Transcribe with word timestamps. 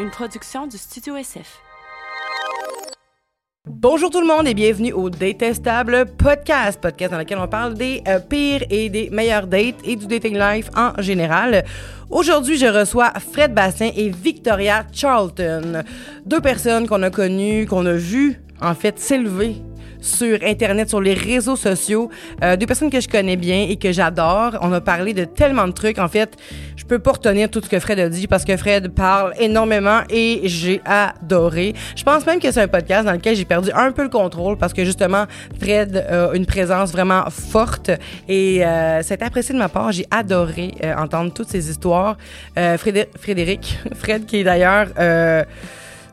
une 0.00 0.10
production 0.10 0.66
du 0.66 0.78
Studio 0.78 1.16
SF. 1.16 1.60
Bonjour 3.68 4.08
tout 4.08 4.20
le 4.20 4.26
monde 4.26 4.48
et 4.48 4.54
bienvenue 4.54 4.92
au 4.92 5.10
Détestable 5.10 6.06
Podcast, 6.16 6.80
podcast 6.80 7.12
dans 7.12 7.18
lequel 7.18 7.38
on 7.38 7.46
parle 7.46 7.74
des 7.74 8.02
euh, 8.08 8.18
pires 8.18 8.64
et 8.70 8.88
des 8.88 9.10
meilleurs 9.10 9.46
dates 9.46 9.76
et 9.84 9.96
du 9.96 10.06
dating 10.06 10.38
life 10.38 10.70
en 10.74 11.00
général. 11.02 11.64
Aujourd'hui, 12.08 12.56
je 12.56 12.66
reçois 12.66 13.12
Fred 13.32 13.52
Bastien 13.52 13.90
et 13.94 14.08
Victoria 14.08 14.86
Charlton, 14.90 15.82
deux 16.24 16.40
personnes 16.40 16.88
qu'on 16.88 17.02
a 17.02 17.10
connues, 17.10 17.66
qu'on 17.66 17.84
a 17.84 17.92
vues 17.92 18.40
en 18.62 18.74
fait 18.74 18.98
s'élever 18.98 19.56
sur 20.00 20.38
Internet, 20.42 20.88
sur 20.88 21.00
les 21.00 21.14
réseaux 21.14 21.56
sociaux. 21.56 22.10
Euh, 22.42 22.56
personnes 22.70 22.90
que 22.90 23.00
je 23.00 23.08
connais 23.08 23.34
bien 23.34 23.66
et 23.68 23.74
que 23.74 23.90
j'adore. 23.90 24.56
On 24.60 24.72
a 24.72 24.80
parlé 24.80 25.12
de 25.12 25.24
tellement 25.24 25.66
de 25.66 25.72
trucs. 25.72 25.98
En 25.98 26.06
fait, 26.06 26.36
je 26.76 26.84
peux 26.84 27.00
pas 27.00 27.10
retenir 27.10 27.50
tout 27.50 27.60
ce 27.60 27.68
que 27.68 27.80
Fred 27.80 27.98
a 27.98 28.08
dit 28.08 28.28
parce 28.28 28.44
que 28.44 28.56
Fred 28.56 28.94
parle 28.94 29.32
énormément 29.40 30.02
et 30.08 30.42
j'ai 30.44 30.80
adoré. 30.84 31.74
Je 31.96 32.04
pense 32.04 32.24
même 32.26 32.38
que 32.38 32.52
c'est 32.52 32.62
un 32.62 32.68
podcast 32.68 33.06
dans 33.06 33.12
lequel 33.12 33.34
j'ai 33.34 33.44
perdu 33.44 33.70
un 33.74 33.90
peu 33.90 34.04
le 34.04 34.08
contrôle 34.08 34.56
parce 34.56 34.72
que 34.72 34.84
justement, 34.84 35.24
Fred 35.60 35.96
a 35.96 36.30
une 36.32 36.46
présence 36.46 36.92
vraiment 36.92 37.24
forte 37.28 37.90
et 38.28 38.64
euh, 38.64 39.02
c'est 39.02 39.20
apprécié 39.20 39.52
de 39.52 39.58
ma 39.58 39.68
part. 39.68 39.90
J'ai 39.90 40.06
adoré 40.12 40.74
euh, 40.84 40.94
entendre 40.94 41.32
toutes 41.32 41.48
ces 41.48 41.70
histoires. 41.70 42.16
Euh, 42.56 42.78
Frédéric, 42.78 43.10
Frédéric, 43.18 43.78
Fred 43.94 44.26
qui 44.26 44.38
est 44.38 44.44
d'ailleurs... 44.44 44.88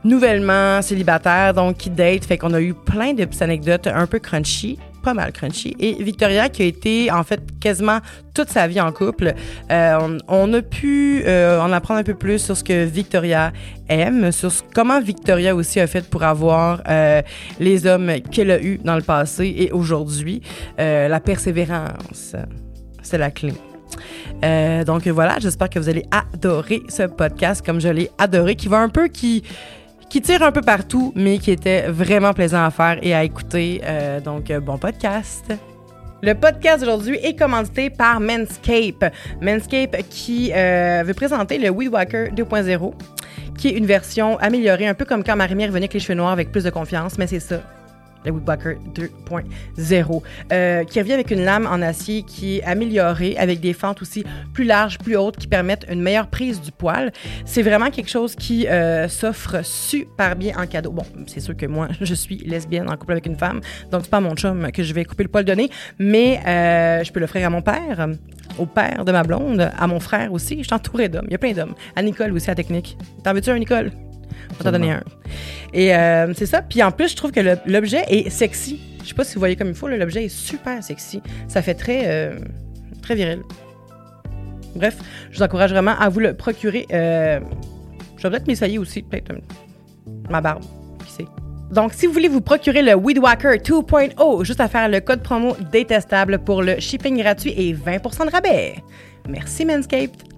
Nouvellement 0.08 0.82
célibataire, 0.82 1.54
donc 1.54 1.78
qui 1.78 1.90
date. 1.90 2.24
Fait 2.26 2.38
qu'on 2.38 2.54
a 2.54 2.62
eu 2.62 2.74
plein 2.74 3.14
de 3.14 3.26
petites 3.26 3.42
anecdotes 3.42 3.88
un 3.88 4.08
peu 4.08 4.20
crunchy 4.20 4.80
pas 5.08 5.14
mal 5.14 5.32
crunchy. 5.32 5.74
Et 5.80 6.04
Victoria, 6.04 6.50
qui 6.50 6.64
a 6.64 6.66
été 6.66 7.12
en 7.12 7.24
fait 7.24 7.40
quasiment 7.62 8.00
toute 8.34 8.50
sa 8.50 8.68
vie 8.68 8.82
en 8.82 8.92
couple, 8.92 9.36
euh, 9.72 10.18
on, 10.28 10.54
a 10.54 10.62
pu 10.62 11.24
euh, 11.26 11.62
en 11.62 11.72
apprendre 11.72 12.02
un 12.02 12.04
peu 12.04 12.14
plus 12.14 12.40
sur 12.40 12.58
ce 12.58 12.64
que 12.64 12.84
Victoria 12.84 13.54
aime, 13.88 14.34
sur 14.34 14.52
comment 14.74 15.00
Victoria 15.00 15.56
aussi 15.56 15.80
a 15.80 15.88
fait 15.88 16.10
pour 16.10 16.24
avoir 16.24 16.82
euh, 16.90 17.22
les 17.58 17.88
hommes 17.88 18.12
qu'elle 18.32 18.52
a 18.52 18.62
eus 18.62 18.80
dans 18.84 18.98
le 18.98 19.02
passé 19.02 19.56
et 19.58 19.72
aujourd'hui. 19.72 20.42
Euh, 20.78 21.08
la 21.08 21.22
persévérance, 21.22 22.36
c'est 23.02 23.18
la 23.18 23.32
clé. 23.32 23.54
Euh, 24.44 24.84
donc 24.84 25.08
voilà, 25.08 25.38
j'espère 25.40 25.70
que 25.70 25.80
vous 25.80 25.88
allez 25.88 26.06
adorer 26.12 26.82
ce 26.90 27.04
podcast 27.04 27.66
comme 27.66 27.80
je 27.80 27.88
l'ai 27.88 28.12
adoré, 28.18 28.56
qui 28.56 28.68
va 28.68 28.80
un 28.80 28.90
peu 28.90 29.08
qui 29.08 29.44
qui 30.10 30.22
tire 30.22 30.44
un 30.44 30.52
peu 30.52 30.62
partout, 30.62 31.12
mais 31.16 31.38
qui 31.38 31.52
était 31.52 31.88
vraiment 31.88 32.34
plaisant 32.34 32.64
à 32.64 32.72
faire 32.72 32.98
et 33.02 33.14
à 33.14 33.24
écouter. 33.24 33.82
Euh, 33.84 34.20
donc, 34.20 34.52
bon 34.52 34.78
podcast. 34.78 35.54
Le 36.24 36.34
podcast 36.34 36.80
d'aujourd'hui 36.80 37.20
est 37.22 37.38
commandité 37.38 37.92
par 37.92 38.20
Manscape. 38.20 39.14
Manscape 39.40 39.98
qui 40.10 40.52
euh, 40.52 41.04
veut 41.06 41.14
présenter 41.14 41.60
le 41.60 41.70
Weed 41.70 41.90
Whacker 41.90 42.30
2.0, 42.32 42.94
qui 43.56 43.68
est 43.68 43.78
une 43.78 43.86
version 43.86 44.38
améliorée, 44.40 44.88
un 44.88 44.96
peu 44.96 45.06
comme 45.06 45.24
quand 45.24 45.36
Marie-Mie 45.36 45.68
revenait 45.68 45.82
avec 45.82 45.94
les 45.94 46.00
cheveux 46.00 46.16
noirs 46.16 46.32
avec 46.32 46.52
plus 46.52 46.64
de 46.64 46.72
confiance, 46.72 47.20
mais 47.20 47.28
c'est 47.28 47.40
ça 47.40 47.62
le 48.28 48.34
Woodbucker 48.34 48.78
2.0, 48.94 50.22
euh, 50.52 50.84
qui 50.84 51.00
revient 51.00 51.14
avec 51.14 51.32
une 51.32 51.44
lame 51.44 51.68
en 51.68 51.82
acier 51.82 52.24
qui 52.24 52.58
est 52.58 52.64
améliorée, 52.64 53.36
avec 53.38 53.60
des 53.60 53.74
fentes 53.74 54.02
aussi 54.02 54.24
plus 54.54 54.66
larges, 54.66 54.98
plus 55.00 55.16
hautes, 55.16 55.38
qui 55.38 55.48
permettent 55.48 55.86
une 55.90 56.02
meilleure 56.02 56.28
prise 56.28 56.62
du 56.62 56.72
poil. 56.72 57.12
C'est 57.46 57.62
vraiment 57.62 57.90
quelque 57.90 58.10
chose 58.10 58.36
qui 58.36 58.68
euh, 58.68 59.08
s'offre 59.08 59.64
super 59.64 60.36
bien 60.36 60.56
en 60.58 60.68
cadeau. 60.68 60.92
Bon, 60.92 61.04
c'est 61.28 61.40
sûr 61.40 61.56
que 61.56 61.66
moi, 61.66 61.88
je 62.02 62.14
suis 62.14 62.38
lesbienne 62.38 62.90
en 62.90 62.98
couple 62.98 63.14
avec 63.14 63.26
une 63.26 63.38
femme, 63.38 63.62
donc 63.92 64.02
c'est 64.04 64.12
pas 64.12 64.22
mon 64.22 64.36
chum 64.36 64.72
que 64.72 64.84
je 64.84 64.94
vais 64.94 65.06
couper 65.06 65.24
le 65.24 65.30
poil 65.30 65.46
de 65.46 65.54
nez, 65.54 65.70
mais 66.00 66.40
euh, 66.46 67.04
je 67.04 67.12
peux 67.12 67.20
l'offrir 67.20 67.46
à 67.48 67.50
mon 67.50 67.62
père, 67.62 68.08
au 68.58 68.66
père 68.66 69.06
de 69.06 69.12
ma 69.12 69.24
blonde, 69.24 69.72
à 69.78 69.88
mon 69.88 70.00
frère 70.00 70.34
aussi. 70.34 70.58
Je 70.60 70.64
suis 70.64 70.74
entourée 70.74 71.10
d'hommes. 71.10 71.26
Il 71.28 71.32
y 71.32 71.36
a 71.36 71.40
plein 71.40 71.54
d'hommes. 71.54 71.76
À 71.96 72.02
Nicole 72.02 72.32
aussi, 72.34 72.50
à 72.50 72.56
Technique. 72.56 72.98
T'en 73.24 73.34
veux-tu 73.34 73.50
un, 73.50 73.60
Nicole? 73.60 73.92
On 74.52 74.56
va 74.56 74.64
t'en 74.64 74.72
donner 74.72 74.92
un. 74.92 75.04
Et 75.74 75.96
euh, 75.96 76.34
c'est 76.34 76.46
ça. 76.46 76.62
Puis 76.62 76.82
en 76.84 76.92
plus, 76.92 77.10
je 77.10 77.16
trouve 77.16 77.32
que 77.32 77.42
l'objet 77.66 78.04
est 78.08 78.30
sexy. 78.30 78.80
Je 79.04 79.10
sais 79.10 79.16
pas 79.16 79.24
si 79.24 79.36
vous 79.36 79.40
voyez 79.40 79.56
comme 79.56 79.70
il 79.70 79.76
faut, 79.76 79.88
l'objet 79.88 80.26
est 80.26 80.30
super 80.30 80.84
sexy. 80.84 81.22
Ça 81.48 81.62
fait 81.62 81.76
très, 81.76 82.04
euh, 82.06 82.40
très 83.02 83.16
viril. 83.16 83.42
Bref, 84.76 84.98
je 85.32 85.38
vous 85.38 85.44
encourage 85.44 85.72
vraiment 85.72 85.98
à 85.98 86.10
vous 86.10 86.20
le 86.20 86.34
procurer. 86.34 86.86
Euh, 86.92 87.40
je 88.18 88.24
vais 88.24 88.30
peut-être 88.30 88.48
m'essayer 88.48 88.78
aussi, 88.78 89.02
peut-être 89.02 89.34
ma 90.30 90.42
barbe, 90.42 90.64
qui 91.06 91.12
sait. 91.12 91.26
Donc, 91.72 91.94
si 91.94 92.06
vous 92.06 92.14
voulez 92.14 92.28
vous 92.28 92.42
procurer 92.42 92.82
le 92.82 92.96
Weed 92.96 93.20
Whacker 93.20 93.58
2.0, 93.58 94.44
juste 94.44 94.62
à 94.62 94.68
faire 94.68 94.88
le 94.90 95.00
code 95.00 95.22
promo 95.22 95.56
détestable 95.72 96.40
pour 96.40 96.62
le 96.62 96.80
shipping 96.80 97.18
gratuit 97.18 97.54
et 97.58 97.74
20% 97.74 98.26
de 98.26 98.32
rabais. 98.32 98.76
Merci 99.28 99.66
Manscaped. 99.66 100.37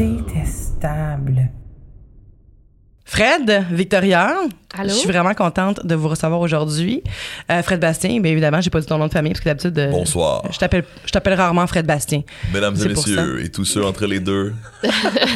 Détestable. 0.00 1.50
Fred, 3.04 3.66
Victoria, 3.72 4.34
Allô? 4.78 4.88
je 4.88 4.94
suis 4.94 5.08
vraiment 5.08 5.34
contente 5.34 5.84
de 5.84 5.94
vous 5.96 6.08
recevoir 6.08 6.40
aujourd'hui. 6.40 7.02
Euh, 7.50 7.60
Fred 7.62 7.80
Bastien, 7.80 8.20
bien 8.20 8.30
évidemment, 8.32 8.60
j'ai 8.62 8.70
pas 8.70 8.80
dit 8.80 8.86
ton 8.86 8.96
nom 8.98 9.08
de 9.08 9.12
famille 9.12 9.32
parce 9.32 9.40
que 9.40 9.48
d'habitude, 9.48 9.76
euh, 9.78 9.90
Bonsoir. 9.90 10.42
je 10.52 10.58
t'appelle, 10.58 10.84
je 11.04 11.10
t'appelle 11.10 11.34
rarement 11.34 11.66
Fred 11.66 11.84
Bastien. 11.86 12.22
Mesdames 12.54 12.74
et 12.76 12.78
C'est 12.78 12.88
pour 12.94 13.06
messieurs, 13.06 13.44
et 13.44 13.50
tous 13.50 13.64
ceux 13.66 13.84
entre 13.84 14.06
les 14.06 14.20
deux, 14.20 14.54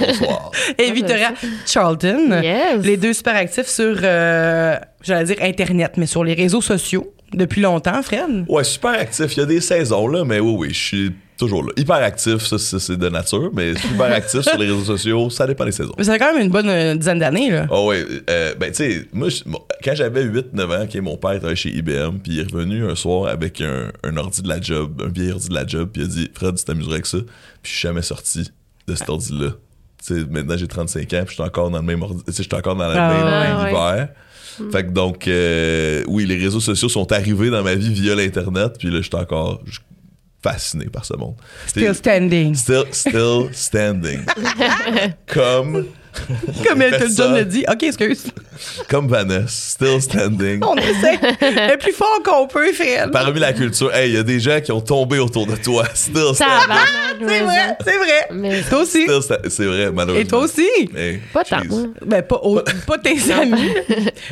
bonsoir. 0.00 0.50
Et 0.78 0.92
Victoria 0.92 1.32
Charlton, 1.66 2.41
Yes. 2.42 2.82
les 2.84 2.97
deux 2.97 3.12
super 3.12 3.34
actifs 3.36 3.66
sur, 3.66 3.97
euh, 4.03 4.78
j'allais 5.03 5.24
dire 5.34 5.36
Internet, 5.42 5.94
mais 5.98 6.06
sur 6.06 6.22
les 6.24 6.34
réseaux 6.34 6.62
sociaux 6.62 7.12
depuis 7.34 7.60
longtemps, 7.60 8.00
Fred. 8.03 8.44
Ouais, 8.48 8.62
super 8.64 8.92
actif. 8.92 9.36
Il 9.36 9.41
y 9.41 9.42
a 9.42 9.47
des 9.47 9.60
saisons, 9.60 10.06
là, 10.06 10.24
mais 10.24 10.38
oui, 10.38 10.54
oui, 10.56 10.69
je 10.72 10.78
suis 10.84 11.12
toujours 11.37 11.65
là. 11.65 11.72
Hyper 11.77 11.97
actif, 11.97 12.39
ça, 12.47 12.59
c'est 12.59 12.97
de 12.97 13.09
nature, 13.09 13.50
mais 13.53 13.75
super 13.78 14.12
actif 14.12 14.41
sur 14.43 14.59
les 14.59 14.67
réseaux 14.67 14.84
sociaux, 14.84 15.31
ça 15.31 15.47
dépend 15.47 15.65
des 15.65 15.72
saisons. 15.72 15.95
Mais 15.99 16.05
ça 16.05 16.12
fait 16.12 16.19
quand 16.19 16.33
même 16.34 16.43
une 16.43 16.50
bonne 16.50 16.69
euh, 16.69 16.95
dizaine 16.95 17.19
d'années, 17.19 17.50
là. 17.50 17.67
Oh 17.71 17.89
ouais, 17.89 18.05
euh, 18.31 18.55
ben 18.55 18.71
tu 18.71 18.77
sais, 18.77 19.09
moi, 19.12 19.28
bon, 19.47 19.59
quand 19.83 19.95
j'avais 19.95 20.25
8-9 20.25 20.62
ans, 20.62 21.03
mon 21.03 21.17
père 21.17 21.31
travaillait 21.33 21.56
chez 21.56 21.71
IBM, 21.71 22.19
puis 22.22 22.33
il 22.34 22.41
est 22.41 22.53
revenu 22.53 22.89
un 22.89 22.95
soir 22.95 23.28
avec 23.28 23.61
un, 23.61 23.91
un 24.03 24.17
ordi 24.17 24.43
de 24.43 24.49
la 24.49 24.61
job, 24.61 25.03
un 25.05 25.09
vieil 25.09 25.33
ordi 25.33 25.49
de 25.49 25.55
la 25.55 25.67
job, 25.67 25.91
puis 25.93 26.03
il 26.03 26.05
a 26.05 26.09
dit 26.09 26.31
«Fred, 26.34 26.55
tu 26.56 26.65
t'amuserais 26.65 26.95
avec 26.95 27.06
ça?» 27.06 27.19
Puis 27.62 27.72
je 27.72 27.78
suis 27.78 27.89
jamais 27.89 28.03
sorti 28.03 28.51
de 28.87 28.95
cet 28.95 29.09
ordi-là. 29.09 29.51
Tu 30.06 30.21
sais, 30.21 30.27
maintenant 30.31 30.56
j'ai 30.56 30.69
35 30.69 31.03
ans, 31.15 31.22
puis 31.25 31.28
je 31.28 31.33
suis 31.33 31.43
encore 31.43 31.71
dans 31.71 31.78
le 31.78 31.84
même 31.84 32.03
ordi, 32.03 32.22
tu 32.25 32.33
sais, 32.33 32.43
je 32.43 32.49
suis 32.49 32.56
encore 32.56 32.77
dans 32.77 32.89
le 32.89 32.95
Ah 32.97 33.09
même 33.09 33.56
ouais. 33.56 33.62
univers. 33.62 34.09
Fait 34.71 34.84
que 34.84 34.91
donc, 34.91 35.27
euh, 35.27 36.05
oui, 36.06 36.27
les 36.27 36.37
réseaux 36.37 36.61
sociaux 36.61 36.89
sont 36.89 37.11
arrivés 37.11 37.51
dans 37.51 37.62
ma 37.65 37.75
vie 37.75 37.93
via 37.93 38.15
l'Internet, 38.15 38.75
puis 38.78 38.89
là, 38.89 38.99
je 38.99 39.03
suis 39.09 39.16
encore 39.16 39.61
fasciné 40.44 40.87
par 40.87 41.05
ce 41.06 41.15
monde. 41.16 41.37
Still 41.66 41.94
standing. 41.94 42.55
Still, 42.55 42.84
still 42.93 43.49
standing. 43.53 44.27
Comme, 45.27 45.87
Comme 46.69 46.82
Elton 46.82 47.34
le 47.34 47.44
dit. 47.44 47.64
OK, 47.70 47.82
excuse. 47.82 48.25
comme 48.88 49.08
Vanessa, 49.08 49.48
still 49.48 50.00
standing. 50.00 50.60
On 50.64 50.76
essaie 50.76 51.19
le 51.41 51.76
plus 51.76 51.92
fort 51.92 52.20
qu'on 52.25 52.47
peut, 52.47 52.72
Fred. 52.72 53.10
Parmi 53.10 53.41
la 53.41 53.52
culture, 53.52 53.92
hey, 53.94 54.10
il 54.10 54.14
y 54.14 54.19
a 54.19 54.22
des 54.22 54.38
gens 54.41 54.60
qui 54.60 54.70
ont 54.72 54.80
tombé 54.80 55.19
autour 55.19 55.47
de 55.47 55.56
toi. 55.56 55.84
Still 55.94 56.34
standing. 56.34 56.76
C'est 57.20 57.41
vrai, 57.41 57.76
c'est 57.84 57.97
vrai. 57.97 58.28
Mais 58.32 58.62
Toi 58.62 58.80
aussi. 58.80 59.06
C'est 59.48 59.64
vrai, 59.66 59.91
malheureusement. 59.92 60.20
Et 60.20 60.24
toi 60.26 60.38
aussi. 60.41 60.69
Hey, 60.97 61.20
pas 61.32 61.44
tant. 61.44 61.60
Ben, 62.04 62.22
pas, 62.22 62.36
au- 62.42 62.60
pas 62.86 62.98
tes 62.98 63.32
amis. 63.32 63.70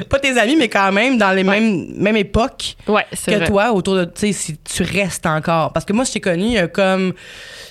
pas 0.09 0.19
tes 0.19 0.39
amis, 0.39 0.57
mais 0.57 0.69
quand 0.69 0.93
même 0.93 1.19
dans 1.19 1.33
les 1.33 1.45
mêmes, 1.45 1.87
mêmes 1.97 2.17
époques 2.17 2.77
Ouais, 2.87 3.07
c'est 3.13 3.33
que 3.33 3.37
vrai. 3.39 3.47
toi, 3.49 3.73
autour 3.73 3.97
de, 3.97 4.05
tu 4.05 4.13
sais, 4.29 4.33
si 4.33 4.57
tu 4.59 4.83
restes 4.85 5.27
encore. 5.27 5.73
Parce 5.73 5.85
que 5.85 5.93
moi, 5.93 6.05
je 6.05 6.13
t'ai 6.13 6.21
connu 6.21 6.57
euh, 6.59 6.67
comme, 6.69 7.13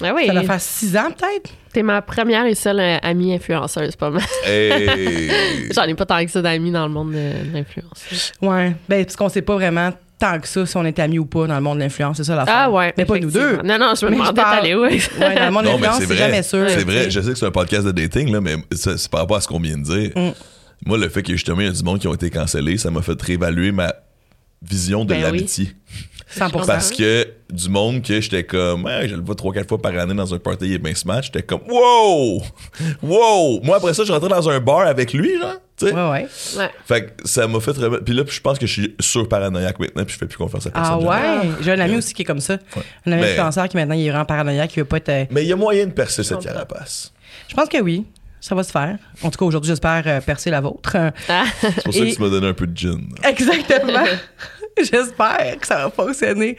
Ah 0.04 0.12
oui, 0.14 0.28
ça 0.28 0.34
doit 0.34 0.44
faire 0.44 0.62
six 0.62 0.96
ans 0.98 1.10
peut-être? 1.18 1.50
T'es 1.72 1.84
ma 1.84 2.02
première 2.02 2.46
et 2.46 2.56
seule 2.56 2.80
euh, 2.80 2.98
amie 3.02 3.34
influenceuse, 3.34 3.96
pas 3.96 4.10
mal. 4.10 4.24
Hey. 4.46 5.30
J'en 5.74 5.84
ai 5.84 5.94
pas 5.94 6.06
tant 6.06 6.24
que 6.24 6.32
ça 6.32 6.42
d'amis 6.42 6.72
dans 6.72 6.88
le 6.88 6.94
monde 6.94 7.12
de, 7.12 7.50
de 7.50 7.54
l'influence. 7.54 8.32
Ouais. 8.42 8.76
Ben, 8.90 9.04
parce 9.06 9.16
qu'on 9.16 9.30
sait 9.30 9.42
pas 9.42 9.56
vraiment 9.56 9.92
tant 10.20 10.40
que 10.40 10.48
ça 10.48 10.66
si 10.66 10.78
on 10.78 10.86
est 10.86 11.00
amis 11.00 11.18
ou 11.20 11.26
pas 11.26 11.48
dans 11.48 11.56
le 11.56 11.62
monde 11.62 11.80
de 11.80 11.84
l'influence. 11.84 12.18
C'est 12.18 12.24
ça 12.24 12.36
la 12.36 12.46
Ah 12.48 12.70
ouais. 12.70 12.94
Mais 12.98 13.06
pas 13.06 13.18
nous 13.18 13.32
deux. 13.32 13.58
Non, 13.64 13.78
non, 13.80 13.94
je 14.00 14.06
me 14.06 14.12
demandais 14.12 14.34
parle- 14.42 14.58
d'aller 14.58 14.76
où. 14.76 14.84
Ouais, 14.84 15.00
dans 15.36 15.46
le 15.46 15.52
monde 15.52 15.64
de 15.66 15.70
l'influence, 15.70 16.04
c'est 16.08 16.16
jamais 16.16 16.44
sûr. 16.44 16.66
C'est 16.70 16.84
vrai. 16.84 17.10
Je 17.10 17.22
sais 17.22 17.32
que 17.32 17.38
c'est 17.38 17.46
un 17.46 17.52
podcast 17.52 17.86
de 17.86 17.92
dating, 17.92 18.32
là, 18.32 18.40
mais 18.42 18.56
c'est 18.72 19.10
par 19.10 19.22
rapport 19.22 19.38
à 19.38 19.42
ce 19.42 19.48
qu'on 19.48 19.60
vient 19.60 19.78
de 19.78 19.84
dire. 19.84 20.12
Mm. 20.16 20.30
Moi, 20.86 20.98
le 20.98 21.10
fait 21.10 21.24
que 21.24 21.32
justement, 21.34 21.62
il 21.62 21.68
y 21.68 21.70
a 21.70 21.74
du 21.74 21.84
monde 21.84 22.00
qui 22.00 22.08
ont 22.08 22.14
été 22.14 22.30
cancellés, 22.30 22.78
ça 22.78 22.90
m'a 22.92 23.02
fait 23.02 23.20
réévaluer 23.22 23.72
ma 23.72 23.94
vision 24.62 25.06
de 25.06 25.10
Ben 25.14 25.32
oui. 25.32 25.48
L'amitié. 26.40 26.62
100%. 26.62 26.66
Parce 26.66 26.92
que 26.92 27.28
du 27.52 27.70
monde 27.70 28.02
que 28.02 28.22
j'étais 28.22 28.44
comme, 28.44 28.88
je 29.08 29.16
le 29.16 29.22
vois 29.22 29.36
trois, 29.36 29.54
quatre 29.54 29.68
fois 29.70 29.82
par 29.82 29.96
année 29.98 30.14
dans 30.14 30.34
un 30.34 30.40
party, 30.40 30.66
il 30.66 30.74
est 30.74 30.78
bien 30.78 30.96
smash, 30.96 31.26
j'étais 31.26 31.44
comme, 31.44 31.62
wow! 31.70 32.42
Wow! 33.04 33.62
Moi, 33.64 33.78
après 33.78 33.94
ça, 33.94 34.04
je 34.04 34.12
rentrais 34.12 34.30
dans 34.30 34.50
un 34.50 34.60
bar 34.60 34.82
avec 34.82 35.14
lui, 35.14 35.38
genre, 35.40 35.56
tu 35.78 35.88
sais. 35.88 35.94
Ouais, 35.94 36.10
ouais. 36.10 36.28
Ouais. 36.58 36.70
Fait 36.86 37.06
que 37.16 37.28
ça 37.28 37.48
m'a 37.48 37.60
fait 37.60 37.72
remettre. 37.72 38.04
Puis 38.04 38.14
là, 38.14 38.24
je 38.28 38.40
pense 38.40 38.58
que 38.60 38.66
je 38.68 38.72
suis 38.82 38.96
sur 39.00 39.28
paranoïaque 39.28 39.80
maintenant, 39.80 40.04
puis 40.06 40.14
je 40.14 40.20
fais 40.20 40.28
plus 40.28 40.38
confiance 40.38 40.68
à 40.68 40.72
personne. 40.72 41.00
Ah 41.04 41.42
ouais? 41.44 41.50
J'ai 41.62 41.72
un 41.74 41.80
ami 41.80 41.96
aussi 41.98 42.14
qui 42.14 42.22
est 42.22 42.26
comme 42.26 42.40
ça. 42.40 42.54
Un 43.06 43.12
ami 43.12 43.22
Mais- 43.22 43.32
influenceur 43.32 43.68
qui 43.70 43.78
maintenant 43.78 43.96
il 43.96 44.06
est 44.06 44.10
vraiment 44.10 44.26
paranoïaque, 44.26 44.72
qui 44.72 44.80
veut 44.80 44.86
pas 44.86 44.98
être. 44.98 45.32
Mais 45.32 45.44
il 45.44 45.48
y 45.50 45.54
a 45.54 45.56
moyen 45.56 45.86
de 45.88 45.92
percer 45.92 46.24
cette 46.24 46.40
carapace. 46.44 47.12
Je 47.48 47.56
pense 47.56 47.68
que 47.70 47.82
oui. 47.82 48.06
ça 48.40 48.56
va 48.56 48.64
se 48.64 48.72
faire. 48.72 48.98
En 49.24 49.30
tout 49.32 49.38
cas, 49.40 49.46
aujourd'hui, 49.46 49.70
j'espère 49.70 50.04
euh, 50.06 50.22
percer 50.22 50.50
la 50.50 50.62
vôtre. 50.62 50.96
Ah. 51.30 51.44
C'est 51.60 51.84
pour 51.84 51.94
ça 51.94 52.00
Et- 52.00 52.10
que 52.12 52.16
tu 52.16 52.22
m'as 52.22 52.30
donné 52.30 52.48
un 52.48 52.54
peu 52.54 52.68
de 52.68 52.76
gin. 52.78 53.02
Exactement. 53.28 54.04
J'espère 54.78 55.58
que 55.60 55.68
ça 55.68 55.76
va 55.86 55.90
fonctionner. 55.92 56.58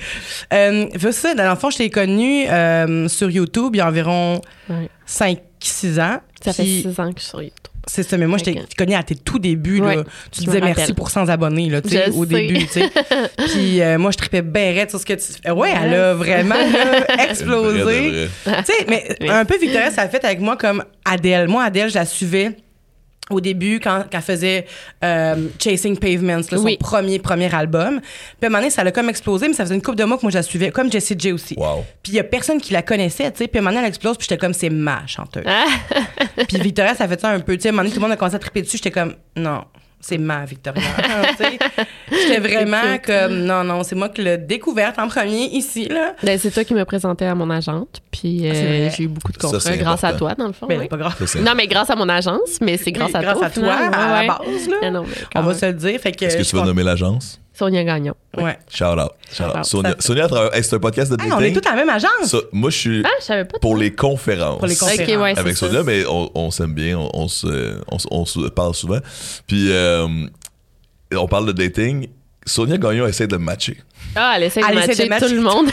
Euh, 0.53 0.87
ça, 1.13 1.35
dans 1.35 1.51
le 1.51 1.57
fond, 1.57 1.71
je 1.71 1.79
t'ai 1.79 1.91
connu 1.91 2.47
euh, 2.49 3.09
sur 3.09 3.31
YouTube 3.31 3.71
il 3.75 3.79
y 3.79 3.81
a 3.81 3.89
environ 3.89 4.41
Ouais. 4.69 4.89
5-6 5.09 6.01
ans. 6.01 6.21
Ça 6.45 6.53
fait 6.53 6.63
Puis- 6.63 6.83
six 6.83 7.01
ans 7.01 7.13
que 7.13 7.19
je 7.19 7.23
suis 7.23 7.29
sur 7.31 7.43
YouTube. 7.43 7.59
C'est 7.89 8.05
ça, 8.05 8.17
mais 8.17 8.29
moi, 8.29 8.39
je 8.39 8.45
t'ai 8.45 8.53
Ok. 8.53 8.77
connu 8.79 8.95
à 8.95 9.03
tes 9.03 9.17
tout 9.17 9.41
débuts. 9.41 9.81
Là. 9.81 10.05
Tu 10.31 10.41
je 10.43 10.47
disais 10.47 10.61
me 10.61 10.67
merci 10.67 10.93
pour 10.95 11.11
100 11.11 11.29
abonnés 11.29 11.69
là, 11.69 11.83
tu 11.83 11.89
sais, 11.89 12.05
Je 12.07 12.13
au 12.13 12.25
sais. 12.25 12.31
début. 12.47 12.65
Puis 13.49 13.83
euh, 13.83 13.99
moi, 13.99 14.13
je 14.13 14.19
tripais 14.19 14.41
bien 14.43 14.73
raide 14.73 14.89
sur 14.91 15.01
ce 15.01 15.05
que 15.05 15.15
tu 15.15 15.33
fais. 15.43 15.51
Ouais, 15.51 15.73
elle 15.83 15.95
a 15.95 16.15
vraiment 16.15 16.55
là, 16.55 17.25
explosé. 17.29 17.81
vrai. 17.83 18.29
tu 18.45 18.51
sais, 18.73 18.87
mais 18.89 19.17
Oui. 19.21 19.29
un 19.29 19.45
peu 19.45 19.59
Victoria, 19.59 19.91
ça 19.91 20.03
a 20.03 20.09
fait 20.09 20.25
avec 20.25 20.39
moi 20.39 20.57
comme 20.57 20.85
Adèle. 21.05 21.49
Moi, 21.49 21.65
Adèle, 21.65 21.91
je 21.91 21.97
la 21.97 22.05
suivais 22.07 22.57
au 23.33 23.41
début 23.41 23.81
quand, 23.81 24.05
quand 24.11 24.19
elle 24.19 24.23
faisait 24.25 24.67
euh, 25.05 25.49
Chasing 25.63 25.97
Pavements, 25.99 26.37
là, 26.37 26.43
son 26.59 26.65
Oui. 26.65 26.77
premier, 26.79 27.19
premier 27.19 27.53
album. 27.55 28.01
Puis 28.01 28.11
à 28.43 28.47
un 28.47 28.49
moment 28.51 28.59
donné, 28.61 28.71
ça 28.71 28.83
a 28.83 28.91
comme 28.91 29.09
explosé, 29.09 29.49
mais 29.49 29.55
ça 29.55 29.65
faisait 29.65 29.75
une 29.75 29.83
couple 29.83 29.99
de 29.99 30.05
mois 30.05 30.17
que 30.17 30.23
moi, 30.23 30.31
je 30.31 30.37
la 30.39 30.43
suivais, 30.43 30.71
comme 30.71 30.91
Jessie 30.91 31.15
J 31.19 31.33
aussi. 31.33 31.55
Wow. 31.57 31.85
Puis 32.03 32.13
il 32.13 32.17
y 32.17 32.21
a 32.21 32.25
personne 32.25 32.61
qui 32.61 32.73
la 32.73 32.83
connaissait, 32.83 33.31
tu 33.33 33.39
sais. 33.39 33.49
Puis 33.49 33.59
à 33.59 33.61
un 33.61 33.63
moment 33.63 33.75
donné, 33.75 33.83
elle 33.87 33.89
explose, 33.89 34.17
puis 34.17 34.27
j'étais 34.29 34.39
comme, 34.39 34.55
c'est 34.55 34.71
ma 34.71 35.07
chanteuse. 35.07 35.45
Ah. 35.47 35.65
Puis 36.49 36.59
Victoria, 36.59 36.95
ça 36.95 37.09
fait 37.09 37.21
ça 37.21 37.31
un 37.31 37.41
peu. 37.41 37.57
Tu 37.57 37.63
sais, 37.63 37.69
à 37.69 37.71
un 37.71 37.73
moment 37.73 37.83
donné, 37.85 37.95
tout 37.95 38.01
le 38.01 38.07
monde 38.07 38.13
a 38.13 38.17
commencé 38.17 38.37
à 38.37 38.39
triper 38.39 38.63
dessus. 38.63 38.77
J'étais 38.77 38.91
comme, 38.91 39.15
non, 39.37 39.65
c'est 40.05 40.19
ma 40.19 40.45
Victoria. 40.45 40.83
Sais, 41.39 41.59
J'étais 42.11 42.41
vraiment 42.41 42.99
comme, 43.05 43.45
non, 43.45 43.63
non, 43.65 43.83
c'est 43.85 43.95
moi 43.95 44.09
qui 44.11 44.21
l'ai 44.23 44.37
découverte 44.37 44.99
en 44.99 45.09
premier 45.09 45.47
ici, 45.47 45.89
là. 45.89 46.15
Ben, 46.23 46.39
c'est 46.39 46.51
toi 46.51 46.65
qui 46.65 46.75
me 46.75 46.85
présentais 46.85 47.25
à 47.27 47.35
mon 47.35 47.49
agente, 47.49 48.03
puis 48.11 48.43
Ah, 48.45 48.53
euh, 48.55 48.91
j'ai 48.95 49.05
eu 49.05 49.09
beaucoup 49.09 49.33
de 49.33 49.39
contrats 49.39 49.61
c'est 49.61 49.79
grâce 49.79 50.05
à 50.05 50.13
toi, 50.13 50.35
dans 50.35 50.49
le 50.49 50.53
fond. 50.53 50.67
Ben, 50.67 50.79
oui. 50.81 50.89
pas 50.89 50.97
grave. 50.97 51.15
Ça, 51.25 51.39
Non, 51.41 51.53
mais 51.57 51.67
grâce 51.69 51.89
à 51.89 51.95
mon 51.97 52.09
agence, 52.09 52.59
mais 52.61 52.77
c'est 52.77 52.93
grâce 52.93 53.11
Oui, 53.13 53.17
à 53.17 53.23
grâce 53.23 53.39
toi. 53.39 53.47
à 53.47 53.49
au 53.49 53.53
final. 53.53 53.91
toi, 53.91 53.99
à 54.01 54.21
Ouais, 54.21 54.27
la 54.27 54.35
base, 54.39 54.69
là. 54.69 54.91
Non, 54.91 55.01
non, 55.01 55.07
mais 55.09 55.15
quand 55.33 55.41
On 55.41 55.45
va 55.45 55.55
se 55.55 55.67
le 55.67 55.73
dire. 55.75 56.01
Fait 56.01 56.13
que, 56.13 56.25
Est-ce 56.25 56.37
que 56.37 56.43
je 56.45 56.51
tu 56.51 56.57
vas 56.57 56.65
nommer 56.65 56.83
l'agence? 56.83 57.41
Sonia 57.55 57.85
Gagnon. 57.85 58.15
Ouais. 58.37 58.59
Shout 58.73 58.85
out. 58.99 59.13
Shout 59.33 59.45
out. 59.45 59.65
Sonia, 59.65 59.95
Sonia 59.99 60.27
hey, 60.55 60.65
c'est 60.65 60.75
un 60.77 60.79
podcast 60.79 61.11
de 61.13 61.23
Hey, 61.23 61.29
dating. 61.29 61.35
on 61.37 61.41
est 61.41 61.61
tous 61.61 61.69
à 61.69 61.73
la 61.75 61.85
même 61.85 61.91
agence. 61.91 62.35
Moi, 62.53 62.71
je 62.71 62.77
suis 62.79 63.03
Ah, 63.05 63.11
je 63.21 63.25
savais 63.25 63.45
pas. 63.45 63.59
pour 63.59 63.77
les 63.77 63.93
conférences. 63.95 64.59
Pour 64.59 64.67
les 64.67 64.77
conférences. 64.77 65.09
Ok, 65.17 65.21
ouais, 65.23 65.39
Avec 65.39 65.57
ça. 65.57 65.67
Sonia, 65.67 65.83
mais 65.83 66.05
on, 66.09 66.31
on 66.35 66.51
s'aime 66.51 66.73
bien, 66.75 66.97
on, 66.99 67.11
on 67.13 67.29
se, 67.29 67.79
on, 67.91 67.99
se- 67.99 68.09
on 68.11 68.25
se 68.25 68.49
parle 68.49 68.75
souvent. 68.75 69.01
Puis, 69.47 69.69
euh, 69.71 70.07
on 71.15 71.29
parle 71.29 71.47
de 71.47 71.53
dating. 71.53 72.09
Sonia 72.47 72.77
Gagnon 72.79 73.07
essaie 73.07 73.27
de 73.29 73.37
me 73.37 73.45
matcher. 73.45 73.77
Ah, 74.17 74.35
elle 74.37 74.45
essaie 74.45 74.61
de 74.61 74.67
Elle 74.69 74.79
essaie 74.79 74.87
matcher 74.89 75.05
de 75.05 75.09
matcher 75.11 75.27
tout 75.29 75.35
le 75.35 75.41
monde. 75.43 75.71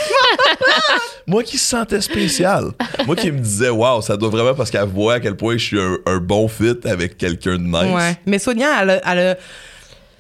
Moi 1.27 1.43
qui 1.43 1.57
se 1.57 1.65
sentais 1.69 2.01
spécial. 2.01 2.65
Moi 3.05 3.15
qui 3.15 3.31
me 3.31 3.39
disais, 3.39 3.69
waouh, 3.69 4.01
ça 4.01 4.17
doit 4.17 4.29
vraiment 4.29 4.53
parce 4.55 4.69
qu'elle 4.71 4.87
voit 4.87 5.15
à 5.15 5.19
quel 5.19 5.35
point 5.35 5.57
je 5.57 5.63
suis 5.63 5.79
un, 5.79 5.97
un 6.05 6.17
bon 6.17 6.47
fit 6.47 6.75
avec 6.85 7.17
quelqu'un 7.17 7.53
de 7.57 7.63
nice. 7.63 7.93
Ouais. 7.95 8.17
Mais 8.25 8.39
Sonia, 8.39 8.81
elle, 8.81 8.89
a- 8.91 9.11
elle 9.11 9.19
a- 9.19 9.35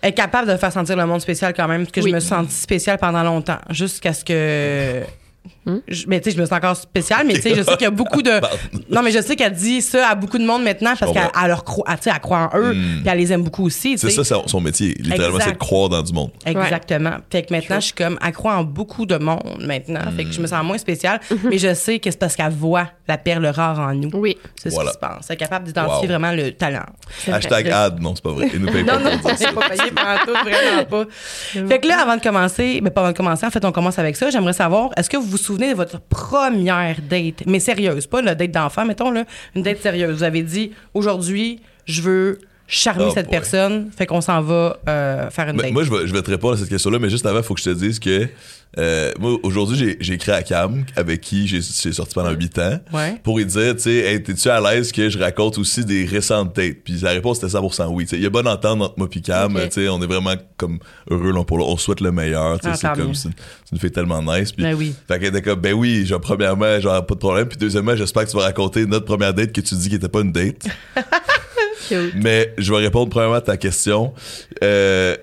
est 0.01 0.13
capable 0.13 0.47
de 0.51 0.57
faire 0.57 0.71
sentir 0.71 0.95
le 0.95 1.05
monde 1.05 1.21
spécial 1.21 1.53
quand 1.53 1.67
même, 1.67 1.81
parce 1.85 1.91
que 1.91 2.01
Oui. 2.01 2.09
je 2.11 2.15
me 2.15 2.19
suis 2.19 2.29
sentie 2.29 2.53
spéciale 2.55 2.97
pendant 2.97 3.23
longtemps, 3.23 3.59
jusqu'à 3.69 4.13
ce 4.13 4.23
que. 4.25 5.03
Hmm? 5.65 5.77
Je- 5.87 6.05
mais 6.07 6.21
tu 6.21 6.29
sais, 6.31 6.35
je 6.37 6.41
me 6.41 6.45
sens 6.47 6.57
encore 6.57 6.75
spéciale, 6.75 7.27
mais 7.27 7.33
tu 7.33 7.41
sais, 7.41 7.53
je 7.55 7.61
sais 7.63 7.71
qu'il 7.73 7.81
y 7.83 7.85
a 7.85 7.91
beaucoup 7.91 8.21
de. 8.21 8.31
Non, 8.89 9.01
mais 9.03 9.11
je 9.11 9.21
sais 9.21 9.35
qu'elle 9.35 9.53
dit 9.53 9.81
ça 9.81 10.09
à 10.09 10.15
beaucoup 10.15 10.37
de 10.37 10.45
monde 10.45 10.63
maintenant 10.63 10.93
parce 10.99 11.11
qu'elle 11.11 11.29
elle 11.41 11.47
leur 11.49 11.63
croit, 11.63 11.85
tu 11.97 12.03
sais, 12.03 12.11
elle 12.13 12.19
croit 12.21 12.49
en 12.53 12.57
eux, 12.57 12.73
Hmm. 12.73 13.01
puis 13.01 13.09
elle 13.09 13.17
les 13.17 13.33
aime 13.33 13.43
beaucoup 13.43 13.65
aussi. 13.65 13.91
tu 13.91 13.97
C'est 13.97 14.09
ça 14.09 14.23
son- 14.23 14.47
son 14.47 14.61
métier. 14.61 14.95
Littéralement, 14.99 15.39
c'est 15.41 15.51
de 15.51 15.57
croire 15.57 15.89
dans 15.89 16.01
du 16.01 16.13
monde. 16.13 16.31
Exactement. 16.45 17.17
Fait 17.29 17.43
que 17.43 17.53
maintenant, 17.53 17.79
je 17.79 17.85
suis 17.85 17.93
comme, 17.93 18.17
elle 18.25 18.31
croit 18.31 18.55
en 18.55 18.63
beaucoup 18.63 19.05
de 19.05 19.17
monde 19.17 19.61
maintenant. 19.65 20.01
Fait 20.15 20.23
que 20.25 20.31
je 20.31 20.41
me 20.41 20.47
sens 20.47 20.63
moins 20.63 20.77
spéciale, 20.77 21.19
Mhm. 21.29 21.37
mais 21.49 21.57
je 21.57 21.73
sais 21.73 21.99
que 21.99 22.09
c'est 22.09 22.17
parce 22.19 22.35
qu'elle 22.35 22.51
voit 22.53 22.87
la 23.07 23.17
perle 23.17 23.45
rare 23.47 23.79
en 23.79 23.93
nous. 23.93 24.09
Oui. 24.13 24.37
C'est 24.55 24.69
Voilà. 24.69 24.91
ce 24.91 24.97
qui 24.97 25.01
se 25.05 25.07
passe. 25.07 25.25
Elle 25.29 25.33
est 25.33 25.37
capable 25.37 25.65
d'identifier 25.65 26.01
Wow. 26.07 26.19
vraiment 26.19 26.31
le 26.31 26.51
talent. 26.51 26.85
vrai. 27.25 27.35
Hashtag 27.37 27.69
ad. 27.69 28.01
Non, 28.01 28.15
c'est 28.15 28.23
pas 28.23 28.31
vrai. 28.31 28.49
Il 28.53 28.59
nous 28.61 28.71
paye 28.71 28.83
pas 28.83 28.97
Non, 28.97 29.03
non, 29.11 29.17
pas 29.19 29.33
payé 29.35 29.45
tout, 30.25 30.31
vraiment 30.43 30.85
pas. 30.85 31.05
Fait 31.67 31.79
que 31.79 31.87
là, 31.87 32.01
avant 32.01 32.15
de 32.17 32.21
commencer, 32.21 32.79
mais 32.83 32.89
pas 32.91 33.01
avant 33.01 33.11
de 33.11 33.17
commencer, 33.17 33.45
en 33.45 33.51
fait, 33.51 33.63
on 33.65 33.71
commence 33.71 33.99
avec 33.99 34.15
ça. 34.15 34.29
J'aimerais 34.29 34.53
savoir, 34.53 34.89
est-ce 34.97 35.09
que 35.09 35.17
vous 35.17 35.23
vous 35.29 35.37
souvenez 35.49 35.71
de 35.71 35.75
votre 35.75 35.99
première 35.99 37.01
date, 37.01 37.43
mais 37.47 37.59
sérieuse, 37.59 38.05
pas 38.05 38.21
la 38.21 38.35
date 38.35 38.51
d'enfant, 38.51 38.85
mettons, 38.85 39.09
là, 39.09 39.25
une 39.55 39.63
date 39.63 39.81
sérieuse. 39.81 40.17
Vous 40.17 40.23
avez 40.23 40.43
dit, 40.43 40.73
aujourd'hui, 40.93 41.59
je 41.85 42.03
veux 42.03 42.39
charmer 42.69 43.05
Oh 43.07 43.11
cette 43.13 43.25
boy. 43.25 43.31
personne, 43.31 43.89
fait 43.97 44.05
qu'on 44.05 44.21
s'en 44.21 44.41
va 44.41 44.77
euh, 44.87 45.29
faire 45.31 45.49
une 45.49 45.57
Mais 45.57 45.63
date. 45.63 45.71
moi, 45.73 45.83
je 45.83 45.89
vais, 45.91 46.07
je 46.07 46.13
vais 46.13 46.21
te 46.21 46.29
répondre 46.29 46.53
à 46.53 46.57
cette 46.57 46.69
question-là, 46.69 46.99
mais 46.99 47.09
juste 47.09 47.25
avant, 47.25 47.39
il 47.39 47.43
faut 47.43 47.55
que 47.55 47.59
je 47.61 47.65
te 47.71 47.75
dise 47.75 47.99
que 47.99 48.27
euh, 48.77 49.11
moi, 49.19 49.35
aujourd'hui, 49.41 49.95
j'ai- 49.99 50.13
écrit 50.13 50.31
à 50.31 50.43
Cam, 50.43 50.85
avec 50.95 51.21
qui 51.21 51.47
j'ai 51.47 51.59
sorti 51.61 52.13
pendant 52.13 52.29
8 52.29 52.59
ans, 52.59 52.79
Ouais. 52.93 53.19
pour 53.23 53.39
lui 53.39 53.45
dire, 53.47 53.75
tu 53.75 53.81
sais, 53.81 53.91
hey, 54.13 54.21
t'es-tu 54.21 54.47
à 54.47 54.61
l'aise 54.61 54.91
que 54.91 55.09
je 55.09 55.17
raconte 55.17 55.57
aussi 55.57 55.83
des 55.83 56.05
récentes 56.05 56.55
dates? 56.55 56.77
Puis 56.83 56.99
la 57.01 57.09
réponse 57.09 57.39
était 57.39 57.47
100% 57.47 57.87
oui. 57.87 58.05
Il 58.11 58.21
y 58.21 58.25
a 58.27 58.29
bonne 58.29 58.47
entente 58.47 58.79
entre 58.83 58.93
moi 58.97 59.07
et 59.11 59.21
Cam, 59.21 59.55
Ok. 59.55 59.63
tu 59.69 59.71
sais, 59.71 59.89
on 59.89 59.99
est 60.03 60.05
vraiment 60.05 60.35
comme 60.55 60.77
heureux 61.09 61.31
l'un 61.33 61.43
pour 61.43 61.57
l'autre, 61.57 61.71
on 61.71 61.77
souhaite 61.77 62.01
le 62.01 62.11
meilleur, 62.11 62.59
Ah, 62.63 62.75
c'est 62.75 62.87
comme, 62.93 63.07
mieux. 63.07 63.13
c'est 63.15 63.29
c'est 63.65 63.71
une 63.75 63.79
fille 63.79 63.91
tellement 63.91 64.21
nice. 64.21 64.51
Puis, 64.51 64.61
Ben 64.63 64.75
oui. 64.75 64.93
Fait 65.07 65.17
qu'elle 65.19 65.29
était 65.29 65.41
comme, 65.41 65.59
ben 65.59 65.73
oui, 65.73 66.05
genre, 66.05 66.21
premièrement, 66.21 66.79
genre, 66.79 67.03
pas 67.03 67.15
de 67.15 67.19
problème, 67.19 67.47
puis 67.47 67.57
deuxièmement, 67.57 67.95
j'espère 67.95 68.25
que 68.25 68.29
tu 68.29 68.37
vas 68.37 68.43
raconter 68.43 68.85
notre 68.85 69.05
première 69.05 69.33
date 69.33 69.51
que 69.51 69.61
tu 69.61 69.73
dis 69.73 69.89
qui 69.89 69.95
était 69.95 70.07
pas 70.09 70.21
une 70.21 70.31
date. 70.31 70.67
Cute. 71.87 72.13
Mais 72.15 72.53
je 72.57 72.73
vais 72.73 72.79
répondre 72.79 73.09
premièrement 73.09 73.35
à 73.35 73.41
ta 73.41 73.57
question. 73.57 74.13
Euh, 74.63 75.15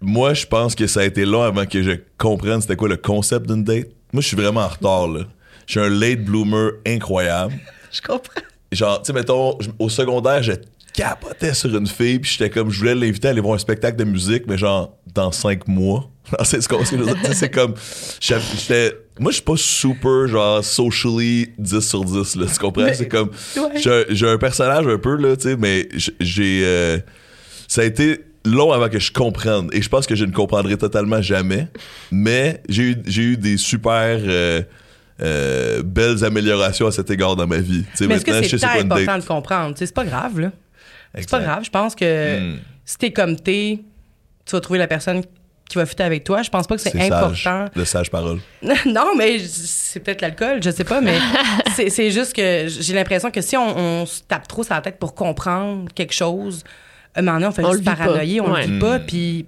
moi, 0.00 0.34
je 0.34 0.46
pense 0.46 0.74
que 0.74 0.86
ça 0.86 1.00
a 1.00 1.04
été 1.04 1.24
long 1.24 1.42
avant 1.42 1.66
que 1.66 1.82
je 1.82 1.92
comprenne 2.18 2.60
c'était 2.60 2.76
quoi 2.76 2.88
le 2.88 2.96
concept 2.96 3.46
d'une 3.46 3.64
date. 3.64 3.88
Moi, 4.12 4.22
je 4.22 4.28
suis 4.28 4.36
vraiment 4.36 4.60
en 4.60 4.68
retard, 4.68 5.08
là. 5.08 5.20
Je 5.66 5.72
suis 5.72 5.80
un 5.80 5.88
late 5.88 6.24
bloomer 6.24 6.72
incroyable. 6.86 7.54
Je 7.92 8.00
comprends. 8.00 8.42
Genre, 8.72 9.00
tu 9.00 9.06
sais, 9.06 9.12
mettons, 9.12 9.58
au 9.78 9.88
secondaire, 9.88 10.42
je 10.42 10.52
capotais 10.92 11.54
sur 11.54 11.74
une 11.76 11.86
fille, 11.86 12.18
puis 12.18 12.30
j'étais 12.30 12.50
comme, 12.50 12.70
je 12.70 12.78
voulais 12.78 12.94
l'inviter 12.94 13.28
à 13.28 13.30
aller 13.30 13.40
voir 13.40 13.54
un 13.54 13.58
spectacle 13.58 13.96
de 13.96 14.04
musique, 14.04 14.44
mais 14.46 14.58
genre, 14.58 14.96
dans 15.14 15.32
cinq 15.32 15.66
mois. 15.68 16.10
c'est 16.44 16.60
ce 16.60 16.68
qu'on 16.68 16.84
C'est 16.84 17.50
comme, 17.50 17.74
j'étais, 18.20 18.92
moi, 19.18 19.30
je 19.30 19.36
suis 19.36 19.44
pas 19.44 19.56
super, 19.56 20.26
genre, 20.28 20.62
socially 20.64 21.50
10 21.58 21.80
sur 21.80 22.04
10, 22.04 22.36
là, 22.36 22.46
tu 22.52 22.58
comprends? 22.58 22.86
C'est 22.94 23.08
comme, 23.08 23.30
Ouais. 23.56 23.80
j'ai 23.82 23.90
un- 23.90 24.04
j'ai 24.10 24.28
un 24.28 24.38
personnage 24.38 24.86
un 24.86 24.98
peu, 24.98 25.16
là, 25.16 25.36
tu 25.36 25.42
sais, 25.50 25.56
mais 25.56 25.88
j'ai, 26.20 26.62
euh, 26.64 26.98
ça 27.68 27.82
a 27.82 27.84
été 27.84 28.20
long 28.44 28.72
avant 28.72 28.88
que 28.88 28.98
je 28.98 29.10
comprenne, 29.12 29.68
et 29.72 29.82
je 29.82 29.88
pense 29.88 30.06
que 30.06 30.14
je 30.14 30.24
ne 30.24 30.32
comprendrai 30.32 30.76
totalement 30.76 31.20
jamais, 31.22 31.68
mais 32.12 32.62
j'ai 32.68 32.82
eu, 32.90 32.96
j'ai 33.06 33.22
eu 33.22 33.36
des 33.36 33.56
super... 33.56 34.18
euh, 34.24 34.62
euh, 35.22 35.82
belles 35.82 36.22
améliorations 36.26 36.86
à 36.88 36.92
cet 36.92 37.10
égard 37.10 37.36
dans 37.36 37.46
ma 37.46 37.56
vie. 37.56 37.84
Tu 37.92 37.96
sais, 37.96 38.06
Mais 38.06 38.16
est-ce 38.16 38.26
maintenant, 38.30 38.42
que 38.50 38.58
c'est 38.58 38.64
important 38.66 39.04
date. 39.06 39.22
de 39.22 39.26
comprendre? 39.26 39.74
C'est 39.78 39.94
pas 39.94 40.04
grave, 40.04 40.38
là. 40.38 40.52
C'est 41.14 41.30
pas 41.30 41.40
grave. 41.40 41.64
Je 41.64 41.70
pense 41.70 41.94
que 41.94 42.38
Hmm. 42.38 42.56
si 42.84 42.98
t'es 42.98 43.10
comme 43.14 43.34
t'es, 43.36 43.78
tu 44.44 44.52
vas 44.52 44.60
trouver 44.60 44.78
la 44.78 44.86
personne 44.86 45.22
qui 45.68 45.78
va 45.78 45.86
fitter 45.86 46.04
avec 46.04 46.22
toi. 46.24 46.42
Je 46.42 46.50
pense 46.50 46.66
pas 46.66 46.76
que 46.76 46.80
c'est 46.82 46.98
important. 47.00 47.34
sage. 47.34 47.68
Le 47.74 47.84
sage 47.84 48.10
parole. 48.10 48.38
non, 48.86 49.14
mais 49.16 49.38
c'est 49.40 50.00
peut-être 50.00 50.20
l'alcool, 50.20 50.62
je 50.62 50.70
sais 50.70 50.84
pas, 50.84 51.00
mais 51.00 51.18
c'est 51.88 52.10
juste 52.10 52.32
que 52.34 52.66
j'ai 52.68 52.94
l'impression 52.94 53.30
que 53.30 53.40
si 53.40 53.56
on, 53.56 53.76
on 53.76 54.06
se 54.06 54.22
tape 54.22 54.46
trop 54.48 54.62
sur 54.62 54.74
la 54.74 54.80
tête 54.80 54.98
pour 54.98 55.14
comprendre 55.14 55.88
quelque 55.94 56.12
chose, 56.14 56.62
un 57.14 57.22
moment 57.22 57.34
donné, 57.38 57.46
on 57.46 57.52
fait 57.52 57.64
On 57.64 57.72
juste 57.72 57.84
paranoïer, 57.84 58.40
on 58.40 58.52
Ouais. 58.52 58.66
le 58.66 58.74
vit 58.74 58.78
pas, 58.78 58.98
Mm. 58.98 59.06
puis 59.06 59.46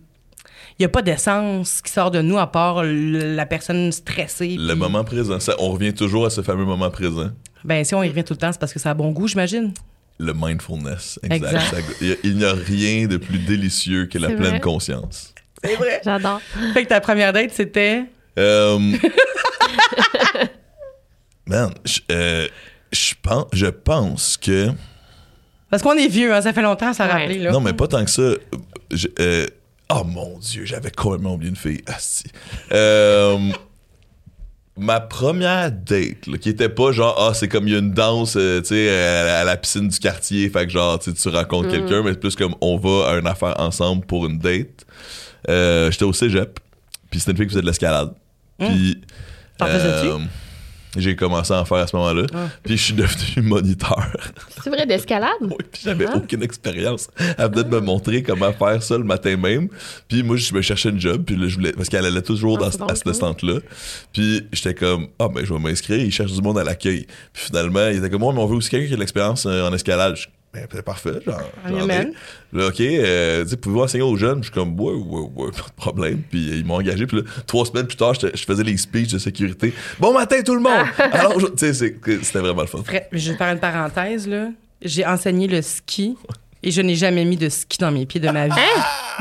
il 0.78 0.82
y 0.82 0.84
a 0.84 0.88
pas 0.88 1.02
d'essence 1.02 1.82
qui 1.82 1.92
sort 1.92 2.10
de 2.10 2.20
nous 2.22 2.38
à 2.38 2.50
part 2.50 2.82
le- 2.84 3.34
la 3.34 3.46
personne 3.46 3.90
stressée. 3.92 4.56
Le 4.58 4.75
moment 4.75 5.04
présent. 5.04 5.38
Ça, 5.40 5.54
on 5.58 5.70
revient 5.72 5.92
toujours 5.92 6.26
à 6.26 6.30
ce 6.30 6.40
fameux 6.42 6.64
moment 6.64 6.90
présent. 6.90 7.30
Ben, 7.64 7.84
si 7.84 7.94
on 7.94 8.02
y 8.02 8.08
revient 8.08 8.22
tout 8.25 8.34
le 8.34 8.38
temps, 8.38 8.52
c'est 8.52 8.60
parce 8.60 8.72
que 8.72 8.78
ça 8.78 8.90
a 8.90 8.94
bon 8.94 9.10
goût, 9.10 9.26
j'imagine. 9.28 9.72
Le 10.20 10.32
mindfulness. 10.34 11.18
Exact. 11.28 11.62
Il 12.00 12.12
a- 12.12 12.28
n'y 12.34 12.44
a 12.44 12.52
rien 12.52 13.06
de 13.06 13.16
plus 13.18 13.38
délicieux 13.38 14.06
que 14.06 14.18
la 14.18 14.28
pleine 14.28 14.50
vrai. 14.50 14.60
conscience. 14.60 15.32
C'est 15.64 15.74
vrai. 15.76 16.00
J'adore. 16.04 16.40
fait 16.72 16.84
que 16.84 16.88
ta 16.88 17.00
première 17.00 17.32
date, 17.32 17.50
c'était? 17.52 18.04
Euh, 18.38 18.78
Man, 21.46 21.72
je 21.84 22.00
euh, 22.12 22.46
je 22.92 23.14
pense, 23.22 23.46
je 23.52 23.66
pense 23.66 24.36
que. 24.36 24.68
Parce 25.70 25.82
qu'on 25.82 25.94
est 25.94 26.08
vieux, 26.08 26.34
hein, 26.34 26.40
ça 26.42 26.52
fait 26.52 26.62
longtemps, 26.62 26.92
ça 26.92 27.04
a 27.04 27.06
Ouais. 27.08 27.12
rappelé, 27.22 27.38
là. 27.38 27.50
Non, 27.52 27.60
mais 27.60 27.72
pas 27.72 27.86
tant 27.88 28.04
que 28.04 28.10
ça. 28.10 28.30
Je- 28.90 29.08
euh, 29.18 29.46
oh 29.90 30.02
mon 30.04 30.38
Dieu, 30.38 30.64
j'avais 30.64 30.90
complètement 30.90 31.34
oublié 31.34 31.50
une 31.50 31.56
fille. 31.56 31.82
Asti. 31.86 32.24
Euh, 32.72 33.38
ma 34.76 35.00
première 35.00 35.70
date, 35.72 36.26
là, 36.26 36.38
qui 36.38 36.50
était 36.50 36.68
pas 36.70 36.92
genre, 36.92 37.16
ah, 37.18 37.34
c'est 37.34 37.48
comme 37.48 37.66
il 37.66 37.72
y 37.72 37.76
a 37.76 37.80
une 37.80 37.92
danse, 37.92 38.36
euh, 38.36 38.60
tu 38.60 38.68
sais, 38.68 38.90
à, 38.90 39.40
à 39.40 39.44
la 39.44 39.56
piscine 39.56 39.88
du 39.88 39.98
quartier, 39.98 40.48
fait 40.50 40.66
que 40.66 40.72
genre, 40.72 40.98
tu 40.98 41.10
sais, 41.10 41.16
tu 41.16 41.28
rencontres 41.34 41.70
quelqu'un, 41.70 42.02
mais 42.02 42.12
c'est 42.12 42.20
plus 42.20 42.36
comme 42.36 42.54
on 42.60 42.76
va 42.78 43.10
à 43.10 43.18
une 43.18 43.26
affaire 43.26 43.54
ensemble 43.58 44.04
pour 44.06 44.26
une 44.26 44.38
date. 44.38 44.86
Euh, 45.49 45.90
J'étais 45.90 46.04
au 46.04 46.12
cégep, 46.12 46.59
puis 47.11 47.21
c'était 47.21 47.33
une 47.33 47.37
fille 47.38 47.47
qui 47.47 47.50
faisait 47.52 47.62
de 47.62 47.66
l'escalade. 47.66 48.12
Puis. 48.59 49.00
T'en 49.59 49.66
faisais-tu? 49.66 50.25
j'ai 50.97 51.14
commencé 51.14 51.52
à 51.52 51.61
en 51.61 51.64
faire 51.66 51.78
à 51.78 51.87
ce 51.87 51.95
moment-là. 51.97 52.23
Ah. 52.35 52.49
Puis 52.64 52.76
je 52.76 52.83
suis 52.83 52.95
devenu 52.95 53.42
moniteur. 53.49 54.11
C'est 54.64 54.71
vrai 54.71 54.87
d'escalade? 54.87 55.30
Oui, 55.42 55.57
puis 55.71 55.83
j'avais 55.85 56.07
Ah. 56.09 56.16
aucune 56.16 56.42
expérience. 56.42 57.09
Elle 57.37 57.50
venait 57.50 57.64
de 57.64 57.68
me 57.68 57.80
montrer 57.80 58.23
comment 58.23 58.52
faire 58.52 58.83
ça 58.83 58.97
le 58.97 59.04
matin 59.04 59.37
même. 59.37 59.68
Puis 60.09 60.23
moi, 60.23 60.37
je 60.37 60.52
me 60.54 60.62
cherchais 60.62 60.88
une 60.88 60.99
job, 60.99 61.23
puis 61.25 61.37
là, 61.37 61.47
je 61.47 61.54
voulais, 61.57 61.73
parce 61.73 61.88
qu'elle 61.90 62.07
allait 62.07 62.23
toujours 62.23 62.59
Ah, 62.64 62.71
dans, 62.71 62.78
bon, 62.78 62.87
à 62.87 62.97
ce 62.97 63.12
centre-là. 63.12 63.61
Puis 64.12 64.42
j'étais 64.52 64.75
comme, 64.75 65.09
ah, 65.18 65.28
ben, 65.28 65.45
je 65.45 65.52
vais 65.52 65.61
m'inscrire, 65.61 65.99
ils 66.00 66.11
cherchent 66.11 66.33
du 66.33 66.40
monde 66.40 66.59
à 66.59 66.64
l'accueil. 66.64 67.07
Puis 67.33 67.45
finalement, 67.45 67.87
il 67.88 67.99
était 67.99 68.09
comme, 68.11 68.23
moi, 68.23 68.33
mais 68.33 68.40
on 68.40 68.47
veut 68.47 68.57
aussi 68.57 68.71
quelqu'un 68.71 68.87
qui 68.87 68.92
a 68.95 68.97
de 68.97 69.00
l'expérience 69.00 69.45
euh, 69.47 69.68
en 69.68 69.73
escalade. 69.75 70.16
Je- 70.16 70.26
Ben, 70.54 70.66
c'est 70.72 70.82
parfait, 70.82 71.20
genre. 71.26 71.40
Là, 72.52 72.68
OK, 72.68 72.80
euh, 72.80 73.44
tu 73.44 73.50
sais, 73.50 73.56
pouvez-vous 73.58 73.82
enseigner 73.82 74.02
aux 74.04 74.16
jeunes? 74.16 74.40
Puis 74.40 74.48
je 74.48 74.52
suis 74.52 74.54
comme, 74.66 74.80
ouais, 74.80 74.94
ouais, 74.94 75.28
ouais, 75.36 75.50
pas 75.52 75.68
de 75.68 75.74
problème. 75.76 76.22
Puis 76.30 76.50
euh, 76.50 76.56
ils 76.56 76.64
m'ont 76.64 76.76
engagé. 76.76 77.06
Puis 77.06 77.18
là, 77.18 77.22
trois 77.46 77.66
semaines 77.66 77.86
plus 77.86 77.96
tard, 77.98 78.14
je 78.14 78.44
faisais 78.44 78.62
les 78.64 78.76
speeches 78.78 79.12
de 79.12 79.18
sécurité. 79.18 79.74
Bon 80.00 80.14
matin, 80.14 80.36
tout 80.42 80.54
le 80.54 80.60
monde! 80.62 80.86
Alors, 81.12 81.38
je- 81.38 81.46
tu 81.48 81.74
sais, 81.74 81.94
c'était 82.22 82.38
vraiment 82.38 82.62
le 82.62 82.66
fun. 82.66 82.82
Je 83.12 83.30
vais 83.32 83.36
faire 83.36 83.52
une 83.52 83.60
parenthèse, 83.60 84.26
là. 84.26 84.48
J'ai 84.80 85.04
enseigné 85.04 85.48
le 85.48 85.60
ski 85.60 86.16
et 86.62 86.70
je 86.70 86.80
n'ai 86.80 86.94
jamais 86.94 87.24
mis 87.24 87.36
de 87.36 87.48
ski 87.48 87.78
dans 87.78 87.90
mes 87.90 88.06
pieds 88.06 88.20
de 88.20 88.30
ma 88.30 88.46
vie. 88.48 88.54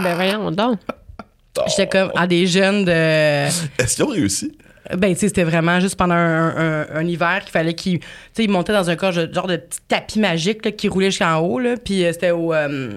Ben 0.01 0.15
voyons 0.15 0.51
donc. 0.51 0.79
J'étais 1.67 1.88
comme 1.88 2.12
à 2.15 2.27
des 2.27 2.46
jeunes 2.46 2.86
de. 2.86 2.91
Est-ce 2.91 3.96
qu'ils 3.96 4.05
ont 4.05 4.10
réussi? 4.10 4.55
Ben, 4.96 5.13
tu 5.13 5.20
sais, 5.20 5.27
c'était 5.27 5.44
vraiment 5.44 5.79
juste 5.79 5.96
pendant 5.96 6.15
un, 6.15 6.56
un- 6.82 6.88
un 6.96 7.06
hiver 7.06 7.41
qu'il 7.41 7.51
fallait 7.51 7.74
qu'ils. 7.74 8.00
Tu 8.00 8.06
sais, 8.34 8.44
ils 8.46 8.50
montaient 8.50 8.74
dans 8.74 8.89
un 8.89 8.96
corps, 8.96 9.12
genre 9.12 9.48
de 9.48 9.58
petit 9.58 9.79
tapis 9.88 10.20
magique 10.20 10.63
là, 10.65 10.72
qui 10.72 10.88
roulait 10.88 11.12
jusqu'en 11.12 11.38
haut, 11.39 11.60
là. 11.60 11.75
Puis 11.84 12.06
euh, 12.06 12.13
c'était 12.13 12.32
au. 12.32 12.53
euh, 12.53 12.91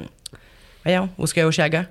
voyons, 0.84 1.08
où 1.18 1.24
est-ce 1.24 1.34
qu'il 1.34 1.40
y 1.42 1.44
a 1.44 1.48
Oshiaga? 1.48 1.86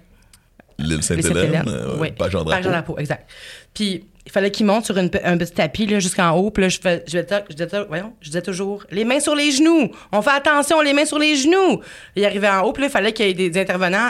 L'île 0.77 1.03
Sainte-Hélène, 1.03 1.63
euh, 1.68 1.98
Oui. 2.00 2.12
Drapeau. 2.18 2.44
Drapeau, 2.70 2.98
exact. 3.00 3.29
Puis 3.74 4.06
il 4.25 4.32
fallait 4.32 4.51
qu'ils 4.51 4.65
montent 4.65 4.86
sur 4.86 4.98
une 4.98 5.10
un 5.24 5.38
petit 5.38 5.51
tapis 5.51 5.86
là, 5.88 6.00
jusqu'en 6.00 6.32
haut. 6.38 6.51
Puis 6.51 6.63
là, 6.63 6.70
je, 6.70 6.79
fais, 6.79 7.03
je, 7.06 7.20
disais, 7.20 7.84
voyons, 7.89 8.13
je 8.22 8.27
disais 8.27 8.41
toujours 8.41 8.86
les 8.91 9.03
mains 9.03 9.20
sur 9.20 9.36
les 9.36 9.51
genoux. 9.51 9.91
On 10.13 10.22
fait 10.22 10.29
attention, 10.32 10.79
les 10.82 10.94
mains 10.94 11.06
sur 11.06 11.20
les 11.20 11.36
genoux. 11.36 11.82
Il 12.15 12.24
arrivait 12.24 12.48
en 12.48 12.62
haut, 12.62 12.72
puis 12.72 12.84
là, 12.84 12.88
il 12.88 12.91
fallait 12.91 13.12
qu'il 13.12 13.25
y 13.25 13.29
ait 13.46 13.50
des 13.50 13.60
intervenants 13.60 14.10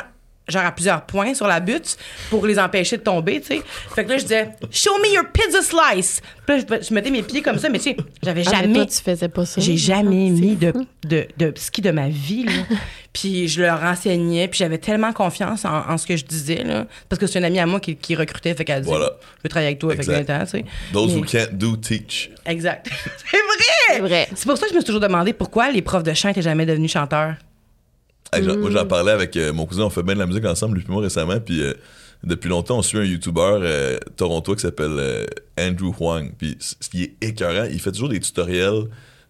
genre 0.50 0.66
à 0.66 0.72
plusieurs 0.72 1.06
points 1.06 1.34
sur 1.34 1.48
la 1.48 1.60
butte 1.60 1.98
pour 2.30 2.46
les 2.46 2.60
empêcher 2.60 2.98
de 2.98 3.04
tomber, 3.04 3.42
tu 3.42 3.48
sais. 3.48 3.62
Fait 3.96 4.04
que 4.06 4.10
là, 4.10 4.18
je 4.18 4.24
disais 4.24 4.50
«Show 4.72 4.98
me 5.02 5.14
your 5.14 5.26
pizza 5.32 5.62
slice!» 5.62 6.22
Puis 6.48 6.58
là, 6.58 6.64
je, 6.82 6.88
je 6.88 6.94
mettais 6.94 7.12
mes 7.12 7.22
pieds 7.24 7.42
comme 7.42 7.60
ça, 7.60 7.70
mais 7.70 7.78
tu 7.80 7.92
sais, 7.92 7.98
j'avais 8.24 8.44
Ah, 8.48 8.52
mais 8.52 8.58
jamais... 8.62 8.74
toi, 8.74 8.86
tu 8.86 9.02
faisais 9.04 9.30
pas 9.30 9.46
ça. 9.46 9.62
J'ai 9.62 9.78
jamais 9.78 10.28
C'est 10.36 10.42
mis 10.42 10.56
de, 10.56 10.74
de, 11.06 11.28
de 11.38 11.54
ski 11.56 11.82
de 11.82 11.92
ma 11.92 12.10
vie. 12.10 12.44
Là. 12.46 12.52
puis 13.14 13.48
je 13.48 13.62
leur 13.62 13.84
enseignais, 13.84 14.48
puis 14.48 14.58
j'avais 14.60 14.78
tellement 14.80 15.14
confiance 15.14 15.66
en, 15.66 15.88
en 15.90 15.98
ce 15.98 16.08
que 16.08 16.18
je 16.18 16.26
disais. 16.26 16.64
Là, 16.64 16.86
parce 17.08 17.20
que 17.20 17.28
c'est 17.28 17.38
une 17.40 17.46
amie 17.46 17.60
à 17.60 17.66
moi 17.68 17.80
qui, 17.80 17.96
qui 17.96 18.16
recrutait, 18.16 18.54
fait 18.56 18.66
qu'elle 18.66 18.82
disait 18.82 18.92
Voilà. 18.92 19.12
Je 19.38 19.44
veux 19.44 19.50
travailler 19.50 19.68
avec 19.68 19.80
toi, 19.80 19.94
avec 19.94 20.00
Exact. 20.02 20.28
20 20.28 20.36
ans, 20.42 20.44
tu 20.46 20.50
sais. 20.52 20.66
Those 20.92 21.16
who 21.16 21.22
can't 21.22 21.52
do, 21.54 21.76
teach. 21.78 22.32
Exact. 22.46 22.88
c'est 22.92 23.38
vrai! 23.38 23.96
C'est 23.96 24.00
vrai. 24.00 24.28
C'est 24.36 24.46
pour 24.48 24.58
ça 24.58 24.66
que 24.66 24.72
je 24.72 24.76
me 24.76 24.82
suis 24.82 24.86
toujours 24.88 25.02
demandé 25.02 25.34
pourquoi 25.34 25.70
les 25.72 25.82
profs 25.84 26.04
de 26.04 26.14
chant 26.14 26.30
n'étaient 26.30 26.42
jamais 26.42 26.66
devenus 26.66 26.92
chanteurs. 26.92 27.36
Hey, 28.32 28.46
Moi, 28.46 28.70
j'en 28.72 28.86
parlais 28.86 29.12
avec 29.12 29.36
euh, 29.38 29.54
mon 29.54 29.66
cousin, 29.66 29.84
on 29.84 29.90
fait 29.90 30.04
bien 30.04 30.14
de 30.14 30.20
la 30.20 30.28
musique 30.28 30.46
ensemble, 30.46 30.76
lui 30.76 30.84
puis 30.84 30.94
moi 30.94 31.02
récemment, 31.02 31.40
puis 31.40 31.64
euh, 31.64 31.74
depuis 32.24 32.50
longtemps, 32.50 32.78
on 32.78 32.82
suit 32.82 32.98
un 32.98 33.04
YouTuber 33.04 33.60
euh, 33.62 33.98
torontois 34.18 34.56
qui 34.56 34.62
s'appelle 34.62 34.98
euh, 34.98 35.26
Andrew 35.60 35.94
Huang, 35.98 36.32
puis 36.38 36.58
ce 36.60 36.90
qui 36.90 37.04
est 37.04 37.16
écœurant, 37.22 37.68
il 37.72 37.80
fait 37.80 37.92
toujours 37.92 38.10
des 38.10 38.20
tutoriels 38.20 38.84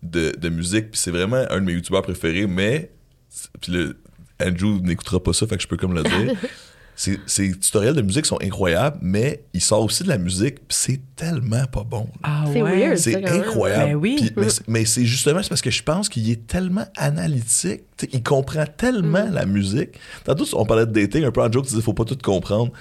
de, 0.03 0.33
de 0.37 0.49
musique, 0.49 0.91
puis 0.91 0.99
c'est 0.99 1.11
vraiment 1.11 1.45
un 1.49 1.59
de 1.59 1.65
mes 1.65 1.73
YouTubers 1.73 2.01
préférés, 2.01 2.47
mais, 2.47 2.91
puis 3.61 3.71
le, 3.71 3.97
Andrew 4.41 4.79
n'écoutera 4.81 5.21
pas 5.21 5.33
ça, 5.33 5.45
fait 5.47 5.57
que 5.57 5.63
je 5.63 5.67
peux 5.67 5.77
comme 5.77 5.93
le 5.93 6.03
dire. 6.03 6.33
Ces, 7.01 7.17
ces 7.27 7.57
tutoriels 7.57 7.93
de 7.95 8.01
musique 8.01 8.25
sont 8.25 8.37
incroyables, 8.43 8.97
mais 9.01 9.45
il 9.53 9.61
sort 9.61 9.81
aussi 9.85 10.03
de 10.03 10.09
la 10.09 10.17
musique, 10.17 10.55
puis 10.55 10.77
c'est 10.77 10.99
tellement 11.15 11.63
pas 11.71 11.85
bon. 11.85 12.09
Ah 12.23 12.43
C'est 12.51 12.61
weird. 12.61 12.97
C'est 12.97 13.25
incroyable. 13.25 13.91
Ben 13.91 13.95
oui. 13.95 14.31
Mais 14.35 14.49
c'est- 14.49 14.63
mais 14.67 14.83
c'est 14.83 15.05
justement 15.05 15.41
c'est 15.41 15.47
parce 15.47 15.61
que 15.61 15.71
je 15.71 15.81
pense 15.81 16.09
qu'il 16.09 16.29
est 16.29 16.45
tellement 16.45 16.85
analytique. 16.97 17.83
Il 18.11 18.21
comprend 18.21 18.65
tellement 18.65 19.25
Mm. 19.27 19.33
la 19.33 19.45
musique. 19.45 19.91
Tantôt, 20.25 20.43
on 20.53 20.65
parlait 20.65 20.85
de 20.85 20.91
dating, 20.91 21.23
un 21.23 21.31
peu 21.31 21.41
en 21.41 21.49
joke, 21.49 21.67
tu 21.67 21.69
disais 21.71 21.81
faut 21.81 21.93
pas 21.93 22.03
tout 22.03 22.17
comprendre. 22.21 22.73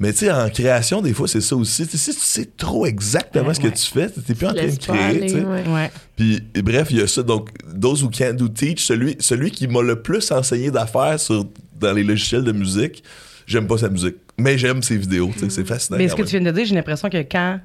Mais 0.00 0.12
tu 0.12 0.20
sais, 0.20 0.30
en 0.32 0.48
création, 0.48 1.02
des 1.02 1.12
fois, 1.12 1.28
c'est 1.28 1.40
ça 1.42 1.54
aussi. 1.54 1.84
Si 1.84 1.98
tu 2.14 2.20
sais 2.20 2.48
trop 2.56 2.86
exactement 2.86 3.48
Ouais, 3.48 3.54
ce 3.54 3.60
que 3.60 3.66
ouais. 3.66 3.72
tu 3.74 3.84
fais, 3.86 4.08
t'es 4.08 4.34
plus 4.34 4.46
en 4.46 4.54
train 4.54 4.66
de 4.66 4.76
créer. 4.76 4.98
aller, 4.98 5.34
ouais. 5.44 5.90
Puis 6.16 6.40
et 6.54 6.62
bref, 6.62 6.88
il 6.90 6.98
y 6.98 7.02
a 7.02 7.06
ça. 7.06 7.22
Donc, 7.22 7.50
Those 7.78 8.02
Who 8.02 8.08
Can't 8.08 8.34
Do 8.34 8.48
Teach, 8.48 8.82
celui, 8.86 9.16
celui 9.20 9.50
qui 9.50 9.66
m'a 9.68 9.82
le 9.82 10.00
plus 10.00 10.30
enseigné 10.32 10.70
d'affaires 10.70 11.20
sur, 11.20 11.44
dans 11.78 11.92
les 11.92 12.04
logiciels 12.04 12.44
de 12.44 12.52
musique, 12.52 13.02
j'aime 13.48 13.66
pas 13.66 13.78
sa 13.78 13.88
musique. 13.88 14.16
Mais 14.38 14.56
j'aime 14.56 14.82
ses 14.82 14.96
vidéos. 14.96 15.30
C'est 15.48 15.66
fascinant. 15.66 15.98
Mais 15.98 16.06
ce 16.08 16.14
que 16.14 16.20
même. 16.20 16.28
tu 16.28 16.38
viens 16.38 16.52
de 16.52 16.56
dire, 16.56 16.64
j'ai 16.66 16.74
l'impression 16.76 17.08
que 17.10 17.16
quand, 17.22 17.58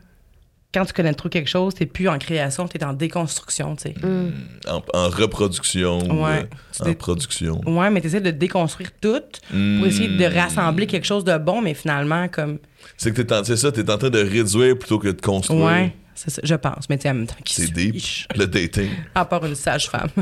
quand 0.74 0.86
tu 0.86 0.94
connais 0.94 1.14
trop 1.14 1.30
quelque 1.30 1.48
chose, 1.50 1.76
t'es 1.76 1.86
plus 1.86 2.08
en 2.10 2.18
création, 2.18 2.68
t'es 2.68 2.84
en 2.84 2.94
déconstruction, 2.94 3.76
tu 3.76 3.90
sais. 3.90 3.96
en, 4.68 4.82
en 4.94 5.10
reproduction, 5.10 6.00
ou, 6.00 6.24
Ouais. 6.26 6.48
euh, 6.82 6.90
en 6.90 6.94
production. 6.96 7.62
Ouais, 7.68 7.92
mais 7.92 8.02
t'essaies 8.02 8.22
de 8.22 8.32
déconstruire 8.32 8.90
tout 9.00 9.22
pour 9.50 9.86
essayer 9.86 10.08
de 10.10 10.28
Mm. 10.28 10.34
rassembler 10.36 10.88
quelque 10.88 11.06
chose 11.06 11.24
de 11.24 11.38
bon, 11.38 11.62
mais 11.62 11.76
finalement, 11.76 12.28
comme. 12.28 12.58
C'est 12.98 13.14
que 13.14 13.22
t'es 13.22 13.34
en, 13.36 13.44
c'est 13.44 13.56
ça, 13.58 13.72
t'es 13.72 13.88
en 13.92 13.98
train 14.00 14.10
de 14.10 14.20
réduire 14.20 14.78
plutôt 14.80 14.98
que 14.98 15.10
de 15.10 15.22
construire. 15.22 15.64
Ouais, 15.64 15.94
c'est 16.16 16.30
ça, 16.30 16.42
je 16.44 16.56
pense. 16.56 16.90
Mais 16.90 16.98
tu 16.98 17.04
sais, 17.04 17.10
en 17.10 17.14
même 17.16 17.28
temps, 17.28 17.36
qui 17.44 17.54
C'est 17.56 17.72
deep. 17.72 17.96
Le 18.36 18.46
dating. 18.48 18.90
À 19.16 19.26
part 19.26 19.46
une 19.46 19.56
sage-femme. 19.56 20.10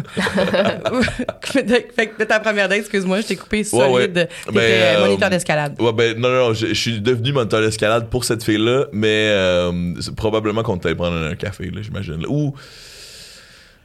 fait 1.44 2.08
que 2.08 2.20
de 2.20 2.24
ta 2.26 2.40
première 2.40 2.70
date, 2.70 2.80
excuse-moi, 2.80 3.22
je 3.22 3.28
t'ai 3.28 3.36
coupé 3.36 3.58
Ouais, 3.60 3.64
solide. 3.64 3.92
ouais. 3.92 4.08
T'étais 4.10 4.52
Ben, 4.54 4.62
euh, 4.62 5.06
moniteur 5.06 5.30
d'escalade. 5.30 5.76
Ouais, 5.82 5.94
ben, 5.94 6.18
non, 6.18 6.30
non, 6.30 6.48
non, 6.50 6.54
je, 6.54 6.68
je 6.68 6.74
suis 6.74 7.02
devenu 7.02 7.32
moniteur 7.34 7.62
d'escalade 7.62 8.08
pour 8.10 8.24
cette 8.26 8.44
fille-là, 8.44 8.86
mais 8.94 9.28
euh, 9.32 9.94
c'est 10.00 10.16
probablement 10.16 10.64
qu'on 10.64 10.78
t'allait 10.78 10.96
prendre 10.96 11.18
un 11.18 11.36
café, 11.36 11.66
là, 11.70 11.82
j'imagine. 11.82 12.26
Ou 12.28 12.54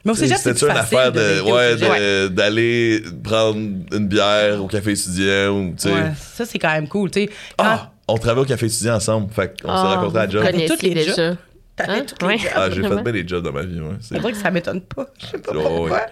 Mais 0.04 0.14
c'est 0.14 0.62
une 0.62 0.70
affaire 0.70 1.12
de 1.12 1.40
ouais, 1.42 2.28
d'aller 2.30 3.02
prendre 3.24 3.56
une 3.56 4.06
bière 4.08 4.62
au 4.62 4.68
café 4.68 4.92
étudiant 4.92 5.48
ou, 5.50 5.70
tu 5.76 5.88
sais. 5.88 5.92
Ouais, 5.92 6.12
ça, 6.34 6.44
c'est 6.44 6.58
quand 6.58 6.72
même 6.72 6.88
cool, 6.88 7.10
tu 7.10 7.22
sais. 7.22 7.26
Quand 7.58 7.64
Ah, 7.64 7.92
on 8.08 8.16
travaille 8.18 8.44
au 8.44 8.46
café 8.46 8.66
étudiant 8.66 8.94
ensemble, 8.94 9.32
fait 9.32 9.48
qu'on 9.60 9.68
s'est 9.68 9.74
Ah, 9.74 9.94
rencontrés 9.96 10.20
à 10.20 10.28
job. 10.28 10.44
Toutes 10.68 10.82
les 10.82 10.94
déjà. 10.94 11.34
Hein? 11.78 12.04
toutes 12.06 12.22
les 12.22 12.28
Ouais. 12.28 12.38
jobs. 12.38 12.50
Ah, 12.54 12.70
j'ai 12.70 12.82
fait 12.82 13.02
bien 13.02 13.12
des 13.12 13.28
jobs 13.28 13.44
dans 13.44 13.52
ma 13.52 13.62
vie, 13.62 13.80
ouais. 13.80 13.96
C'est- 14.00 14.18
vrai 14.18 14.32
que 14.32 14.38
ça 14.38 14.50
m'étonne 14.50 14.80
pas. 14.80 15.06
Je 15.20 15.26
sais 15.26 15.38
pas 15.38 15.52
Ouais, 15.52 15.62
pourquoi. 15.62 15.90
ouais. 15.90 16.06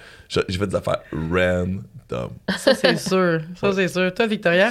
J'ai 0.49 0.59
fait 0.59 0.67
des 0.67 0.77
affaires 0.77 1.01
random. 1.13 1.81
Ça, 2.59 2.75
c'est 2.75 2.97
sûr. 2.99 3.41
Ça, 3.61 3.73
c'est 3.73 3.89
sûr. 3.89 4.13
Toi, 4.15 4.27
Victoria? 4.27 4.71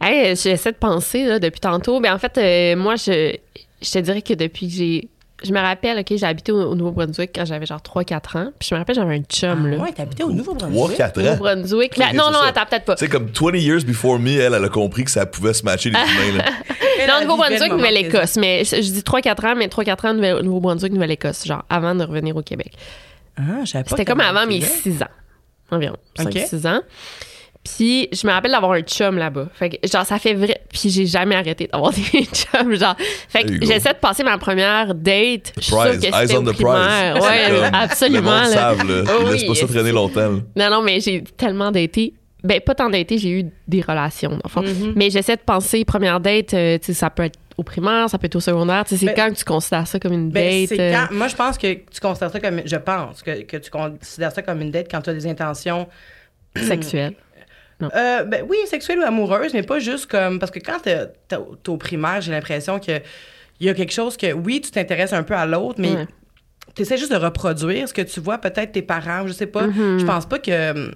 Hey, 0.00 0.34
j'essaie 0.36 0.72
de 0.72 0.76
penser 0.76 1.24
là, 1.24 1.38
depuis 1.38 1.60
tantôt. 1.60 2.00
Ben, 2.00 2.14
en 2.14 2.18
fait, 2.18 2.36
euh, 2.38 2.76
moi, 2.76 2.96
je, 2.96 3.34
je 3.82 3.90
te 3.90 3.98
dirais 3.98 4.22
que 4.22 4.34
depuis 4.34 4.68
que 4.68 4.74
j'ai. 4.74 5.08
Je 5.44 5.52
me 5.52 5.60
rappelle, 5.60 5.98
OK, 5.98 6.06
j'ai 6.10 6.24
habité 6.24 6.50
au, 6.50 6.70
au 6.70 6.74
Nouveau-Brunswick 6.74 7.30
quand 7.34 7.44
j'avais 7.44 7.66
genre 7.66 7.80
3-4 7.80 8.38
ans. 8.38 8.52
Puis 8.58 8.68
je 8.70 8.74
me 8.74 8.78
rappelle, 8.78 8.94
j'avais 8.96 9.16
un 9.16 9.22
chum, 9.22 9.66
là. 9.68 9.76
Ah, 9.78 9.82
Ouais, 9.82 9.92
t'habitais 9.92 10.22
au 10.22 10.28
3, 10.28 10.36
Nouveau-Brunswick? 10.38 10.96
4 10.96 11.16
Au 11.16 11.20
ans. 11.20 11.24
Nouveau-Brunswick. 11.32 11.98
Non, 11.98 12.04
c'est 12.10 12.16
non, 12.16 12.32
ça. 12.32 12.46
attends, 12.48 12.66
peut-être 12.70 12.84
pas. 12.86 12.94
Tu 12.96 13.04
sais, 13.04 13.10
comme 13.10 13.28
20 13.28 13.56
years 13.58 13.84
before 13.84 14.18
me, 14.18 14.30
elle, 14.40 14.54
elle 14.54 14.64
a 14.64 14.68
compris 14.70 15.04
que 15.04 15.10
ça 15.10 15.26
pouvait 15.26 15.52
se 15.52 15.62
matcher 15.62 15.90
les 15.90 15.98
humains. 15.98 16.38
Là. 16.38 16.44
Non, 17.06 17.20
Nouveau-Brunswick, 17.22 17.72
Nouvelle-Écosse. 17.72 18.36
Mais 18.36 18.64
je 18.64 18.76
je 18.76 18.90
dis 18.90 19.00
3-4 19.00 19.46
ans, 19.46 19.54
mais 19.54 19.66
3-4 19.68 20.06
ans, 20.08 20.42
Nouveau-Brunswick, 20.42 20.92
Nouvelle-Écosse. 20.92 21.44
Genre, 21.46 21.62
avant 21.68 21.94
de 21.94 22.02
revenir 22.04 22.34
au 22.36 22.42
Québec. 22.42 22.72
Ah, 23.36 23.42
je 23.64 23.70
savais 23.72 23.84
pas 23.84 23.90
C'était 23.90 24.06
comme 24.06 24.20
avant 24.20 24.46
mes 24.46 24.60
vécu 24.60 24.70
là. 24.70 24.82
6 24.82 25.02
ans. 25.02 25.08
Environ. 25.70 25.96
Ok. 26.18 26.32
5-6 26.32 26.66
ans. 26.66 26.80
Puis 27.68 28.08
je 28.12 28.26
me 28.26 28.32
rappelle 28.32 28.52
d'avoir 28.52 28.72
un 28.72 28.80
chum 28.82 29.18
là-bas. 29.18 29.48
Fait 29.54 29.70
que 29.70 29.88
genre 29.88 30.06
ça 30.06 30.18
fait 30.18 30.34
vrai. 30.34 30.60
Puis 30.72 30.88
j'ai 30.90 31.06
jamais 31.06 31.34
arrêté 31.34 31.68
d'avoir 31.72 31.92
des 32.12 32.24
chums 32.24 32.74
genre. 32.74 32.96
Fait 33.28 33.44
que 33.44 33.64
j'essaie 33.64 33.92
de 33.92 33.98
passer 33.98 34.22
ma 34.22 34.38
première 34.38 34.94
date. 34.94 35.52
Je 35.56 35.62
suis 35.62 35.72
sûre 35.72 35.80
Prize, 35.82 36.00
que 36.00 36.06
eyes 36.06 36.36
on 36.36 36.42
the 36.44 36.52
prize. 36.52 37.22
Ouais, 37.22 37.68
absolument. 37.72 38.30
Le 38.30 38.40
monde 38.42 38.50
là. 38.50 38.52
savent, 38.52 38.88
là. 38.88 39.02
Oh 39.08 39.22
oui, 39.24 39.32
laissent 39.32 39.44
pas 39.44 39.54
ça 39.54 39.66
traîner 39.66 39.92
longtemps. 39.92 40.30
Non, 40.56 40.70
non, 40.70 40.82
mais 40.82 41.00
j'ai 41.00 41.22
tellement 41.36 41.70
daté. 41.72 42.14
Ben, 42.44 42.60
pas 42.60 42.74
tant 42.76 42.88
daté, 42.90 43.18
j'ai 43.18 43.30
eu 43.40 43.44
des 43.66 43.80
relations, 43.80 44.30
dans 44.30 44.40
le 44.44 44.48
fond. 44.48 44.62
Mhm. 44.62 44.92
Mais 44.94 45.10
j'essaie 45.10 45.34
de 45.34 45.40
penser, 45.40 45.84
première 45.84 46.20
date, 46.20 46.54
euh, 46.54 46.78
tu 46.78 46.86
sais, 46.86 46.92
ça 46.94 47.10
peut 47.10 47.24
être 47.24 47.38
au 47.56 47.62
primaire, 47.64 48.08
ça 48.08 48.18
peut 48.18 48.26
être 48.26 48.36
au 48.36 48.40
secondaire. 48.40 48.84
Tu 48.84 48.90
sais, 48.90 49.00
c'est 49.00 49.06
Ben- 49.06 49.14
quand 49.16 49.30
que 49.32 49.38
tu 49.38 49.44
considères 49.44 49.86
ça 49.86 49.98
comme 49.98 50.12
une 50.12 50.30
Ben, 50.30 50.60
date? 50.60 50.68
c'est 50.68 50.80
euh, 50.80 50.92
quand- 51.08 51.14
moi, 51.14 51.26
je 51.26 51.34
pense 51.34 51.58
que 51.58 51.72
tu 51.74 52.00
considères 52.00 52.30
ça 52.30 52.38
comme. 52.38 52.60
Je 52.64 52.76
pense 52.76 53.22
que, 53.22 53.42
que 53.42 53.56
tu 53.56 53.70
considères 53.70 54.30
ça 54.32 54.42
comme 54.42 54.60
une 54.60 54.70
date 54.70 54.86
quand 54.90 55.00
tu 55.00 55.10
as 55.10 55.14
des 55.14 55.26
intentions. 55.26 55.88
sexuelle. 56.56 57.14
Euh, 57.82 58.24
ben, 58.24 58.44
oui, 58.48 58.56
sexuelles 58.66 58.98
ou 59.00 59.02
amoureuses, 59.02 59.52
mais 59.52 59.62
pas 59.62 59.78
juste 59.78 60.06
comme. 60.10 60.38
Parce 60.38 60.50
que 60.50 60.58
quand 60.58 60.80
t'es 60.82 61.36
au 61.68 61.76
primaire, 61.76 62.20
j'ai 62.20 62.32
l'impression 62.32 62.78
que 62.80 63.00
il 63.60 63.66
y 63.66 63.70
a 63.70 63.74
quelque 63.74 63.92
chose 63.92 64.16
que, 64.16 64.32
oui, 64.32 64.60
tu 64.60 64.70
t'intéresses 64.70 65.12
un 65.12 65.22
peu 65.22 65.34
à 65.34 65.46
l'autre, 65.46 65.80
mais 65.80 65.92
Ouais. 65.94 66.06
tu 66.74 66.82
essaies 66.82 66.98
juste 66.98 67.12
de 67.12 67.16
reproduire 67.16 67.88
ce 67.88 67.94
que 67.94 68.02
tu 68.02 68.20
vois, 68.20 68.38
peut-être 68.38 68.72
tes 68.72 68.82
parents, 68.82 69.26
je 69.26 69.32
sais 69.32 69.46
pas. 69.46 69.66
Mm-hmm. 69.66 69.98
Je 70.00 70.04
pense 70.04 70.26
pas 70.26 70.38
que 70.38 70.90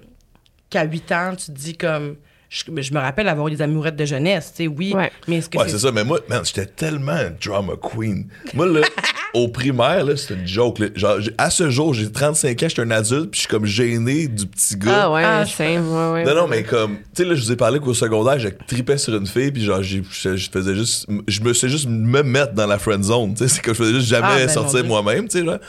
qu'à 0.69 0.83
8 0.83 1.11
ans, 1.11 1.35
tu 1.35 1.45
te 1.47 1.51
dis 1.51 1.75
comme. 1.77 2.17
Je, 2.53 2.63
je 2.81 2.93
me 2.93 2.99
rappelle 2.99 3.29
avoir 3.29 3.47
eu 3.47 3.51
des 3.51 3.61
amourettes 3.61 3.95
de 3.95 4.03
jeunesse, 4.03 4.51
tu 4.53 4.63
sais, 4.63 4.67
oui. 4.67 4.91
Ouais. 4.93 5.09
Mais 5.25 5.37
est-ce 5.37 5.47
que 5.49 5.57
Ouais, 5.57 5.63
c'est. 5.67 5.71
c'est 5.77 5.79
ça. 5.87 5.91
Mais 5.93 6.03
moi, 6.03 6.19
man, 6.27 6.41
j'étais 6.43 6.65
tellement 6.65 7.17
drama 7.41 7.73
queen. 7.81 8.27
Moi, 8.53 8.65
là, 8.67 8.81
au 9.33 9.47
primaire, 9.47 10.03
là, 10.03 10.17
c'était 10.17 10.33
une 10.33 10.45
joke. 10.45 10.79
là. 10.79 10.87
Genre, 10.93 11.17
à 11.37 11.49
ce 11.49 11.69
jour, 11.69 11.93
j'ai 11.93 12.11
35 12.11 12.61
ans, 12.61 12.67
j'étais 12.67 12.81
un 12.81 12.91
adulte, 12.91 13.31
puis 13.31 13.37
je 13.37 13.39
suis 13.43 13.47
comme 13.47 13.65
gêné 13.65 14.27
du 14.27 14.45
petit 14.47 14.75
gars. 14.75 15.03
Ah 15.03 15.11
ouais, 15.13 15.23
Ah, 15.23 15.45
je- 15.45 15.53
c'est 15.55 15.79
ouais, 15.79 16.11
ouais. 16.11 16.25
Non, 16.25 16.35
non, 16.35 16.47
mais 16.49 16.63
comme, 16.63 16.97
tu 17.15 17.23
sais, 17.23 17.23
là, 17.23 17.35
je 17.35 17.41
vous 17.41 17.51
ai 17.53 17.55
parlé 17.55 17.79
qu'au 17.79 17.93
secondaire, 17.93 18.37
je 18.37 18.49
tripais 18.67 18.97
sur 18.97 19.15
une 19.15 19.27
fille, 19.27 19.53
puis 19.53 19.63
genre, 19.63 19.81
j'ai- 19.81 20.03
je, 20.11 20.35
je 20.35 20.49
faisais 20.51 20.75
juste, 20.75 21.07
je 21.29 21.39
me 21.41 21.53
sais 21.53 21.69
juste 21.69 21.87
me 21.87 22.21
mettre 22.21 22.51
dans 22.51 22.67
la 22.67 22.77
friend 22.79 23.01
zone, 23.05 23.33
tu 23.33 23.47
sais, 23.47 23.47
c'est 23.47 23.61
que 23.61 23.71
je 23.73 23.77
faisais 23.77 23.93
juste 23.93 24.07
jamais 24.09 24.27
Ah, 24.29 24.35
ben, 24.35 24.49
sortir 24.49 24.83
moi-même, 24.83 25.29
tu 25.29 25.37
sais, 25.39 25.43
là. 25.45 25.61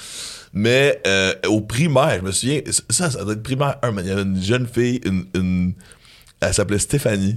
Mais 0.52 1.00
euh, 1.06 1.32
au 1.46 1.60
primaire, 1.60 2.16
je 2.18 2.26
me 2.26 2.32
souviens, 2.32 2.60
ça, 2.90 3.08
ça 3.08 3.22
doit 3.22 3.34
être 3.34 3.42
primaire 3.44 3.76
1, 3.82 3.92
mais 3.92 4.02
il 4.02 4.08
y 4.08 4.10
avait 4.10 4.22
une 4.22 4.42
jeune 4.42 4.66
fille, 4.66 5.00
une, 5.04 5.26
une- 5.34 5.74
elle 6.42 6.54
s'appelait 6.54 6.78
Stéphanie. 6.78 7.37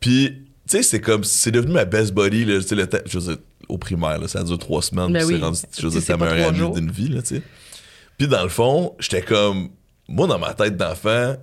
Puis, 0.00 0.30
tu 0.68 0.76
sais, 0.78 0.82
c'est 0.82 1.00
comme, 1.00 1.24
c'est 1.24 1.50
devenu 1.50 1.72
ma 1.72 1.84
best 1.84 2.12
buddy, 2.14 2.44
là, 2.44 2.60
tu 2.60 2.68
sais, 2.68 2.74
le 2.74 2.86
temps, 2.86 2.98
je 3.06 3.18
veux 3.18 3.34
dire, 3.34 3.42
au 3.68 3.78
primaire, 3.78 4.18
là, 4.18 4.28
ça 4.28 4.40
a 4.40 4.44
duré 4.44 4.58
trois 4.58 4.82
semaines, 4.82 5.12
Ben 5.12 5.24
oui. 5.24 5.38
rendu, 5.40 5.58
je 5.76 5.80
sais, 5.82 5.88
dire, 5.88 6.02
c'est 6.02 6.16
pas 6.16 6.32
meilleure 6.32 6.48
amie 6.48 6.72
d'une 6.72 6.90
vie, 6.90 7.08
là, 7.08 7.22
tu 7.22 7.36
sais. 7.36 7.42
Puis 8.18 8.28
dans 8.28 8.42
le 8.42 8.48
fond, 8.48 8.94
j'étais 8.98 9.22
comme, 9.22 9.68
moi, 10.08 10.26
dans 10.26 10.38
ma 10.38 10.54
tête 10.54 10.76
d'enfant, 10.76 11.34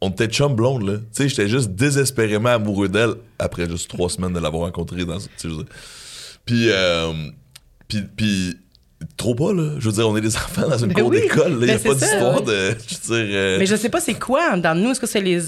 on 0.00 0.10
était 0.10 0.26
chum 0.26 0.54
blonde, 0.54 0.86
là. 0.88 0.96
Tu 0.98 1.04
sais, 1.12 1.28
j'étais 1.28 1.48
juste 1.48 1.70
désespérément 1.70 2.50
amoureux 2.50 2.88
d'elle 2.88 3.14
après 3.38 3.68
juste 3.68 3.88
trois 3.88 4.08
semaines 4.08 4.32
de 4.32 4.40
l'avoir 4.40 4.64
rencontrée 4.64 5.04
dans. 5.04 5.18
tu 5.18 5.26
sais. 5.38 5.48
Puis, 6.44 6.66
euh, 6.70 7.12
puis, 7.88 8.02
puis, 8.16 8.56
trop 9.16 9.34
pas, 9.34 9.52
là. 9.52 9.74
Je 9.78 9.86
veux 9.88 9.92
dire, 9.94 10.08
on 10.08 10.16
est 10.16 10.20
des 10.20 10.36
enfants 10.36 10.68
dans 10.68 10.78
une 10.78 10.88
Mais 10.88 10.94
cour 10.94 11.08
oui, 11.08 11.20
d'école, 11.20 11.52
là. 11.52 11.58
Il 11.60 11.66
mais 11.66 11.72
a 11.72 11.78
c'est 11.78 11.88
pas 11.88 11.94
d'histoire 11.94 12.44
ouais. 12.44 12.46
de. 12.72 12.76
Je 12.88 12.94
veux 13.12 13.24
dire. 13.26 13.36
euh, 13.36 13.56
Mais 13.58 13.66
je 13.66 13.76
sais 13.76 13.88
pas 13.88 14.00
c'est 14.00 14.14
quoi 14.18 14.56
dans 14.58 14.74
nous. 14.78 14.90
Est-ce 14.90 15.00
que 15.00 15.06
c'est 15.06 15.20
les, 15.22 15.40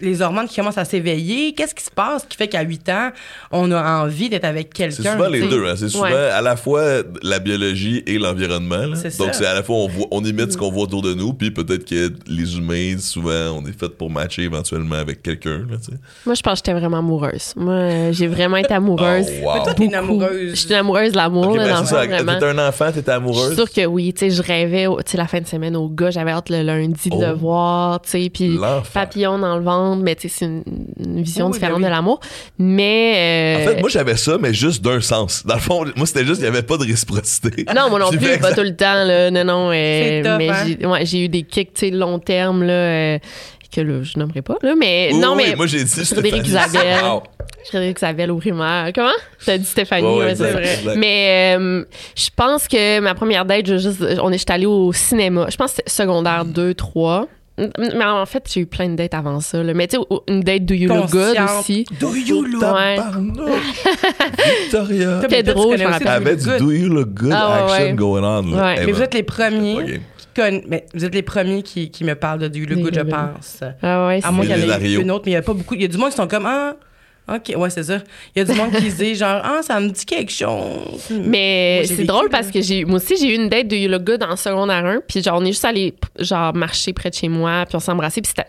les 0.00 0.22
hormones 0.22 0.46
qui 0.48 0.56
commencent 0.56 0.78
à 0.78 0.84
s'éveiller? 0.84 1.54
Qu'est-ce 1.54 1.74
qui 1.74 1.84
se 1.84 1.90
passe 1.90 2.24
qui 2.28 2.36
fait 2.36 2.48
qu'à 2.48 2.62
8 2.62 2.88
ans, 2.90 3.10
on 3.50 3.70
a 3.72 4.02
envie 4.02 4.28
d'être 4.28 4.44
avec 4.44 4.72
quelqu'un? 4.72 5.02
C'est 5.02 5.12
souvent 5.12 5.28
les 5.28 5.48
deux. 5.48 5.66
Hein. 5.66 5.74
C'est 5.76 5.88
souvent 5.88 6.04
Ouais. 6.04 6.14
à 6.14 6.40
la 6.42 6.56
fois 6.56 6.84
la 7.22 7.38
biologie 7.38 8.02
et 8.06 8.18
l'environnement. 8.18 8.86
Donc, 9.18 9.30
c'est 9.34 9.46
à 9.46 9.54
la 9.54 9.62
fois 9.62 9.76
on, 9.76 9.88
voit, 9.88 10.06
on 10.10 10.24
imite 10.24 10.52
ce 10.52 10.56
qu'on 10.56 10.70
voit 10.70 10.84
autour 10.84 11.02
de 11.02 11.14
nous, 11.14 11.32
puis 11.32 11.50
peut-être 11.50 11.84
que 11.84 12.12
les 12.26 12.56
humains, 12.56 12.96
souvent, 12.98 13.56
on 13.60 13.66
est 13.66 13.78
fait 13.78 13.88
pour 13.88 14.10
matcher 14.10 14.42
éventuellement 14.42 14.96
avec 14.96 15.22
quelqu'un. 15.22 15.62
Moi, 16.26 16.34
je 16.34 16.42
pense 16.42 16.60
que 16.60 16.66
j'étais 16.66 16.78
vraiment 16.78 16.98
amoureuse. 16.98 17.52
Moi, 17.56 18.12
j'ai 18.12 18.26
vraiment 18.26 18.56
été 18.56 18.74
amoureuse. 18.74 19.26
Oh, 19.42 19.44
wow. 19.46 19.54
Mais 19.54 19.62
toi, 19.64 19.74
t'es 19.74 19.84
une 19.84 19.90
Beaucoup. 19.90 20.04
amoureuse. 20.22 20.50
Je 20.50 20.54
suis 20.54 20.68
une 20.68 20.74
amoureuse 20.76 21.12
de 21.12 21.16
l'amour, 21.16 21.48
Ok, 21.48 21.56
là, 21.56 22.22
ben. 22.22 22.34
T'étais 22.34 22.46
un 22.46 22.68
enfant, 22.68 22.86
t'étais 22.86 22.98
Je 22.98 23.02
suis 23.02 23.10
amoureuse. 23.12 23.54
sûre 23.54 23.70
que 23.72 23.86
oui. 23.86 24.12
Tu 24.12 24.20
sais, 24.20 24.30
je 24.30 24.42
rêvais, 24.42 24.86
tu 25.04 25.10
sais, 25.12 25.16
la 25.16 25.26
fin 25.26 25.40
de 25.40 25.46
semaine 25.46 25.76
au 25.76 25.88
gars, 25.88 26.10
j'avais 26.10 26.30
hâte 26.30 26.50
le 26.50 26.62
lundi 26.62 27.08
de 27.10 27.14
Oh. 27.16 27.20
le 27.20 27.32
voir, 27.32 28.00
tu 28.02 28.10
sais, 28.10 28.30
puis 28.32 28.58
papillon 28.92 29.38
dans 29.38 29.56
le 29.56 29.64
ventre, 29.64 29.87
mais 29.96 30.14
tu 30.14 30.28
sais, 30.28 30.34
c'est 30.38 30.44
une, 30.46 30.62
une 30.98 31.22
vision 31.22 31.46
Oui, 31.46 31.52
différente 31.52 31.76
ben 31.80 31.84
oui. 31.84 31.90
de 31.90 31.90
l'amour. 31.94 32.20
Mais. 32.58 33.56
En 33.58 33.60
euh, 33.60 33.72
fait, 33.74 33.80
moi, 33.80 33.88
j'avais 33.88 34.16
ça, 34.16 34.36
mais 34.40 34.52
juste 34.54 34.82
d'un 34.84 35.00
sens. 35.00 35.44
Dans 35.46 35.54
le 35.54 35.60
fond, 35.60 35.84
moi, 35.96 36.06
c'était 36.06 36.24
juste, 36.24 36.40
il 36.40 36.42
n'y 36.44 36.48
avait 36.48 36.62
pas 36.62 36.76
de 36.76 36.84
réciprocité. 36.84 37.64
Non, 37.74 37.90
moi 37.90 37.98
non 38.00 38.10
plus, 38.10 38.38
pas 38.38 38.52
tout 38.54 38.62
le 38.62 38.74
temps, 38.74 39.04
là. 39.04 39.30
Non, 39.30 39.44
non. 39.44 39.68
euh, 39.68 40.36
mais 40.38 40.48
hein? 40.48 40.64
j'ai 40.66 40.86
ouais, 40.86 41.24
eu 41.24 41.28
des 41.28 41.42
kicks, 41.42 41.74
tu 41.74 41.86
sais, 41.86 41.90
long 41.90 42.18
terme, 42.18 42.62
là, 42.64 42.72
euh, 42.72 43.18
que 43.74 43.80
là, 43.82 44.02
je 44.02 44.18
nommerai 44.18 44.42
pas, 44.42 44.56
là. 44.62 44.74
Mais 44.78 45.10
Oui, 45.12 45.18
non, 45.20 45.34
oui, 45.36 45.44
mais. 45.48 45.56
moi, 45.56 45.66
j'ai 45.66 45.84
dit 45.84 46.04
Frédéric. 46.04 46.46
Isabelle. 46.46 47.04
Wow. 47.04 47.22
Frédéric 47.66 47.98
Isabelle 47.98 48.30
au 48.30 48.36
primaire. 48.38 48.90
Comment? 48.94 49.10
T'as 49.44 49.58
dit 49.58 49.64
Stéphanie, 49.66 50.06
ouais, 50.18 50.34
c'est 50.34 50.52
vrai. 50.52 50.74
exact. 50.78 50.96
Mais 50.96 51.54
euh, 51.58 51.84
je 52.16 52.28
pense 52.34 52.66
que 52.66 53.00
ma 53.00 53.14
première 53.14 53.44
date, 53.44 53.66
je 53.66 53.76
juste, 53.76 54.02
on 54.22 54.32
est 54.32 54.38
j'étais 54.38 54.52
allé 54.54 54.66
au 54.66 54.92
cinéma. 54.92 55.46
Je 55.50 55.56
pense 55.56 55.72
que 55.72 55.76
c'était 55.78 55.90
secondaire 55.90 56.44
2, 56.46 56.72
3. 56.74 57.26
Mais 57.78 58.04
en 58.04 58.24
fait, 58.26 58.44
j'ai 58.52 58.60
eu 58.60 58.66
plein 58.66 58.88
de 58.88 58.94
dates 58.96 59.14
avant 59.14 59.40
ça. 59.40 59.62
là. 59.62 59.74
Mais 59.74 59.86
tu 59.88 59.96
sais, 59.96 60.02
une 60.28 60.40
date 60.42 60.64
Do 60.64 60.74
You 60.74 60.88
Look 60.88 61.10
Good 61.10 61.36
aussi. 61.58 61.84
Do 62.00 62.14
you 62.14 62.42
look? 62.44 62.62
Ouais. 62.62 62.96
Tabarnak. 62.96 63.36
Victoria. 64.62 65.20
Pedro, 65.28 65.76
je 65.76 65.82
me 65.84 65.88
rappelle. 65.88 66.06
Do 66.06 66.10
You 66.10 66.10
avait 66.10 66.34
Look 66.34 66.38
du 66.38 66.44
Good. 66.48 66.58
Do 66.58 66.72
You 66.72 66.88
Look 66.88 67.08
Good 67.14 67.32
Ah, 67.32 67.64
action 67.64 67.84
ouais. 67.86 67.92
going 67.94 68.22
on. 68.22 68.42
là. 68.54 68.62
Ouais. 68.62 68.74
Eh 68.82 68.86
Mais 68.86 68.92
vous 68.92 68.98
ben, 68.98 69.04
êtes 69.04 69.14
les 69.14 69.22
premiers 69.22 70.00
mais 70.68 70.86
vous 70.94 71.04
êtes 71.04 71.14
les 71.16 71.22
premiers 71.22 71.64
qui, 71.64 71.90
qui 71.90 72.04
me 72.04 72.14
parlent 72.14 72.38
de 72.38 72.46
Do 72.46 72.58
You 72.60 72.66
Look 72.66 72.78
Good, 72.78 72.94
je 72.94 73.00
Good. 73.00 73.10
pense. 73.10 73.60
Ah 73.82 74.06
ouais, 74.06 74.20
À 74.22 74.30
moins 74.30 74.44
c'est- 74.46 74.54
qu'il 74.54 74.68
y 74.68 74.72
en 74.72 74.80
ait 74.80 74.92
une 75.02 75.10
autre, 75.10 75.24
mais 75.26 75.32
il 75.32 75.34
n'y 75.34 75.38
a 75.38 75.42
pas 75.42 75.52
beaucoup. 75.52 75.74
Il 75.74 75.82
y 75.82 75.84
a 75.84 75.88
du 75.88 75.96
monde 75.96 76.10
qui 76.10 76.16
sont 76.16 76.28
comme 76.28 76.46
Ah, 76.46 76.76
ok, 77.28 77.54
ouais, 77.56 77.70
c'est 77.70 77.84
ça. 77.84 77.98
Il 78.34 78.38
y 78.38 78.42
a 78.42 78.44
du 78.44 78.52
monde 78.52 78.72
qui 78.72 78.90
se 78.90 78.96
dit 79.02 79.14
genre 79.14 79.40
Ah, 79.44 79.60
ça 79.62 79.78
me 79.80 79.88
dit 79.90 80.04
quelque 80.06 80.32
chose. 80.32 81.08
Mais 81.10 81.84
c'est 81.86 82.04
drôle 82.04 82.28
parce 82.28 82.50
que 82.50 82.60
j'ai 82.60 82.84
moi 82.84 82.96
aussi 82.96 83.16
j'ai 83.16 83.32
eu 83.32 83.36
une 83.36 83.48
date 83.48 83.68
de 83.68 83.76
You 83.76 83.88
Look 83.90 84.04
Good 84.04 84.22
en 84.22 84.36
secondaire 84.36 84.84
1 84.84 85.00
puis 85.06 85.22
genre 85.22 85.38
on 85.40 85.44
est 85.44 85.48
juste 85.52 85.64
allé 85.64 85.94
genre 86.18 86.54
marcher 86.54 86.92
près 86.92 87.10
de 87.10 87.14
chez 87.14 87.28
moi 87.28 87.64
puis 87.66 87.76
on 87.76 87.80
s'est 87.80 87.92
embrassé 87.92 88.20
puis 88.20 88.32
c'était 88.34 88.48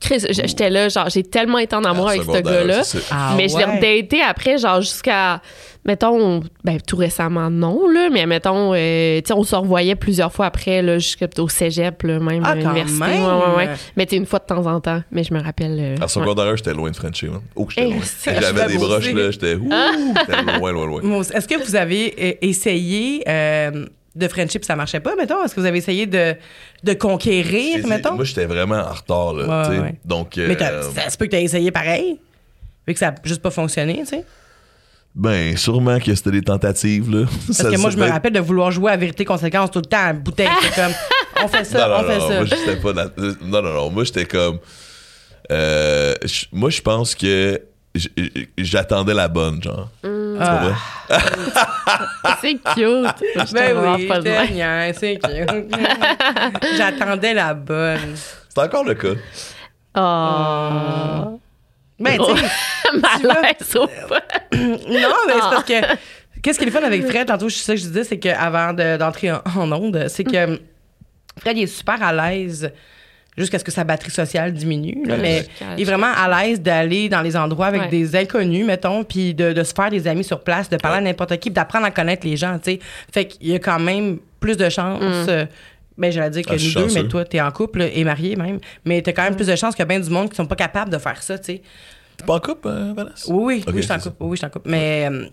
Chris, 0.00 0.24
j'étais 0.30 0.70
là 0.70 0.88
genre 0.88 1.08
j'ai 1.10 1.22
tellement 1.22 1.58
été 1.58 1.76
en 1.76 1.84
amour 1.84 2.06
Ah, 2.08 2.12
avec 2.12 2.22
ce 2.22 2.40
gars-là. 2.40 2.82
Ah, 3.10 3.34
mais 3.36 3.48
je 3.48 3.56
l'ai 3.58 3.64
redaté 3.64 4.22
après, 4.22 4.56
genre 4.56 4.80
jusqu'à, 4.80 5.42
mettons, 5.84 6.40
ben 6.64 6.78
tout 6.80 6.96
récemment, 6.96 7.50
non, 7.50 7.86
là, 7.88 8.08
mais 8.10 8.24
mettons, 8.26 8.72
euh, 8.74 9.18
tu 9.20 9.28
sais, 9.28 9.34
on 9.34 9.42
se 9.42 9.54
revoyait 9.54 9.96
plusieurs 9.96 10.32
fois 10.32 10.46
après, 10.46 10.80
là, 10.80 10.98
jusqu'au 10.98 11.48
cégep, 11.48 12.02
là, 12.02 12.18
même 12.18 12.42
Ah, 12.44 12.50
à 12.50 12.52
quand 12.56 12.60
l'université. 12.72 12.98
même! 13.04 13.22
Ouais, 13.22 13.28
ouais, 13.28 13.56
ouais. 13.56 13.68
Mais 13.96 14.06
tu 14.06 14.16
une 14.16 14.26
fois 14.26 14.38
de 14.38 14.46
temps 14.46 14.66
en 14.66 14.80
temps, 14.80 15.02
mais 15.12 15.22
je 15.22 15.34
me 15.34 15.42
rappelle. 15.42 15.78
euh, 15.78 15.96
ouais. 16.00 16.08
secondaire 16.08 16.46
1, 16.46 16.56
j'étais 16.56 16.72
loin 16.74 16.90
de 16.90 16.96
Frenchie. 16.96 17.26
man. 17.26 17.40
Oh, 17.54 17.66
que 17.66 17.72
j'étais 17.74 17.88
Eh, 17.88 17.92
loin. 17.92 18.40
J'avais 18.40 18.66
des 18.68 18.72
je 18.74 18.78
broches, 18.78 19.12
là. 19.12 19.30
J'étais 19.30 19.54
ouh, 19.56 19.70
j'étais 20.26 20.42
loin, 20.58 20.72
loin, 20.72 20.86
loin. 20.86 21.20
Est-ce 21.22 21.46
que 21.46 21.62
vous 21.62 21.76
avez 21.76 22.14
euh, 22.20 22.32
essayé 22.40 23.22
euh, 23.28 23.86
de 24.14 24.28
friendship, 24.28 24.64
ça 24.64 24.74
marchait 24.76 25.00
pas, 25.00 25.14
mettons? 25.16 25.42
Est-ce 25.44 25.54
que 25.54 25.60
vous 25.60 25.66
avez 25.66 25.78
essayé 25.78 26.06
de, 26.06 26.34
de 26.82 26.92
conquérir, 26.94 27.86
mettons? 27.86 28.14
Moi, 28.14 28.24
j'étais 28.24 28.46
vraiment 28.46 28.76
en 28.80 28.92
retard, 28.92 29.32
là. 29.34 29.46
Ouais, 29.62 29.68
tu 29.68 29.74
sais. 29.76 29.82
ouais. 29.82 29.94
Donc, 30.04 30.36
Mais 30.36 30.56
t'as- 30.56 30.72
euh, 30.72 30.82
ça 30.94 31.08
se 31.10 31.16
peut 31.16 31.26
que 31.26 31.30
tu 31.30 31.36
aies 31.36 31.44
essayé 31.44 31.70
pareil, 31.70 32.18
vu 32.88 32.92
que 32.94 32.98
ça 32.98 33.10
n'a 33.12 33.16
juste 33.24 33.40
pas 33.42 33.50
fonctionné, 33.50 33.98
tu 34.00 34.06
sais? 34.06 34.24
ben, 35.14 35.56
sûrement 35.56 35.98
que 35.98 36.14
c'était 36.14 36.30
des 36.30 36.42
tentatives, 36.42 37.10
là. 37.10 37.26
Parce 37.46 37.62
que 37.62 37.76
moi, 37.78 37.90
je 37.90 37.96
me 37.96 38.08
rappelle 38.08 38.32
de 38.32 38.40
vouloir 38.40 38.70
jouer 38.70 38.92
à 38.92 38.96
vérité-conséquence 38.96 39.70
tout 39.72 39.80
le 39.80 39.86
temps 39.86 40.04
à 40.06 40.12
bouteille. 40.12 40.48
C'est 40.62 40.74
comme, 40.80 40.92
on 41.42 41.48
fait 41.48 41.64
ça, 41.64 41.78
non, 41.88 41.88
non, 41.88 42.00
on 42.04 42.08
fait 42.08 42.18
non, 42.18 42.28
ça. 42.28 42.34
Moi, 42.36 42.44
j'étais 42.44 42.76
pas 42.80 42.92
dans- 42.92 43.10
Non, 43.42 43.62
non, 43.62 43.72
non. 43.74 43.90
Moi, 43.90 44.04
j'étais 44.04 44.24
comme. 44.24 44.58
euh, 45.50 46.14
moi, 46.52 46.70
je 46.70 46.80
pense 46.80 47.14
que 47.16 47.60
j'attendais 48.56 49.14
la 49.14 49.26
bonne, 49.28 49.60
genre. 49.62 49.88
Ah. 50.40 52.36
C'est 52.40 52.54
cute. 52.54 52.74
Je 52.76 53.52
Ben 53.52 53.76
oui, 53.76 54.06
pas 54.06 54.16
je 54.16 54.20
de 54.20 54.94
c'est 54.98 55.18
cute. 55.18 55.76
J'attendais 56.76 57.34
la 57.34 57.54
bonne. 57.54 58.14
C'est 58.48 58.60
encore 58.60 58.84
le 58.84 58.94
cas. 58.94 59.08
Oh. 59.96 61.40
Ben, 61.98 62.18
tu 62.18 62.36
sais, 62.38 62.46
Malaise 63.22 63.76
ou 63.76 63.86
pas? 64.08 64.22
non, 64.56 64.78
mais 65.26 65.34
c'est 65.34 65.40
parce 65.40 65.64
que. 65.64 65.96
Qu'est-ce 66.42 66.58
qui 66.58 66.64
est 66.64 66.68
le 66.68 66.72
fun 66.72 66.82
avec 66.82 67.06
Fred, 67.06 67.26
tantôt, 67.26 67.50
c'est 67.50 67.62
ça 67.62 67.74
que 67.74 67.80
je 67.80 67.86
disais, 67.86 68.04
c'est 68.04 68.18
qu'avant 68.18 68.72
de- 68.72 68.96
d'entrer 68.96 69.30
en, 69.30 69.42
en 69.56 69.70
onde, 69.72 70.06
c'est 70.08 70.24
que 70.24 70.58
Fred, 71.38 71.58
il 71.58 71.64
est 71.64 71.66
super 71.66 72.02
à 72.02 72.12
l'aise 72.14 72.72
jusqu'à 73.40 73.58
ce 73.58 73.64
que 73.64 73.70
sa 73.72 73.84
batterie 73.84 74.10
sociale 74.10 74.52
diminue, 74.52 75.02
là, 75.06 75.16
mais 75.16 75.46
il 75.76 75.82
est 75.82 75.84
vraiment 75.84 76.12
à 76.14 76.28
l'aise 76.44 76.60
d'aller 76.60 77.08
dans 77.08 77.22
les 77.22 77.36
endroits 77.36 77.66
avec 77.66 77.80
Ouais. 77.82 77.88
des 77.88 78.14
inconnus, 78.16 78.64
mettons, 78.64 79.02
puis 79.04 79.34
de, 79.34 79.52
de 79.52 79.62
se 79.64 79.72
faire 79.74 79.90
des 79.90 80.06
amis 80.06 80.24
sur 80.24 80.40
place, 80.40 80.68
de 80.70 80.76
parler 80.76 80.98
à 80.98 81.00
n'importe 81.00 81.32
qui, 81.38 81.50
puis 81.50 81.54
d'apprendre 81.54 81.86
à 81.86 81.90
connaître 81.90 82.26
les 82.26 82.36
gens, 82.36 82.58
tu 82.58 82.72
sais. 82.72 82.78
Fait 83.12 83.26
qu'il 83.26 83.48
y 83.48 83.54
a 83.54 83.58
quand 83.58 83.78
même 83.80 84.18
plus 84.38 84.56
de 84.56 84.68
chances. 84.68 85.00
Mm. 85.02 85.28
euh, 85.28 85.46
ben, 85.98 86.10
j'allais 86.10 86.30
dire 86.30 86.44
que 86.46 86.52
Ah, 86.54 86.56
nous 86.56 86.86
deux, 86.88 86.94
mais 86.94 87.08
toi, 87.08 87.24
t'es 87.24 87.40
en 87.40 87.50
couple 87.50 87.82
et 87.92 88.04
marié 88.04 88.34
même. 88.36 88.58
Mais 88.86 89.02
t'as 89.02 89.12
quand 89.12 89.22
Mm. 89.22 89.26
même 89.26 89.36
plus 89.36 89.46
de 89.48 89.56
chances 89.56 89.74
que 89.74 89.82
bien 89.82 90.00
du 90.00 90.08
monde 90.10 90.30
qui 90.30 90.36
sont 90.36 90.46
pas 90.46 90.56
capables 90.56 90.90
de 90.90 90.98
faire 90.98 91.22
ça, 91.22 91.38
tu 91.38 91.44
sais. 91.46 91.62
T'es 92.16 92.24
pas 92.26 92.34
en 92.34 92.40
couple, 92.40 92.68
euh, 92.68 92.92
Vanessa? 92.94 93.30
Oui, 93.32 93.36
oui, 93.36 93.64
oui, 93.66 93.72
je 93.76 93.80
suis 93.82 93.92
en 93.92 93.94
c'est 93.98 94.04
ça. 94.04 94.10
couple. 94.10 94.22
Oui, 94.24 94.30
je 94.32 94.36
suis 94.36 94.46
en 94.46 94.50
couple. 94.50 94.70
Mais, 94.70 95.08
euh, 95.10 95.26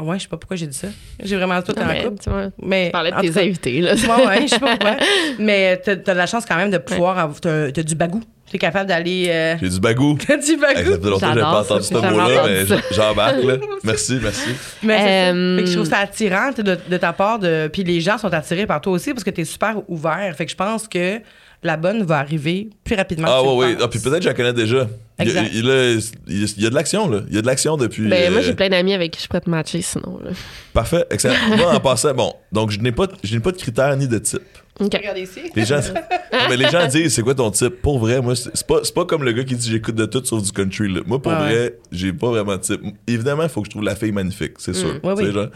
ouais, 0.00 0.18
je 0.18 0.22
sais 0.24 0.28
pas 0.28 0.36
pourquoi 0.36 0.56
j'ai 0.56 0.66
dit 0.66 0.76
ça. 0.76 0.88
J'ai 1.22 1.36
vraiment 1.36 1.60
tout 1.62 1.72
Ah, 1.76 1.82
en 1.92 2.02
couple. 2.02 2.22
tu 2.22 2.30
vois, 2.30 2.48
Mais, 2.62 2.86
tu 2.86 2.92
parlais 2.92 3.10
de 3.12 3.20
tes 3.20 3.30
cas, 3.30 3.40
invités, 3.42 3.80
là. 3.80 3.94
Ouais, 3.94 4.26
ouais, 4.26 4.42
je 4.42 4.46
sais 4.48 4.58
pas 4.58 4.76
pourquoi. 4.76 4.96
Mais 5.38 5.76
t'as, 5.78 5.96
t'as 5.96 6.12
de 6.14 6.18
la 6.18 6.26
chance 6.26 6.44
quand 6.46 6.56
même 6.56 6.70
de 6.70 6.78
pouvoir 6.78 7.18
avoir. 7.18 7.40
T'as, 7.40 7.70
t'as 7.72 7.82
du 7.82 7.94
bagou. 7.94 8.22
T'es 8.50 8.58
capable 8.58 8.88
d'aller. 8.88 9.26
euh, 9.28 9.56
J'ai 9.60 9.68
du 9.68 9.80
bagou. 9.80 10.16
T'as 10.26 10.36
du 10.38 10.52
Hey, 10.52 10.58
ça 10.58 10.66
bagou. 10.66 10.90
fait 10.90 11.10
longtemps 11.10 11.18
que 11.28 11.34
J'adore 11.34 11.50
pas 11.52 11.60
entendu 11.60 11.82
ce 11.84 11.94
J'ai 11.94 12.00
mot-là, 12.00 12.42
mais 12.46 12.76
j'embarque, 12.92 13.44
là. 13.44 13.56
Merci, 13.84 14.18
merci. 14.22 14.48
Mais. 14.82 15.32
Euh, 15.32 15.56
Fait 15.58 15.64
que 15.64 15.68
je 15.70 15.74
trouve 15.74 15.88
ça 15.88 15.98
attirant 15.98 16.50
de, 16.56 16.78
de 16.88 16.96
ta 16.96 17.12
part. 17.12 17.38
De... 17.38 17.68
Puis 17.72 17.84
les 17.84 18.00
gens 18.00 18.16
sont 18.18 18.32
attirés 18.32 18.66
par 18.66 18.80
toi 18.80 18.92
aussi 18.92 19.12
parce 19.12 19.24
que 19.24 19.30
t'es 19.30 19.44
super 19.44 19.76
ouvert. 19.88 20.34
Fait 20.36 20.44
que 20.46 20.50
je 20.50 20.56
pense 20.56 20.88
que 20.88 21.20
la 21.62 21.76
bonne 21.76 22.04
va 22.04 22.18
arriver 22.18 22.70
plus 22.84 22.94
rapidement. 22.96 23.28
Ah, 23.28 23.38
que 23.42 23.42
tu 23.42 23.48
ouais, 23.48 23.54
le 23.54 23.60
oui. 23.70 23.74
penses. 23.74 23.82
Ah, 23.84 23.88
puis 23.88 23.98
peut-être 24.00 24.16
que 24.18 24.22
je 24.24 24.28
la 24.28 24.34
connais 24.34 24.52
déjà. 24.52 24.86
Il 25.20 25.26
y, 25.26 25.36
a, 25.36 25.40
Exact. 25.42 25.50
il, 25.52 25.64
y 25.66 25.70
a- 25.70 25.90
il 26.28 26.40
y 26.40 26.44
a- 26.44 26.54
il 26.56 26.62
y 26.62 26.66
a 26.66 26.70
de 26.70 26.74
l'action, 26.76 27.08
là. 27.10 27.20
Il 27.28 27.34
y 27.34 27.38
a 27.38 27.42
de 27.42 27.46
l'action 27.46 27.76
depuis. 27.76 28.06
Ben, 28.08 28.30
moi, 28.30 28.40
euh, 28.40 28.44
j'ai 28.44 28.54
plein 28.54 28.68
d'amis 28.68 28.94
avec 28.94 29.10
qui 29.10 29.20
je 29.22 29.26
pourrais 29.26 29.40
te 29.40 29.50
matcher, 29.50 29.82
sinon. 29.82 30.20
Là. 30.24 30.30
Parfait, 30.72 31.04
excellent. 31.10 31.34
Moi, 31.56 31.74
en 31.74 31.80
passant, 31.80 32.14
bon, 32.14 32.32
donc 32.52 32.70
je 32.70 32.78
n'ai 32.78 32.92
pas, 32.92 33.06
je 33.24 33.34
n'ai 33.34 33.40
pas 33.40 33.50
de 33.50 33.56
critères 33.56 33.96
ni 33.96 34.06
de 34.06 34.18
type. 34.18 34.40
OK. 34.80 34.92
Regardez 34.94 35.22
ici. 35.22 35.40
Les 35.54 35.64
gens, 35.64 35.80
Non, 36.32 36.38
mais 36.48 36.56
les 36.56 36.68
gens 36.68 36.86
disent, 36.86 37.14
c'est 37.14 37.22
quoi 37.22 37.34
ton 37.34 37.50
type? 37.50 37.80
Pour 37.82 37.98
vrai, 37.98 38.20
moi, 38.20 38.34
c'est 38.36 38.66
pas, 38.66 38.80
c'est 38.82 38.94
pas 38.94 39.04
comme 39.04 39.24
le 39.24 39.32
gars 39.32 39.44
qui 39.44 39.56
dit 39.56 39.70
j'écoute 39.70 39.94
de 39.96 40.06
tout 40.06 40.24
sauf 40.24 40.42
du 40.42 40.52
country. 40.52 40.88
Là. 40.92 41.00
Moi, 41.06 41.20
pour 41.20 41.32
Ouais, 41.32 41.38
vrai, 41.38 41.78
j'ai 41.90 42.12
pas 42.12 42.28
vraiment 42.28 42.56
de 42.56 42.62
type. 42.62 42.80
Évidemment, 43.06 43.42
il 43.44 43.48
faut 43.48 43.60
que 43.62 43.66
je 43.66 43.70
trouve 43.70 43.82
la 43.84 43.96
fille 43.96 44.12
magnifique, 44.12 44.52
c'est 44.58 44.74
sûr. 44.74 45.00
Oui. 45.02 45.32
genre- 45.32 45.48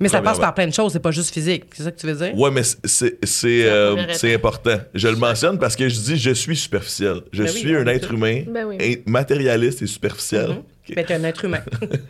Mais 0.00 0.08
ça 0.08 0.20
passe 0.22 0.38
par 0.38 0.54
plein 0.54 0.66
de 0.66 0.72
choses. 0.72 0.92
C'est 0.92 1.00
pas 1.00 1.10
juste 1.10 1.32
physique. 1.32 1.64
C'est 1.72 1.82
ça 1.84 1.90
que 1.92 2.00
tu 2.00 2.06
veux 2.06 2.14
dire? 2.14 2.36
Ouais, 2.38 2.50
mais 2.50 2.62
c'est- 2.62 2.78
c'est 2.84 3.18
c'est, 3.24 3.64
la 3.64 3.72
euh, 3.72 4.06
important. 4.34 4.78
Je 4.94 5.08
le 5.08 5.16
mentionne 5.16 5.58
parce 5.58 5.76
que 5.76 5.88
je 5.88 5.98
dis 6.00 6.16
je 6.16 6.30
suis 6.30 6.56
superficiel. 6.56 7.20
Je 7.32 7.42
Ben 7.42 7.50
oui, 7.52 7.58
suis 7.60 7.76
un 7.76 7.86
être 7.86 8.12
humain, 8.12 8.42
Ben 8.48 8.64
oui. 8.66 9.02
matérialiste 9.06 9.82
et 9.82 9.86
superficiel. 9.86 10.48
Mhm. 10.50 10.56
Ok. 10.58 10.92
Mais 10.96 11.04
t'es 11.04 11.14
un 11.14 11.24
être 11.24 11.44
humain. 11.44 11.60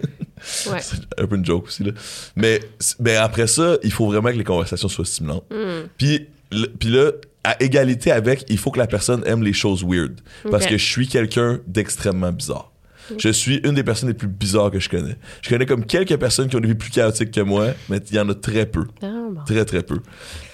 Ouais. 0.66 0.78
C'est 0.80 0.96
un 1.18 1.26
peu 1.28 1.36
une 1.36 1.44
joke 1.44 1.66
aussi, 1.66 1.84
là. 1.84 1.92
Mais, 2.34 2.58
mais 2.98 3.14
après 3.14 3.46
ça, 3.46 3.76
il 3.84 3.92
faut 3.92 4.06
vraiment 4.06 4.30
que 4.30 4.36
les 4.36 4.42
conversations 4.42 4.88
soient 4.88 5.04
stimulantes. 5.04 5.44
Hmm. 5.52 5.86
Puis, 5.96 6.26
puis 6.78 6.90
là, 6.90 7.10
à 7.44 7.60
égalité 7.62 8.12
avec, 8.12 8.44
il 8.48 8.58
faut 8.58 8.70
que 8.70 8.78
la 8.78 8.86
personne 8.86 9.22
aime 9.26 9.42
les 9.42 9.52
choses 9.52 9.84
weird. 9.84 10.20
Parce 10.50 10.66
que 10.66 10.76
je 10.78 10.84
suis 10.84 11.08
quelqu'un 11.08 11.60
d'extrêmement 11.66 12.32
bizarre. 12.32 12.72
Je 13.18 13.28
suis 13.28 13.56
une 13.64 13.74
des 13.74 13.82
personnes 13.82 14.08
les 14.08 14.14
plus 14.14 14.28
bizarres 14.28 14.70
que 14.70 14.78
je 14.78 14.88
connais. 14.88 15.16
Je 15.42 15.48
connais 15.48 15.66
comme 15.66 15.84
quelques 15.84 16.16
personnes 16.16 16.48
qui 16.48 16.56
ont 16.56 16.60
des 16.60 16.68
vies 16.68 16.74
plus 16.74 16.90
chaotiques 16.90 17.32
que 17.32 17.40
moi, 17.40 17.68
mais 17.88 17.98
il 18.10 18.16
y 18.16 18.20
en 18.20 18.28
a 18.28 18.34
très 18.34 18.64
peu. 18.64 18.86
Ah, 19.02 19.06
bon. 19.30 19.40
Très, 19.44 19.64
très 19.64 19.82
peu. 19.82 19.98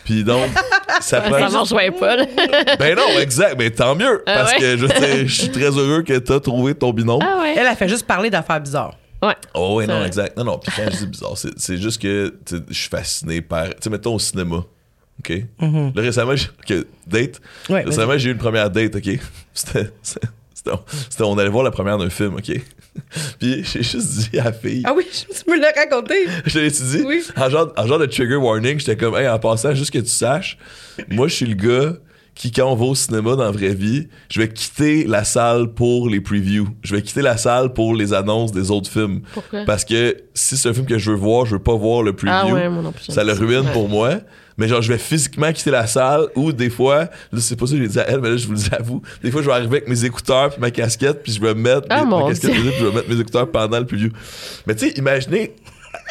Puis 0.05 0.25
donc, 0.25 0.49
ça 1.01 1.21
prend. 1.21 1.49
Ça 1.49 1.59
m'en 1.59 1.93
pas, 1.93 2.17
là. 2.17 2.27
Ben 2.79 2.97
non, 2.97 3.21
exact. 3.21 3.57
Mais 3.59 3.71
tant 3.71 3.95
mieux. 3.95 4.23
Ah 4.27 4.35
parce 4.35 4.53
ouais? 4.55 4.61
que 4.61 4.77
je, 4.77 5.27
je 5.27 5.41
suis 5.41 5.51
très 5.51 5.71
heureux 5.71 6.03
que 6.03 6.19
tu 6.19 6.33
as 6.33 6.41
trouvé 6.41 6.75
ton 6.75 6.93
binôme. 6.93 7.21
Ah 7.23 7.43
ouais. 7.43 7.55
Elle 7.57 7.67
a 7.67 7.77
fait 7.77 7.89
juste 7.89 8.07
parler 8.07 8.31
d'affaires 8.31 8.61
bizarres. 8.61 8.97
Ouais. 9.23 9.35
Oh 9.55 9.75
oui, 9.77 9.85
C'est 9.85 9.93
non, 9.93 9.99
vrai. 9.99 10.07
exact. 10.07 10.37
Non, 10.37 10.45
non, 10.45 10.59
puis 10.59 10.73
quand 10.75 10.91
je 10.91 10.97
dis 10.99 11.07
bizarre, 11.07 11.35
c'est, 11.37 11.77
juste 11.77 12.01
que 12.01 12.35
je 12.47 12.75
suis 12.75 12.89
fasciné 12.89 13.43
par... 13.43 13.67
Tu 13.67 13.75
sais, 13.81 13.91
mettons 13.91 14.15
au 14.15 14.19
cinéma. 14.19 14.65
OK? 15.21 15.43
Là, 15.61 15.91
récemment, 16.03 16.35
j'ai- 16.37 16.85
date. 17.07 17.41
Ouais, 17.69 17.83
récemment, 17.83 18.17
j'ai 18.19 18.29
eu 18.31 18.33
une 18.33 18.39
première 18.39 18.71
date, 18.71 18.97
OK? 18.97 19.05
C'était... 19.55 19.91
c'était- 20.55 21.23
on 21.25 21.39
allait 21.39 21.49
voir 21.49 21.65
la 21.65 21.71
première 21.71 21.99
d'un 21.99 22.11
film, 22.11 22.35
OK? 22.35 22.51
Puis 23.41 23.65
j'ai 23.65 23.83
juste 23.83 24.31
dit 24.31 24.39
à 24.39 24.45
la 24.45 24.53
fille... 24.53 24.83
Ah 24.85 24.93
oui, 24.97 25.05
je 25.13 25.51
me 25.51 25.57
l'ai 25.59 25.71
raconté. 25.75 26.15
Je 26.47 26.53
te 26.53 26.59
l'ai 26.59 26.71
dit, 26.71 27.05
Oui. 27.07 27.23
en, 27.37 27.49
genre, 27.49 27.73
en 27.77 27.87
genre 27.87 27.99
de 27.99 28.07
trigger 28.07 28.37
warning, 28.37 28.79
j'étais 28.79 28.97
comme, 28.97 29.17
hey, 29.17 29.29
en 29.29 29.39
passant, 29.39 29.75
juste 29.75 29.93
que 29.93 29.99
tu 29.99 30.09
saches, 30.09 30.59
moi, 31.09 31.29
je 31.29 31.35
suis 31.35 31.47
le 31.47 31.55
gars 31.55 31.95
qui, 32.35 32.53
quand 32.53 32.71
on 32.71 32.75
va 32.77 32.85
au 32.87 32.95
cinéma 32.95 33.35
dans 33.37 33.45
la 33.45 33.51
vraie 33.51 33.75
vie, 33.75 34.09
je 34.31 34.41
vais 34.41 34.49
quitter 34.49 35.05
la 35.05 35.25
salle 35.25 35.73
pour 35.75 36.09
les 36.09 36.21
previews. 36.21 36.69
Je 36.83 36.95
vais 36.95 37.03
quitter 37.03 37.23
la 37.23 37.37
salle 37.37 37.73
pour 37.73 37.95
les 37.95 38.13
annonces 38.13 38.53
des 38.53 38.71
autres 38.71 38.91
films. 38.91 39.23
Pourquoi? 39.35 39.65
Parce 39.65 39.85
que 39.85 40.17
si 40.35 40.57
c'est 40.57 40.69
un 40.69 40.75
film 40.75 40.87
que 40.87 40.99
je 40.99 41.11
veux 41.11 41.17
voir, 41.17 41.47
je 41.47 41.57
veux 41.57 41.63
pas 41.63 41.75
voir 41.75 42.03
le 42.03 42.13
preview. 42.15 42.33
Ah 42.35 42.47
ouais, 42.53 42.69
moi 42.69 42.83
non 42.83 42.93
plus. 42.93 43.13
Ça 43.13 43.25
le 43.25 43.33
ruine 43.33 43.61
Ouais. 43.67 43.73
pour 43.73 43.89
moi. 43.89 44.11
Mais 44.59 44.69
genre, 44.69 44.83
je 44.83 44.93
vais 44.93 44.99
physiquement 44.99 45.53
quitter 45.53 45.71
la 45.71 45.87
salle 45.87 46.27
ou 46.35 46.53
des 46.53 46.69
fois, 46.69 47.05
là, 47.33 47.41
c'est 47.41 47.57
pas 47.57 47.67
ça 47.67 47.73
que 47.73 47.79
j'ai 47.79 47.89
dit 47.89 47.99
à 48.01 48.09
elle, 48.11 48.21
mais 48.21 48.31
là, 48.31 48.37
je 48.37 48.47
vous 48.47 48.53
le 48.53 48.59
dis 48.59 48.69
à 48.73 48.83
vous. 48.83 49.01
Des 49.23 49.31
fois, 49.31 49.41
je 49.41 49.47
vais 49.47 49.53
arriver 49.53 49.77
avec 49.79 49.89
mes 49.89 50.05
écouteurs 50.05 50.51
puis 50.51 50.61
ma 50.61 50.71
casquette 50.71 51.23
puis 51.23 51.33
je 51.33 51.41
vais 51.41 51.55
mettre 51.55 51.87
Ah, 51.91 52.05
mes- 52.05 52.11
ma 52.11 52.29
casquette 52.29 52.51
puis 52.51 52.73
je 52.79 52.85
vais 52.85 52.93
mettre 52.93 53.09
mes 53.09 53.21
écouteurs 53.21 53.51
pendant 53.51 53.79
le 53.79 53.87
preview. 53.87 54.11
Mais 54.67 54.75
tu 54.75 54.89
sais, 54.89 54.95
imaginez, 54.97 55.55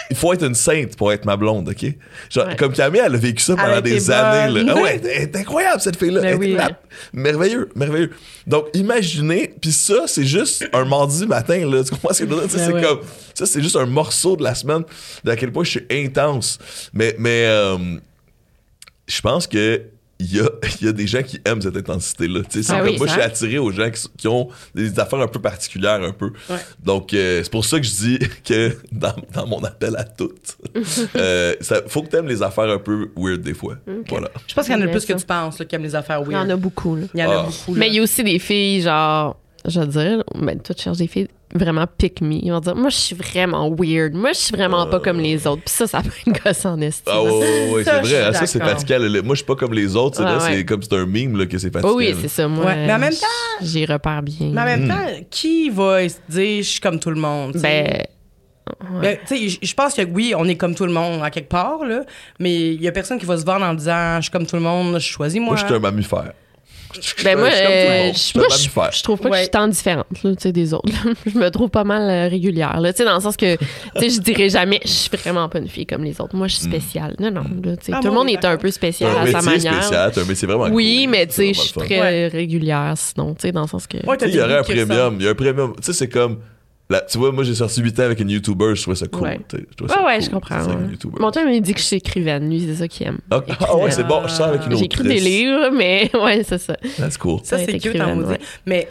il 0.09 0.15
faut 0.15 0.31
être 0.33 0.45
une 0.45 0.55
sainte 0.55 0.95
pour 0.95 1.11
être 1.11 1.25
ma 1.25 1.35
blonde, 1.35 1.69
OK? 1.69 1.85
Genre, 2.29 2.47
Ouais. 2.47 2.55
comme 2.55 2.71
Camille, 2.73 3.01
elle 3.05 3.13
a 3.13 3.17
vécu 3.17 3.43
ça 3.43 3.55
pendant 3.55 3.81
des 3.81 4.09
années. 4.09 4.63
Là. 4.63 4.73
Ah 4.77 4.81
ouais, 4.81 5.01
elle 5.03 5.23
est 5.23 5.35
incroyable, 5.35 5.81
cette 5.81 5.97
fille-là. 5.97 6.21
Ben 6.21 6.27
Elle 6.29 6.39
oui, 6.39 6.51
était 6.53 6.63
ouais. 6.63 6.69
Merveilleux, 7.13 7.69
merveilleux. 7.75 8.11
Donc, 8.47 8.67
imaginez, 8.73 9.53
puis 9.61 9.71
ça, 9.73 10.03
c'est 10.07 10.23
juste 10.25 10.65
un 10.73 10.85
mardi 10.85 11.25
matin, 11.27 11.69
là. 11.69 11.83
Tu 11.83 11.91
comprends 11.91 12.13
ce 12.13 12.23
que 12.23 12.29
je 12.29 12.33
veux 12.33 12.47
dire? 12.47 12.57
Ben 12.57 12.65
c'est 12.65 12.73
ouais. 12.73 12.81
comme, 12.81 12.99
ça, 13.33 13.45
c'est 13.45 13.61
juste 13.61 13.75
un 13.75 13.85
morceau 13.85 14.35
de 14.37 14.43
la 14.43 14.55
semaine 14.55 14.83
d'à 15.23 15.35
quel 15.35 15.51
point 15.51 15.63
je 15.65 15.71
suis 15.71 15.85
intense. 15.91 16.57
Mais, 16.93 17.15
mais 17.19 17.45
euh, 17.47 17.77
je 19.07 19.21
pense 19.21 19.47
que 19.47 19.81
il 20.19 20.35
y 20.35 20.39
a, 20.39 20.49
il 20.81 20.87
y 20.87 20.89
a 20.89 20.93
des 20.93 21.05
gens 21.05 21.21
qui 21.21 21.39
aiment 21.45 21.61
cette 21.61 21.77
intensité-là. 21.77 22.39
Ah 22.69 22.81
oui, 22.83 22.97
moi, 22.97 23.05
je 23.05 23.11
suis 23.13 23.21
attiré 23.21 23.59
aux 23.59 23.69
gens 23.71 23.89
qui, 23.91 24.03
qui 24.17 24.27
ont 24.27 24.49
des 24.73 24.99
affaires 24.99 25.19
un 25.19 25.27
peu 25.27 25.39
particulières, 25.39 26.01
un 26.01 26.11
peu. 26.11 26.31
Ouais. 26.49 26.55
Donc, 26.83 27.13
euh, 27.13 27.41
c'est 27.43 27.51
pour 27.51 27.63
ça 27.63 27.79
que 27.79 27.85
je 27.85 27.91
dis 27.91 28.19
que 28.43 28.75
dans, 28.91 29.13
dans 29.31 29.45
mon 29.45 29.63
appel 29.63 29.95
à 29.95 30.03
toutes, 30.03 30.57
euh, 31.15 31.53
ça, 31.61 31.81
faut 31.87 32.01
que 32.01 32.09
tu 32.09 32.15
aimes 32.15 32.27
les 32.27 32.41
affaires 32.41 32.69
un 32.69 32.79
peu 32.79 33.11
weird 33.15 33.41
des 33.41 33.53
fois. 33.53 33.75
Voilà. 34.09 34.29
Je 34.47 34.55
pense 34.55 34.65
qu'il 34.65 34.73
y 34.75 34.77
en 34.77 34.81
a 34.81 34.87
plus 34.87 35.05
que 35.05 35.13
tu 35.13 35.25
penses, 35.25 35.59
là, 35.59 35.65
qui 35.65 35.75
aiment 35.75 35.83
les 35.83 35.93
affaires 35.95 36.19
Il 36.25 36.31
y 36.31 36.35
en 36.35 36.39
weird. 36.39 36.51
a 36.51 36.55
beaucoup, 36.57 36.95
là. 36.95 37.05
Il 37.13 37.19
y 37.19 37.23
en 37.23 37.29
a 37.29 37.35
Ah. 37.35 37.43
beaucoup. 37.43 37.73
là. 37.75 37.79
Mais 37.79 37.87
il 37.89 37.93
y 37.93 37.99
a 37.99 38.01
aussi 38.01 38.23
des 38.23 38.39
filles, 38.39 38.81
genre, 38.81 39.39
je 39.65 39.79
veux 39.79 39.87
dire, 39.87 40.23
ben, 40.35 40.59
toi, 40.59 40.75
tu 40.75 40.83
cherches 40.83 40.97
des 40.97 41.07
filles 41.07 41.27
vraiment 41.53 41.85
pick 41.97 42.21
me. 42.21 42.33
Ils 42.35 42.51
vont 42.51 42.59
dire, 42.59 42.75
moi, 42.75 42.89
je 42.89 42.95
suis 42.97 43.15
vraiment 43.15 43.69
weird. 43.73 44.13
Moi, 44.13 44.31
je 44.33 44.37
suis 44.37 44.55
vraiment 44.55 44.85
pas 44.87 44.99
comme 44.99 45.19
les 45.19 45.47
autres. 45.47 45.63
Puis 45.63 45.73
ça, 45.73 45.87
ça 45.87 46.01
peut 46.01 46.09
être 46.27 46.43
gossant 46.43 46.73
en 46.73 46.81
estime. 46.81 47.11
Ah 47.13 47.23
ouais, 47.23 47.29
ouais, 47.31 47.71
ouais, 47.73 47.83
Ça, 47.83 48.01
c'est 48.03 48.09
vrai. 48.09 48.23
hein, 48.25 48.33
ça, 48.33 48.45
c'est 48.45 48.59
là. 48.59 49.21
Moi, 49.23 49.35
je 49.35 49.37
suis 49.37 49.45
pas 49.45 49.55
comme 49.55 49.73
les 49.73 49.95
autres. 49.95 50.17
c'est 50.17 50.23
Ouais, 50.23 50.29
là, 50.29 50.37
ouais. 50.43 50.53
C'est 50.55 50.65
comme 50.65 50.81
c'est 50.83 50.93
un 50.93 51.05
meme 51.05 51.37
là, 51.37 51.45
que 51.45 51.57
c'est 51.57 51.71
fatigant. 51.71 51.93
Oh 51.93 51.97
oui, 51.97 52.13
c'est 52.21 52.27
ça. 52.27 52.47
Moi, 52.47 52.65
Ouais, 52.65 52.85
mais 52.87 52.93
en 52.93 52.99
même 52.99 53.11
j- 53.11 53.19
j'y 53.61 53.85
repère 53.85 54.21
bien. 54.23 54.49
Mais 54.53 54.61
en 54.61 54.65
même 54.65 54.85
Mm. 54.85 54.89
temps, 54.89 55.07
qui 55.29 55.69
va 55.69 56.07
se 56.07 56.15
dire 56.29 56.57
je 56.63 56.67
suis 56.69 56.79
comme 56.81 56.99
tout 56.99 57.09
le 57.09 57.19
monde? 57.19 57.53
Ben, 57.55 58.03
Ben, 59.01 59.17
tu 59.25 59.37
sais, 59.37 59.47
je- 59.47 59.59
je 59.65 59.73
pense 59.73 59.93
que 59.93 60.01
oui, 60.01 60.33
on 60.37 60.43
est 60.45 60.57
comme 60.57 60.75
tout 60.75 60.85
le 60.85 60.91
monde 60.91 61.23
à 61.23 61.29
quelque 61.31 61.47
part, 61.47 61.85
là, 61.85 62.01
mais 62.37 62.73
il 62.73 62.81
y 62.81 62.87
a 62.89 62.91
personne 62.91 63.17
qui 63.17 63.25
va 63.25 63.37
se 63.37 63.45
vendre 63.45 63.65
en 63.65 63.73
disant 63.73 64.17
je 64.17 64.23
suis 64.23 64.31
comme 64.31 64.45
tout 64.45 64.57
le 64.57 64.61
monde, 64.61 64.95
je 64.99 65.07
choisis 65.07 65.39
moi. 65.39 65.51
Moi, 65.53 65.55
je 65.61 65.65
suis 65.65 65.73
un 65.73 65.79
mammifère. 65.79 66.33
Ben 67.23 67.37
moi, 67.37 67.49
je 67.49 67.55
euh, 67.55 68.13
je, 68.13 68.37
moi, 68.37 68.47
trouve 69.03 69.19
pas 69.19 69.29
que 69.29 69.35
je 69.35 69.41
suis 69.41 69.49
tant 69.49 69.67
différente 69.67 70.05
là, 70.23 70.31
tu 70.31 70.41
sais, 70.41 70.51
des 70.51 70.73
autres. 70.73 70.89
là. 71.05 71.11
je 71.33 71.37
me 71.37 71.49
trouve 71.49 71.69
pas 71.69 71.83
mal 71.83 72.01
euh, 72.09 72.29
régulière. 72.29 72.79
Là, 72.79 72.91
tu 72.93 72.97
sais, 72.97 73.05
dans 73.05 73.15
le 73.15 73.21
sens 73.21 73.35
que 73.37 73.55
tu 73.55 73.65
sais, 73.99 74.09
je 74.09 74.19
dirais 74.21 74.49
jamais 74.49 74.79
je 74.83 74.89
suis 74.89 75.09
vraiment 75.17 75.47
pas 75.49 75.59
une 75.59 75.67
fille 75.67 75.85
comme 75.85 76.03
les 76.03 76.19
autres. 76.21 76.35
Moi, 76.35 76.47
je 76.47 76.55
suis 76.55 76.63
spéciale. 76.65 77.15
Non, 77.19 77.29
non. 77.31 77.43
là, 77.63 77.73
Ah, 77.91 77.99
tout 78.01 78.07
le 78.07 78.13
monde 78.13 78.29
est 78.29 78.43
un 78.45 78.57
peu 78.57 78.71
spécial 78.71 79.11
un 79.15 79.21
à 79.23 79.27
sa 79.27 79.41
manière. 79.41 79.73
spécial, 79.83 80.11
t'as 80.13 80.21
un 80.21 80.25
métier 80.25 80.47
vraiment 80.47 80.73
Oui, 80.73 81.01
cool. 81.03 81.11
mais 81.11 81.27
tu 81.27 81.33
sais, 81.33 81.53
je 81.53 81.59
suis 81.61 81.73
très 81.73 81.99
Ouais. 82.01 82.27
régulière 82.27 82.93
sinon, 82.95 83.33
tu 83.35 83.41
sais, 83.41 83.51
dans 83.51 83.61
le 83.63 83.67
sens 83.67 83.85
que. 83.87 83.97
Ouais, 84.05 84.17
il 84.25 84.35
y 84.35 84.41
aurait 84.41 84.57
un 84.59 84.63
premium. 84.63 85.15
Il 85.19 85.25
y 85.25 85.27
a 85.27 85.31
un 85.31 85.35
premium. 85.35 85.73
Tu 85.77 85.83
sais, 85.83 85.93
c'est 85.93 86.09
comme. 86.09 86.39
La- 86.89 87.01
tu 87.01 87.17
vois, 87.17 87.31
moi, 87.31 87.43
j'ai 87.43 87.55
sorti 87.55 87.81
8 87.81 87.99
ans 87.99 88.03
avec 88.03 88.19
une 88.19 88.29
YouTuber, 88.29 88.75
je 88.75 88.81
trouvais 88.81 88.95
ça 88.97 89.07
cool. 89.07 89.23
Ouais. 89.23 89.39
je 89.51 89.75
trouvais 89.75 89.93
ça 89.93 89.99
Ouais, 89.99 90.05
ouais, 90.05 90.15
cool, 90.19 90.23
je 90.25 90.29
comprends. 90.29 90.65
ouais. 90.65 90.75
Mon 91.19 91.31
chum, 91.31 91.49
il 91.49 91.61
dit 91.61 91.73
que 91.73 91.79
je 91.79 91.85
suis 91.85 91.97
écrivaine. 91.97 92.49
Lui, 92.49 92.65
c'est 92.67 92.75
ça 92.75 92.87
qu'il 92.87 93.07
aime. 93.07 93.19
Ah, 93.31 93.41
ah 93.61 93.75
ouais, 93.77 93.91
c'est 93.91 94.03
bon, 94.05 94.21
je 94.23 94.29
sors 94.33 94.47
avec 94.47 94.61
une 94.65 94.73
autre. 94.73 94.81
J'écris 94.81 95.03
des 95.07 95.19
livres, 95.19 95.69
mais 95.73 96.09
ouais, 96.21 96.43
c'est 96.47 96.57
ça. 96.59 96.75
That's 96.97 97.17
cool. 97.17 97.39
Ça, 97.43 97.57
Ouais, 97.57 97.65
c'est 97.69 97.79
cute 97.79 97.99
en 97.99 98.17
ouais. 98.21 98.39
Mais 98.65 98.87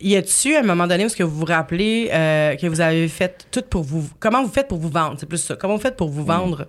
y 0.00 0.14
a-tu 0.16 0.54
un 0.56 0.62
moment 0.62 0.86
donné 0.86 1.02
où 1.02 1.06
est-ce 1.06 1.16
que 1.16 1.24
vous 1.24 1.40
vous 1.40 1.44
rappelez 1.44 2.08
euh, 2.12 2.54
que 2.56 2.66
vous 2.68 2.80
avez 2.80 3.08
fait 3.08 3.46
tout 3.50 3.62
pour 3.68 3.82
vous. 3.82 4.08
Comment 4.20 4.42
vous 4.44 4.50
faites 4.52 4.68
pour 4.68 4.78
vous 4.78 4.88
vendre? 4.90 5.16
C'est 5.18 5.26
plus 5.28 5.38
ça. 5.38 5.56
Comment 5.56 5.74
vous 5.74 5.80
faites 5.82 5.96
pour 5.96 6.08
vous 6.08 6.24
vendre 6.24 6.66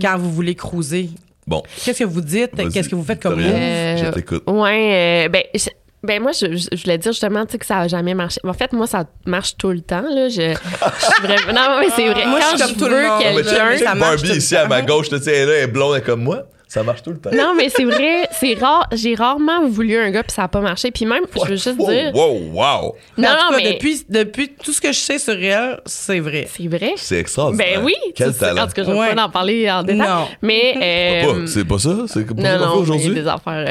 quand 0.00 0.16
vous 0.18 0.32
voulez 0.32 0.54
cruiser? 0.54 1.10
Bon. 1.46 1.62
Qu'est-ce 1.84 1.98
que 2.00 2.04
vous 2.04 2.20
dites? 2.20 2.52
Qu'est-ce 2.72 2.88
que 2.88 2.94
vous 2.94 3.02
faites 3.04 3.20
comme 3.20 3.34
move? 3.40 3.50
Euh, 3.52 3.96
Je 3.96 4.10
t'écoute. 4.12 4.44
Ouais, 4.48 5.24
euh, 5.26 5.28
ben, 5.28 5.42
je, 5.54 5.68
ben 6.02 6.22
moi, 6.22 6.32
je, 6.32 6.56
je- 6.56 6.68
je 6.72 6.82
voulais 6.82 6.98
dire 6.98 7.12
justement 7.12 7.44
tu 7.46 7.52
sais, 7.52 7.58
que 7.58 7.66
ça 7.66 7.78
a 7.80 7.88
jamais 7.88 8.14
marché. 8.14 8.40
En 8.44 8.52
fait, 8.52 8.72
moi, 8.72 8.86
ça 8.86 9.04
marche 9.26 9.56
tout 9.56 9.70
le 9.70 9.80
temps. 9.80 10.00
Là. 10.02 10.28
Je, 10.28 10.54
je 10.54 11.04
suis 11.04 11.22
vraiment. 11.22 11.52
Non, 11.52 11.78
mais 11.80 11.88
c'est 11.94 12.08
vrai. 12.08 12.26
Moi, 12.26 12.40
je 12.56 12.62
Quand 12.62 12.68
tout 12.78 12.84
le 12.88 12.96
veux 12.96 13.18
quelqu'un. 13.18 13.94
Barbie 13.96 14.30
ici 14.36 14.56
à 14.56 14.66
ma 14.66 14.82
gauche, 14.82 15.08
tu 15.08 15.18
sais, 15.18 15.30
elle 15.34 15.42
est 15.42 15.46
là, 15.46 15.52
elle 15.58 15.64
est 15.64 15.66
blonde, 15.66 15.94
elle 15.94 16.02
est 16.02 16.04
comme 16.04 16.22
moi. 16.22 16.44
Ça 16.72 16.84
marche 16.84 17.02
tout 17.02 17.10
le 17.10 17.18
temps. 17.18 17.30
Non, 17.32 17.52
mais 17.56 17.68
c'est 17.68 17.82
vrai, 17.84 18.28
c'est 18.30 18.54
rare. 18.54 18.88
J'ai 18.92 19.16
rarement 19.16 19.66
voulu 19.66 19.98
un 19.98 20.08
gars, 20.12 20.22
puis 20.22 20.32
ça 20.32 20.44
a 20.44 20.48
pas 20.48 20.60
marché. 20.60 20.92
Puis 20.92 21.04
même, 21.04 21.24
je 21.34 21.40
veux 21.48 21.56
juste 21.56 21.74
Wow, 21.76 21.90
dire. 21.90 22.14
Wow, 22.14 22.38
wow. 22.52 22.62
En 22.62 22.94
Non, 23.18 23.28
tout 23.28 23.50
cas, 23.50 23.56
mais. 23.56 23.72
depuis, 23.72 24.04
depuis 24.08 24.48
tout 24.54 24.72
ce 24.72 24.80
que 24.80 24.92
je 24.92 24.98
sais 24.98 25.18
sur 25.18 25.34
elle, 25.34 25.80
c'est 25.84 26.20
vrai. 26.20 26.46
C'est 26.48 26.68
vrai? 26.68 26.92
C'est 26.96 27.18
extraordinaire. 27.18 27.80
Ben 27.80 27.84
oui. 27.84 27.94
Quel 28.14 28.32
talent. 28.36 28.62
En 28.62 28.66
tout 28.68 28.74
cas, 28.74 28.84
je 28.84 28.90
vais 28.92 28.96
Ouais. 28.98 29.14
pas 29.16 29.24
en 29.24 29.30
parler 29.30 29.68
en 29.68 29.82
détail. 29.82 29.98
Non. 30.08 30.28
Mais. 30.42 31.24
Euh, 31.26 31.46
C'est 31.48 31.64
pas 31.64 31.78
ça? 31.80 31.90
C'est 32.06 32.24
pas 32.24 32.40
ça 32.40 32.58
non, 32.58 32.58
qu'on 32.58 32.60
fait 32.60 32.66
non, 32.76 32.82
aujourd'hui? 32.82 33.14
des 33.14 33.26
affaires. 33.26 33.64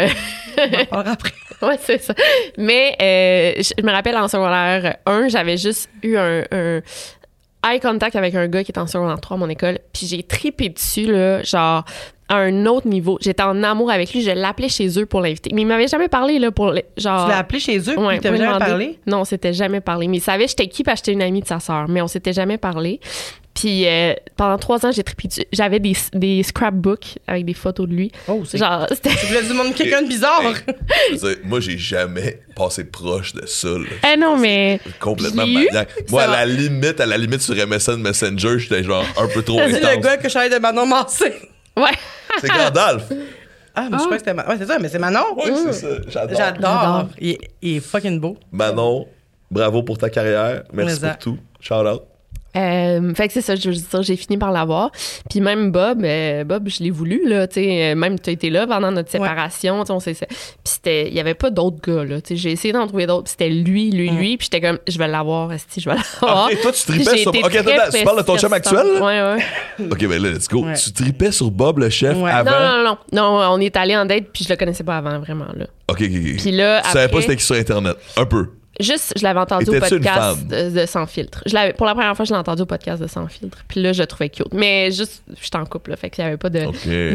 euh, 0.57 0.67
On 0.91 0.97
après. 0.99 1.31
Ouais, 1.61 1.77
c'est 1.81 2.01
ça. 2.01 2.13
Mais 2.57 2.95
euh, 3.01 3.61
je 3.61 3.81
me 3.85 3.91
rappelle 3.91 4.15
en 4.17 4.27
secondaire 4.27 4.97
1, 5.05 5.27
j'avais 5.29 5.55
juste 5.57 5.89
eu 6.03 6.15
un, 6.17 6.43
un 6.51 6.81
eye 7.65 7.79
contact 7.81 8.15
avec 8.15 8.33
un 8.35 8.47
gars 8.47 8.63
qui 8.63 8.71
était 8.71 8.79
en 8.79 8.87
secondaire 8.87 9.19
3 9.19 9.35
à 9.35 9.39
mon 9.39 9.49
école, 9.49 9.79
puis 9.93 10.05
j'ai 10.07 10.23
tripé 10.23 10.69
dessus, 10.69 11.05
là, 11.11 11.43
genre 11.43 11.83
à 12.29 12.37
un 12.37 12.65
autre 12.67 12.87
niveau. 12.87 13.17
J'étais 13.21 13.43
en 13.43 13.61
amour 13.63 13.91
avec 13.91 14.13
lui, 14.13 14.21
je 14.21 14.31
l'appelais 14.31 14.69
chez 14.69 14.99
eux 14.99 15.05
pour 15.05 15.19
l'inviter. 15.21 15.49
Mais 15.53 15.61
il 15.63 15.65
m'avait 15.67 15.87
jamais 15.87 16.07
parlé, 16.07 16.39
là, 16.39 16.51
pour 16.51 16.71
les- 16.71 16.85
genre... 16.95 17.25
Tu 17.25 17.31
l'as 17.31 17.39
appelé 17.39 17.59
chez 17.59 17.77
eux, 17.79 17.99
Ouais, 17.99 18.19
puis 18.19 18.29
lui 18.29 18.37
jamais 18.37 18.59
parlé? 18.59 18.99
Non, 19.07 19.21
on 19.21 19.25
s'était 19.25 19.53
jamais 19.53 19.81
parlé. 19.81 20.07
Mais 20.07 20.17
il 20.17 20.21
savait 20.21 20.47
j'étais 20.47 20.67
qui, 20.67 20.83
puis 20.83 20.93
j'étais 20.95 21.11
une 21.13 21.21
amie 21.21 21.41
de 21.41 21.47
sa 21.47 21.59
sœur. 21.59 21.87
Mais 21.89 22.01
on 22.01 22.07
s'était 22.07 22.31
jamais 22.33 22.57
parlé. 22.57 22.99
Puis 23.55 23.87
euh, 23.87 24.13
pendant 24.37 24.57
trois 24.57 24.85
ans, 24.85 24.91
j'ai. 24.91 25.03
J'avais 25.51 25.79
des, 25.79 25.93
des 26.13 26.43
scrapbooks 26.43 27.17
avec 27.27 27.43
des 27.43 27.53
photos 27.55 27.89
de 27.89 27.93
lui. 27.93 28.11
Oh, 28.29 28.43
c'est. 28.45 28.57
Genre, 28.57 28.85
c'était... 28.89 29.09
Tu 29.09 29.25
voulais 29.25 29.43
du 29.43 29.53
monde 29.53 29.73
quelqu'un 29.75 30.01
de 30.03 30.07
bizarre? 30.07 30.41
Hey, 31.09 31.17
dire, 31.17 31.35
moi, 31.43 31.59
j'ai 31.59 31.77
jamais 31.77 32.39
passé 32.55 32.85
proche 32.85 33.33
de 33.33 33.45
ça. 33.47 33.67
là. 33.69 34.13
Eh 34.13 34.17
non, 34.17 34.37
mais... 34.37 34.79
Complètement 34.99 35.45
maniaque. 35.47 35.89
Moi, 36.09 36.21
à 36.23 36.27
la 36.27 36.45
limite, 36.45 37.01
à 37.01 37.05
la 37.05 37.17
limite 37.17 37.41
sur 37.41 37.55
MSN 37.55 37.97
Messenger, 37.97 38.59
j'étais 38.59 38.83
genre 38.83 39.03
un 39.17 39.27
peu 39.27 39.41
trop 39.41 39.59
C'est 39.67 39.79
le 39.81 39.85
intense. 39.87 40.03
gars 40.03 40.17
que 40.17 40.29
je 40.29 40.33
savais 40.33 40.49
de 40.49 40.59
Manon 40.61 40.85
Massé. 40.85 41.33
Ouais. 41.79 41.91
C'est 42.41 42.47
Gandalf. 42.49 43.09
Ah, 43.75 43.87
mais 43.89 43.97
je 43.97 44.03
crois 44.03 44.13
que 44.17 44.17
c'était 44.19 44.33
Manon. 44.33 44.49
Ouais, 44.49 44.57
c'est 44.57 44.65
ça, 44.65 44.77
mais 44.79 44.89
c'est 44.89 44.99
Manon? 44.99 45.19
Oui, 45.37 45.51
c'est 45.71 45.73
ça. 45.73 45.87
J'adore. 46.07 46.37
J'adore. 46.37 47.07
Il, 47.19 47.37
il 47.61 47.77
est 47.77 47.79
fucking 47.79 48.19
beau. 48.19 48.35
Manon, 48.51 49.07
bravo 49.49 49.83
pour 49.83 49.97
ta 49.97 50.09
carrière. 50.09 50.63
Merci 50.73 50.95
Mais 51.01 51.07
ça. 51.07 51.09
pour 51.11 51.17
tout. 51.19 51.37
Shout 51.61 51.75
out. 51.75 52.01
Euh, 52.55 53.13
fait 53.13 53.27
que 53.27 53.33
c'est 53.33 53.41
ça, 53.41 53.55
je 53.55 53.69
veux 53.69 53.75
dire, 53.75 54.01
j'ai 54.01 54.15
fini 54.15 54.37
par 54.37 54.51
l'avoir. 54.51 54.91
Puis 55.29 55.39
même 55.39 55.71
Bob, 55.71 56.03
euh, 56.03 56.43
Bob, 56.43 56.67
je 56.67 56.83
l'ai 56.83 56.89
voulu, 56.89 57.21
là, 57.27 57.47
tu 57.47 57.55
sais, 57.55 57.91
euh, 57.91 57.95
même 57.95 58.19
tu 58.19 58.29
as 58.29 58.33
été 58.33 58.49
là 58.49 58.65
pendant 58.65 58.91
notre 58.91 59.11
séparation, 59.11 59.81
tu 59.81 59.87
sais, 59.87 59.93
on 59.93 59.99
s'est... 59.99 60.13
Puis 60.13 60.27
c'était, 60.63 61.07
il 61.07 61.13
y 61.13 61.19
avait 61.19 61.35
pas 61.35 61.51
d'autres 61.51 61.77
gars, 61.81 62.03
là, 62.03 62.21
tu 62.21 62.29
sais, 62.29 62.35
j'ai 62.35 62.51
essayé 62.51 62.73
d'en 62.73 62.87
trouver 62.87 63.05
d'autres, 63.05 63.25
puis 63.25 63.31
c'était 63.31 63.49
lui, 63.49 63.91
lui, 63.91 64.09
lui, 64.09 64.37
puis 64.37 64.49
j'étais 64.51 64.65
comme, 64.65 64.79
je 64.87 64.97
vais 64.97 65.07
l'avoir, 65.07 65.51
esti, 65.53 65.79
je 65.79 65.89
vais 65.89 65.95
l'avoir. 65.95 66.47
Ok, 66.51 66.61
toi, 66.61 66.71
tu 66.71 66.83
tripais 66.85 67.17
sur. 67.17 67.35
été 67.35 67.43
Ok, 67.45 67.55
attends, 67.55 67.97
tu 67.97 68.03
parles 68.03 68.17
de 68.17 68.23
ton 68.23 68.37
chum 68.37 68.53
actuel, 68.53 68.87
là? 68.95 68.99
Ouais, 69.05 69.35
ouais. 69.35 69.87
Ok, 69.91 70.07
ben 70.07 70.21
là, 70.21 70.29
let's 70.31 70.47
go. 70.47 70.65
Ouais. 70.65 70.73
Tu 70.73 70.91
tripais 70.91 71.31
sur 71.31 71.51
Bob 71.51 71.79
le 71.79 71.89
chef 71.89 72.17
Ouais. 72.17 72.31
avant? 72.31 72.51
Non, 72.51 72.83
non, 72.83 72.97
non, 73.11 73.39
non, 73.39 73.53
on 73.53 73.59
est 73.61 73.75
allé 73.77 73.95
en 73.95 74.05
date, 74.05 74.25
puis 74.33 74.43
je 74.43 74.49
le 74.49 74.55
connaissais 74.55 74.83
pas 74.83 74.97
avant, 74.97 75.19
vraiment, 75.19 75.47
là. 75.55 75.65
Ok, 75.87 76.01
ok, 76.01 76.09
ok. 76.11 76.35
Puis 76.41 76.51
là, 76.51 76.81
tu 76.83 76.89
savais 76.91 77.07
pas 77.07 77.21
c'était 77.21 77.35
qui 77.35 77.43
sur 77.45 77.55
Internet. 77.55 77.95
Un 78.17 78.25
peu. 78.25 78.47
Juste, 78.79 79.13
je 79.17 79.23
l'avais 79.23 79.39
entendu 79.39 79.65
au 79.69 79.73
podcast 79.89 80.47
de, 80.47 80.81
de 80.81 80.85
Sans 80.85 81.05
Filtre. 81.05 81.43
Je 81.45 81.53
l'avais- 81.53 81.73
pour 81.73 81.85
la 81.85 81.93
première 81.93 82.15
fois, 82.15 82.23
je 82.25 82.31
l'ai 82.31 82.39
entendu 82.39 82.61
au 82.61 82.65
podcast 82.65 83.01
de 83.01 83.07
Sans 83.07 83.27
Filtre. 83.27 83.57
Puis 83.67 83.81
là, 83.81 83.91
je 83.93 84.01
le 84.01 84.07
trouvais 84.07 84.29
cute. 84.29 84.53
Mais 84.53 84.89
juste, 84.91 85.23
j'étais 85.41 85.57
en 85.57 85.65
couple, 85.65 85.89
là, 85.91 85.97
fait 85.97 86.09
qu'il 86.09 86.23
y 86.23 86.27
avait 86.27 86.37
pas 86.37 86.49
de... 86.49 86.61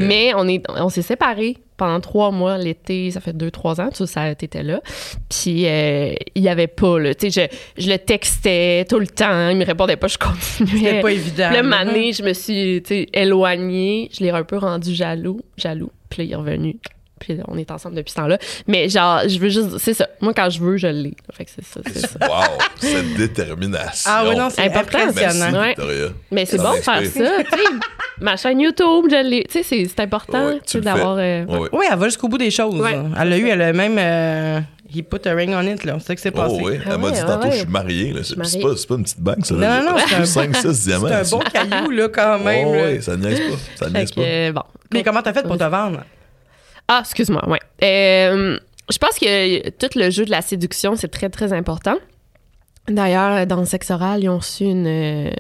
Mais 0.06 0.32
on 0.36 0.46
est, 0.46 0.62
on 0.68 0.88
s'est 0.90 1.02
séparés 1.02 1.56
pendant 1.76 1.98
trois 2.00 2.30
mois 2.30 2.56
l'été, 2.58 3.10
ça 3.10 3.20
fait 3.20 3.32
deux, 3.32 3.50
trois 3.50 3.80
ans, 3.80 3.88
tu 3.90 3.96
sais, 3.96 4.06
ça 4.06 4.32
t'étais 4.34 4.62
là. 4.62 4.80
Puis 5.28 5.66
euh, 5.66 6.12
il 6.36 6.42
y 6.42 6.48
avait 6.48 6.68
pas, 6.68 7.00
là, 7.00 7.14
tu 7.14 7.30
sais, 7.32 7.48
je, 7.76 7.82
je 7.82 7.90
le 7.90 7.98
textais 7.98 8.84
tout 8.88 9.00
le 9.00 9.08
temps, 9.08 9.48
il 9.48 9.56
me 9.56 9.64
répondait 9.64 9.96
pas, 9.96 10.06
je 10.06 10.18
continuais. 10.18 10.70
C'était 10.78 11.00
pas 11.00 11.10
évident. 11.12 11.50
Là. 11.50 11.62
mané, 11.64 12.12
je 12.12 12.22
me 12.22 12.32
suis, 12.32 12.80
tu 12.82 12.88
sais, 12.94 13.06
éloignée, 13.12 14.08
je 14.16 14.22
l'ai 14.22 14.30
un 14.30 14.44
peu 14.44 14.56
rendu 14.58 14.94
jaloux, 14.94 15.40
jaloux. 15.56 15.90
Puis 16.10 16.22
là, 16.22 16.24
il 16.26 16.32
est 16.32 16.36
revenu. 16.36 16.76
Puis 17.24 17.38
on 17.48 17.56
est 17.56 17.70
ensemble 17.70 17.94
depuis 17.94 18.10
ce 18.10 18.16
temps-là. 18.16 18.38
Mais 18.66 18.88
genre, 18.88 19.20
je 19.26 19.38
veux 19.38 19.48
juste, 19.48 19.78
c'est 19.78 19.94
ça. 19.94 20.06
Moi, 20.20 20.34
quand 20.34 20.50
je 20.50 20.60
veux, 20.60 20.76
je 20.76 20.86
l'ai. 20.88 21.14
Fait 21.32 21.44
que 21.46 21.50
c'est 21.54 21.64
ça, 21.64 21.80
c'est 21.86 22.06
ça. 22.06 22.18
Wow, 22.20 22.58
cette 22.78 23.14
détermination. 23.16 24.10
Ah 24.12 24.24
oui, 24.28 24.36
non, 24.36 24.50
c'est 24.50 24.62
Important. 24.62 24.98
Merci, 24.98 25.18
impressionnant. 25.24 25.62
Victoria. 25.68 26.06
Mais 26.30 26.44
c'est 26.44 26.58
bon 26.58 26.72
de 26.72 26.76
faire 26.80 26.96
ça, 26.96 27.02
tu 27.02 27.10
sais. 27.12 27.64
Ma 28.20 28.36
chaîne 28.36 28.60
YouTube, 28.60 29.06
je 29.10 29.28
l'ai. 29.28 29.44
Tu 29.44 29.62
sais, 29.62 29.86
c'est- 29.88 30.00
important 30.00 30.46
Ouais, 30.48 30.60
tu 30.66 30.80
d'avoir. 30.80 31.16
euh, 31.18 31.44
Ouais, 31.46 31.58
ouais. 31.58 31.68
Oui, 31.72 31.86
elle 31.90 31.98
va 31.98 32.06
jusqu'au 32.06 32.28
bout 32.28 32.38
des 32.38 32.50
choses. 32.50 32.80
Ouais. 32.80 32.96
Elle 33.18 33.28
l'a 33.28 33.38
eu, 33.38 33.48
elle 33.48 33.62
a 33.62 33.72
même. 33.72 33.96
euh, 33.98 34.60
he 34.94 35.02
put 35.02 35.26
a 35.26 35.34
ring 35.34 35.52
on 35.54 35.62
it, 35.62 35.82
là. 35.84 35.96
C'est 35.98 36.06
ça 36.08 36.14
qui 36.16 36.22
s'est 36.22 36.30
passé. 36.30 36.56
Oh, 36.60 36.64
ouais. 36.66 36.78
Ah 36.84 36.90
Elle 36.92 36.98
m'a 36.98 37.06
ouais, 37.06 37.12
dit 37.12 37.20
ouais, 37.20 37.26
tantôt, 37.26 37.46
ouais. 37.46 37.52
je 37.52 37.56
suis 37.58 37.66
marié. 37.66 38.12
là. 38.12 38.20
C'est 38.22 38.36
mariée. 38.36 38.60
pas, 38.62 38.76
c'est 38.76 38.86
pas 38.88 38.94
une 38.94 39.02
petite 39.02 39.20
banque, 39.20 39.46
ça. 39.46 39.54
Non, 39.54 39.60
non, 39.82 39.90
non, 39.92 39.96
c'est 40.06 40.14
un 40.16 40.24
5, 40.24 40.56
6 40.56 40.84
diamants. 40.84 41.08
C'est 41.08 41.14
un 41.34 41.38
bon 41.38 41.44
caillou, 41.52 41.90
là, 41.90 42.08
quand 42.08 42.38
même. 42.44 42.66
Oh, 42.68 42.72
ouais, 42.72 43.00
ça 43.00 43.16
niaise 43.16 43.40
pas. 43.40 43.56
Ça 43.86 43.90
niaise 43.90 44.12
pas. 44.12 44.20
euh, 44.20 44.52
bon. 44.52 44.62
Mais 44.92 45.02
comment 45.02 45.22
t'as 45.22 45.32
fait 45.32 45.42
pour 45.42 45.58
te 45.58 45.64
vendre? 45.64 46.04
Ah, 46.88 47.00
excuse-moi, 47.00 47.48
ouais. 47.48 47.60
Euh, 47.82 48.58
je 48.90 48.98
pense 48.98 49.18
que 49.18 49.70
tout 49.70 49.98
le 49.98 50.10
jeu 50.10 50.24
de 50.24 50.30
la 50.30 50.42
séduction, 50.42 50.96
c'est 50.96 51.08
très, 51.08 51.30
très 51.30 51.52
important. 51.52 51.96
D'ailleurs, 52.88 53.46
dans 53.46 53.60
le 53.60 53.64
sexe 53.64 53.90
oral, 53.90 54.22
ils 54.22 54.28
ont 54.28 54.38
reçu 54.38 54.64
une. 54.64 55.30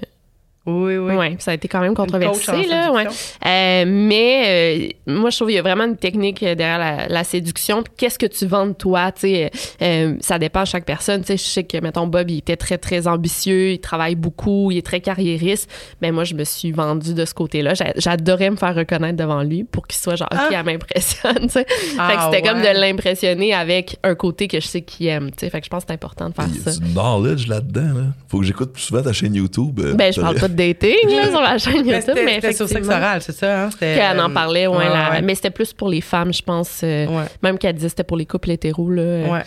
Oui, 0.66 0.96
oui. 0.96 1.14
ouais, 1.14 1.36
ça 1.40 1.50
a 1.50 1.54
été 1.54 1.68
quand 1.68 1.80
même 1.80 1.94
controversé, 1.94 2.64
là. 2.66 2.90
Ouais. 2.90 3.04
Euh, 3.46 3.84
mais 3.86 4.88
euh, 5.06 5.12
moi, 5.12 5.28
je 5.28 5.36
trouve 5.36 5.48
qu'il 5.48 5.56
y 5.56 5.58
a 5.58 5.62
vraiment 5.62 5.84
une 5.84 5.98
technique 5.98 6.42
euh, 6.42 6.54
derrière 6.54 6.78
la, 6.78 7.06
la 7.08 7.22
séduction. 7.24 7.84
Qu'est-ce 7.98 8.18
que 8.18 8.24
tu 8.24 8.46
vends 8.46 8.66
de 8.68 8.72
toi? 8.72 9.12
Tu 9.12 9.20
sais, 9.22 9.50
euh, 9.82 10.14
ça 10.20 10.38
dépend 10.38 10.62
de 10.62 10.66
chaque 10.66 10.86
personne. 10.86 11.20
Tu 11.20 11.26
sais, 11.26 11.36
je 11.36 11.42
sais 11.42 11.64
que, 11.64 11.76
mettons, 11.78 12.06
Bob, 12.06 12.30
il 12.30 12.38
était 12.38 12.56
très, 12.56 12.78
très 12.78 13.06
ambitieux, 13.06 13.72
il 13.72 13.78
travaille 13.80 14.14
beaucoup, 14.14 14.70
il 14.70 14.78
est 14.78 14.86
très 14.86 15.00
carriériste. 15.00 15.70
Mais 16.00 16.12
moi, 16.12 16.24
je 16.24 16.32
me 16.34 16.44
suis 16.44 16.72
vendue 16.72 17.12
de 17.12 17.24
ce 17.26 17.34
côté-là. 17.34 17.74
J'a- 17.74 17.92
J'adorais 17.96 18.48
me 18.50 18.56
faire 18.56 18.74
reconnaître 18.74 19.18
devant 19.18 19.42
lui 19.42 19.64
pour 19.64 19.86
qu'il 19.86 19.98
soit 20.00 20.16
genre, 20.16 20.28
OK, 20.32 20.38
Ah. 20.40 20.48
elle 20.50 20.64
m'impressionne. 20.64 21.34
tu 21.42 21.48
sais. 21.50 21.66
fait 21.66 21.96
que 21.96 21.98
Ah, 21.98 22.30
c'était 22.32 22.46
comme 22.48 22.62
de 22.62 22.80
l'impressionner 22.80 23.52
avec 23.52 23.98
un 24.02 24.14
côté 24.14 24.48
que 24.48 24.60
je 24.60 24.66
sais 24.66 24.80
qu'il 24.80 25.08
aime. 25.08 25.30
tu 25.30 25.40
sais. 25.40 25.50
Fait 25.50 25.60
que 25.60 25.66
je 25.66 25.70
pense 25.70 25.82
que 25.84 25.88
c'est 25.88 25.94
important 25.94 26.30
de 26.30 26.34
faire 26.34 26.46
Il 26.48 26.56
y 26.56 26.60
ça. 26.60 26.70
a 26.70 26.72
du 26.72 26.92
knowledge 26.94 27.48
là-dedans. 27.48 27.94
Là. 27.94 28.04
Faut 28.28 28.38
que 28.38 28.44
j'écoute 28.46 28.72
plus 28.72 28.82
souvent 28.82 29.02
ta 29.02 29.12
chaîne 29.12 29.34
YouTube. 29.34 29.78
euh, 29.80 29.92
Ben, 29.94 30.10
je 30.10 30.22
parle 30.22 30.36
pas 30.40 30.48
de 30.48 30.53
dating 30.54 31.08
là, 31.10 31.28
sur 31.30 31.40
la 31.40 31.58
chaîne 31.58 31.86
YouTube, 31.86 32.14
mais 32.24 32.34
c'était 32.36 32.52
sur 32.52 32.68
sexe 32.68 32.88
oral, 32.88 33.20
c'est 33.22 33.32
ça? 33.32 33.64
Hein? 33.64 33.70
Qu'elle 33.78 34.20
en 34.20 34.30
euh, 34.30 34.34
parlait, 34.34 34.66
ouais, 34.66 34.76
ouais, 34.76 34.88
la- 34.88 35.10
ouais. 35.10 35.22
mais 35.22 35.34
c'était 35.34 35.50
plus 35.50 35.72
pour 35.72 35.88
les 35.88 36.00
femmes, 36.00 36.32
je 36.32 36.42
pense. 36.42 36.80
euh, 36.82 37.06
Ouais. 37.06 37.24
Même 37.42 37.58
qu'elle 37.58 37.74
disait 37.74 37.86
que 37.86 37.90
c'était 37.90 38.04
pour 38.04 38.16
les 38.16 38.26
couples 38.26 38.50
hétéros. 38.50 38.90
Là. 38.90 39.02
euh. 39.02 39.28
Ouais. 39.28 39.42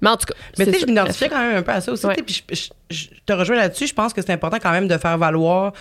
Mais 0.00 0.10
en 0.10 0.16
tout 0.16 0.26
cas. 0.26 0.34
Mais 0.58 0.66
tu 0.66 0.72
sais, 0.72 0.78
je 0.80 0.86
m'identifiais 0.86 1.28
quand 1.28 1.38
même 1.40 1.56
un 1.56 1.62
peu 1.62 1.72
à 1.72 1.80
ça 1.80 1.92
aussi. 1.92 2.06
Puis 2.26 2.44
je, 2.50 2.54
je- 2.90 2.94
je 2.94 3.06
te 3.24 3.32
rejoins 3.32 3.56
là-dessus. 3.56 3.86
Je 3.86 3.94
pense 3.94 4.12
que 4.12 4.20
c'est 4.22 4.32
important 4.32 4.58
quand 4.62 4.72
même 4.72 4.88
de 4.88 4.98
faire 4.98 5.16
valoir 5.18 5.72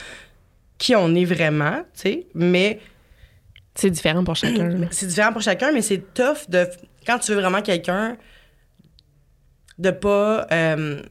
qui 0.78 0.96
on 0.96 1.14
est 1.16 1.26
vraiment, 1.26 1.78
tu 1.94 2.02
sais. 2.02 2.28
Mais 2.34 2.80
C'est 3.76 3.90
différent 3.90 4.24
pour 4.24 4.36
chacun. 4.36 4.78
c'est 4.92 5.08
différent 5.08 5.34
pour 5.34 5.42
chacun, 5.42 5.72
mais 5.72 5.82
c'est 5.82 6.14
tough 6.14 6.50
de. 6.50 6.68
Quand 7.06 7.20
tu 7.20 7.32
veux 7.34 7.42
vraiment 7.42 7.62
quelqu'un, 7.62 8.16
de 9.78 9.92
pas. 9.92 10.48
euh, 10.52 11.02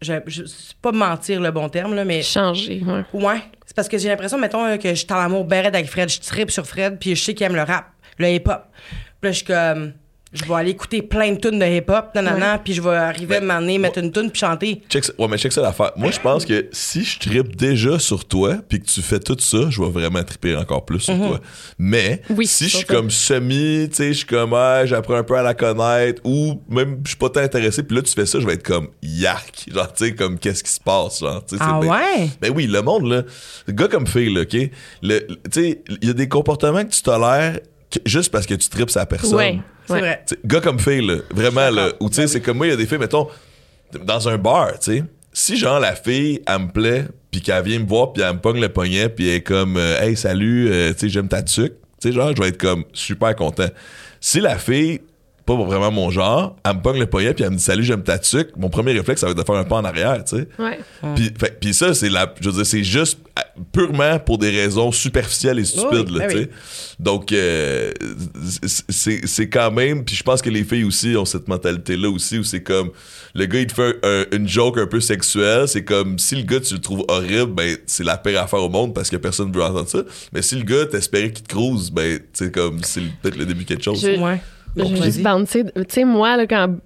je, 0.00 0.14
je- 0.26 0.44
c'est 0.44 0.76
pas 0.78 0.92
mentir 0.92 1.40
le 1.40 1.50
bon 1.50 1.68
terme, 1.68 1.94
là, 1.94 2.04
mais. 2.04 2.22
Changer, 2.22 2.82
ouais. 2.86 3.04
Ouais. 3.12 3.42
C'est 3.66 3.74
parce 3.76 3.88
que 3.88 3.98
j'ai 3.98 4.08
l'impression, 4.08 4.38
mettons, 4.38 4.64
là, 4.64 4.78
que 4.78 4.88
je 4.90 4.94
suis 4.94 5.06
en 5.12 5.16
amour 5.18 5.44
béret 5.44 5.68
avec 5.68 5.86
Fred, 5.86 6.08
je 6.08 6.20
tripe 6.20 6.50
sur 6.50 6.66
Fred, 6.66 6.98
puis 6.98 7.14
je 7.14 7.22
sais 7.22 7.34
qu'il 7.34 7.46
aime 7.46 7.54
le 7.54 7.62
rap, 7.62 7.86
le 8.18 8.28
hip-hop. 8.28 8.64
Puis 9.20 9.28
là, 9.28 9.30
je 9.32 9.36
suis 9.36 9.46
comme. 9.46 9.92
Je 10.32 10.44
vais 10.44 10.54
aller 10.54 10.70
écouter 10.70 11.02
plein 11.02 11.32
de 11.32 11.40
tunes 11.40 11.58
de 11.58 11.64
hip-hop, 11.66 12.10
nanana, 12.14 12.58
puis 12.58 12.72
je 12.72 12.80
vais 12.80 12.94
arriver 12.94 13.36
à 13.36 13.40
m'amener, 13.40 13.78
mettre 13.78 13.98
une 13.98 14.12
tune, 14.12 14.30
puis 14.30 14.38
chanter. 14.38 14.80
Check 14.88 15.04
ça. 15.04 15.12
Ouais, 15.18 15.26
mais 15.26 15.36
check 15.36 15.50
ça 15.50 15.60
l'affaire. 15.60 15.90
Moi, 15.96 16.12
je 16.12 16.20
pense 16.20 16.44
que 16.44 16.68
si 16.70 17.02
je 17.02 17.18
trippe 17.18 17.56
déjà 17.56 17.98
sur 17.98 18.24
toi, 18.24 18.58
puis 18.68 18.80
que 18.80 18.86
tu 18.86 19.02
fais 19.02 19.18
tout 19.18 19.36
ça, 19.40 19.58
je 19.70 19.82
vais 19.82 19.90
vraiment 19.90 20.22
tripper 20.22 20.54
encore 20.54 20.84
plus 20.84 21.00
sur 21.00 21.16
toi. 21.16 21.40
Mais 21.78 22.22
Oui, 22.30 22.46
si 22.46 22.68
je 22.68 22.76
suis 22.76 22.86
comme 22.86 23.10
semi, 23.10 23.88
tu 23.90 23.96
sais, 23.96 24.08
je 24.12 24.18
suis 24.18 24.26
comme, 24.26 24.54
ah, 24.54 24.86
j'apprends 24.86 25.16
un 25.16 25.24
peu 25.24 25.34
à 25.34 25.42
la 25.42 25.52
connaître, 25.54 26.22
ou 26.24 26.62
même 26.68 27.00
je 27.04 27.08
suis 27.08 27.18
pas 27.18 27.30
tant 27.30 27.40
intéressé, 27.40 27.82
puis 27.82 27.96
là, 27.96 28.02
tu 28.02 28.12
fais 28.12 28.24
ça, 28.26 28.38
je 28.38 28.46
vais 28.46 28.52
être 28.54 28.62
comme, 28.62 28.86
yark. 29.02 29.64
Genre, 29.68 29.92
tu 29.92 30.04
sais, 30.04 30.14
comme, 30.14 30.38
qu'est-ce 30.38 30.62
qui 30.62 30.70
se 30.70 30.80
passe, 30.80 31.18
genre, 31.18 31.44
tu 31.44 31.56
sais, 31.56 31.62
Ah 31.66 31.80
ouais? 31.80 32.28
Ben 32.40 32.52
oui, 32.54 32.68
le 32.68 32.82
monde, 32.82 33.06
là, 33.10 33.22
gars 33.68 33.88
comme 33.88 34.06
fille, 34.06 34.32
là, 34.32 34.42
OK? 34.42 34.48
Tu 34.50 34.70
sais, 35.50 35.82
il 36.02 36.06
y 36.06 36.10
a 36.10 36.14
des 36.14 36.28
comportements 36.28 36.84
que 36.84 36.90
tu 36.90 37.02
tolères 37.02 37.58
que- 37.90 37.98
juste 38.06 38.30
parce 38.30 38.46
que 38.46 38.54
tu 38.54 38.68
tripes 38.68 38.90
sa 38.90 39.06
personne. 39.06 39.34
Ouais. 39.34 39.58
C'est 39.94 40.00
vrai. 40.00 40.22
T'sais, 40.26 40.38
gars 40.44 40.60
comme 40.60 40.78
fille, 40.78 41.06
là, 41.06 41.16
vraiment, 41.30 41.70
là, 41.70 41.90
ou 42.00 42.08
tu 42.08 42.16
sais, 42.16 42.26
c'est 42.26 42.40
comme 42.40 42.56
moi, 42.58 42.66
il 42.66 42.70
y 42.70 42.72
a 42.72 42.76
des 42.76 42.86
filles, 42.86 42.98
mettons, 42.98 43.28
dans 44.04 44.28
un 44.28 44.38
bar, 44.38 44.78
tu 44.78 44.98
sais, 44.98 45.04
si 45.32 45.56
genre 45.56 45.80
la 45.80 45.94
fille, 45.94 46.42
elle 46.46 46.58
me 46.58 46.68
plaît, 46.68 47.06
puis 47.30 47.40
qu'elle 47.40 47.62
vient 47.64 47.78
me 47.78 47.86
voir, 47.86 48.12
puis 48.12 48.22
elle 48.22 48.34
me 48.34 48.40
pogne 48.40 48.60
le 48.60 48.68
poignet, 48.68 49.08
puis 49.08 49.28
elle 49.28 49.36
est 49.36 49.42
comme, 49.42 49.76
euh, 49.76 50.00
hey, 50.00 50.16
salut, 50.16 50.68
euh, 50.70 50.92
tu 50.92 51.00
sais, 51.00 51.08
j'aime 51.08 51.28
ta 51.28 51.42
tuque, 51.42 51.74
tu 52.00 52.08
sais, 52.08 52.12
genre, 52.12 52.32
je 52.34 52.42
vais 52.42 52.48
être 52.48 52.58
comme 52.60 52.84
super 52.92 53.34
content. 53.36 53.68
Si 54.20 54.40
la 54.40 54.58
fille, 54.58 55.00
pas 55.46 55.64
vraiment 55.64 55.90
mon 55.90 56.10
genre, 56.10 56.56
elle 56.64 56.76
me 56.76 56.80
pogne 56.80 57.00
le 57.00 57.06
poignet, 57.06 57.34
puis 57.34 57.44
elle 57.44 57.50
me 57.50 57.56
dit, 57.56 57.62
salut, 57.62 57.82
j'aime 57.82 58.02
ta 58.02 58.18
tuque, 58.18 58.56
mon 58.56 58.68
premier 58.68 58.92
réflexe, 58.92 59.20
ça 59.20 59.26
va 59.26 59.32
être 59.32 59.38
de 59.38 59.44
faire 59.44 59.56
un 59.56 59.64
pas 59.64 59.76
en 59.76 59.84
arrière, 59.84 60.22
tu 60.24 60.36
sais. 60.36 60.48
Ouais. 60.58 60.78
Puis, 61.60 61.74
ça, 61.74 61.94
c'est 61.94 62.08
la. 62.08 62.32
Je 62.40 62.48
veux 62.48 62.54
dire, 62.54 62.66
c'est 62.66 62.84
juste 62.84 63.18
purement 63.72 64.18
pour 64.18 64.38
des 64.38 64.50
raisons 64.50 64.92
superficielles 64.92 65.58
et 65.58 65.64
stupides, 65.64 66.10
Oui, 66.10 66.18
là, 66.18 66.26
ben 66.26 66.30
tu 66.30 66.36
oui. 66.36 66.42
sais. 66.44 66.50
Donc, 66.98 67.32
euh, 67.32 67.92
c'est 68.88 69.26
c'est 69.26 69.48
quand 69.48 69.70
même. 69.70 70.04
Puis 70.04 70.16
je 70.16 70.22
pense 70.22 70.42
que 70.42 70.50
les 70.50 70.64
filles 70.64 70.84
aussi 70.84 71.16
ont 71.16 71.24
cette 71.24 71.48
mentalité-là 71.48 72.08
aussi, 72.10 72.38
où 72.38 72.44
c'est 72.44 72.62
comme. 72.62 72.90
Le 73.34 73.46
gars, 73.46 73.60
il 73.60 73.66
te 73.68 73.74
fait 73.74 73.96
un- 74.02 74.24
une 74.36 74.48
joke 74.48 74.78
un 74.78 74.86
peu 74.86 75.00
sexuelle. 75.00 75.68
C'est 75.68 75.84
comme 75.84 76.18
si 76.18 76.34
le 76.36 76.42
gars, 76.42 76.60
tu 76.60 76.74
le 76.74 76.80
trouves 76.80 77.04
horrible, 77.08 77.52
ben, 77.54 77.76
c'est 77.86 78.04
la 78.04 78.16
pire 78.16 78.42
affaire 78.42 78.60
au 78.62 78.68
monde 78.68 78.92
parce 78.94 79.08
que 79.08 79.16
personne 79.16 79.52
veut 79.52 79.62
entendre 79.62 79.88
ça. 79.88 80.02
Mais 80.32 80.42
si 80.42 80.56
le 80.56 80.64
gars, 80.64 80.86
t'espérais 80.86 81.30
qu'il 81.30 81.44
te 81.44 81.48
crouse, 81.48 81.90
ben, 81.90 82.18
c'est 82.32 82.52
comme. 82.52 82.80
C'est 82.82 83.02
peut-être 83.22 83.36
le 83.36 83.46
début 83.46 83.62
de 83.64 83.68
quelque 83.68 83.84
chose. 83.84 84.00
Je- 84.00 84.20
Ouais. 84.20 84.40
Je. 84.76 84.82
Tu 85.44 85.64
sais, 85.88 86.04
moi, 86.04 86.36
là, 86.36 86.46
quand 86.46 86.76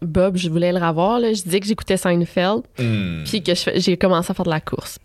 Bob, 0.00 0.36
je 0.38 0.48
voulais 0.48 0.72
le 0.72 0.78
revoir, 0.78 1.20
là, 1.20 1.32
je 1.34 1.42
disais 1.42 1.60
que 1.60 1.66
j'écoutais 1.66 1.96
Seinfeld, 1.98 2.62
Hmm. 2.78 3.24
puis 3.24 3.42
que 3.42 3.54
je 3.54 3.60
fais- 3.60 3.78
j'ai 3.80 3.96
commencé 3.98 4.30
à 4.30 4.34
faire 4.34 4.44
de 4.46 4.50
la 4.50 4.60
course. 4.60 4.98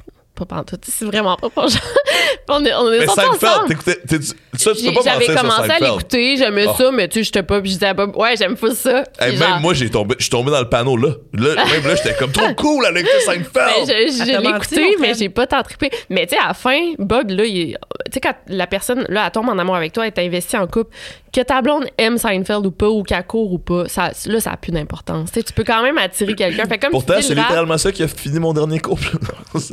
Pas 0.46 0.56
pantoute. 0.56 0.84
C'est 0.88 1.06
vraiment 1.06 1.36
pas 1.36 1.50
pour 1.50 1.68
genre. 1.68 1.80
on 2.50 2.66
est, 2.66 2.74
on 2.74 2.92
est 2.92 3.00
Mais 3.00 3.10
ensemble. 3.10 3.38
Ça, 3.40 3.64
tu 3.68 3.76
peux 3.76 4.74
J'ai- 4.76 4.92
pas 4.94 5.02
J'avais 5.04 5.28
commencé 5.28 5.70
à 5.72 5.80
l'écouter, 5.80 6.38
j'aimais 6.38 6.66
Ah. 6.68 6.74
ça, 6.78 6.92
mais 6.92 7.08
tu 7.08 7.20
sais, 7.20 7.24
j'étais 7.26 7.44
pas. 7.44 7.62
Puis 7.62 7.70
je 7.70 7.76
disais 7.76 7.88
à 7.88 7.94
Bob, 7.94 8.16
ouais, 8.18 8.36
j'aime 8.38 8.56
pas 8.56 8.74
ça. 8.74 9.04
Hey, 9.20 9.36
genre, 9.38 9.50
même 9.52 9.62
moi, 9.62 9.74
j'ai 9.76 9.90
tombé, 9.90 10.16
je 10.18 10.24
suis 10.24 10.30
tombé 10.32 10.50
dans 10.50 10.60
le 10.60 10.68
panneau 10.70 10.98
là. 10.98 11.10
Là, 11.34 11.56
même 11.66 11.86
là, 11.86 11.96
j'étais 11.96 12.16
comme 12.16 12.32
trop 12.32 12.54
cool 12.56 12.86
avec 12.88 13.06
le 13.06 13.12
Ben, 13.28 13.44
Seinfeld. 13.44 13.88
je 13.88 13.92
je 14.18 14.22
Elle 14.24 14.36
t'a 14.36 14.40
l'ai 14.42 14.50
écouté, 14.50 14.96
mon 14.98 15.02
mais 15.02 15.14
j'ai 15.14 15.30
pas 15.30 15.46
tant 15.48 15.62
trippé. 15.62 15.92
Mais 16.10 16.26
tu 16.26 16.36
sais, 16.36 16.42
à 16.42 16.48
la 16.48 16.54
fin, 16.56 16.80
Bob, 16.98 17.30
là, 17.30 17.44
tu 17.44 17.76
sais, 18.12 18.20
quand 18.20 18.34
la 18.48 18.66
personne, 18.68 19.06
là, 19.10 19.26
elle 19.26 19.32
tombe 19.32 19.48
en 19.50 19.58
amour 19.60 19.76
avec 19.76 19.94
toi, 19.94 20.08
elle 20.08 20.14
est 20.16 20.26
investie 20.28 20.58
en 20.58 20.66
couple, 20.68 20.96
que 21.34 21.42
ta 21.42 21.62
blonde 21.62 21.86
aime 21.98 22.18
Seinfeld 22.18 22.66
ou 22.66 22.72
pas, 22.72 22.88
ou 22.90 23.04
qu'elle 23.04 23.24
court 23.26 23.54
ou 23.54 23.60
pas, 23.60 23.88
ça, 23.88 24.10
là, 24.26 24.40
ça 24.40 24.52
a 24.52 24.58
plus 24.58 24.72
d'importance. 24.72 25.32
Tu 25.32 25.40
sais, 25.40 25.44
tu 25.44 25.54
peux 25.54 25.64
quand 25.64 25.82
même 25.84 25.98
attirer 25.98 26.34
quelqu'un. 26.36 26.66
Fait 26.66 26.78
comme 26.80 26.92
Pourtant, 26.92 27.14
c'est 27.22 27.36
littéralement 27.36 27.78
ça 27.78 27.92
qui 27.92 28.04
a 28.04 28.08
fini 28.08 28.40
mon 28.40 28.54
dernier 28.54 28.80
couple. 28.80 29.08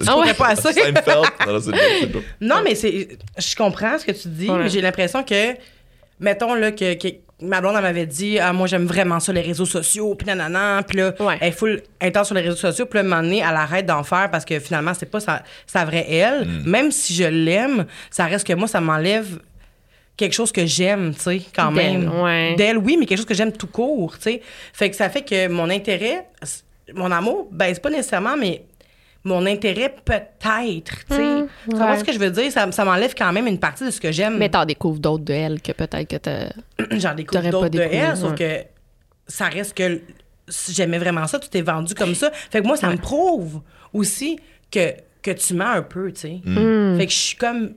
Ah 0.07 0.19
ouais? 0.19 0.35
pas 0.35 0.49
Seinfeld. 0.61 2.23
Non, 2.41 2.57
c'est 2.57 2.63
mais 2.65 2.75
c'est. 2.75 3.09
Je 3.37 3.57
comprends 3.57 3.99
ce 3.99 4.05
que 4.05 4.13
tu 4.13 4.29
dis, 4.29 4.49
Ouais. 4.51 4.59
mais 4.65 4.69
j'ai 4.69 4.81
l'impression 4.81 5.23
que. 5.23 5.55
Mettons, 6.21 6.55
là, 6.55 6.73
que. 6.73 6.95
que 6.95 7.09
Ma 7.41 7.61
blonde, 7.61 7.75
elle 7.77 7.83
m'avait 7.83 8.05
dit, 8.07 8.41
ah, 8.41 8.53
moi, 8.53 8.67
j'aime 8.67 8.87
vraiment 8.87 9.21
ça, 9.21 9.33
les 9.33 9.41
réseaux 9.43 9.65
sociaux, 9.65 10.17
puis 10.17 10.27
nanana. 10.27 10.83
Puis 10.83 10.99
là, 10.99 11.15
Ouais. 11.21 11.39
elle 11.41 11.49
est 11.51 11.53
full 11.53 11.81
intense 12.01 12.27
sur 12.27 12.35
les 12.35 12.41
réseaux 12.41 12.57
sociaux. 12.57 12.87
Puis 12.87 12.97
là, 12.97 13.03
à 13.03 13.05
un 13.05 13.09
moment 13.09 13.23
donné, 13.23 13.39
elle 13.39 13.55
arrête 13.55 13.87
d'en 13.87 14.03
faire 14.03 14.29
parce 14.29 14.45
que 14.45 14.59
finalement, 14.59 14.93
c'est 14.93 15.07
pas 15.09 15.21
sa, 15.21 15.45
sa 15.65 15.85
vraie 15.85 16.05
elle. 16.11 16.47
Mm. 16.49 16.63
Même 16.69 16.91
si 16.91 17.15
je 17.15 17.23
l'aime, 17.23 17.87
ça 18.11 18.25
reste 18.25 18.45
que 18.45 18.55
moi, 18.55 18.67
ça 18.67 18.81
m'enlève 18.81 19.39
quelque 20.17 20.33
chose 20.33 20.51
que 20.51 20.67
j'aime, 20.67 21.15
tu 21.15 21.21
sais, 21.21 21.41
quand 21.55 21.71
même. 21.71 22.11
ouais. 22.23 22.57
D'elle, 22.57 22.77
oui, 22.79 22.97
mais 22.99 23.07
quelque 23.07 23.19
chose 23.19 23.25
que 23.27 23.35
j'aime 23.35 23.53
tout 23.53 23.69
court, 23.69 24.17
tu 24.17 24.23
sais. 24.25 24.43
Fait 24.73 24.91
que 24.91 24.97
ça 24.97 25.09
fait 25.09 25.23
que 25.23 25.47
mon 25.47 25.71
intérêt, 25.71 26.27
mon 26.93 27.13
amour, 27.13 27.47
ben, 27.53 27.73
c'est 27.73 27.81
pas 27.81 27.91
nécessairement, 27.91 28.37
mais 28.37 28.63
mon 29.29 29.47
intérêt 29.47 29.95
peut-être, 30.05 31.05
tu 31.09 31.15
sais. 31.15 31.45
Tu 31.71 31.77
ouais. 31.77 31.99
ce 31.99 32.05
que 32.05 32.13
je 32.13 32.19
veux 32.19 32.31
dire? 32.31 32.51
Ça, 32.51 32.71
ça 32.73 32.85
m'enlève 32.85 33.15
quand 33.17 33.33
même 33.33 33.47
une 33.47 33.59
partie 33.59 33.85
de 33.85 33.91
ce 33.91 34.01
que 34.01 34.11
j'aime. 34.11 34.39
Mais 34.39 34.49
t'en 34.49 34.65
découvres 34.65 34.99
d'autres 34.99 35.25
de 35.25 35.33
elle 35.33 35.61
que 35.63 35.73
peut-être 35.73 36.09
que 36.09 36.17
t'as. 36.17 36.49
J'en 36.99 37.15
découvre 37.15 37.43
d'autres 37.43 37.61
pas 37.61 37.69
de 37.69 37.79
découvert, 37.79 38.11
elle, 38.11 38.17
sauf 38.17 38.35
que 38.35 38.63
ça 39.27 39.47
reste 39.47 39.77
que 39.77 40.01
si 40.49 40.73
j'aimais 40.73 40.99
vraiment 40.99 41.27
ça, 41.27 41.39
tu 41.39 41.49
t'es 41.49 41.63
vendu 41.63 41.95
comme 41.95 42.15
ça. 42.15 42.31
Fait 42.33 42.61
que 42.63 42.67
moi, 42.67 42.77
ça 42.77 42.89
me 42.91 42.97
prouve 42.97 43.61
aussi 43.93 44.39
que, 44.71 44.93
que 45.23 45.31
tu 45.33 45.55
mens 45.55 45.71
un 45.73 45.83
peu, 45.83 46.11
tu 46.13 46.21
sais. 46.21 46.41
Fait 46.45 47.07
que 47.07 47.13
je 47.13 47.19
suis 47.19 47.37
comme... 47.37 47.75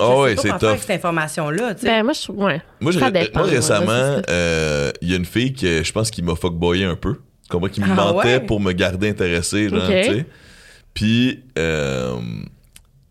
Ah 0.00 0.18
ouais, 0.18 0.34
pas 0.34 0.42
c'est 0.42 0.48
faire 0.48 0.56
avec 0.56 0.70
tough. 0.78 0.80
cette 0.80 0.96
information-là, 0.96 1.74
tu 1.76 1.82
sais. 1.82 1.86
Ben, 1.86 2.02
moi, 2.02 2.12
je. 2.14 2.32
Ouais. 2.32 2.60
Moi, 2.80 2.90
je- 2.90 2.98
dépend. 2.98 3.40
moi, 3.40 3.48
récemment, 3.48 4.20
euh, 4.28 4.90
il 5.00 5.08
y 5.08 5.14
a 5.14 5.16
une 5.16 5.24
fille 5.24 5.52
que 5.52 5.84
je 5.84 5.92
pense 5.92 6.10
qui 6.10 6.20
m'a 6.20 6.34
fuckboyé 6.34 6.84
un 6.84 6.96
peu. 6.96 7.14
Comprends? 7.48 7.68
Qui 7.68 7.80
me 7.80 7.86
Ah 7.90 7.94
mentait 7.94 8.26
ouais? 8.34 8.40
pour 8.40 8.58
me 8.60 8.72
garder 8.72 9.08
intéressé, 9.10 9.68
genre, 9.68 9.86
tu 9.86 9.92
sais. 9.92 10.26
Puis, 10.94 11.42
euh, 11.58 12.16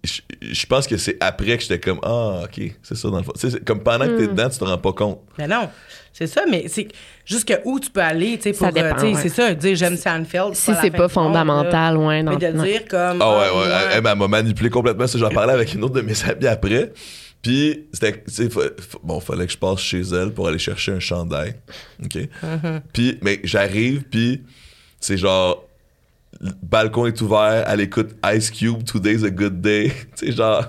je 0.04 0.22
je 0.41 0.65
pense 0.65 0.88
que 0.88 0.98
c'est 0.98 1.15
après 1.22 1.56
que 1.58 1.62
j'étais 1.63 1.80
comme, 1.80 2.00
ah, 2.04 2.41
ok, 2.43 2.76
c'est 2.82 2.96
ça 2.96 3.10
dans 3.10 3.17
le 3.17 3.24
fond. 3.24 3.32
Tu 3.34 3.39
sais, 3.41 3.50
c'est 3.52 3.63
comme 3.63 3.82
pendant 3.82 4.06
que 4.06 4.17
t'es 4.17 4.28
Hmm. 4.28 4.32
dedans, 4.36 4.50
tu 4.50 4.58
te 4.60 4.63
rends 4.65 4.78
pas 4.78 4.91
compte. 4.91 5.22
Mais 5.38 5.48
non, 5.48 5.69
c'est 6.12 6.28
ça, 6.28 6.41
mais 6.50 6.65
c'est 6.67 6.89
jusqu'à 7.26 7.60
où 7.63 7.80
tu 7.80 7.89
peux 7.89 8.02
aller, 8.02 8.36
tu 8.38 8.43
sais, 8.43 8.52
pour... 8.52 8.67
Ça 8.67 8.72
dépend, 8.74 8.88
euh, 8.88 8.93
tu 8.96 9.00
sais, 9.00 9.13
ouais. 9.13 9.22
C'est 9.22 9.30
ça, 9.30 9.54
dire 9.54 9.76
j'aime 9.78 9.96
Seinfeld. 9.96 10.56
Si 10.56 10.72
c'est 10.82 10.91
pas 10.91 11.08
fondamental, 11.08 11.96
ouais, 11.98 12.22
là. 12.22 12.24
non. 12.24 12.38
Mais 12.38 12.52
de 12.52 12.58
non. 12.58 12.63
dire 12.63 12.86
comme... 12.89 13.22
Ah 13.22 13.38
ouais, 13.38 13.46
ah, 13.50 13.58
ouais. 13.58 13.67
moi, 13.67 13.80
Elle, 13.93 14.04
elle 14.06 14.17
m'a 14.17 14.28
manipulé 14.28 14.69
complètement. 14.69 15.08
Ça, 15.08 15.17
J'en 15.17 15.30
parlais 15.30 15.54
avec 15.54 15.74
une 15.74 15.84
autre 15.86 15.93
de 15.96 16.02
mes 16.02 16.22
amies 16.30 16.48
après. 16.48 16.91
Puis, 17.41 17.88
c'était, 17.93 18.24
bon, 19.04 19.19
fallait 19.22 19.46
que 19.46 19.52
je 19.54 19.58
passe 19.58 19.80
chez 19.80 20.02
elle 20.02 20.34
pour 20.34 20.48
aller 20.50 20.60
chercher 20.60 20.91
un 20.93 21.00
chandail. 21.00 21.56
OK? 22.04 22.15
Mm-hmm. 22.15 22.82
Puis, 22.93 23.17
mais 23.22 23.39
j'arrive, 23.43 24.04
puis 24.04 24.43
c'est 25.00 25.17
genre, 25.17 25.65
le 26.41 26.52
balcon 26.62 27.06
est 27.06 27.22
ouvert, 27.22 27.63
elle 27.67 27.82
écoute 27.82 28.12
Ice 28.34 28.52
Cube, 28.52 28.84
Today's 28.84 29.24
a 29.24 29.30
Good 29.30 29.62
Day. 29.62 29.91
tu 30.17 30.28
sais, 30.28 30.32
genre. 30.34 30.65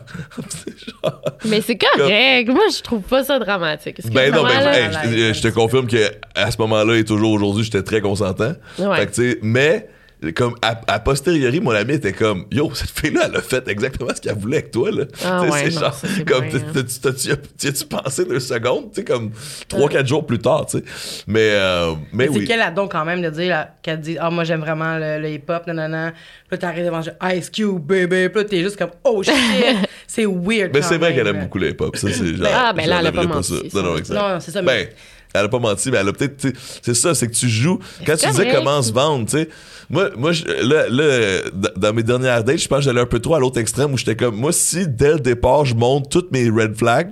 c'est 0.48 0.74
genre- 0.79 1.22
Mais 1.46 1.61
c'est 1.61 1.77
correct. 1.77 2.48
Moi, 2.48 2.64
je 2.77 2.83
trouve 2.83 3.03
pas 3.03 3.24
ça 3.24 3.38
dramatique. 3.38 4.00
Ben 4.12 4.33
non, 4.33 4.44
ben, 4.44 4.50
hey, 4.72 4.88
je, 5.05 5.33
je 5.35 5.42
te 5.42 5.48
confirme 5.48 5.87
que 5.87 6.11
à 6.35 6.50
ce 6.50 6.59
moment-là 6.59 6.96
et 6.96 7.05
toujours 7.05 7.33
aujourd'hui, 7.33 7.64
j'étais 7.64 7.83
très 7.83 8.00
consentant. 8.00 8.53
Ouais. 8.79 8.96
Fait 8.98 9.07
que, 9.07 9.12
tu 9.12 9.31
sais, 9.33 9.38
mais 9.42 9.88
comme 10.32 10.54
à 10.62 10.98
posteriori, 11.00 11.60
mon 11.60 11.72
ami 11.72 11.94
était 11.94 12.12
comme 12.12 12.44
Yo, 12.50 12.72
cette 12.74 12.90
fille-là, 12.90 13.26
elle 13.28 13.37
a 13.37 13.42
fait 13.42 13.66
exactement 13.68 14.10
ce 14.14 14.20
qu'elle 14.20 14.37
voulait 14.37 14.58
avec 14.58 14.70
toi. 14.70 14.90
Là. 14.90 15.04
Ah 15.24 15.42
Tu 15.44 15.50
ouais, 15.52 15.64
c'est 15.64 15.70
genre, 15.80 15.96
comme, 16.26 16.44
t'y 16.48 17.68
as-tu 17.68 17.84
pensé 17.87 18.24
deux 18.24 18.40
secondes, 18.40 18.90
tu 18.92 18.96
sais, 19.00 19.04
comme 19.04 19.30
trois, 19.68 19.88
quatre 19.88 20.06
jours 20.06 20.24
plus 20.26 20.38
tard, 20.38 20.66
tu 20.66 20.78
sais. 20.78 20.84
Mais, 21.26 21.50
euh, 21.52 21.92
mais 22.12 22.26
Mais 22.26 22.32
c'est 22.32 22.38
oui. 22.40 22.44
qu'elle 22.46 22.60
a 22.62 22.70
donc 22.70 22.92
quand 22.92 23.04
même 23.04 23.22
de 23.22 23.30
dire 23.30 23.50
là, 23.50 23.74
qu'elle 23.82 24.00
dit 24.00 24.16
Ah, 24.20 24.30
moi 24.30 24.44
j'aime 24.44 24.60
vraiment 24.60 24.98
le, 24.98 25.18
le 25.20 25.28
hip-hop, 25.30 25.66
nanana. 25.66 26.12
Puis 26.12 26.20
là, 26.52 26.58
t'arrives 26.58 26.84
devant 26.87 27.00
Ice 27.34 27.50
Cube, 27.50 27.78
baby. 27.84 28.28
Puis 28.28 28.42
là, 28.42 28.44
t'es 28.44 28.62
juste 28.62 28.76
comme 28.76 28.90
Oh 29.04 29.22
shit. 29.22 29.34
c'est 30.06 30.26
weird. 30.26 30.70
Mais 30.74 30.82
c'est 30.82 30.98
vrai 30.98 31.14
qu'elle 31.14 31.26
aime 31.26 31.37
là. 31.37 31.42
beaucoup 31.42 31.58
le 31.58 31.70
hip-hop. 31.70 31.96
Ça, 31.96 32.08
c'est 32.12 32.34
genre. 32.37 32.46
Ah, 32.52 32.72
ben 32.72 32.87
là, 32.88 32.98
elle 33.00 33.06
a 33.08 33.12
pas 33.12 33.24
menti, 33.24 33.54
ça. 33.70 33.82
Non, 33.82 33.94
non, 33.94 34.40
c'est 34.40 34.50
ça, 34.50 34.62
mais- 34.62 34.84
Ben, 34.84 34.88
elle 35.35 35.47
a 35.47 35.49
pas 35.49 35.59
menti, 35.59 35.90
mais 35.90 35.99
elle 35.99 36.09
a 36.09 36.12
peut-être. 36.12 36.47
C'est 36.83 36.94
ça, 36.94 37.14
c'est 37.14 37.27
que 37.27 37.35
tu 37.35 37.49
joues. 37.49 37.79
Quand 38.07 38.16
tu 38.16 38.27
disais 38.29 38.53
comment 38.55 38.81
se 38.83 38.92
vendre, 38.92 39.27
tu 39.27 39.33
sais. 39.38 39.49
Moi, 39.90 40.11
moi 40.16 40.33
je- 40.33 40.44
là, 40.44 40.87
là, 40.88 41.40
dans 41.77 41.92
mes 41.92 42.03
dernières 42.03 42.42
dates, 42.42 42.59
je 42.59 42.68
pense 42.68 42.79
que 42.79 42.85
j'allais 42.85 43.01
un 43.03 43.07
peu 43.07 43.18
trop 43.18 43.35
à 43.35 43.40
l'autre 43.40 43.59
extrême 43.61 43.92
où 43.92 43.99
j'étais 43.99 44.16
comme, 44.16 44.37
moi, 44.37 44.53
si 44.53 44.87
dès 44.88 45.12
le 45.14 45.20
départ, 45.20 45.64
je 45.66 45.75
monte 45.75 46.09
toutes 46.11 46.33
mes 46.33 46.49
red 46.49 46.75
flags, 46.77 47.11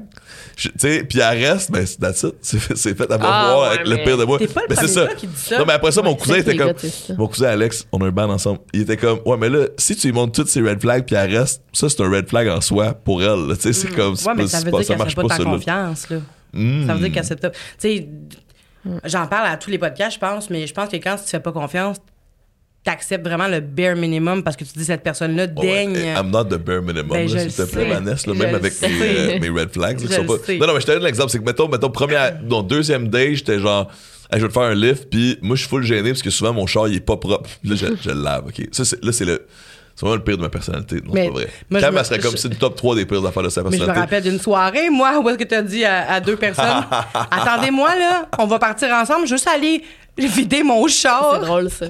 tu 0.57 0.71
sais, 0.79 1.05
puis 1.05 1.19
elle 1.19 1.45
reste, 1.45 1.71
ben, 1.71 1.85
c'est 1.85 1.99
that's 2.01 2.23
it. 2.23 2.35
C'est 2.43 2.59
fait, 2.59 2.77
c'est 2.77 2.97
fait 2.97 3.11
à 3.11 3.19
Ah, 3.21 3.59
ouais, 3.61 3.67
avec 3.75 3.87
le 3.89 3.97
pire 4.05 4.17
de 4.17 4.25
moi. 4.25 4.39
T'es 4.39 4.47
pas 4.47 4.61
le 4.63 4.67
Mais 4.71 4.77
c'est 4.77 4.89
ça. 4.89 5.07
gars 5.07 5.15
qui 5.15 5.27
dit 5.27 5.33
ça. 5.37 5.59
Non, 5.59 5.65
mais 5.67 5.73
après 5.75 5.93
ça, 5.93 6.01
mon 6.03 6.15
cousin 6.15 6.37
était 6.37 6.57
comme. 6.57 6.69
gars. 6.69 7.15
Mon 7.19 7.27
cousin 7.27 7.49
Alex, 7.49 7.87
on 7.93 7.99
a 8.03 8.07
un 8.07 8.11
band 8.11 8.31
ensemble. 8.31 8.61
Il 8.73 8.83
était 8.83 8.97
comme, 8.97 9.19
ouais, 9.27 9.37
mais 9.37 9.49
là, 9.51 9.67
si 9.79 9.97
tu 9.97 10.07
lui 10.09 10.15
montres 10.15 10.33
toutes 10.33 10.49
ces 10.49 10.61
red 10.63 10.81
flags 10.81 11.05
puis 11.05 11.17
elle 11.17 11.37
reste, 11.37 11.63
ça, 11.73 11.89
c'est 11.89 12.01
un 12.03 12.11
red 12.11 12.29
flag 12.29 12.49
en 12.49 12.61
soi 12.61 12.93
pour 12.95 13.23
elle. 13.23 13.55
Tu 13.57 13.63
sais, 13.63 13.73
c'est 13.73 13.89
comme. 13.95 14.13
Mm. 14.15 14.27
Ouais, 14.29 14.35
mais 14.37 14.47
ça 14.47 14.61
veut 14.61 14.71
pas- 14.71 14.79
dire 14.79 14.87
ça 14.87 14.97
marche 14.97 15.15
pas 15.15 15.23
pas, 15.23 15.37
ta 15.37 15.45
confiance, 15.45 16.09
là. 16.11 16.17
Ça 16.55 16.95
veut 16.95 17.01
dire 17.01 17.13
qu'elle 17.13 17.25
s'est. 17.25 17.37
Tu 17.37 17.49
sais, 17.79 18.09
j'en 19.05 19.27
parle 19.27 19.47
à 19.49 19.57
tous 19.57 19.71
les 19.71 19.79
podcasts, 19.79 20.15
je 20.15 20.19
pense, 20.21 20.51
mais 20.51 20.67
je 20.67 20.75
pense 20.75 20.89
que 20.89 20.97
quand 20.97 21.17
tu 21.17 21.25
te 21.25 21.31
fais 21.31 21.41
pas 21.41 21.53
confiance, 21.53 21.97
t'acceptes 22.85 23.25
vraiment 23.25 23.49
le 23.49 23.61
bare 23.61 23.95
minimum 23.97 24.43
parce 24.43 24.57
que 24.57 24.65
tu 24.65 24.73
dis 24.77 24.85
cette 24.85 25.03
personne-là 25.03 25.45
Ouais, 25.57 25.63
daigne. 25.63 25.97
I'm 26.17 26.31
not 26.31 26.45
the 26.45 26.57
bare 26.57 26.83
minimum, 26.83 27.11
Ben, 27.11 27.29
s'il 27.29 27.53
te 27.53 27.63
plaît. 27.71 27.89
Vanessa, 27.89 28.31
là, 28.31 28.37
même 28.37 28.55
avec 28.57 28.81
mes, 28.83 28.89
euh, 28.91 29.39
mes 29.41 29.49
red 29.51 29.71
flags. 29.73 30.01
Je 30.01 30.07
sont 30.09 30.25
pas... 30.27 30.35
Non, 30.35 30.67
non, 30.67 30.75
mais 30.75 30.81
je 30.81 30.87
te 30.87 30.93
donne 30.93 31.05
l'exemple. 31.05 31.31
C'est 31.31 31.39
que, 31.39 31.45
mettons, 31.45 31.69
mettons 31.69 31.91
première, 31.91 32.41
non, 32.43 32.63
deuxième 32.63 33.09
day, 33.09 33.35
j'étais 33.37 33.59
genre, 33.61 33.89
Hey, 34.33 34.41
je 34.41 34.47
vais 34.47 34.49
te 34.49 34.55
faire 34.55 34.63
un 34.63 34.75
lift, 34.75 35.11
puis 35.11 35.39
moi, 35.43 35.57
je 35.57 35.61
suis 35.61 35.69
full 35.69 35.85
gêné 35.85 36.09
parce 36.09 36.23
que 36.23 36.31
souvent, 36.31 36.55
mon 36.55 36.67
char, 36.67 36.89
il 36.89 36.97
est 36.97 37.01
pas 37.01 37.19
propre. 37.19 37.51
Là, 37.65 37.77
je, 37.77 37.87
je 38.03 38.11
le 38.11 38.23
lave, 38.23 38.47
OK? 38.47 38.67
Ça, 38.73 38.83
là, 39.03 39.13
c'est 39.13 39.27
le. 39.27 39.47
C'est 39.95 40.01
vraiment 40.07 40.17
le 40.17 40.25
pire 40.25 40.37
de 40.39 40.43
ma 40.43 40.49
personnalité. 40.49 40.97
Non, 40.97 41.13
Mais 41.13 41.23
c'est 41.25 41.29
pas 41.29 41.35
vrai. 41.35 41.49
moi, 41.71 41.81
Cam, 41.81 41.89
je 41.91 41.95
me- 41.95 41.99
elle 42.01 42.05
serait 42.07 42.19
comme 42.19 42.37
c'est 42.37 42.49
le 42.49 42.55
top 42.57 42.77
3 42.77 42.95
des 42.97 43.05
pires 43.07 43.25
affaires 43.27 43.43
de 43.43 43.49
sa 43.51 43.63
Mais 43.63 43.69
je 43.71 43.73
me 43.75 43.79
personnalité. 43.79 44.01
rappelle 44.01 44.23
d'une 44.23 44.41
soirée, 44.41 44.91
moi, 44.91 45.19
où 45.21 45.29
est-ce 45.29 45.39
que 45.39 45.45
tu 45.45 45.55
as 45.55 45.63
dit 45.63 45.85
à, 45.85 46.11
à 46.13 46.21
deux 46.21 46.37
personnes 46.37 46.85
Attendez-moi, 47.31 47.95
là, 47.97 48.29
on 48.39 48.47
va 48.47 48.59
partir 48.59 48.89
ensemble, 48.91 49.27
juste 49.27 49.47
aller 49.49 49.83
vider 50.19 50.63
mon 50.63 50.87
char. 50.89 51.37
C'est 51.41 51.47
drôle, 51.47 51.71
ça. 51.71 51.87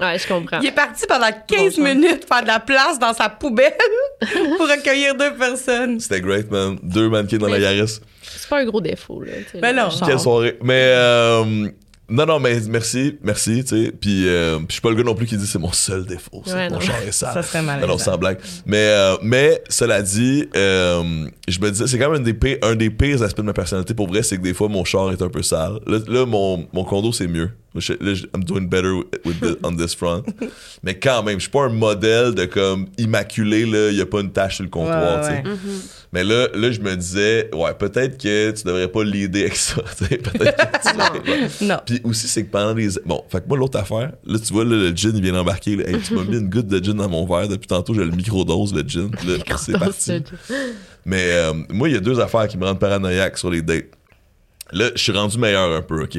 Ouais, 0.00 0.18
je 0.18 0.26
comprends. 0.26 0.58
Il 0.60 0.66
est 0.68 0.72
parti 0.72 1.04
pendant 1.06 1.26
15 1.46 1.64
Bon 1.64 1.70
sang. 1.70 1.82
minutes 1.82 2.26
faire 2.26 2.42
de 2.42 2.46
la 2.48 2.58
place 2.60 2.98
dans 2.98 3.12
sa 3.12 3.28
poubelle 3.28 3.74
pour 4.56 4.68
accueillir 4.68 5.14
deux 5.14 5.34
personnes. 5.34 6.00
C'était 6.00 6.20
great, 6.20 6.50
man. 6.50 6.78
Deux 6.82 7.08
mannequins 7.08 7.36
dans 7.38 7.46
la 7.46 7.58
Mais- 7.58 7.62
Yaris. 7.62 8.00
C'est 8.22 8.48
pas 8.48 8.60
un 8.60 8.64
gros 8.64 8.80
défaut, 8.80 9.20
là. 9.22 9.32
tu 9.44 9.52
sais, 9.52 9.58
Ben 9.60 9.76
non. 9.76 9.88
Quelle 10.04 10.18
soirée. 10.18 10.58
Mais 10.62 10.92
euh, 10.94 11.68
non, 12.08 12.26
non, 12.26 12.40
mais 12.40 12.58
merci, 12.68 13.18
merci, 13.22 13.64
tu 13.64 13.68
sais. 13.68 13.92
Puis 13.92 14.28
euh, 14.28 14.58
puis 14.58 14.66
je 14.68 14.72
suis 14.74 14.80
pas 14.82 14.90
le 14.90 14.96
gars 14.96 15.02
non 15.04 15.14
plus 15.14 15.26
qui 15.26 15.36
dit 15.36 15.46
c'est 15.46 15.58
mon 15.58 15.72
seul 15.72 16.04
défaut. 16.04 16.42
c'est 16.44 16.54
Ouais, 16.54 16.68
mon 16.68 16.80
char 16.80 17.00
est 17.02 17.12
sale. 17.12 17.32
Ça 17.32 17.42
serait 17.42 17.62
malaisant. 17.62 17.86
Non, 17.86 17.92
non, 17.94 17.98
sans 17.98 18.18
blague. 18.18 18.38
Mais, 18.66 18.76
euh, 18.76 19.16
mais 19.22 19.62
cela 19.68 20.02
dit, 20.02 20.48
euh, 20.56 21.26
je 21.48 21.60
me 21.60 21.70
disais, 21.70 21.86
c'est 21.86 21.98
quand 21.98 22.10
même 22.10 22.20
un 22.20 22.24
des, 22.24 22.34
pires, 22.34 22.58
un 22.62 22.74
des 22.74 22.90
pires 22.90 23.22
aspects 23.22 23.38
de 23.38 23.46
ma 23.46 23.52
personnalité 23.52 23.94
pour 23.94 24.08
vrai, 24.08 24.22
c'est 24.22 24.36
que 24.36 24.42
des 24.42 24.52
fois 24.52 24.68
mon 24.68 24.84
char 24.84 25.10
est 25.12 25.22
un 25.22 25.28
peu 25.28 25.42
sale. 25.42 25.78
Là, 25.86 26.00
là, 26.06 26.26
mon, 26.26 26.66
mon 26.72 26.84
condo, 26.84 27.12
c'est 27.12 27.28
mieux. 27.28 27.50
Je- 27.76 27.92
Là, 27.94 28.14
je- 28.14 28.26
I'm 28.34 28.44
doing 28.44 28.66
better 28.68 28.92
with 29.24 29.40
the- 29.40 29.58
on 29.62 29.74
this 29.74 29.94
front. 29.94 30.22
mais 30.82 30.98
quand 30.98 31.22
même, 31.22 31.36
je 31.38 31.42
suis 31.42 31.50
pas 31.50 31.62
un 31.64 31.68
modèle 31.70 32.34
de 32.34 32.44
comme 32.44 32.86
immaculé, 32.98 33.64
là, 33.64 33.90
il 33.90 33.96
y 33.96 34.00
a 34.00 34.06
pas 34.06 34.20
une 34.20 34.30
tache 34.32 34.56
sur 34.56 34.64
le 34.64 34.70
comptoir, 34.70 35.22
Ouais, 35.24 35.28
ouais. 35.30 35.42
Mais 36.12 36.24
là, 36.24 36.48
là, 36.54 36.70
je 36.70 36.80
me 36.80 36.94
disais, 36.94 37.48
ouais, 37.54 37.72
peut-être 37.72 38.18
que 38.22 38.50
tu 38.50 38.64
devrais 38.64 38.88
pas 38.88 39.02
l'aider 39.02 39.40
avec 39.42 39.56
ça. 39.56 39.82
tu 39.96 40.04
sais, 40.04 40.18
Peut-être 40.18 40.56
que 40.56 41.58
tu 41.58 41.64
Non. 41.64 41.76
Puis 41.86 42.00
aussi, 42.04 42.28
c'est 42.28 42.44
que 42.44 42.50
pendant 42.50 42.74
les. 42.74 42.88
Bon, 43.06 43.24
fait 43.30 43.40
que 43.42 43.48
moi, 43.48 43.56
l'autre 43.56 43.78
affaire, 43.78 44.12
là, 44.26 44.38
tu 44.38 44.52
vois, 44.52 44.64
là, 44.64 44.76
le 44.76 44.94
gin, 44.94 45.12
il 45.14 45.22
vient 45.22 45.32
d'embarquer. 45.32 45.72
Hey, 45.88 45.98
tu 46.06 46.12
m'as 46.14 46.24
mis 46.28 46.36
une 46.36 46.50
goutte 46.50 46.66
de 46.66 46.84
gin 46.84 46.92
dans 46.94 47.08
mon 47.08 47.24
verre. 47.26 47.48
Depuis 47.48 47.66
tantôt, 47.66 47.94
j'ai 47.94 48.04
le 48.04 48.10
microdose, 48.10 48.74
le 48.74 48.82
gin. 48.86 49.10
C'est 49.56 49.72
parti. 49.78 50.22
Mais 51.06 51.28
euh, 51.32 51.52
moi, 51.70 51.88
il 51.88 51.94
y 51.94 51.96
a 51.96 52.00
deux 52.00 52.20
affaires 52.20 52.46
qui 52.46 52.58
me 52.58 52.66
rendent 52.66 52.78
paranoïaque 52.78 53.38
sur 53.38 53.50
les 53.50 53.62
dates. 53.62 53.86
Là, 54.72 54.90
je 54.94 55.02
suis 55.02 55.12
rendu 55.12 55.38
meilleur 55.38 55.70
un 55.76 55.82
peu, 55.82 56.02
OK? 56.04 56.18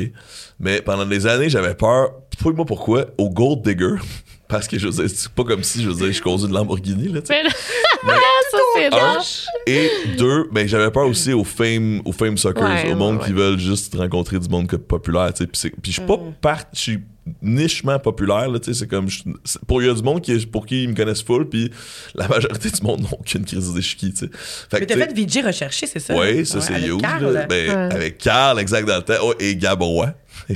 Mais 0.60 0.82
pendant 0.82 1.06
des 1.06 1.26
années, 1.28 1.50
j'avais 1.50 1.74
peur, 1.74 2.12
fouille-moi 2.42 2.66
pourquoi, 2.66 3.06
au 3.18 3.30
Gold 3.30 3.62
Digger. 3.64 3.96
Parce 4.48 4.68
que 4.68 4.78
je 4.78 4.88
veux 4.88 4.94
dire, 5.08 5.10
c'est 5.16 5.32
pas 5.32 5.44
comme 5.44 5.64
si 5.64 5.82
je 5.82 5.90
veux 5.90 5.96
dire, 5.96 6.12
je 6.14 6.22
conduis 6.22 6.46
une 6.46 6.54
Lamborghini, 6.54 7.08
là, 7.08 7.22
tu 7.22 7.28
sais. 7.34 7.42
Mais 7.44 8.12
ça, 8.52 8.58
c'est 8.76 8.86
Un. 8.86 8.90
drôle. 8.90 9.22
Et 9.66 9.90
deux, 10.18 10.48
ben 10.52 10.68
j'avais 10.68 10.92
peur 10.92 11.08
aussi 11.08 11.34
aux 11.34 11.44
fame, 11.44 12.02
aux 12.06 12.12
fame 12.12 12.38
suckers, 12.38 12.62
Ouais, 12.64 12.92
au 12.92 12.96
monde 12.96 13.18
ouais, 13.20 13.26
qui 13.26 13.34
veulent 13.34 13.58
juste 13.58 13.96
rencontrer 13.96 14.38
du 14.40 14.48
monde 14.50 14.68
populaire, 14.68 15.34
tu 15.34 15.48
sais. 15.54 15.70
Puis 15.72 15.92
je 15.92 15.98
suis 16.00 16.02
pas 16.08 16.18
Mm. 16.18 16.34
part, 16.40 16.60
je 16.74 16.80
suis 16.80 17.00
nichement 17.42 18.00
populaire, 18.00 18.50
là, 18.50 18.60
tu 18.60 18.74
sais. 18.74 18.80
C'est 18.80 18.88
comme, 18.88 19.10
je- 19.10 19.24
pour 19.68 19.82
il 19.82 19.88
y 19.88 19.90
a 19.90 19.94
du 19.94 20.02
monde 20.04 20.22
qui, 20.22 20.38
pour 20.46 20.66
qui 20.66 20.84
ils 20.84 20.90
me 20.90 20.96
connaissent 20.96 21.22
full, 21.24 21.48
puis 21.48 21.72
la 22.16 22.28
majorité 22.28 22.70
du 22.70 22.82
monde 22.82 23.02
n'a 23.04 23.08
aucune 23.14 23.46
crise 23.46 23.74
suis 23.82 23.96
qui, 23.98 24.14
tu 24.14 24.26
sais. 24.26 24.30
Fait 24.70 24.80
Mais 24.80 24.86
que, 24.86 24.94
t'as 24.94 25.06
fait 25.08 25.14
VJ 25.14 25.46
recherché, 25.46 25.88
c'est 25.88 26.00
ça? 26.00 26.14
oui, 26.16 26.46
ça 26.46 26.56
Ouais, 26.58 26.62
c'est 26.62 26.74
avec 26.76 26.88
huge. 26.90 27.02
Carl. 27.02 27.34
là. 27.34 27.46
Ben, 27.46 27.70
Ouais. 27.70 27.94
Avec 27.96 28.18
Carl, 28.18 28.60
exact, 28.60 28.86
dans 28.88 28.98
le 28.98 29.02
temps. 29.04 29.14
Oh, 29.24 29.34
et 29.40 29.56
Gab 29.56 29.82
Roy. 29.82 30.14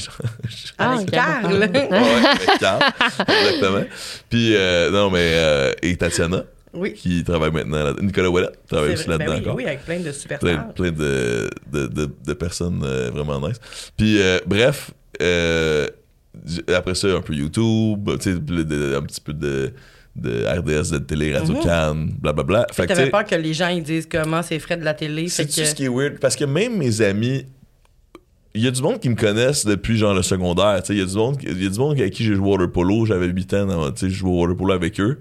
Ah, 0.78 0.96
Avec. 0.96 1.12
Carl. 1.12 1.46
Ouais, 1.54 1.64
avec 1.64 2.60
Carl, 2.60 2.82
exactement. 3.28 3.84
Puis, 4.30 4.56
euh, 4.56 4.92
non, 4.92 5.10
mais, 5.10 5.32
euh, 5.36 5.72
et 5.82 5.96
Tatiana, 5.96 6.44
Oui. 6.74 6.94
qui 6.94 7.24
travaille 7.24 7.52
maintenant 7.52 7.84
là 7.84 7.94
Nicolas 8.02 8.30
Ouellet 8.30 8.50
travaille 8.68 8.94
aussi 8.94 9.06
vrai. 9.06 9.18
là-dedans 9.18 9.32
Ben 9.34 9.38
oui, 9.38 9.42
encore. 9.46 9.56
oui, 9.56 9.66
avec 9.66 9.86
plein 9.86 10.00
de 10.00 10.12
super 10.12 10.40
plein, 10.40 10.58
plein 10.76 10.92
de, 10.92 11.50
de, 11.72 11.88
de, 11.88 12.10
de 12.26 12.34
personnes 12.34 12.82
euh, 12.84 13.10
vraiment 13.12 13.40
nice. 13.48 13.58
Puis, 13.96 14.22
euh, 14.22 14.40
bref, 14.46 14.92
euh, 15.22 15.88
après 16.74 16.96
ça, 16.96 17.08
un 17.08 17.22
peu 17.22 17.34
YouTube, 17.34 18.10
tu 18.20 18.32
sais, 18.32 18.32
un 18.32 19.02
petit 19.02 19.22
peu 19.22 19.34
de, 19.34 19.74
de 20.16 20.46
RDS, 20.46 20.92
de 20.92 20.98
télé, 21.00 21.38
Radio. 21.38 21.56
Cannes, 21.62 22.12
blablabla. 22.20 22.68
Fait 22.72 22.84
que, 22.84 22.94
tu 22.94 22.98
T'avais 22.98 23.10
peur 23.10 23.26
que 23.26 23.36
les 23.36 23.54
gens 23.54 23.70
ils 23.70 23.84
disent 23.84 24.08
comment 24.10 24.42
c'est 24.42 24.60
frais 24.60 24.78
de 24.78 24.84
la 24.84 24.94
télé. 24.94 25.28
c'est 25.30 25.46
que... 25.46 25.52
ce 25.52 25.76
qui 25.76 25.86
est 25.86 25.90
weird? 25.90 26.20
Parce 26.20 26.36
que 26.36 26.46
même 26.46 26.78
mes 26.78 27.02
amis, 27.02 27.46
il 28.54 28.64
y 28.64 28.68
a 28.68 28.72
du 28.72 28.82
monde 28.82 29.00
qui 29.00 29.10
me 29.10 29.16
connaissent 29.16 29.66
depuis 29.66 29.98
genre 29.98 30.14
le 30.14 30.24
secondaire. 30.24 30.82
Il 30.90 30.98
y 30.98 31.02
a 31.02 31.06
du 31.06 31.16
monde, 31.16 31.38
il 31.44 31.64
y 31.64 31.68
a 31.68 31.70
du 31.70 31.80
monde 31.80 32.00
avec 32.00 32.14
qui 32.14 32.24
j'ai 32.24 32.36
joué 32.36 32.48
au 32.48 32.52
water 32.52 32.72
polo. 32.72 33.06
J'avais 33.06 33.28
8 33.28 33.54
ans, 33.54 33.92
tu 33.92 34.00
sais, 34.00 34.10
je 34.10 34.16
jouais 34.16 34.32
au 34.32 34.42
water 34.42 34.58
polo 34.58 34.74
avec 34.74 35.00
eux. 35.00 35.20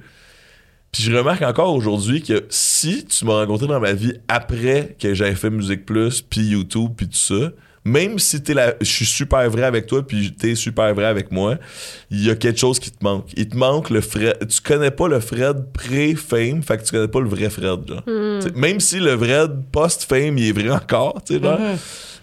Puis 0.92 1.02
je 1.02 1.14
remarque 1.14 1.42
encore 1.42 1.74
aujourd'hui 1.74 2.22
que 2.22 2.46
si 2.48 3.04
tu 3.04 3.26
m'as 3.26 3.40
rencontré 3.40 3.66
dans 3.66 3.80
ma 3.80 3.92
vie 3.92 4.14
après 4.28 4.96
que 4.98 5.12
j'avais 5.12 5.34
fait 5.34 5.50
Musique 5.50 5.84
Plus, 5.84 6.22
puis 6.22 6.40
YouTube, 6.40 6.92
puis 6.96 7.06
tout 7.06 7.16
ça, 7.16 7.50
même 7.86 8.18
si 8.18 8.42
t'es 8.42 8.52
la, 8.52 8.74
je 8.80 8.84
suis 8.84 9.06
super 9.06 9.48
vrai 9.48 9.62
avec 9.62 9.86
toi, 9.86 10.04
puis 10.04 10.34
t'es 10.34 10.56
super 10.56 10.92
vrai 10.92 11.04
avec 11.04 11.30
moi, 11.30 11.56
il 12.10 12.24
y 12.24 12.30
a 12.30 12.34
quelque 12.34 12.58
chose 12.58 12.80
qui 12.80 12.90
te 12.90 13.02
manque. 13.02 13.28
Il 13.36 13.48
te 13.48 13.56
manque 13.56 13.90
le 13.90 14.00
Fred. 14.00 14.36
Tu 14.48 14.60
connais 14.60 14.90
pas 14.90 15.06
le 15.06 15.20
Fred 15.20 15.72
pré-fame, 15.72 16.62
fait 16.64 16.78
que 16.78 16.82
tu 16.82 16.90
connais 16.90 17.06
pas 17.06 17.20
le 17.20 17.28
vrai 17.28 17.48
Fred, 17.48 17.86
genre. 17.86 18.02
T'sais, 18.40 18.50
Même 18.56 18.80
si 18.80 18.98
le 18.98 19.16
Fred 19.16 19.52
post-fame, 19.70 20.36
il 20.36 20.48
est 20.48 20.52
vrai 20.52 20.70
encore, 20.70 21.22
tu 21.24 21.34
sais, 21.34 21.40
genre. 21.42 21.58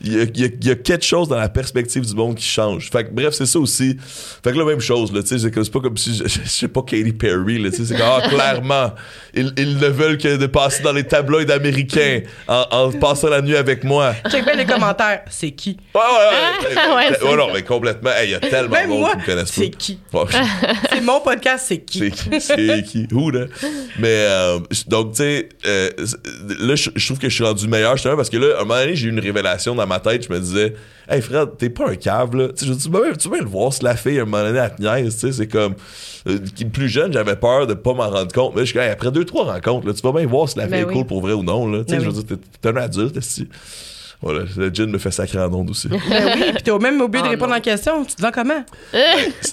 Il 0.01 0.13
y, 0.13 0.19
a, 0.19 0.23
il 0.23 0.39
y 0.39 0.43
a- 0.45 0.49
il 0.61 0.67
y 0.67 0.71
a 0.71 0.75
quelque 0.75 1.05
chose 1.05 1.27
dans 1.27 1.37
la 1.37 1.49
perspective 1.49 2.05
du 2.05 2.15
monde 2.15 2.35
qui 2.35 2.45
change. 2.45 2.89
Fait 2.91 3.03
que 3.05 3.11
bref, 3.11 3.33
c'est 3.33 3.45
ça 3.45 3.59
aussi. 3.59 3.97
Fait 4.43 4.51
que 4.51 4.57
la 4.57 4.65
même 4.65 4.79
chose, 4.79 5.11
là, 5.13 5.21
tu 5.21 5.29
sais, 5.29 5.39
c'est 5.39 5.51
que 5.51 5.63
c'est 5.63 5.71
pas 5.71 5.79
comme 5.81 5.97
si, 5.97 6.15
je, 6.15 6.23
je- 6.27 6.39
je 6.43 6.49
sais 6.49 6.67
pas, 6.67 6.81
Katy 6.81 7.13
Perry, 7.13 7.59
là, 7.59 7.69
tu 7.69 7.77
sais, 7.77 7.85
c'est 7.85 7.95
comme, 7.97 8.05
ah, 8.07 8.21
clairement, 8.29 8.91
ils, 9.33 9.53
ils 9.57 9.77
ne 9.77 9.87
veulent 9.87 10.17
que 10.17 10.37
de 10.37 10.47
passer 10.47 10.83
dans 10.83 10.93
les 10.93 11.03
tabloïds 11.03 11.51
américains 11.51 12.21
en, 12.47 12.65
en 12.71 12.91
passant 12.91 13.29
la 13.29 13.41
nuit 13.41 13.55
avec 13.55 13.83
moi. 13.83 14.13
Check 14.29 14.43
bien 14.45 14.55
les 14.55 14.65
commentaires. 14.65 15.21
C'est 15.29 15.51
qui? 15.51 15.77
Ouais, 15.93 16.01
ouais, 16.01 16.07
ouais. 16.07 16.75
Ouais, 16.75 16.95
ouais, 17.11 17.17
c'est- 17.19 17.35
non, 17.35 17.47
mais 17.53 17.61
complètement. 17.63 18.11
Hey, 18.11 18.29
Il 18.29 18.31
y 18.31 18.35
a 18.35 18.39
tellement 18.39 18.81
de 18.81 18.87
monde 18.87 19.09
qui 19.11 19.17
me 19.17 19.25
connaissent 19.25 19.51
pas. 19.51 19.61
c'est 19.61 19.69
qui? 19.69 19.99
Ouais, 20.13 20.23
C'est 20.91 21.01
mon 21.01 21.19
podcast, 21.21 21.65
c'est 21.67 21.79
qui? 21.79 21.99
c'est 21.99 22.11
qui? 22.11 22.41
C'est 22.41 22.83
qui? 22.83 23.07
Who, 23.11 23.29
là? 23.31 23.45
Mais, 23.99 24.07
euh, 24.09 24.59
donc, 24.87 25.11
tu 25.11 25.17
sais, 25.17 25.49
euh, 25.65 25.89
là, 26.59 26.75
je 26.75 26.89
je 26.95 27.05
trouve 27.05 27.19
que 27.19 27.29
je 27.29 27.33
suis 27.35 27.43
rendu 27.43 27.67
meilleur, 27.67 27.95
justement, 27.95 28.15
parce 28.15 28.29
que 28.29 28.37
là, 28.37 28.57
à 28.57 28.61
un 28.61 28.65
moment 28.65 28.79
donné, 28.79 28.95
j'ai 28.95 29.07
eu 29.07 29.09
une 29.09 29.19
révélation 29.19 29.75
dans 29.75 29.82
ma 29.85 29.99
tête. 29.99 30.27
Je 30.27 30.33
me 30.33 30.39
disais, 30.39 30.73
hey, 31.09 31.21
Fred, 31.21 31.49
t'es 31.57 31.69
pas 31.69 31.89
un 31.89 31.95
cave, 31.95 32.35
là. 32.35 32.47
Je 32.59 32.71
dis, 32.73 32.77
tu 32.77 32.89
peux 32.89 33.01
même 33.03 33.39
le 33.39 33.45
voir, 33.45 33.71
si 33.73 33.83
la 33.83 33.95
fille, 33.95 34.19
à 34.19 34.23
un 34.23 34.25
moment 34.25 34.43
donné, 34.43 34.59
elle 34.59 34.75
te 34.75 34.81
niaise, 34.81 35.13
tu 35.15 35.27
sais, 35.27 35.31
c'est 35.33 35.47
comme. 35.47 35.75
euh, 36.27 36.39
plus 36.71 36.89
jeune, 36.89 37.11
j'avais 37.13 37.35
peur 37.35 37.67
de 37.67 37.73
pas 37.73 37.93
m'en 37.93 38.09
rendre 38.09 38.31
compte. 38.31 38.53
Mais 38.55 38.61
je 38.65 38.71
suis 38.71 38.79
hey, 38.79 38.89
après 38.89 39.11
deux, 39.11 39.25
trois 39.25 39.45
rencontres, 39.45 39.87
là, 39.87 39.93
tu 39.93 40.01
vas 40.01 40.11
bien 40.11 40.25
voir 40.27 40.47
si 40.49 40.57
la 40.57 40.63
fille 40.63 40.71
Ben 40.71 40.81
est 40.81 40.85
oui. 40.85 40.93
cool 40.93 41.05
pour 41.05 41.21
vrai 41.21 41.33
ou 41.33 41.43
non, 41.43 41.67
là. 41.69 41.83
Tu 41.83 41.91
sais, 41.93 41.97
Ben 41.97 42.03
je 42.05 42.09
oui. 42.09 42.15
veux 42.15 42.23
dire, 42.23 42.37
t'es- 42.37 42.59
t'es 42.61 42.69
un 42.69 42.77
adulte, 42.81 43.19
si. 43.21 43.47
Voilà, 44.23 44.45
le 44.55 44.69
gin 44.69 44.89
me 44.89 44.97
fait 44.97 45.11
sacrer 45.11 45.39
en 45.39 45.53
onde 45.53 45.69
aussi. 45.69 45.87
Ben 46.09 46.31
oui, 46.35 46.51
puis 46.53 46.63
t'as 46.63 46.79
même 46.79 47.01
oublié 47.01 47.21
de 47.21 47.27
Ah, 47.27 47.31
répondre 47.31 47.49
non. 47.49 47.55
à 47.55 47.57
la 47.57 47.61
question. 47.61 48.05
Tu 48.05 48.15
te 48.15 48.21
vends 48.21 48.31
comment? 48.31 48.63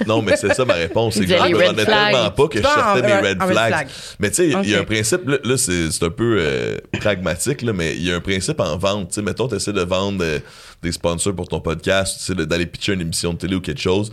non, 0.06 0.22
mais 0.22 0.36
c'est 0.36 0.54
ça 0.54 0.64
ma 0.64 0.74
réponse. 0.74 1.14
C'est 1.14 1.26
que 1.26 1.26
je 1.26 1.34
me 1.34 1.56
red 1.56 1.66
rendais 1.66 1.84
flags. 1.84 2.12
tellement 2.14 2.30
pas 2.30 2.48
que 2.48 2.58
je 2.58 2.62
sortais 2.62 3.02
mes 3.02 3.28
red 3.28 3.42
flags. 3.42 3.68
flag. 3.72 3.88
Mais 4.20 4.28
tu 4.30 4.36
sais, 4.36 4.48
il 4.48 4.70
y 4.70 4.74
a 4.76 4.80
un 4.80 4.84
principe, 4.84 5.28
là, 5.28 5.38
là, 5.42 5.56
c'est 5.56 6.02
un 6.04 6.10
peu 6.10 6.36
euh, 6.38 6.76
pragmatique, 7.00 7.62
là, 7.62 7.72
mais 7.72 7.96
il 7.96 8.04
y 8.06 8.12
a 8.12 8.16
un 8.16 8.20
principe 8.20 8.60
en 8.60 8.76
vente. 8.78 9.08
Tu 9.08 9.14
sais, 9.16 9.22
mettons, 9.22 9.48
tu 9.48 9.56
essaies 9.56 9.72
de 9.72 9.82
vendre 9.82 10.22
euh, 10.24 10.38
des 10.82 10.92
sponsors 10.92 11.34
pour 11.34 11.48
ton 11.48 11.60
podcast, 11.60 12.30
d'aller 12.32 12.66
pitcher 12.66 12.92
une 12.94 13.00
émission 13.00 13.32
de 13.32 13.38
télé 13.38 13.56
ou 13.56 13.60
quelque 13.60 13.80
chose. 13.80 14.12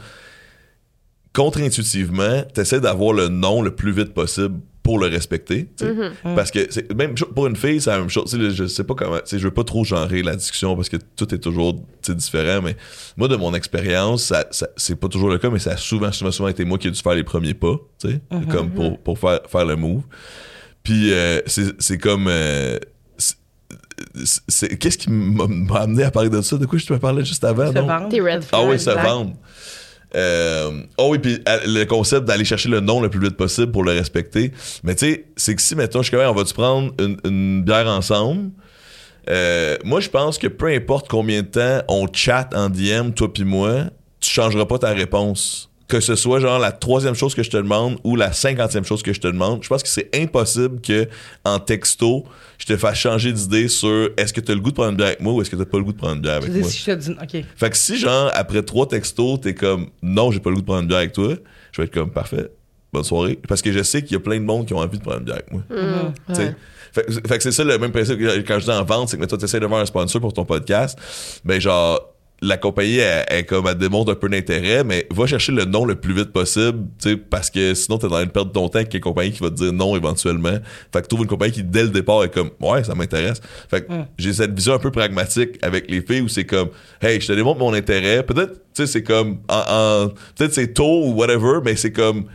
Contre-intuitivement, 1.34 2.44
tu 2.54 2.62
essaies 2.62 2.80
d'avoir 2.80 3.14
le 3.14 3.28
nom 3.28 3.62
le 3.62 3.72
plus 3.76 3.92
vite 3.92 4.14
possible 4.14 4.60
pour 4.88 5.00
le 5.00 5.08
respecter. 5.08 5.68
tu 5.78 5.86
sais. 5.86 5.94
Parce 6.36 6.50
que 6.52 6.60
c'est 6.70 6.92
même 6.94 7.14
pour 7.36 7.46
une 7.48 7.56
fille, 7.56 7.80
c'est 7.82 7.90
la 7.92 8.00
même 8.00 8.10
chose. 8.10 8.36
Je 8.36 8.66
sais 8.68 8.84
pas 8.84 8.96
comment. 8.96 9.20
Je 9.30 9.38
veux 9.38 9.52
pas 9.54 9.64
trop 9.64 9.84
genrer 9.84 10.24
la 10.24 10.36
discussion 10.36 10.76
parce 10.76 10.90
que 10.90 10.98
tout 11.16 11.34
est 11.36 11.40
toujours 11.40 11.76
différent. 12.08 12.62
Mais 12.64 12.76
moi, 13.18 13.28
de 13.28 13.36
mon 13.36 13.54
expérience, 13.54 14.24
ça, 14.24 14.46
ça- 14.52 14.70
c'est 14.78 14.96
pas 14.96 15.10
toujours 15.10 15.30
le 15.30 15.38
cas, 15.38 15.50
mais 15.50 15.60
ça 15.60 15.72
a 15.72 15.78
souvent, 15.78 16.12
souvent, 16.12 16.32
souvent 16.32 16.48
été 16.50 16.64
moi 16.66 16.78
qui 16.78 16.88
ai 16.88 16.92
dû 16.92 17.00
faire 17.02 17.14
les 17.16 17.24
premiers 17.26 17.54
pas, 17.54 17.76
tu 18.02 18.10
sais, 18.10 18.22
comme 18.50 18.72
pour, 18.72 18.98
pour 19.00 19.20
faire, 19.20 19.42
faire 19.50 19.66
le 19.66 19.76
move. 19.76 20.04
Puis 20.84 21.12
euh, 21.12 21.42
c'est 21.48 21.80
c'est 21.82 21.98
comme. 21.98 22.28
euh, 22.30 22.80
c'est- 23.18 24.42
c'est- 24.48 24.78
Qu'est-ce 24.78 24.98
qui 24.98 25.10
m'a 25.12 25.48
m'a 25.48 25.82
amené 25.82 26.04
à 26.04 26.12
parler 26.12 26.30
de 26.30 26.42
ça? 26.42 26.58
De 26.58 26.66
quoi 26.66 26.80
je 26.80 26.86
te 26.86 26.94
parlais 26.94 27.26
juste 27.26 27.44
avant? 27.44 27.68
Se 27.72 27.78
non? 27.78 28.10
Tes 28.10 28.22
red 28.22 28.44
Ah 28.52 28.64
oui, 28.64 28.80
se 28.80 28.90
vendre. 28.92 29.34
Euh, 30.16 30.84
oh 30.98 31.10
oui, 31.12 31.20
puis 31.20 31.40
euh, 31.48 31.60
le 31.66 31.84
concept 31.86 32.26
d'aller 32.26 32.46
chercher 32.46 32.70
le 32.70 32.80
nom 32.80 33.02
le 33.02 33.10
plus 33.10 33.20
vite 33.20 33.36
possible 33.36 33.72
pour 33.72 33.84
le 33.84 33.92
respecter. 33.92 34.52
Mais 34.84 34.96
tu 34.96 35.06
sais, 35.06 35.26
c'est 35.36 35.56
que 35.56 35.62
si, 35.62 35.76
mettons, 35.76 36.00
je 36.00 36.08
suis 36.08 36.12
quand 36.12 36.22
même, 36.22 36.30
on 36.30 36.34
va-tu 36.34 36.54
prendre 36.54 36.94
une, 37.00 37.64
bière 37.64 37.88
ensemble? 37.88 38.52
Euh, 39.30 39.78
moi, 39.84 40.00
je 40.00 40.10
pense 40.10 40.38
que 40.38 40.48
peu 40.48 40.68
importe 40.68 41.10
combien 41.10 41.42
de 41.42 41.48
temps 41.48 41.82
on 41.90 42.08
chatte 42.12 42.56
en 42.56 42.70
DM, 42.70 43.12
toi 43.12 43.32
puis 43.32 43.44
moi, 43.44 43.86
tu 44.22 44.30
changeras 44.30 44.66
pas 44.66 44.80
ta 44.80 44.92
réponse. 44.92 45.70
Que 45.88 46.02
ce 46.02 46.16
soit 46.16 46.40
genre 46.42 46.60
la 46.60 46.74
troisième 46.74 47.16
chose 47.16 47.34
que 47.34 47.44
je 47.44 47.50
te 47.50 47.56
demande 47.56 47.98
ou 48.04 48.18
la 48.18 48.34
cinquantième 48.34 48.84
chose 48.84 49.02
que 49.04 49.14
je 49.14 49.22
te 49.22 49.28
demande, 49.28 49.64
je 49.64 49.70
pense 49.70 49.84
que 49.84 49.88
c'est 49.90 50.10
impossible 50.14 50.82
que 50.82 51.08
en 51.46 51.60
texto, 51.60 52.26
je 52.58 52.66
te 52.66 52.76
fasse 52.76 52.98
changer 52.98 53.32
d'idée 53.32 53.70
sur 53.70 54.10
est-ce 54.18 54.34
que 54.34 54.42
tu 54.42 54.52
as 54.52 54.56
le 54.56 54.60
goût 54.60 54.72
de 54.72 54.76
prendre 54.76 54.90
une 54.92 54.98
bière 54.98 55.08
avec 55.08 55.22
moi 55.22 55.32
ou 55.32 55.42
est-ce 55.42 55.50
que 55.50 55.56
tu 55.56 55.66
pas 55.66 55.78
le 55.78 55.86
goût 55.86 55.94
de 55.94 55.98
prendre 55.98 56.16
une 56.16 56.22
bière 56.22 56.36
avec 56.36 56.52
Tu 56.52 56.60
moi. 56.60 56.70
si 56.70 56.80
je 56.80 56.86
te 56.92 56.92
dis, 56.98 57.12
OK. 57.12 57.46
Fait 57.56 57.70
que 57.70 57.78
si, 57.78 57.98
genre, 57.98 58.30
après 58.34 58.64
trois 58.64 58.86
textos, 58.88 59.40
t'es 59.40 59.54
comme 59.56 59.88
non, 60.02 60.30
j'ai 60.32 60.42
pas 60.42 60.50
le 60.50 60.56
goût 60.56 60.62
de 60.62 60.66
prendre 60.66 60.82
une 60.82 60.88
bière 60.90 61.00
avec 61.00 61.14
toi, 61.14 61.34
je 61.72 61.82
vais 61.82 61.86
être 61.86 61.94
comme 61.94 62.12
parfait, 62.12 62.50
bonne 62.92 63.06
soirée. 63.06 63.40
Parce 63.48 63.62
que 63.62 63.72
je 63.72 63.82
sais 63.82 64.02
qu'il 64.02 64.12
y 64.12 64.16
a 64.18 64.20
plein 64.20 64.40
de 64.40 64.44
monde 64.46 64.66
qui 64.66 64.74
ont 64.74 64.80
envie 64.80 64.98
de 64.98 65.04
prendre 65.04 65.20
une 65.20 65.24
bière 65.26 65.36
avec 65.38 65.52
moi. 65.54 65.62
Mm. 65.70 66.14
Tu 66.28 66.36
sais. 66.36 66.42
Ouais. 66.48 66.56
Fait, 66.92 67.04
que- 67.06 67.28
fait 67.30 67.38
que 67.38 67.44
c'est 67.44 67.52
ça 67.54 67.64
le 67.64 67.78
même 67.78 67.92
principe 67.94 68.18
que 68.20 68.40
quand 68.42 68.60
je 68.60 68.66
dis 68.66 68.72
en 68.72 68.84
vente, 68.84 69.08
c'est 69.08 69.18
que 69.18 69.24
toi, 69.26 69.38
tu 69.38 69.46
essaies 69.46 69.60
de 69.62 69.66
voir 69.66 69.80
un 69.80 69.86
sponsor 69.86 70.20
pour 70.20 70.34
ton 70.34 70.44
podcast, 70.44 70.98
ben 71.46 71.62
genre, 71.62 72.14
la 72.42 72.58
compagnie, 72.58 72.98
elle, 72.98 73.26
elle, 73.30 73.46
comme, 73.48 73.66
elle 73.68 73.78
démontre 73.78 74.12
un 74.12 74.16
peu 74.16 74.30
d'intérêt, 74.30 74.84
mais 74.84 75.08
va 75.12 75.26
chercher 75.26 75.52
le 75.52 75.66
nom 75.66 75.86
le 75.86 75.96
plus 75.96 76.14
vite 76.14 76.32
possible, 76.32 76.86
parce 77.32 77.50
que 77.50 77.74
sinon, 77.74 77.98
t'es 77.98 78.08
dans 78.08 78.22
une 78.22 78.30
perte 78.30 78.50
de 78.50 78.54
ton 78.54 78.70
temps 78.70 78.78
avec 78.78 78.94
une 78.94 79.00
compagnie 79.00 79.32
qui 79.32 79.42
va 79.42 79.50
te 79.50 79.56
dire 79.56 79.74
non 79.74 79.96
éventuellement. 79.96 80.58
Fait 80.94 81.02
que 81.02 81.08
trouve 81.08 81.22
une 81.22 81.28
compagnie 81.28 81.52
qui, 81.54 81.64
dès 81.64 81.82
le 81.84 81.90
départ, 81.90 82.24
est 82.24 82.32
comme, 82.34 82.52
ouais, 82.62 82.84
ça 82.84 82.94
m'intéresse. 82.94 83.42
Fait 83.70 83.82
que 83.88 83.92
j'ai 84.20 84.34
cette 84.34 84.54
vision 84.54 84.74
un 84.74 84.80
peu 84.80 84.92
pragmatique 84.92 85.58
avec 85.64 85.90
les 85.90 86.02
filles 86.02 86.22
où 86.22 86.28
c'est 86.28 86.46
comme, 86.46 86.70
hey, 87.02 87.20
je 87.20 87.26
te 87.28 87.34
démontre 87.34 87.60
mon 87.60 87.74
intérêt. 87.74 88.22
Peut-être, 88.22 88.54
tu 88.54 88.60
sais, 88.74 88.88
c'est 88.88 89.04
comme, 89.04 89.40
en, 89.50 89.64
en- 90.06 90.08
peut-être 90.36 90.54
c'est 90.54 90.74
tôt 90.74 91.06
ou 91.06 91.14
whatever, 91.14 91.60
mais 91.66 91.76
c'est 91.76 91.92
comme, 91.92 92.26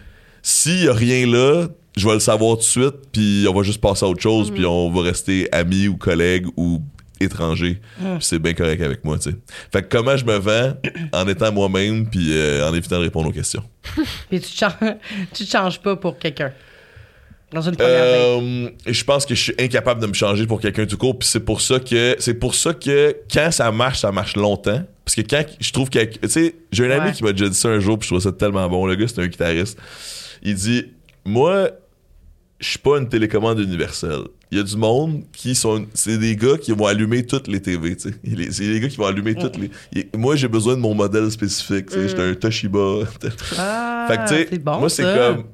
s'il 0.42 0.84
y 0.84 0.88
a 0.88 0.92
rien 0.92 1.26
là, 1.28 1.68
je 1.96 2.08
vais 2.08 2.14
le 2.14 2.20
savoir 2.20 2.54
tout 2.56 2.62
de 2.62 2.64
suite, 2.64 2.94
puis 3.12 3.44
on 3.48 3.52
va 3.54 3.62
juste 3.62 3.80
passer 3.80 4.04
à 4.06 4.08
autre 4.08 4.22
chose, 4.22 4.50
puis 4.50 4.64
on 4.64 4.90
va 4.90 5.02
rester 5.02 5.46
amis 5.52 5.88
ou 5.88 5.96
collègues 5.96 6.46
ou 6.56 6.80
étrangers. 7.22 7.80
Puis 7.98 8.08
c'est 8.20 8.38
bien 8.38 8.54
correct 8.54 8.82
avec 8.82 9.04
moi, 9.04 9.18
tu 9.18 9.30
sais. 9.30 9.36
Fait 9.72 9.82
que 9.82 9.88
comment 9.88 10.16
je 10.16 10.24
me 10.24 10.36
vends 10.36 10.74
en 11.12 11.28
étant 11.28 11.52
moi-même, 11.52 12.08
puis 12.08 12.36
euh, 12.36 12.68
en 12.68 12.74
évitant 12.74 12.98
de 12.98 13.04
répondre 13.04 13.28
aux 13.28 13.32
questions? 13.32 13.62
Puis 14.30 14.40
tu 14.40 14.56
changes, 14.56 14.74
tu 15.32 15.44
te 15.44 15.50
changes 15.50 15.80
pas 15.80 15.96
pour 15.96 16.18
quelqu'un? 16.18 16.52
Dans 17.52 17.60
une 17.60 17.76
première. 17.76 18.02
Euh, 18.02 18.70
je 18.86 19.04
pense 19.04 19.26
que 19.26 19.34
je 19.34 19.42
suis 19.42 19.54
incapable 19.58 20.00
de 20.00 20.06
me 20.06 20.14
changer 20.14 20.46
pour 20.46 20.60
quelqu'un 20.60 20.86
tout 20.86 20.96
court, 20.96 21.18
puis 21.18 21.28
c'est 21.28 21.44
pour 21.44 21.60
ça 21.60 21.78
que 21.80 22.16
c'est 22.18 22.34
pour 22.34 22.54
ça 22.54 22.72
que 22.72 23.14
quand 23.30 23.50
ça 23.50 23.70
marche, 23.70 24.00
ça 24.00 24.10
marche 24.10 24.36
longtemps. 24.36 24.82
Parce 25.04 25.14
que 25.16 25.20
quand 25.20 25.44
je 25.60 25.72
trouve 25.72 25.90
que 25.90 25.98
tu 26.02 26.28
sais, 26.28 26.54
j'ai 26.70 26.86
un 26.90 26.98
ami 26.98 27.12
qui 27.12 27.22
m'a 27.22 27.32
déjà 27.32 27.50
dit 27.50 27.56
ça 27.56 27.68
un 27.68 27.80
jour, 27.80 27.98
puis 27.98 28.06
je 28.06 28.14
trouve 28.14 28.22
ça 28.22 28.32
tellement 28.32 28.66
bon. 28.68 28.86
Le 28.86 28.94
gars, 28.94 29.06
c'est 29.06 29.20
un 29.20 29.26
guitariste. 29.26 29.78
Il 30.42 30.54
dit 30.54 30.86
Moi, 31.26 31.70
je 32.58 32.68
suis 32.70 32.78
pas 32.78 32.98
une 32.98 33.08
télécommande 33.08 33.58
universelle. 33.58 34.22
Il 34.52 34.58
y 34.58 34.60
a 34.60 34.64
du 34.64 34.76
monde 34.76 35.22
qui 35.32 35.54
sont. 35.54 35.86
C'est 35.94 36.18
des 36.18 36.36
gars 36.36 36.58
qui 36.60 36.72
vont 36.72 36.84
allumer 36.86 37.24
toutes 37.24 37.48
les 37.48 37.60
TV, 37.62 37.96
tu 37.96 38.10
sais. 38.10 38.50
C'est 38.52 38.66
des 38.70 38.80
gars 38.80 38.88
qui 38.88 38.98
vont 38.98 39.06
allumer 39.06 39.34
toutes 39.34 39.56
les. 39.56 39.70
il- 39.94 40.06
Moi, 40.14 40.36
j'ai 40.36 40.46
besoin 40.46 40.74
de 40.74 40.80
mon 40.80 40.94
modèle 40.94 41.30
spécifique, 41.30 41.86
tu 41.86 41.94
sais. 41.94 42.08
J'étais 42.08 42.22
un 42.22 42.34
Toshiba. 42.34 42.78
Ah, 43.58 44.04
Fait 44.08 44.16
que, 44.18 44.28
tu 44.44 44.50
sais, 44.50 44.58
bon, 44.58 44.78
moi, 44.78 44.90
c'est 44.90 45.02
comme. 45.18 45.44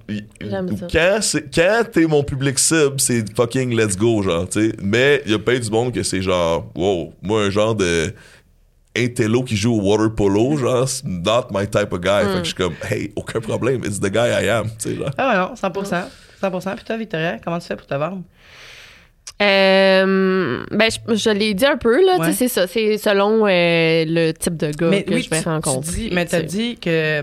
Quand, 0.91 1.19
c'est- 1.23 1.55
quand 1.55 1.83
t'es 1.93 2.07
mon 2.07 2.25
public 2.25 2.59
cible, 2.59 2.99
c'est 2.99 3.25
fucking 3.37 3.73
let's 3.77 3.97
go, 3.97 4.21
genre, 4.23 4.49
tu 4.49 4.69
sais. 4.69 4.73
Mais 4.83 5.23
il 5.27 5.31
y 5.31 5.35
a 5.35 5.39
pas 5.39 5.57
du 5.57 5.71
monde 5.71 5.93
que 5.95 6.03
c'est 6.03 6.21
genre, 6.21 6.69
wow, 6.75 7.13
moi, 7.23 7.45
un 7.45 7.51
genre 7.51 7.75
de. 7.77 8.13
Intello 8.97 9.45
qui 9.45 9.55
joue 9.57 9.75
au 9.75 9.81
water 9.81 10.13
polo, 10.13 10.57
genre, 10.57 10.89
c'est 10.89 11.07
not 11.07 11.47
my 11.53 11.69
type 11.69 11.93
of 11.93 12.01
guy. 12.01 12.09
Fait 12.25 12.33
que 12.33 12.39
je 12.39 12.45
suis 12.47 12.55
comme, 12.55 12.75
hey, 12.91 13.13
aucun 13.15 13.39
problème, 13.41 13.81
it's 13.85 14.01
the 14.01 14.11
guy 14.11 14.29
I 14.45 14.49
am, 14.49 14.67
tu 14.77 14.91
sais, 14.91 14.97
genre. 14.97 15.11
Ah 15.17 15.29
ouais, 15.29 15.37
non, 15.37 15.55
100%. 15.55 16.09
100%. 16.43 16.75
Puis 16.75 16.85
toi, 16.85 16.97
Victoria, 16.97 17.39
comment 17.45 17.61
tu 17.61 17.67
fais 17.69 17.77
pour 17.77 17.87
te 17.87 17.95
vendre? 17.95 18.23
Euh, 19.43 20.65
ben, 20.71 20.91
je, 20.91 21.15
je 21.15 21.31
l'ai 21.31 21.55
dit 21.55 21.67
un 21.67 21.77
peu, 21.77 22.05
là. 22.05 22.19
Ouais. 22.19 22.29
Tu 22.31 22.35
c'est 22.35 22.49
ça. 22.49 22.67
C'est 22.67 22.99
selon 22.99 23.47
euh, 23.47 24.05
le 24.07 24.33
type 24.33 24.57
de 24.57 24.71
gars 24.71 24.89
mais 24.89 25.03
que 25.05 25.15
oui, 25.15 25.23
je 25.23 25.31
vais 25.31 25.43
tu, 25.43 25.49
rencontrer. 25.49 25.91
tu 25.93 25.99
dis, 26.01 26.11
mais 26.13 26.25
t'as 26.27 26.41
tu 26.41 26.47
dit 26.47 26.77
que 26.79 27.23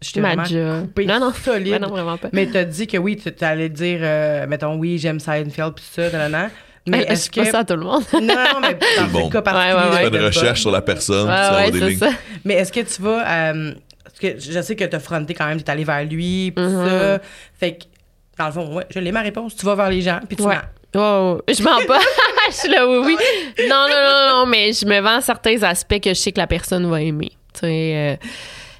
je 0.00 0.12
t'ai 0.12 0.20
vraiment 0.20 0.44
coupé 0.82 1.06
Non, 1.06 1.18
non. 1.20 1.32
solide. 1.32 1.72
Ouais, 1.72 1.78
non, 1.80 1.88
vraiment 1.88 2.16
pas. 2.16 2.28
Mais 2.32 2.46
t'as 2.46 2.64
dit 2.64 2.86
que 2.86 2.96
oui, 2.96 3.16
tu 3.16 3.32
allais 3.44 3.68
dire, 3.68 3.98
euh, 4.02 4.46
mettons, 4.46 4.76
oui, 4.76 4.98
j'aime 4.98 5.18
Seinfeld, 5.20 5.74
puis 5.74 5.84
ça, 5.90 6.10
nanana. 6.10 6.50
Mais 6.86 6.98
Mais 6.98 7.04
est-ce 7.12 7.26
je 7.26 7.30
que. 7.32 7.40
pas 7.44 7.50
ça 7.50 7.58
à 7.58 7.64
tout 7.64 7.74
le 7.74 7.82
monde. 7.82 8.02
Non, 8.14 8.20
non, 8.20 8.60
mais 8.62 8.74
dans 9.12 9.26
ce 9.26 9.30
cas 9.30 9.42
particulier. 9.42 9.74
Ouais, 9.74 9.90
ouais. 9.96 10.04
Fais 10.04 10.10
de 10.10 10.18
de 10.18 10.24
recherche 10.24 10.60
sur 10.60 10.70
la 10.70 10.80
personne, 10.80 11.28
ouais, 11.28 11.70
des 11.70 11.78
c'est 11.80 11.88
lignes. 11.88 11.98
ça. 11.98 12.10
Mais 12.44 12.54
est-ce 12.54 12.72
que 12.72 12.80
tu 12.80 13.02
vas. 13.02 13.28
euh, 13.52 13.72
parce 14.04 14.18
que 14.20 14.38
je 14.40 14.60
sais 14.62 14.74
que 14.76 14.84
t'as 14.84 14.98
fronté 15.00 15.34
quand 15.34 15.46
même, 15.46 15.60
t'es 15.60 15.70
allé 15.70 15.84
vers 15.84 16.04
lui, 16.04 16.50
puis 16.54 16.64
Mhm. 16.64 16.86
ça. 16.86 17.18
Fait 17.58 17.72
que, 17.76 17.84
dans 18.38 18.46
le 18.46 18.52
fond, 18.52 18.74
ouais, 18.76 18.86
je 18.90 19.00
l'ai 19.00 19.12
ma 19.12 19.20
réponse. 19.20 19.54
Tu 19.56 19.66
vas 19.66 19.74
vers 19.74 19.90
les 19.90 20.00
gens, 20.00 20.20
puis 20.26 20.36
tu 20.36 20.44
Ouais. 20.44 20.54
mens. 20.54 20.62
Ouais, 20.98 21.34
ouais. 21.46 21.54
Je 21.54 21.62
mens 21.62 21.78
pas. 21.86 21.98
je 22.50 22.54
suis 22.54 22.68
là, 22.68 22.86
oui, 22.88 22.98
oui. 23.06 23.16
Non, 23.68 23.86
non, 23.88 23.88
non, 23.88 24.38
non, 24.40 24.46
mais 24.46 24.72
je 24.72 24.84
me 24.86 25.00
vends 25.00 25.20
certains 25.20 25.62
aspects 25.62 26.00
que 26.00 26.10
je 26.10 26.14
sais 26.14 26.32
que 26.32 26.38
la 26.40 26.46
personne 26.46 26.88
va 26.90 27.00
aimer. 27.00 27.30
Tu 27.54 27.60
sais, 27.60 27.92
euh, 27.94 28.16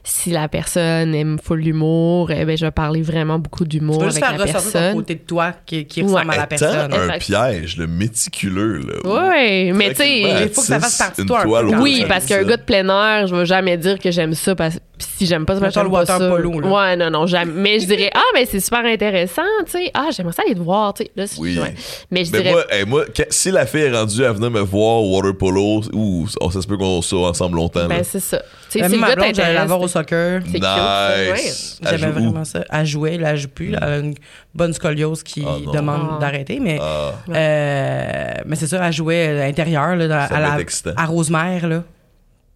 si 0.04 0.30
la 0.30 0.48
personne 0.48 1.14
aime 1.14 1.38
full 1.42 1.58
l'humour, 1.60 2.30
eh 2.30 2.44
ben, 2.46 2.56
je 2.56 2.64
vais 2.64 2.70
parler 2.70 3.02
vraiment 3.02 3.38
beaucoup 3.38 3.64
Tu 3.64 3.78
d'humour 3.78 4.02
juste 4.04 4.22
avec 4.22 4.38
faire 4.38 4.38
la 4.38 4.44
ressortir 4.44 4.72
ton 4.72 4.78
personne. 4.78 4.94
côté 4.94 5.14
de 5.16 5.20
toi 5.20 5.52
qui, 5.66 5.84
qui 5.86 6.00
Ouais. 6.02 6.06
ressemble 6.12 6.30
à 6.32 6.36
la 6.36 6.42
Étant 6.44 6.48
personne. 6.48 6.92
un 6.94 7.08
Exact. 7.14 7.18
piège, 7.18 7.76
le 7.76 7.86
méticuleux, 7.86 8.78
là. 8.78 8.94
Oui, 9.04 9.72
mais 9.72 9.90
tu 9.90 9.96
sais, 9.96 10.20
il 10.20 10.48
faut 10.48 10.62
que 10.62 10.66
ça 10.66 10.80
fasse 10.80 10.96
partie 10.96 11.22
de 11.22 11.26
toi 11.26 11.40
un 11.40 11.70
peu. 11.70 11.76
Oui, 11.76 12.04
parce 12.08 12.24
qu'un 12.24 12.42
gars 12.44 12.56
de 12.56 12.62
plein 12.62 12.88
air, 12.88 13.26
je 13.26 13.34
vais 13.34 13.44
jamais 13.46 13.76
dire 13.76 13.98
que 13.98 14.10
j'aime 14.10 14.32
ça 14.34 14.54
parce 14.54 14.78
puis 14.98 15.06
si 15.18 15.26
j'aime 15.26 15.46
pas 15.46 15.54
ça, 15.54 15.60
Mettons 15.60 15.72
j'aime 15.74 15.84
le 15.84 15.90
pas 15.90 15.98
water 16.00 16.18
ça. 16.18 16.28
polo, 16.28 16.60
là. 16.60 16.68
Ouais, 16.68 16.96
non 16.96 17.10
non, 17.10 17.26
jamais. 17.26 17.52
mais 17.54 17.80
je 17.80 17.86
dirais 17.86 18.10
ah 18.14 18.20
mais 18.34 18.44
c'est 18.46 18.60
super 18.60 18.84
intéressant, 18.84 19.42
tu 19.64 19.72
sais. 19.72 19.90
Ah, 19.94 20.08
j'aimerais 20.14 20.32
ça 20.34 20.42
aller 20.44 20.54
te 20.54 20.60
voir, 20.60 20.92
tu 20.94 21.04
sais. 21.04 21.10
Là, 21.16 21.26
c'est- 21.26 21.40
Oui. 21.40 21.58
ouais. 21.58 21.74
Mais 22.10 22.24
je 22.24 22.32
Mais 22.32 22.38
dirais 22.40 22.52
moi, 22.52 22.64
hey, 22.70 22.84
moi 22.84 23.04
quand- 23.16 23.24
si 23.30 23.50
la 23.50 23.64
fille 23.66 23.82
est 23.82 23.92
rendue 23.96 24.24
à 24.24 24.32
venir 24.32 24.50
me 24.50 24.60
voir 24.60 25.02
au 25.02 25.16
water 25.16 25.36
polo, 25.36 25.82
ouh, 25.92 26.26
oh, 26.40 26.50
ça 26.50 26.60
se 26.60 26.66
peut 26.66 26.76
qu'on 26.76 27.00
soit 27.02 27.28
ensemble 27.28 27.56
longtemps. 27.56 27.86
ben 27.86 28.02
c'est 28.02 28.20
ça. 28.20 28.38
Tu 28.70 28.72
sais, 28.72 28.80
Même 28.80 28.90
si 28.90 28.96
le 28.96 29.00
ma 29.00 29.08
gars 29.08 29.14
blonde, 29.14 29.34
j'allais 29.34 29.54
la 29.54 29.64
voir 29.64 29.80
au 29.80 29.88
soccer. 29.88 30.42
c'est 30.50 30.60
nice. 30.60 31.80
J'aimais 31.82 32.10
vraiment 32.12 32.44
ça. 32.44 32.64
Elle 32.70 32.84
jouait, 32.86 33.16
là, 33.16 33.30
elle 33.30 33.36
joue 33.38 33.48
plus. 33.48 33.68
là, 33.70 33.78
Elle 33.82 33.92
a 33.92 33.98
une 33.98 34.14
bonne 34.54 34.72
scoliose 34.74 35.22
qui 35.22 35.42
Ah, 35.46 35.56
demande 35.72 36.08
Ah. 36.16 36.18
d'arrêter. 36.20 36.58
Mais, 36.60 36.78
Ah, 36.80 37.12
euh, 37.30 38.32
mais 38.46 38.56
c'est 38.56 38.66
ça, 38.66 38.84
elle 38.86 38.92
jouait 38.92 39.28
à 39.28 39.46
l'intérieur, 39.46 39.96
à, 40.10 40.60
excitant. 40.60 40.90
à 40.96 41.06
Rosemère, 41.06 41.66
là. 41.68 41.82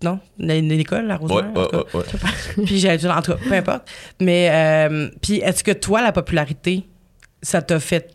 Non? 0.02 0.18
L'école, 0.38 1.06
la 1.06 1.16
Rosemère? 1.16 1.54
ouais, 1.54 1.68
ouais, 1.74 1.84
ouais. 1.94 2.64
Puis 2.66 2.78
j'ai 2.78 2.90
en 3.08 3.22
tout 3.22 3.32
cas, 3.32 3.38
peu 3.48 3.54
importe. 3.54 3.88
Mais 4.20 4.48
euh, 4.50 5.08
puis 5.20 5.36
est-ce 5.36 5.62
que 5.64 5.72
toi, 5.72 6.02
la 6.02 6.12
popularité, 6.12 6.84
ça 7.42 7.62
t'a 7.62 7.78
fait 7.80 8.10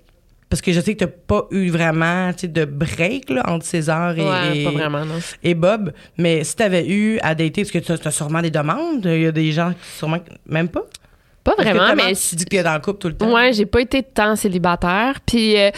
parce 0.49 0.61
que 0.61 0.71
je 0.71 0.79
sais 0.79 0.93
que 0.95 0.99
t'as 1.03 1.11
pas 1.11 1.45
eu 1.51 1.69
vraiment 1.69 2.31
tu 2.31 2.39
sais, 2.41 2.47
de 2.47 2.63
break 2.63 3.29
là, 3.29 3.43
entre 3.49 3.65
César 3.65 4.17
et, 4.17 4.21
Ouais, 4.23 4.57
et- 4.59 4.63
pas 4.63 4.71
vraiment 4.71 5.03
non. 5.03 5.19
et 5.43 5.53
Bob, 5.55 5.91
mais 6.17 6.45
si 6.45 6.55
t'avais 6.55 6.87
eu 6.87 7.19
à 7.21 7.35
dater, 7.35 7.63
parce 7.63 7.71
que 7.71 7.79
tu 7.79 7.91
as 7.91 8.11
sûrement 8.11 8.41
des 8.41 8.49
demandes, 8.51 9.03
il 9.03 9.21
y 9.23 9.25
a 9.25 9.31
des 9.33 9.51
gens 9.51 9.71
qui 9.73 9.97
sûrement 9.97 10.19
même 10.45 10.69
pas? 10.69 10.85
Pas 11.43 11.53
vraiment, 11.57 11.95
mais 11.95 12.13
tu 12.13 12.35
dis 12.35 12.43
que 12.45 12.49
t'es 12.49 12.63
dans 12.63 12.73
le 12.73 12.79
couple 12.81 12.99
tout 12.99 13.07
le 13.09 13.15
temps? 13.15 13.33
Ouais, 13.33 13.51
j'ai 13.53 13.65
pas 13.65 13.79
été 13.81 14.03
tant 14.03 14.35
célibataire. 14.35 15.19
Puis, 15.25 15.57
euh, 15.57 15.69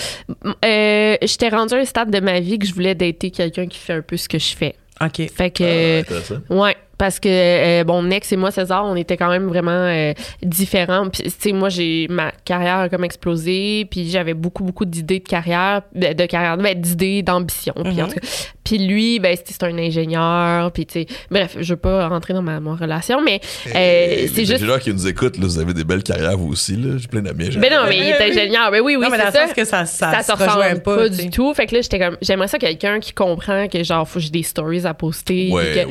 euh, 0.66 1.16
j'étais 1.22 1.50
rendue 1.50 1.76
à 1.76 1.78
un 1.78 1.86
stade 1.86 2.10
de 2.10 2.20
ma 2.20 2.40
vie 2.40 2.58
que 2.58 2.66
je 2.66 2.74
voulais 2.74 2.96
dater 2.96 3.30
quelqu'un 3.30 3.68
qui 3.68 3.78
fait 3.78 3.94
un 3.94 4.02
peu 4.02 4.18
ce 4.18 4.28
que 4.28 4.40
je 4.40 4.56
fais. 4.56 4.76
OK. 5.02 5.30
Fait 5.34 5.50
que, 5.52 5.98
Ah, 5.98 6.00
intéressant. 6.02 6.36
ouais, 6.50 6.76
parce 6.98 7.20
que, 7.22 7.30
euh, 7.30 7.84
bon, 7.86 8.02
mon 8.02 8.12
ex 8.12 8.32
et 8.34 8.36
moi, 8.36 8.52
César, 8.52 8.84
on 8.86 8.96
était 8.98 9.16
quand 9.16 9.30
même 9.30 9.48
vraiment 9.48 9.72
euh, 9.72 10.14
différents. 10.44 11.08
Puis, 11.10 11.24
tu 11.24 11.30
sais, 11.40 11.52
moi, 11.54 11.70
j'ai 11.70 12.08
ma 12.10 12.32
carrière 12.44 12.78
a 12.80 12.90
comme 12.90 13.06
explosé, 13.06 13.88
puis 13.90 14.10
j'avais 14.10 14.34
beaucoup, 14.34 14.64
beaucoup 14.64 14.84
d'idées 14.86 15.20
de 15.20 15.28
carrière, 15.28 15.84
de, 15.96 16.12
de 16.14 16.26
carrière, 16.26 16.58
ben, 16.58 16.80
d'idées, 16.80 17.22
d'ambition. 17.24 17.74
Puis, 17.76 18.02
en 18.02 18.08
Mhm. 18.08 18.14
tout 18.14 18.20
cas, 18.20 18.28
Puis 18.70 18.78
lui, 18.78 19.20
ben, 19.20 19.36
c'est 19.36 19.52
c'est 19.52 19.64
un 19.64 19.76
ingénieur. 19.80 20.72
Puis, 20.72 20.86
tu 20.86 20.94
sais, 21.02 21.06
bref, 21.32 21.56
je 21.60 21.74
veux 21.74 21.80
pas 21.80 22.08
rentrer 22.08 22.36
dans 22.36 22.44
ma, 22.44 22.60
ma 22.60 22.76
relation, 22.76 23.20
mais 23.20 23.40
euh, 23.68 24.28
c'est 24.28 24.42
les 24.42 24.46
juste. 24.46 24.64
gens 24.64 24.78
qui 24.78 24.94
nous 24.94 25.08
écoutent, 25.08 25.38
là, 25.38 25.46
vous 25.48 25.58
avez 25.58 25.74
des 25.74 25.84
belles 25.84 26.04
carrières, 26.04 26.38
vous 26.38 26.52
aussi. 26.52 26.76
là. 26.76 26.98
J'ai 26.98 27.08
plein 27.08 27.22
d'amis. 27.24 27.50
Ben 27.58 27.72
non, 27.74 27.86
mais 27.90 27.98
il 27.98 28.04
est 28.04 28.22
ingénieur. 28.32 28.70
Ben 28.70 28.80
oui, 28.82 28.96
oui, 28.96 29.04
non, 29.04 29.10
mais 29.10 29.18
dans 29.18 29.32
c'est 29.32 29.48
ça. 29.48 29.54
que 29.56 29.66
ça, 29.66 29.86
ça, 29.86 30.22
ça 30.22 30.24
se 30.24 30.32
ressemble 30.44 30.82
pas, 30.84 30.96
pas, 30.98 31.10
du 31.10 31.32
tout. 31.32 31.52
Fait 31.56 31.66
que 31.66 31.74
là, 31.76 31.82
j'étais 31.82 31.98
comme, 31.98 32.18
j'aimerais 32.22 32.48
ça 32.48 32.60
quelqu'un 32.60 33.00
qui 33.00 33.12
comprend 33.14 33.68
que 33.68 33.84
genre, 33.84 34.08
faut 34.08 34.20
que 34.20 34.26
j'ai 34.26 34.30
des 34.30 34.44
stories 34.44 34.86
à 34.86 34.94
poster. 34.94 35.50
Ouais, 35.52 35.64
que- 35.74 35.80
ouais, 35.80 35.86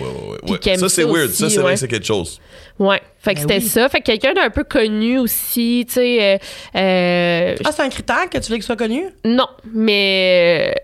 ouais, 0.48 0.50
ouais. 0.52 0.76
Ça, 0.78 0.88
c'est 0.88 1.02
ça 1.02 1.08
weird. 1.08 1.30
Ça, 1.30 1.50
c'est 1.50 1.56
vrai 1.56 1.64
ouais. 1.66 1.72
que 1.74 1.80
c'est 1.80 1.88
quelque 1.88 2.06
chose. 2.06 2.40
Ouais. 2.78 3.00
Fait 3.18 3.34
que 3.34 3.40
Ben 3.40 3.60
c'était 3.60 3.64
oui. 3.64 3.68
ça. 3.68 3.88
Fait 3.88 3.98
que 3.98 4.04
quelqu'un 4.04 4.34
d'un 4.34 4.50
peu 4.50 4.62
connu 4.62 5.18
aussi, 5.18 5.84
tu 5.88 5.94
sais. 5.94 6.22
euh, 6.22 6.38
euh, 6.76 7.56
Ah, 7.64 7.70
c'est 7.74 7.82
un 7.82 7.88
critère 7.88 8.30
que 8.30 8.38
tu 8.38 8.50
veux 8.50 8.56
qu'il 8.56 8.62
soit 8.64 8.76
connu? 8.76 9.02
non, 9.24 9.48
mais. 9.74 10.74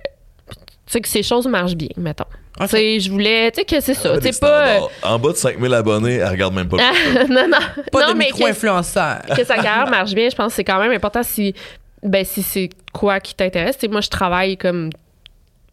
Euh, 0.94 0.98
sais, 0.98 1.00
que 1.00 1.08
ces 1.08 1.22
choses 1.22 1.46
marchent 1.46 1.74
bien, 1.76 1.88
mettons. 1.96 2.24
Ok. 2.60 2.68
Tu 2.68 2.76
sais, 2.76 3.00
je 3.00 3.10
voulais. 3.10 3.50
Tu 3.50 3.60
sais, 3.60 3.64
que 3.64 3.80
c'est 3.80 3.94
ça. 3.94 4.10
Ah, 4.12 4.16
Tu 4.18 4.22
des 4.24 4.32
sais, 4.32 4.40
pas. 4.40 4.66
euh, 4.66 4.76
standards. 4.78 4.90
En 5.14 5.18
bas 5.18 5.30
de 5.32 5.36
5000 5.36 5.74
abonnés, 5.74 6.14
elle 6.14 6.28
regarde 6.28 6.54
même 6.54 6.68
pas. 6.68 6.76
non, 7.28 7.48
non. 7.48 7.58
Pas 7.90 8.06
non, 8.06 8.12
de 8.12 8.18
mais 8.18 8.26
que, 8.28 8.34
micro-influenceur. 8.34 9.22
que 9.36 9.44
sa 9.44 9.54
carrière 9.62 9.88
marche 9.90 10.14
bien, 10.14 10.28
je 10.30 10.36
pense 10.36 10.48
que 10.48 10.54
c'est 10.54 10.64
quand 10.64 10.78
même 10.78 10.92
important 10.92 11.22
si. 11.22 11.54
Ben, 12.02 12.24
si 12.24 12.42
c'est 12.42 12.68
quoi 12.92 13.18
qui 13.18 13.34
t'intéresse. 13.34 13.76
Tu 13.78 13.86
sais, 13.86 13.88
moi, 13.88 14.00
je 14.02 14.10
travaille 14.10 14.56
comme 14.58 14.90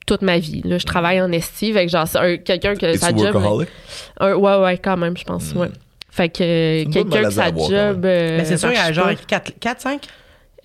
toute 0.07 0.21
ma 0.23 0.39
vie. 0.39 0.61
Là, 0.65 0.77
je 0.77 0.85
travaille 0.85 1.21
en 1.21 1.31
esti. 1.31 1.71
Fait 1.73 1.85
que 1.85 1.91
genre, 1.91 2.07
c'est 2.07 2.17
un- 2.17 2.37
quelqu'un 2.37 2.73
que 2.75 2.97
sa 2.97 3.09
job. 3.09 3.19
workaholic? 3.35 3.69
un- 4.19 4.33
ouais, 4.35 4.55
ouais, 4.57 4.77
quand 4.77 4.97
même, 4.97 5.15
je 5.17 5.23
pense. 5.25 5.51
Ouais. 5.53 5.67
Fait 6.09 6.29
que 6.29 6.41
euh, 6.43 6.89
quelqu'un 6.91 7.23
que 7.23 7.29
sa 7.29 7.47
job. 7.55 8.05
euh, 8.05 8.37
Mais 8.37 8.45
c'est 8.45 8.57
sûr, 8.57 8.69
il 8.71 8.75
y 8.75 8.77
a 8.79 8.91
genre 8.91 9.07
pas. 9.27 9.39
4, 9.59 9.81
5? 9.81 10.01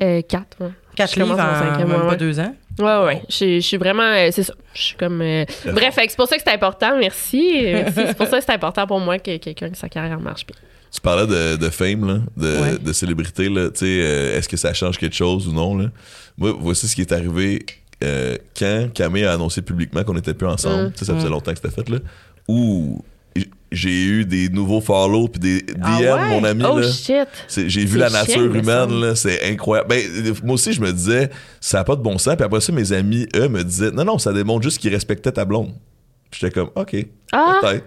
Euh, 0.03 0.23
quatre, 0.23 0.57
ouais. 0.61 0.69
4 0.97 1.11
Je 1.15 1.21
commence 1.21 1.37
livres 1.39 1.49
mon 1.49 1.57
en 1.57 1.59
cinquième, 1.71 1.89
même 1.89 1.97
ouais, 2.01 2.07
pas 2.07 2.11
ouais. 2.13 2.17
2 2.17 2.41
ans? 2.41 2.55
Ouais, 2.79 3.05
ouais. 3.05 3.23
Je 3.29 3.35
suis- 3.35 3.61
je 3.63 3.67
suis 3.67 3.77
vraiment. 3.77 4.03
euh, 4.03 4.29
c'est 4.33 4.43
ça. 4.43 4.55
Je 4.75 4.81
suis 4.83 4.97
comme. 4.97 5.21
euh, 5.23 5.45
Bref, 5.67 5.95
c'est 5.97 6.17
pour 6.17 6.29
ça 6.29 6.37
que 6.37 6.43
c'est 6.45 6.53
important. 6.53 6.99
Merci. 6.99 7.61
Merci. 7.65 7.93
C'est 7.95 8.17
pour 8.17 8.27
ça 8.27 8.39
que 8.39 8.45
c'est 8.45 8.53
important 8.53 8.87
pour 8.87 9.01
moi 9.01 9.19
que 9.19 9.37
quelqu'un 9.39 9.71
que 9.71 9.77
sa 9.79 9.89
carrière 9.89 10.21
marche 10.21 10.47
bien. 10.47 10.57
Tu 10.93 11.01
parlais 11.01 11.27
de, 11.27 11.57
de 11.57 11.69
fame, 11.71 12.07
là, 12.07 12.19
de, 12.37 12.61
Ouais. 12.63 12.79
de 12.79 12.93
célébrité. 12.93 13.49
Là, 13.49 13.71
tu 13.71 13.81
sais, 13.81 13.87
euh, 13.87 14.39
Est-ce 14.39 14.49
que 14.49 14.57
ça 14.57 14.73
change 14.73 14.99
quelque 14.99 15.17
chose 15.17 15.47
ou 15.49 15.53
non? 15.53 15.77
Là? 15.77 15.87
Moi, 16.39 16.55
voici 16.59 16.87
ce 16.89 16.95
qui 16.95 17.01
est 17.03 17.13
arrivé 17.13 17.65
euh, 18.05 18.37
quand 18.59 18.89
Camille 18.95 19.25
a 19.25 19.33
annoncé 19.33 19.63
publiquement 19.63 20.05
qu'on 20.05 20.15
n'était 20.15 20.35
plus 20.35 20.47
ensemble. 20.47 20.89
Mm. 20.89 20.93
Tu 20.93 20.99
sais, 20.99 21.05
Ça 21.07 21.15
faisait 21.15 21.29
Mm. 21.29 21.33
longtemps 21.33 21.53
que 21.53 21.59
c'était 21.63 21.75
fait. 21.75 21.89
Là, 21.89 21.99
où 22.49 23.03
j'ai 23.73 24.05
eu 24.05 24.25
des 24.25 24.49
nouveaux 24.49 24.81
follow 24.81 25.29
puis 25.29 25.41
des 25.41 25.63
DM, 25.63 25.81
Ah 25.83 25.99
ouais? 26.01 26.29
mon 26.31 26.45
ami. 26.45 26.63
Oh 26.69 26.79
là. 26.79 26.91
shit. 26.91 27.27
J'ai 27.69 27.85
vu 27.85 27.99
la 27.99 28.11
nature 28.11 28.55
humaine, 28.55 29.01
là, 29.01 29.15
c'est 29.17 29.45
incroyable. 29.51 29.89
Ben, 29.89 30.35
moi 30.45 30.55
aussi, 30.55 30.73
je 30.73 30.81
me 30.81 30.93
disais, 30.93 31.31
ça 31.61 31.79
n'a 31.79 31.85
pas 31.85 31.97
de 31.97 32.03
bon 32.03 32.17
sens. 32.19 32.37
Puis 32.37 32.45
après 32.45 32.61
ça, 32.61 32.73
mes 32.73 32.93
amis, 32.93 33.27
eux, 33.35 33.49
me 33.49 33.63
disaient, 33.65 33.91
non, 33.91 34.05
non, 34.05 34.19
ça 34.19 34.33
démontre 34.33 34.63
juste 34.63 34.79
qu'ils 34.79 34.93
respectaient 34.95 35.33
ta 35.33 35.45
blonde. 35.45 35.73
J'étais 36.33 36.51
comme, 36.53 36.71
OK, 36.75 36.97
Ah! 37.33 37.59
peut-être. 37.61 37.85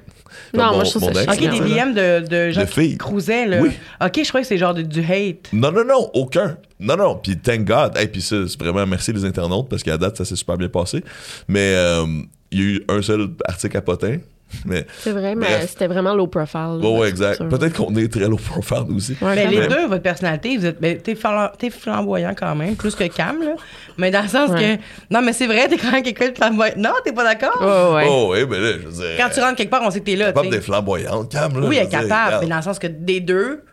Non, 0.53 0.73
moi, 0.75 0.83
je 0.83 0.91
trouve 0.91 1.11
ça 1.11 1.23
ex, 1.23 1.33
Ok, 1.33 1.39
des. 1.39 1.59
DM 1.59 1.93
de, 1.93 2.27
de 2.27 2.51
gens 2.51 2.61
De 2.61 2.65
filles. 2.67 2.91
qui 2.91 2.97
cruisaient, 2.97 3.45
là. 3.47 3.61
Oui. 3.61 3.69
Ok, 4.03 4.19
je 4.23 4.27
crois 4.29 4.41
que 4.41 4.47
c'est 4.47 4.57
genre 4.57 4.73
de- 4.73 4.83
du 4.83 4.99
hate. 5.01 5.49
Non, 5.53 5.71
non, 5.71 5.83
non, 5.85 6.09
aucun. 6.13 6.57
Non, 6.79 6.95
non. 6.95 7.15
Puis 7.21 7.35
thank 7.37 7.65
God. 7.65 7.97
Et 7.99 8.07
puis 8.07 8.21
ça, 8.21 8.35
c'est 8.47 8.59
vraiment 8.59 8.85
merci 8.85 9.11
les 9.11 9.25
internautes 9.25 9.67
parce 9.69 9.81
qu'à 9.83 9.97
date, 9.97 10.17
ça 10.17 10.25
s'est 10.25 10.35
super 10.35 10.55
bien 10.57 10.69
passé. 10.69 11.03
Mais 11.47 11.73
euh, 11.75 12.05
il 12.51 12.59
y 12.59 12.61
a 12.61 12.65
eu 12.65 12.85
un 12.89 13.01
seul 13.01 13.29
article 13.45 13.75
à 13.77 13.81
potin. 13.81 14.17
Mais 14.65 14.85
C'est 14.99 15.11
vrai, 15.11 15.35
mais 15.35 15.45
Bref. 15.45 15.67
c'était 15.69 15.87
vraiment 15.87 16.15
low 16.15 16.27
profile. 16.27 16.79
ouais, 16.81 16.99
c'est 17.03 17.09
exact. 17.09 17.35
sûr. 17.37 17.49
Peut-être 17.49 17.73
qu'on 17.77 17.95
est 17.95 18.11
très 18.11 18.27
low 18.27 18.37
profile 18.37 18.85
aussi. 18.95 19.15
Ouais, 19.21 19.35
Mais 19.35 19.47
les 19.47 19.59
même. 19.59 19.69
deux, 19.69 19.87
votre 19.87 20.01
personnalité, 20.01 20.57
vous 20.57 20.65
êtes, 20.65 20.81
ben, 20.81 20.97
t'es, 20.99 21.13
flam- 21.15 21.51
t'es 21.57 21.69
flamboyant 21.69 22.33
quand 22.37 22.55
même, 22.55 22.75
plus 22.75 22.95
que 22.95 23.03
Cam, 23.05 23.39
là. 23.43 23.55
Mais 23.97 24.09
dans 24.11 24.21
le 24.23 24.27
sens 24.27 24.49
Ouais. 24.49 24.79
que. 24.79 25.13
Non, 25.13 25.21
mais 25.21 25.33
c'est 25.33 25.47
vrai, 25.47 25.67
t'es 25.67 25.77
quand 25.77 25.91
même 25.91 26.03
quelqu'un 26.03 26.29
de 26.29 26.35
flamboyant. 26.35 26.73
Non, 26.77 26.91
t'es 27.03 27.13
pas 27.13 27.23
d'accord? 27.23 27.61
Ouais. 27.93 28.05
Oh, 28.09 28.29
oui, 28.33 28.45
mais 28.49 28.59
là, 28.59 28.71
je 28.81 28.87
veux 28.87 28.91
dire. 28.91 29.17
Quand 29.17 29.29
tu 29.33 29.39
rentres 29.39 29.55
quelque 29.55 29.69
part, 29.71 29.81
on 29.83 29.91
sait 29.91 29.99
que 29.99 30.05
t'es 30.05 30.15
là. 30.15 30.25
capable 30.27 30.47
tu 30.47 30.51
sais. 30.51 30.57
d'être 30.57 30.65
flamboyante, 30.65 31.31
Cam, 31.31 31.59
là. 31.59 31.67
Oui, 31.67 31.77
elle 31.77 31.85
est 31.85 31.89
capable, 31.89 32.37
mais 32.41 32.47
dans 32.47 32.55
le 32.57 32.61
sens 32.63 32.79
que 32.79 32.87
des 32.87 33.19
deux, 33.19 33.63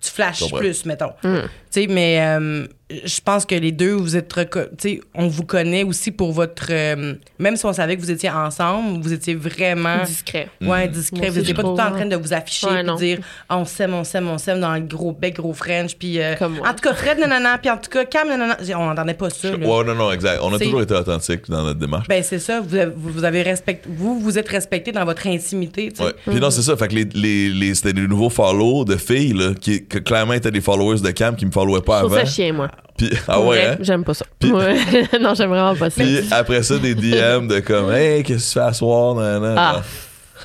tu 0.00 0.10
flashes 0.10 0.50
plus, 0.52 0.86
mettons. 0.86 1.12
Hmm. 1.22 1.40
Tu 1.72 1.82
sais, 1.82 1.86
mais 1.88 2.18
euh, 2.20 2.66
je 3.04 3.20
pense 3.24 3.46
que 3.46 3.54
les 3.54 3.70
deux, 3.70 3.92
vous 3.92 4.16
êtes. 4.16 4.28
Tu 4.28 4.58
sais, 4.78 5.00
on 5.14 5.28
vous 5.28 5.44
connaît 5.44 5.84
aussi 5.84 6.10
pour 6.10 6.32
votre. 6.32 6.66
euh, 6.70 7.14
même 7.38 7.54
si 7.56 7.64
on 7.64 7.72
savait 7.72 7.96
que 7.96 8.00
vous 8.00 8.10
étiez 8.10 8.28
ensemble, 8.28 9.00
vous 9.00 9.12
étiez 9.12 9.36
vraiment. 9.36 10.02
Discret. 10.04 10.48
Ouais, 10.60 10.86
Mhm. 10.88 10.92
discret. 10.92 11.20
Moi 11.20 11.30
Vous 11.30 11.36
n'étiez 11.38 11.54
pas 11.54 11.62
tout 11.62 11.70
le 11.70 11.76
temps 11.76 11.86
en 11.88 11.92
train 11.92 12.06
de 12.06 12.16
vous 12.16 12.32
afficher 12.32 12.66
Ouais, 12.66 12.82
non. 12.82 12.96
dire 12.96 13.18
Ah, 13.48 13.58
on 13.58 13.64
s'aime, 13.64 13.94
on 13.94 14.02
s'aime, 14.02 14.28
on 14.28 14.38
s'aime 14.38 14.58
dans 14.60 14.74
le 14.74 14.80
gros 14.80 15.12
bec, 15.12 15.36
gros 15.36 15.52
French. 15.52 15.94
Puis 15.96 16.18
euh, 16.20 16.34
Comme 16.34 16.56
moi. 16.56 16.68
en 16.68 16.72
tout 16.74 16.82
cas, 16.82 16.92
Fred, 16.94 17.18
nanana, 17.20 17.58
puis 17.58 17.70
en 17.70 17.76
tout 17.76 17.88
cas, 17.90 18.04
Cam, 18.04 18.26
nanana. 18.26 18.56
On 18.76 18.86
n'entendait 18.86 19.14
pas 19.14 19.30
ça. 19.30 19.50
là. 19.56 19.56
Ouais, 19.58 19.84
non, 19.84 19.94
non, 19.94 20.10
exact. 20.10 20.40
On 20.42 20.52
a 20.52 20.58
toujours 20.58 20.82
été 20.82 20.94
authentique 20.94 21.48
dans 21.48 21.62
notre 21.62 21.78
démarche. 21.78 22.08
Ben, 22.08 22.24
c'est 22.24 22.40
ça. 22.40 22.60
Vous 22.60 22.74
avez, 22.74 22.90
vous 22.96 23.22
avez 23.22 23.42
respect... 23.42 23.80
vous, 23.86 24.18
vous 24.18 24.36
êtes 24.38 24.48
respecté 24.48 24.90
dans 24.90 25.04
votre 25.04 25.28
intimité. 25.28 25.92
Ouais. 26.00 26.12
Puis 26.26 26.40
non, 26.40 26.50
c'est 26.50 26.62
ça. 26.62 26.76
Fait 26.76 26.88
que 26.88 26.96
les, 26.96 27.04
les, 27.14 27.50
les- 27.50 27.74
c'était 27.76 27.92
des 27.92 28.08
nouveaux 28.08 28.30
follow 28.30 28.84
de 28.84 28.96
filles, 28.96 29.34
là, 29.34 29.54
qui 29.54 29.84
que 29.86 29.98
clairement 29.98 30.32
étaient 30.32 30.50
des 30.50 30.60
followers 30.60 30.98
de 31.00 31.10
Cam 31.12 31.36
qui 31.36 31.46
me 31.46 31.52
followaient 31.60 31.80
pas 31.82 32.00
Je 32.00 32.04
trouve 32.06 32.16
avant. 32.16 32.26
ça 32.26 32.32
chien, 32.32 32.52
moi. 32.52 32.68
Puis, 32.96 33.10
ah 33.28 33.40
ouais, 33.40 33.46
vrai, 33.46 33.66
hein? 33.68 33.76
J'aime 33.80 34.04
pas 34.04 34.14
ça. 34.14 34.26
Puis- 34.38 34.52
Ouais. 34.52 34.74
non, 35.20 35.34
j'aime 35.34 35.48
vraiment 35.50 35.74
pas 35.74 35.88
ça. 35.90 36.02
Puis 36.02 36.18
après 36.30 36.62
ça, 36.62 36.76
des 36.78 36.94
DM 36.94 37.46
de 37.48 37.60
comme, 37.60 37.92
hey, 37.92 38.22
qu'est-ce 38.22 38.44
que 38.44 38.48
tu 38.48 38.58
fais 38.60 38.66
à 38.68 38.72
soir? 38.72 39.14
Nan, 39.14 39.40
nan. 39.42 39.54
Ah. 39.58 39.82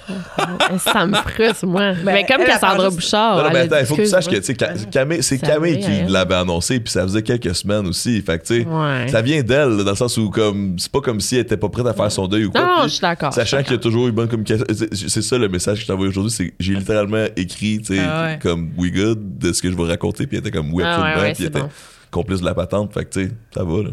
ça 0.80 1.06
me 1.06 1.16
frustre, 1.16 1.66
moi. 1.66 1.93
Ben, 2.06 2.14
mais 2.14 2.26
comme 2.26 2.46
Cassandra 2.46 2.86
juste- 2.86 2.96
Bouchard. 2.98 3.38
Non, 3.38 3.43
non, 3.43 3.48
elle 3.50 3.54
mais 3.54 3.60
a 3.60 3.64
attends, 3.64 3.76
il 3.80 3.86
faut 3.86 3.96
que 3.96 4.02
tu 4.02 4.08
saches 4.08 4.28
que, 4.28 4.86
Camille- 4.91 5.24
c'est 5.24 5.38
Camille 5.39 5.80
qui 5.80 5.91
elle. 5.91 6.12
l'avait 6.12 6.36
annoncé, 6.36 6.80
puis 6.80 6.91
ça 6.91 7.04
faisait 7.04 7.22
quelques 7.24 7.56
semaines 7.56 7.88
aussi. 7.88 8.22
Fait 8.22 8.39
que, 8.39 8.46
tu 8.46 8.62
sais, 8.62 8.68
Ouais. 8.68 9.08
ça 9.10 9.22
vient 9.22 9.41
d'elle, 9.41 9.78
dans 9.78 9.89
le 9.91 9.96
sens 9.96 10.18
où, 10.18 10.30
comme, 10.30 10.78
c'est 10.78 10.91
pas 10.91 11.02
comme 11.02 11.20
si 11.20 11.36
elle 11.36 11.41
était 11.41 11.58
pas 11.58 11.70
prête 11.70 11.88
à 11.88 11.93
faire 11.93 12.12
son 12.12 12.28
deuil 12.28 12.46
ou 12.46 12.52
quoi. 12.52 12.62
Non, 12.62 12.84
je 12.84 12.89
suis 12.89 13.02
d'accord. 13.02 13.34
Sachant 13.34 13.62
qu'il 13.64 13.72
y 13.72 13.76
a 13.76 13.80
toujours 13.80 14.08
eu 14.08 14.12
bonne 14.12 14.28
communication. 14.28 14.66
C'est 14.91 15.22
ça 15.22 15.38
le 15.38 15.48
message 15.50 15.76
que 15.78 15.82
je 15.82 15.88
t'ai 15.88 15.93
envoyé 15.93 16.10
aujourd'hui, 16.10 16.32
c'est 16.32 16.54
j'ai 16.60 16.74
littéralement 16.76 17.26
écrit, 17.36 17.80
tu 17.80 17.96
sais, 17.96 18.02
Ah 18.08 18.26
ouais. 18.26 18.39
comme 18.41 18.72
We 18.78 18.91
Good 18.91 19.38
de 19.39 19.54
ce 19.54 19.62
que 19.62 19.72
je 19.72 19.76
vais 19.76 19.84
raconter, 19.88 20.28
puis 20.28 20.38
elle 20.38 20.48
était 20.48 20.56
comme 20.58 20.74
Oui, 20.74 20.84
Ah 20.86 20.96
absolument, 20.96 21.16
ouais, 21.18 21.28
ouais, 21.28 21.34
puis 21.34 21.43
elle 21.43 21.50
était 21.50 21.60
bon. 21.62 21.70
complice 22.12 22.39
de 22.41 22.46
la 22.46 22.54
patente. 22.54 22.93
Fait 22.93 23.06
que, 23.06 23.10
tu 23.14 23.26
sais, 23.28 23.32
ça 23.54 23.64
va, 23.64 23.84
là. 23.84 23.89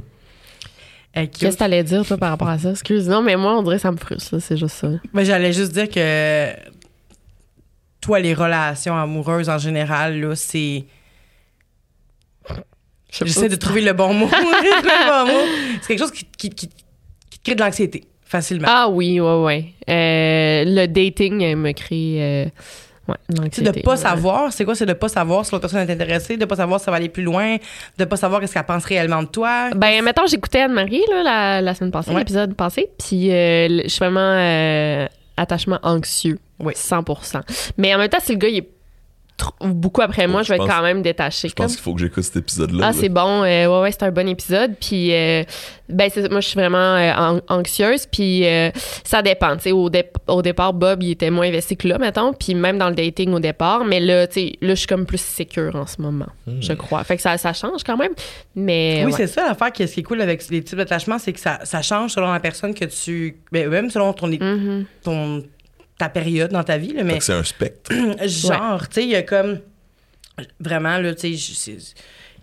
Qu'est-ce 1.15 1.55
que 1.55 1.59
t'allais 1.59 1.85
dire, 1.85 2.07
toi, 2.07 2.17
par 2.17 2.31
rapport 2.31 2.49
à 2.49 2.59
ça? 2.59 2.71
Excuse. 2.71 3.09
Non, 3.09 3.23
mais 3.23 3.37
moi, 3.37 3.59
on 3.59 3.63
dirait 3.63 3.77
que 3.77 3.83
ça 3.83 3.93
me 3.93 3.97
frustre, 3.99 4.35
là, 4.35 4.41
c'est 4.41 4.57
juste 4.57 4.77
ça. 4.77 4.89
Mais 5.13 5.25
j'allais 5.25 5.53
juste 5.53 5.73
dire 5.73 5.89
que 5.89 6.49
toi, 8.01 8.19
les 8.19 8.35
relations 8.35 8.97
amoureuses 8.97 9.49
en 9.49 9.59
général, 9.59 10.21
là, 10.21 10.35
c'est. 10.35 10.85
J'essaie 13.11 13.49
de 13.51 13.57
trouver 13.57 13.83
le 13.83 13.93
bon 13.93 14.15
mot. 14.15 14.27
le 14.33 15.27
bon 15.27 15.33
mot. 15.33 15.45
C'est 15.83 15.89
quelque 15.89 15.99
chose 15.99 16.13
qui, 16.13 16.25
qui, 16.25 16.49
qui, 16.49 16.69
qui 16.69 17.39
te 17.39 17.45
crée 17.45 17.55
de 17.55 17.61
l'anxiété 17.61 18.05
facilement. 18.25 18.69
Ah 18.71 18.89
oui, 18.89 19.21
ouais, 19.21 19.43
ouais. 19.43 19.67
Euh, 19.91 20.65
le 20.67 20.87
dating 20.87 21.55
me 21.57 21.73
crée. 21.73 22.17
euh, 22.23 22.47
ouais, 23.09 23.15
de 23.29 23.41
l'anxiété. 23.43 23.71
de 23.73 23.81
pas 23.83 23.91
ouais. 23.93 23.97
savoir, 23.97 24.53
c'est 24.53 24.65
quoi? 24.65 24.75
C'est 24.75 24.87
de 24.87 24.93
pas 24.93 25.09
savoir 25.09 25.45
si 25.45 25.53
l'autre 25.53 25.63
personne 25.69 25.89
est 25.89 25.93
intéressée, 25.93 26.37
de 26.37 26.45
pas 26.45 26.57
savoir 26.57 26.79
si 26.81 26.85
ça 26.85 26.91
va 26.91 26.99
aller 26.99 27.09
plus 27.09 27.23
loin, 27.23 27.57
de 27.99 28.05
pas 28.05 28.17
savoir 28.17 28.41
qu'est-ce 28.41 28.55
qu'elle 28.55 28.65
pense 28.65 28.85
réellement 28.85 29.23
de 29.23 29.29
toi. 29.29 29.71
Ben, 29.75 30.03
mettons, 30.03 30.27
j'écoutais 30.27 30.61
Anne-Marie 30.61 31.03
là, 31.11 31.23
la, 31.23 31.61
la 31.61 31.75
semaine 31.75 31.91
passée, 31.91 32.11
Ouais. 32.13 32.19
l'épisode 32.19 32.55
passé, 32.55 32.91
puis 32.99 33.31
euh, 33.33 33.83
je 33.85 33.89
suis 33.89 33.99
vraiment 33.99 34.21
euh, 34.21 35.07
attachement 35.37 35.79
anxieux. 35.83 36.39
Oui. 36.61 36.75
100% 36.75 37.41
Mais 37.79 37.95
en 37.95 37.99
même 37.99 38.09
temps, 38.09 38.19
si 38.21 38.33
le 38.33 38.39
gars 38.39 38.49
il 38.49 38.59
est 38.59 38.69
beaucoup 39.61 40.03
après 40.03 40.26
moi, 40.26 40.39
Ouais, 40.41 40.45
je 40.45 40.49
vais 40.51 40.57
être 40.57 40.66
quand 40.68 40.83
même 40.83 41.03
détachée. 41.03 41.49
Je 41.49 41.55
pense 41.55 41.72
qu'il 41.74 41.83
faut 41.83 41.95
que 41.95 42.01
j'écoute 42.01 42.22
cet 42.22 42.37
épisode-là. 42.37 42.87
Ah, 42.87 42.87
là. 42.89 42.93
c'est 42.93 43.09
bon. 43.09 43.43
euh, 43.43 43.66
ouais, 43.66 43.80
ouais, 43.83 43.91
c'est 43.93 44.05
un 44.05 44.11
bon 44.12 44.28
épisode. 44.28 44.74
Puis, 44.80 45.12
euh, 45.14 45.43
ben, 45.89 46.09
c'est- 46.12 46.30
moi, 46.30 46.41
je 46.41 46.49
suis 46.49 46.59
vraiment 46.59 46.78
euh, 46.78 47.12
an- 47.16 47.41
anxieuse. 47.49 48.07
Puis, 48.07 48.47
euh, 48.47 48.70
ça 49.05 49.20
dépend. 49.22 49.57
Tu 49.57 49.62
sais, 49.64 49.72
au, 49.72 49.91
dép- 49.91 50.14
au 50.28 50.43
départ, 50.43 50.72
Bob, 50.72 51.03
il 51.03 51.11
était 51.12 51.30
moins 51.30 51.47
investi 51.49 51.76
que 51.76 51.89
là, 51.89 51.99
mettons. 51.99 52.33
Puis, 52.33 52.55
même 52.55 52.78
dans 52.78 52.89
le 52.89 52.95
dating 52.95 53.33
au 53.33 53.41
départ. 53.41 53.85
Mais 53.85 54.01
là, 54.01 54.26
tu 54.26 54.35
sais, 54.35 54.53
là, 54.61 54.70
je 54.70 54.74
suis 54.80 54.87
comme 54.87 55.07
plus 55.07 55.20
sécure 55.20 55.74
en 55.76 55.87
ce 55.87 56.01
moment, 56.01 56.26
je 56.61 56.72
crois. 56.74 57.03
Fait 57.05 57.16
que 57.16 57.22
ça, 57.22 57.37
ça 57.39 57.53
change 57.53 57.83
quand 57.85 57.97
même. 57.97 58.12
Mais. 58.55 59.03
Oui, 59.05 59.12
ouais. 59.12 59.16
c'est 59.16 59.26
ça 59.26 59.47
l'affaire 59.49 59.72
qui, 59.72 59.87
ce 59.89 59.95
qui 59.95 60.01
est 60.01 60.05
cool 60.05 60.20
avec 60.20 60.49
les 60.51 60.62
types 60.62 60.78
d'attachement, 60.78 61.18
c'est 61.18 61.33
que 61.33 61.41
ça, 61.41 61.59
ça 61.64 61.83
change 61.83 62.12
selon 62.12 62.33
la 62.33 62.41
personne 62.41 62.74
que 62.74 62.85
tu. 62.85 63.37
Ben, 63.51 63.68
même 63.68 63.91
selon 63.91 64.12
ton, 64.12 64.28
Mhm. 64.28 64.85
ton, 65.03 65.43
ta 66.03 66.09
période 66.09 66.51
dans 66.51 66.65
ta 66.65 66.79
vie. 66.79 66.93
Là, 66.93 67.05
mais 67.05 67.21
c'est 67.21 67.33
un 67.33 67.45
spectre. 67.45 67.93
genre, 68.27 68.89
tu 68.89 68.95
sais, 68.95 69.03
il 69.05 69.11
y 69.11 69.17
a 69.17 69.23
comme. 69.23 69.61
Vraiment, 70.59 70.99
là, 70.99 71.15
tu 71.15 71.37
sais, 71.37 71.81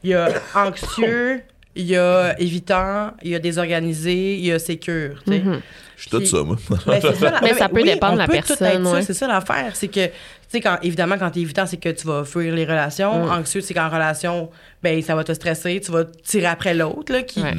il 0.04 0.10
y 0.12 0.14
a 0.14 0.30
anxieux, 0.56 1.42
il 1.76 1.86
y 1.86 1.98
a 1.98 2.40
évitant, 2.40 3.12
il 3.22 3.32
y 3.32 3.36
a 3.36 3.40
désorganisé, 3.40 4.36
il 4.36 4.46
y 4.46 4.52
a 4.52 4.60
sécure, 4.60 5.22
tu 5.26 5.34
sais. 5.34 5.40
Mhm. 5.40 5.62
Je 5.98 6.02
suis 6.04 6.12
tout 6.12 6.26
ça, 6.26 6.44
moi. 6.44 6.56
Ben, 6.86 7.02
ça, 7.02 7.32
la- 7.32 7.42
Mais 7.44 7.54
ça 7.54 7.68
peut 7.68 7.84
dépendre 7.84 8.14
de 8.14 8.20
la 8.20 8.28
peut 8.28 8.38
tout 8.38 8.56
personne, 8.58 8.88
ouais. 8.88 9.02
C'est 9.02 9.14
ça 9.14 9.28
l'affaire. 9.28 9.76
C'est 9.76 9.90
que, 9.90 10.06
tu 10.06 10.14
sais, 10.48 10.62
quand, 10.62 10.78
évidemment, 10.82 11.18
quand 11.18 11.30
t'es 11.32 11.42
évitant, 11.42 11.66
c'est 11.66 11.76
que 11.76 11.90
tu 11.90 12.08
vas 12.08 12.24
fuir 12.24 12.56
les 12.56 12.64
relations. 12.64 13.26
Mm. 13.26 13.32
Anxieux, 13.32 13.60
c'est 13.60 13.74
qu'en 13.74 13.90
relation, 13.90 14.50
ben, 14.82 15.02
ça 15.02 15.16
va 15.16 15.26
te 15.26 15.34
stresser. 15.34 15.82
Tu 15.84 15.92
vas 15.92 16.06
tirer 16.06 16.46
après 16.46 16.74
l'autre, 16.74 17.12
là. 17.12 17.24
Qui... 17.24 17.42
Ouais. 17.42 17.54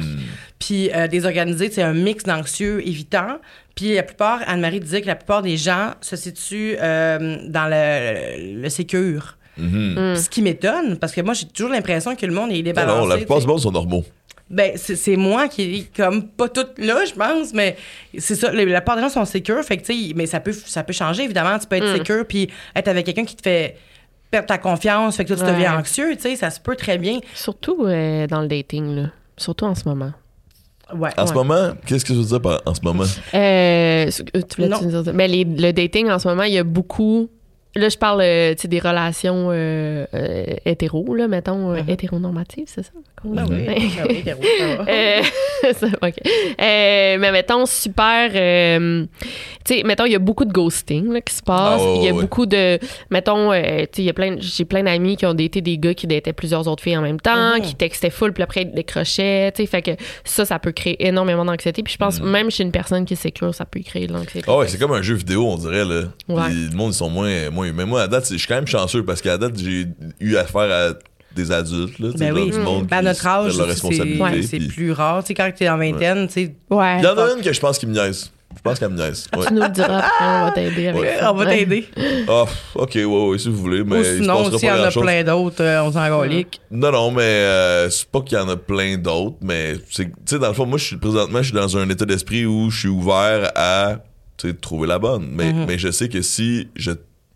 Puis, 0.57 0.89
euh, 0.91 1.07
désorganisé, 1.07 1.69
c'est 1.69 1.83
un 1.83 1.93
mix 1.93 2.23
d'anxieux, 2.23 2.81
évitant. 2.87 3.37
Puis, 3.75 3.95
la 3.95 4.03
plupart, 4.03 4.41
Anne-Marie 4.47 4.79
disait 4.79 5.01
que 5.01 5.07
la 5.07 5.15
plupart 5.15 5.41
des 5.41 5.57
gens 5.57 5.91
se 6.01 6.15
situent 6.15 6.75
euh, 6.81 7.37
dans 7.47 7.67
le, 7.69 8.61
le 8.61 8.69
sécure. 8.69 9.37
Mhm. 9.57 10.11
Mm. 10.13 10.15
Ce 10.15 10.29
qui 10.29 10.41
m'étonne, 10.41 10.97
parce 10.97 11.13
que 11.13 11.21
moi, 11.21 11.33
j'ai 11.33 11.45
toujours 11.47 11.71
l'impression 11.71 12.15
que 12.15 12.25
le 12.25 12.33
monde 12.33 12.51
est 12.51 12.61
débalancé. 12.63 12.99
non, 13.01 13.05
la 13.07 13.17
plupart 13.17 13.39
du 13.39 13.47
monde 13.47 13.59
sont 13.59 13.71
normaux. 13.71 14.03
Ben, 14.49 14.73
c'est 14.75 14.97
c'est 14.97 15.15
moi 15.15 15.47
qui 15.47 15.61
est 15.79 15.95
comme 15.95 16.27
pas 16.27 16.49
toute 16.49 16.77
là, 16.77 17.05
je 17.05 17.13
pense, 17.13 17.53
mais 17.53 17.77
c'est 18.17 18.35
ça. 18.35 18.51
La 18.51 18.65
la 18.65 18.81
part 18.81 18.97
des 18.97 19.01
gens 19.01 19.07
sont 19.09 19.23
sécures, 19.23 19.63
fait 19.63 19.77
que, 19.77 19.85
tu 19.85 20.07
sais, 20.09 20.13
mais 20.13 20.25
ça 20.25 20.41
peut, 20.41 20.51
ça 20.51 20.83
peut 20.83 20.91
changer, 20.91 21.23
évidemment. 21.23 21.57
Tu 21.57 21.67
peux 21.67 21.77
être 21.77 21.87
Mm. 21.93 21.97
sécure 21.97 22.25
puis 22.27 22.49
être 22.75 22.89
avec 22.89 23.05
quelqu'un 23.05 23.23
qui 23.23 23.35
te 23.37 23.43
fait 23.43 23.77
perdre 24.29 24.47
ta 24.47 24.57
confiance, 24.57 25.15
fait 25.15 25.23
que 25.23 25.29
toi, 25.29 25.37
tu 25.37 25.43
Ouais. 25.43 25.51
deviens 25.53 25.77
anxieux, 25.79 26.15
tu 26.15 26.21
sais, 26.23 26.35
ça 26.35 26.49
se 26.49 26.59
peut 26.59 26.75
très 26.75 26.97
bien. 26.97 27.19
Surtout 27.33 27.85
euh, 27.85 28.27
dans 28.27 28.41
le 28.41 28.47
dating, 28.47 28.93
là. 28.95 29.09
Surtout 29.37 29.65
en 29.65 29.75
ce 29.75 29.87
moment. 29.87 30.11
Ouais. 30.95 31.09
En 31.17 31.25
ce 31.27 31.33
moment, 31.33 31.71
qu'est-ce 31.85 32.03
que 32.05 32.13
je 32.13 32.19
veux 32.19 32.25
dire 32.25 32.41
par 32.41 32.61
en 32.65 32.73
ce 32.73 32.81
moment? 32.83 33.03
Euh, 33.33 34.09
tu 34.09 34.55
voulais 34.57 34.69
Non. 34.69 34.79
dire 34.79 35.03
ça? 35.05 35.13
Mais 35.13 35.27
les- 35.27 35.43
le 35.45 35.71
dating 35.71 36.09
en 36.09 36.19
ce 36.19 36.27
moment, 36.27 36.43
il 36.43 36.53
y 36.53 36.57
a 36.57 36.63
beaucoup. 36.63 37.29
Là, 37.75 37.87
je 37.87 37.97
parle 37.97 38.21
euh, 38.21 38.53
tu 38.53 38.63
sais, 38.63 38.67
des 38.67 38.79
relations 38.79 39.47
euh, 39.51 40.05
euh, 40.13 40.43
hétéro, 40.65 41.15
là, 41.15 41.27
mettons, 41.29 41.71
euh, 41.71 41.81
Mhm. 41.81 41.89
hétéronormatives, 41.89 42.65
c'est 42.67 42.83
ça? 42.83 42.91
Ben 43.23 43.45
oui, 43.49 43.65
ben 43.65 43.75
oui, 44.09 44.15
hétéro, 44.17 44.41
ça 44.59 44.75
va. 44.77 44.85
Ça, 45.73 45.85
ok. 46.01 46.13
Mais 46.57 47.31
mettons, 47.31 47.65
super. 47.67 48.31
euh, 48.33 49.05
tu 49.63 49.75
sais, 49.75 49.83
mettons, 49.83 50.05
il 50.05 50.11
y 50.11 50.15
a 50.15 50.19
beaucoup 50.19 50.43
de 50.43 50.51
ghosting 50.51 51.13
là, 51.13 51.21
qui 51.21 51.35
se 51.35 51.43
passe. 51.43 51.81
Ah, 51.85 51.93
il 51.97 52.03
y 52.03 52.09
a 52.09 52.13
ouais. 52.13 52.19
beaucoup 52.21 52.47
de. 52.47 52.79
Mettons, 53.11 53.51
euh, 53.53 53.61
tu 53.61 53.85
sais, 53.97 54.01
il 54.01 54.05
y 54.05 54.09
a 54.09 54.13
plein. 54.13 54.35
J'ai 54.39 54.65
plein 54.65 54.81
d'amis 54.83 55.17
qui 55.17 55.25
ont 55.27 55.35
daté 55.35 55.61
des 55.61 55.77
gars 55.77 55.93
qui 55.93 56.07
dataient 56.07 56.33
plusieurs 56.33 56.67
autres 56.67 56.81
filles 56.83 56.97
en 56.97 57.01
même 57.03 57.19
temps, 57.21 57.55
Mhm. 57.57 57.61
qui 57.61 57.75
textaient 57.75 58.09
full, 58.09 58.33
puis 58.33 58.41
après, 58.41 58.63
ils 58.63 58.71
décrochaient. 58.71 59.51
Tu 59.55 59.61
sais, 59.61 59.67
fait 59.67 59.83
que 59.83 59.91
ça, 60.23 60.45
ça 60.45 60.57
peut 60.57 60.71
créer 60.71 61.05
énormément 61.07 61.45
d'anxiété. 61.45 61.83
Puis 61.83 61.93
je 61.93 61.97
pense, 61.99 62.19
même 62.21 62.49
chez 62.49 62.63
une 62.63 62.71
personne 62.71 63.05
qui 63.05 63.13
est 63.13 63.17
sécure, 63.17 63.53
ça 63.53 63.65
peut 63.65 63.81
créer 63.81 64.07
de 64.07 64.13
l'anxiété. 64.13 64.45
Ah 64.47 64.57
ouais, 64.57 64.67
c'est 64.67 64.79
comme 64.79 64.93
un 64.93 65.01
jeu 65.03 65.13
vidéo, 65.15 65.45
on 65.47 65.57
dirait, 65.57 65.85
là. 65.85 66.05
Ouais. 66.27 66.41
Puis 66.47 66.69
le 66.71 66.75
monde, 66.75 66.91
ils 66.91 66.95
sont 66.95 67.09
moins, 67.09 67.49
moins. 67.51 67.60
Mais 67.73 67.85
moi, 67.85 68.01
à 68.03 68.07
date, 68.07 68.27
je 68.31 68.37
suis 68.37 68.47
quand 68.47 68.55
même 68.55 68.67
chanceux 68.67 69.03
parce 69.05 69.21
qu'à 69.21 69.37
date, 69.37 69.57
j'ai 69.59 69.85
eu 70.19 70.35
affaire 70.37 70.61
à 70.71 70.93
des 71.35 71.51
adultes, 71.51 71.99
là. 71.99 72.09
Ben 72.17 72.29
genre 72.35 72.43
oui. 72.45 72.51
du 72.51 72.57
monde 72.59 72.87
Ben, 72.87 72.97
à 72.97 73.01
notre 73.03 73.25
âge, 73.27 73.53
c'est 73.55 73.61
responsabilité. 73.61 74.21
ouais, 74.21 74.41
c'est 74.41 74.57
puis- 74.57 74.67
plus 74.67 74.91
rare. 74.91 75.23
Tu 75.23 75.27
sais, 75.27 75.33
quand 75.35 75.49
t'es 75.55 75.69
en 75.69 75.77
vingtaine, 75.77 76.27
tu 76.27 76.33
sais, 76.33 76.55
Ouais. 76.69 76.97
Il 76.99 77.03
y 77.03 77.07
en 77.07 77.17
a 77.17 77.33
une 77.35 77.41
que 77.43 77.53
je 77.53 77.59
pense 77.59 77.77
qui 77.77 77.85
me 77.87 77.93
niaise. 77.93 78.31
Je 78.53 78.61
pense 78.61 78.79
qu'elle 78.79 78.89
me 78.89 78.97
niaise. 78.97 79.29
Ouais. 79.37 79.45
Tu 79.47 79.53
nous 79.53 79.61
le 79.61 79.69
diras 79.69 80.03
on 80.19 80.45
va 80.47 80.51
t'aider 80.53 80.87
avec 80.89 81.01
ouais, 81.01 81.15
ça. 81.17 81.31
on 81.31 81.37
va 81.37 81.45
Ouais. 81.45 81.57
t'aider. 81.59 81.87
Ah, 82.27 82.43
ok, 82.75 82.91
ouais, 82.95 83.05
ouais, 83.05 83.37
si 83.37 83.47
vous 83.47 83.55
voulez, 83.55 83.81
mais 83.85 83.99
Ou 83.99 84.03
sinon, 84.03 84.51
s'il 84.57 84.67
y 84.67 84.71
en 84.71 84.83
a 84.83 84.91
plein 84.91 85.23
d'autres, 85.23 85.63
euh, 85.63 85.83
on 85.83 85.93
s'en 85.93 86.09
golique. 86.09 86.59
Non, 86.69 86.91
non, 86.91 87.11
mais 87.11 87.21
euh, 87.23 87.89
c'est 87.89 88.09
pas 88.09 88.19
qu'il 88.19 88.37
y 88.37 88.41
en 88.41 88.49
a 88.49 88.57
plein 88.57 88.97
d'autres, 88.97 89.37
mais 89.41 89.75
c'est- 89.89 90.03
tu 90.03 90.11
sais, 90.25 90.37
dans 90.39 90.49
le 90.49 90.53
fond, 90.53 90.65
moi, 90.65 90.77
je 90.77 90.83
suis 90.83 90.97
présentement, 90.97 91.37
je 91.41 91.45
suis 91.45 91.53
dans 91.53 91.77
un 91.77 91.89
état 91.89 92.03
d'esprit 92.05 92.45
où 92.45 92.69
je 92.69 92.77
suis 92.77 92.89
ouvert 92.89 93.51
à 93.55 93.99
tu 94.37 94.49
sais, 94.49 94.53
trouver 94.55 94.87
la 94.87 94.99
bonne. 94.99 95.29
Mais, 95.31 95.53
Mhm. 95.53 95.65
mais 95.67 95.77
je 95.77 95.89
sais 95.89 96.09
que 96.09 96.21
si 96.21 96.67
je 96.75 96.91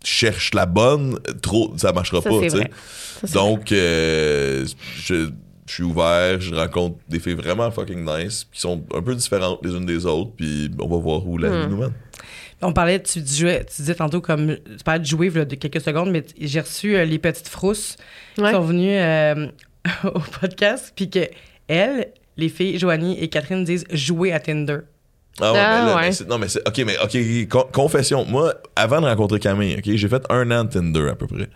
cherche 0.06 0.54
la 0.54 0.66
bonne, 0.66 1.18
trop, 1.42 1.72
ça 1.76 1.92
marchera 1.92 2.22
Ça, 2.22 2.30
pas. 2.30 2.48
Ça, 3.26 3.34
Donc, 3.38 3.72
euh, 3.72 4.64
je, 5.00 5.28
je 5.66 5.72
suis 5.72 5.82
ouvert, 5.82 6.40
je 6.40 6.54
rencontre 6.54 6.96
des 7.08 7.18
filles 7.18 7.34
vraiment 7.34 7.70
fucking 7.70 8.04
nice, 8.04 8.46
qui 8.52 8.60
sont 8.60 8.84
un 8.94 9.02
peu 9.02 9.14
différentes 9.14 9.58
les 9.64 9.72
unes 9.72 9.86
des 9.86 10.06
autres, 10.06 10.30
puis 10.36 10.70
on 10.80 10.88
va 10.88 10.96
voir 10.98 11.26
où 11.26 11.38
la 11.38 11.48
Hmm. 11.50 11.62
vie 11.62 11.68
nous 11.70 11.76
mène. 11.78 11.92
On 12.62 12.72
parlait, 12.72 13.02
tu, 13.02 13.20
jouais, 13.26 13.64
tu 13.64 13.82
disais 13.82 13.94
tantôt 13.94 14.20
comme, 14.22 14.56
tu 14.56 14.82
parlais 14.84 15.00
de 15.00 15.04
jouer 15.06 15.28
là, 15.30 15.44
de 15.44 15.56
quelques 15.56 15.80
secondes, 15.82 16.10
mais 16.10 16.24
j'ai 16.40 16.60
reçu 16.60 16.96
euh, 16.96 17.04
les 17.04 17.18
petites 17.18 17.48
frousses 17.48 17.96
Ouais. 18.38 18.46
qui 18.48 18.50
sont 18.54 18.62
venues 18.62 18.96
euh, 18.96 19.46
au 20.04 20.20
podcast, 20.40 20.92
puis 20.96 21.10
que 21.10 21.28
elles, 21.68 22.12
les 22.38 22.48
filles, 22.48 22.78
Joanie 22.78 23.18
et 23.20 23.28
Catherine 23.28 23.64
disent 23.64 23.84
jouer 23.90 24.32
à 24.32 24.40
Tinder. 24.40 24.78
Ah 25.40 25.52
ouais, 25.52 25.58
Ah, 25.60 25.80
mais 25.82 25.86
là, 25.90 25.96
ouais. 25.96 26.02
mais 26.02 26.12
c'est- 26.12 26.28
non, 26.28 26.38
mais 26.38 26.48
c'est. 26.48 26.66
Ok, 26.66 26.78
mais 26.86 26.96
ok, 27.02 27.48
con- 27.48 27.66
confession. 27.72 28.24
Moi, 28.24 28.54
avant 28.74 29.00
de 29.00 29.06
rencontrer 29.06 29.38
Camille, 29.38 29.76
ok, 29.78 29.84
j'ai 29.94 30.08
fait 30.08 30.22
un 30.30 30.50
an 30.50 30.64
de 30.64 30.70
Tinder 30.70 31.08
à 31.10 31.14
peu 31.14 31.26
près. 31.26 31.48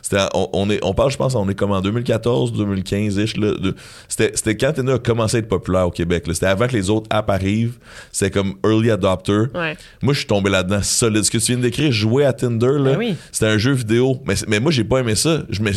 C'était, 0.00 0.22
on, 0.32 0.48
on 0.54 0.70
est, 0.70 0.78
on 0.82 0.94
parle, 0.94 1.10
je 1.10 1.16
pense, 1.18 1.34
on 1.34 1.46
est 1.50 1.54
comme 1.54 1.72
en 1.72 1.80
2014, 1.80 2.52
2015-ish. 2.52 3.36
Là, 3.38 3.52
de- 3.58 3.74
c'était, 4.08 4.32
c'était 4.34 4.56
quand 4.56 4.72
Tinder 4.72 4.94
a 4.94 4.98
commencé 4.98 5.36
à 5.36 5.40
être 5.40 5.48
populaire 5.48 5.86
au 5.86 5.90
Québec. 5.90 6.26
là. 6.26 6.34
C'était 6.34 6.46
avant 6.46 6.66
que 6.66 6.72
les 6.72 6.88
autres 6.88 7.06
apps 7.10 7.28
arrivent. 7.30 7.78
C'était 8.10 8.30
comme 8.30 8.54
early 8.64 8.90
adopter. 8.90 9.44
Ouais. 9.54 9.76
Moi, 10.02 10.14
je 10.14 10.18
suis 10.20 10.26
tombé 10.26 10.50
là-dedans 10.50 10.82
solide. 10.82 11.24
Ce 11.24 11.30
que 11.30 11.38
tu 11.38 11.46
viens 11.46 11.56
de 11.56 11.62
décrire, 11.62 11.92
jouer 11.92 12.24
à 12.24 12.32
Tinder, 12.32 12.66
là, 12.78 12.92
Ben 12.92 12.98
oui. 12.98 13.16
c'était 13.32 13.46
un 13.46 13.58
jeu 13.58 13.72
vidéo. 13.72 14.20
Mais, 14.26 14.34
mais 14.46 14.60
moi, 14.60 14.72
j'ai 14.72 14.84
pas 14.84 14.98
aimé 15.00 15.14
ça. 15.14 15.42
Je 15.50 15.60
me- 15.62 15.72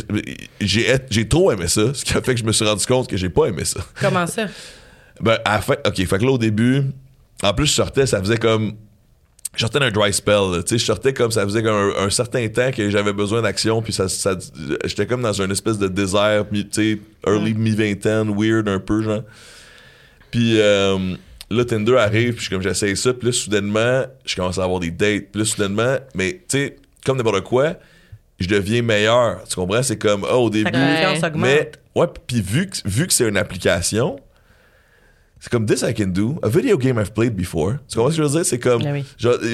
j'ai, 0.62 0.88
j'ai 1.10 1.28
trop 1.28 1.52
aimé 1.52 1.68
ça. 1.68 1.94
Ce 1.94 2.06
qui 2.06 2.14
a 2.16 2.22
fait 2.22 2.34
que 2.36 2.40
je 2.40 2.46
me 2.46 2.54
suis 2.54 2.66
rendu 2.66 2.86
compte 2.86 3.08
que 3.10 3.18
j'ai 3.18 3.30
pas 3.30 3.48
aimé 3.48 3.66
ça. 3.66 3.82
Comment 4.00 4.26
ça? 4.28 4.46
Ben, 5.20 5.38
à 5.46 5.56
la 5.58 5.62
fin, 5.62 5.76
ok, 5.86 5.96
fait 5.98 6.18
que 6.18 6.24
là, 6.26 6.32
au 6.32 6.38
début, 6.40 6.82
en 7.44 7.54
plus, 7.54 7.68
je 7.68 7.74
sortais, 7.74 8.06
ça 8.06 8.20
faisait 8.20 8.38
comme. 8.38 8.74
Je 9.54 9.60
sortais 9.60 9.80
d'un 9.80 9.92
dry 9.92 10.14
spell, 10.14 10.50
là, 10.54 10.64
tu 10.64 10.70
sais, 10.70 10.78
je 10.78 10.86
sortais 10.86 11.12
comme 11.12 11.30
ça 11.30 11.44
faisait 11.44 11.62
comme 11.62 11.76
un, 11.76 12.06
un 12.06 12.10
certain 12.10 12.48
temps 12.48 12.72
que 12.72 12.90
j'avais 12.90 13.12
besoin 13.12 13.42
d'action, 13.42 13.82
puis 13.82 13.92
ça, 13.92 14.08
ça 14.08 14.38
j'étais 14.86 15.06
comme 15.06 15.22
dans 15.22 15.34
une 15.34 15.52
espèce 15.52 15.78
de 15.78 15.90
désert, 15.90 16.46
tu 16.50 16.66
sais, 16.72 17.00
early 17.28 17.54
mi-vingtaine, 17.54 18.34
weird 18.34 18.70
un 18.70 18.80
peu, 18.80 19.02
genre. 19.02 19.24
Puis 20.32 20.62
euh, 20.62 21.16
là, 21.50 21.66
Tinder 21.66 21.98
arrive, 21.98 22.36
puis 22.36 22.48
comme 22.48 22.62
j'essaye 22.62 22.96
ça, 22.96 23.14
puis 23.14 23.28
là, 23.28 23.34
soudainement, 23.34 24.04
je 24.26 24.36
commence 24.38 24.58
à 24.58 24.64
avoir 24.64 24.80
des 24.80 24.92
dates, 24.92 25.26
puis 25.34 25.42
là, 25.42 25.46
soudainement, 25.46 25.98
mais 26.16 26.42
tu 26.48 26.58
sais, 26.58 26.78
comme 27.06 27.18
n'importe 27.18 27.44
quoi, 27.44 27.74
je 28.40 28.48
deviens 28.48 28.82
meilleur, 28.82 29.44
tu 29.44 29.56
comprends? 29.56 29.84
C'est 29.84 29.98
comme, 29.98 30.26
ah, 30.30 30.38
au 30.38 30.50
début, 30.50 30.72
Ta 30.72 30.80
confiance 30.80 31.24
augmente. 31.24 31.42
mais, 31.42 31.72
ouais, 31.96 32.08
puis 32.26 32.42
vu 32.42 32.68
que, 32.68 32.78
vu 32.86 33.06
que 33.06 33.14
c'est 33.14 33.28
une 33.28 33.38
application, 33.38 34.18
c'est 35.44 35.50
comme 35.52 35.66
This 35.66 35.82
I 35.82 35.92
can 35.94 36.08
do, 36.10 36.38
a 36.44 36.48
video 36.50 36.78
game 36.78 37.00
I've 37.00 37.12
played 37.14 37.36
before. 37.36 37.74
Tu 37.90 37.96
comprends 37.98 38.12
ce 38.12 38.18
que 38.18 38.24
je 38.24 38.28
veux 38.28 38.34
dire? 38.36 38.46
C'est 38.46 38.60
comme, 38.60 38.84
Ah 38.86 38.92
oui. 38.94 39.04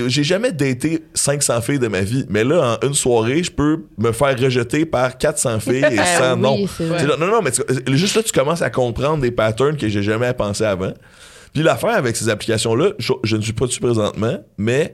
j'ai 0.09 0.23
jamais 0.23 0.51
daté 0.51 1.05
500 1.13 1.61
filles 1.61 1.79
de 1.79 1.87
ma 1.87 2.01
vie, 2.01 2.25
mais 2.29 2.43
là, 2.43 2.77
en 2.83 2.87
une 2.87 2.93
soirée, 2.93 3.41
je 3.41 3.51
peux 3.51 3.85
me 3.97 4.11
faire 4.11 4.37
rejeter 4.37 4.85
par 4.85 5.17
400 5.17 5.59
filles 5.61 5.85
et 5.89 5.95
100 5.95 6.03
Euh, 6.03 6.35
oui, 6.35 6.67
non. 6.81 7.17
Non, 7.17 7.27
non, 7.27 7.41
mais 7.41 7.51
tu- 7.51 7.63
juste 7.95 8.15
là, 8.17 8.21
tu 8.23 8.33
commences 8.33 8.61
à 8.61 8.69
comprendre 8.69 9.21
des 9.21 9.31
patterns 9.31 9.77
que 9.77 9.87
j'ai 9.87 10.03
jamais 10.03 10.33
pensé 10.33 10.65
avant. 10.65 10.91
Puis 11.53 11.63
l'affaire 11.63 11.91
avec 11.95 12.17
ces 12.17 12.27
applications-là, 12.27 12.91
je, 12.99 13.13
je 13.23 13.37
ne 13.37 13.41
suis 13.41 13.53
pas 13.53 13.65
dessus 13.65 13.79
présentement, 13.79 14.37
mais 14.57 14.93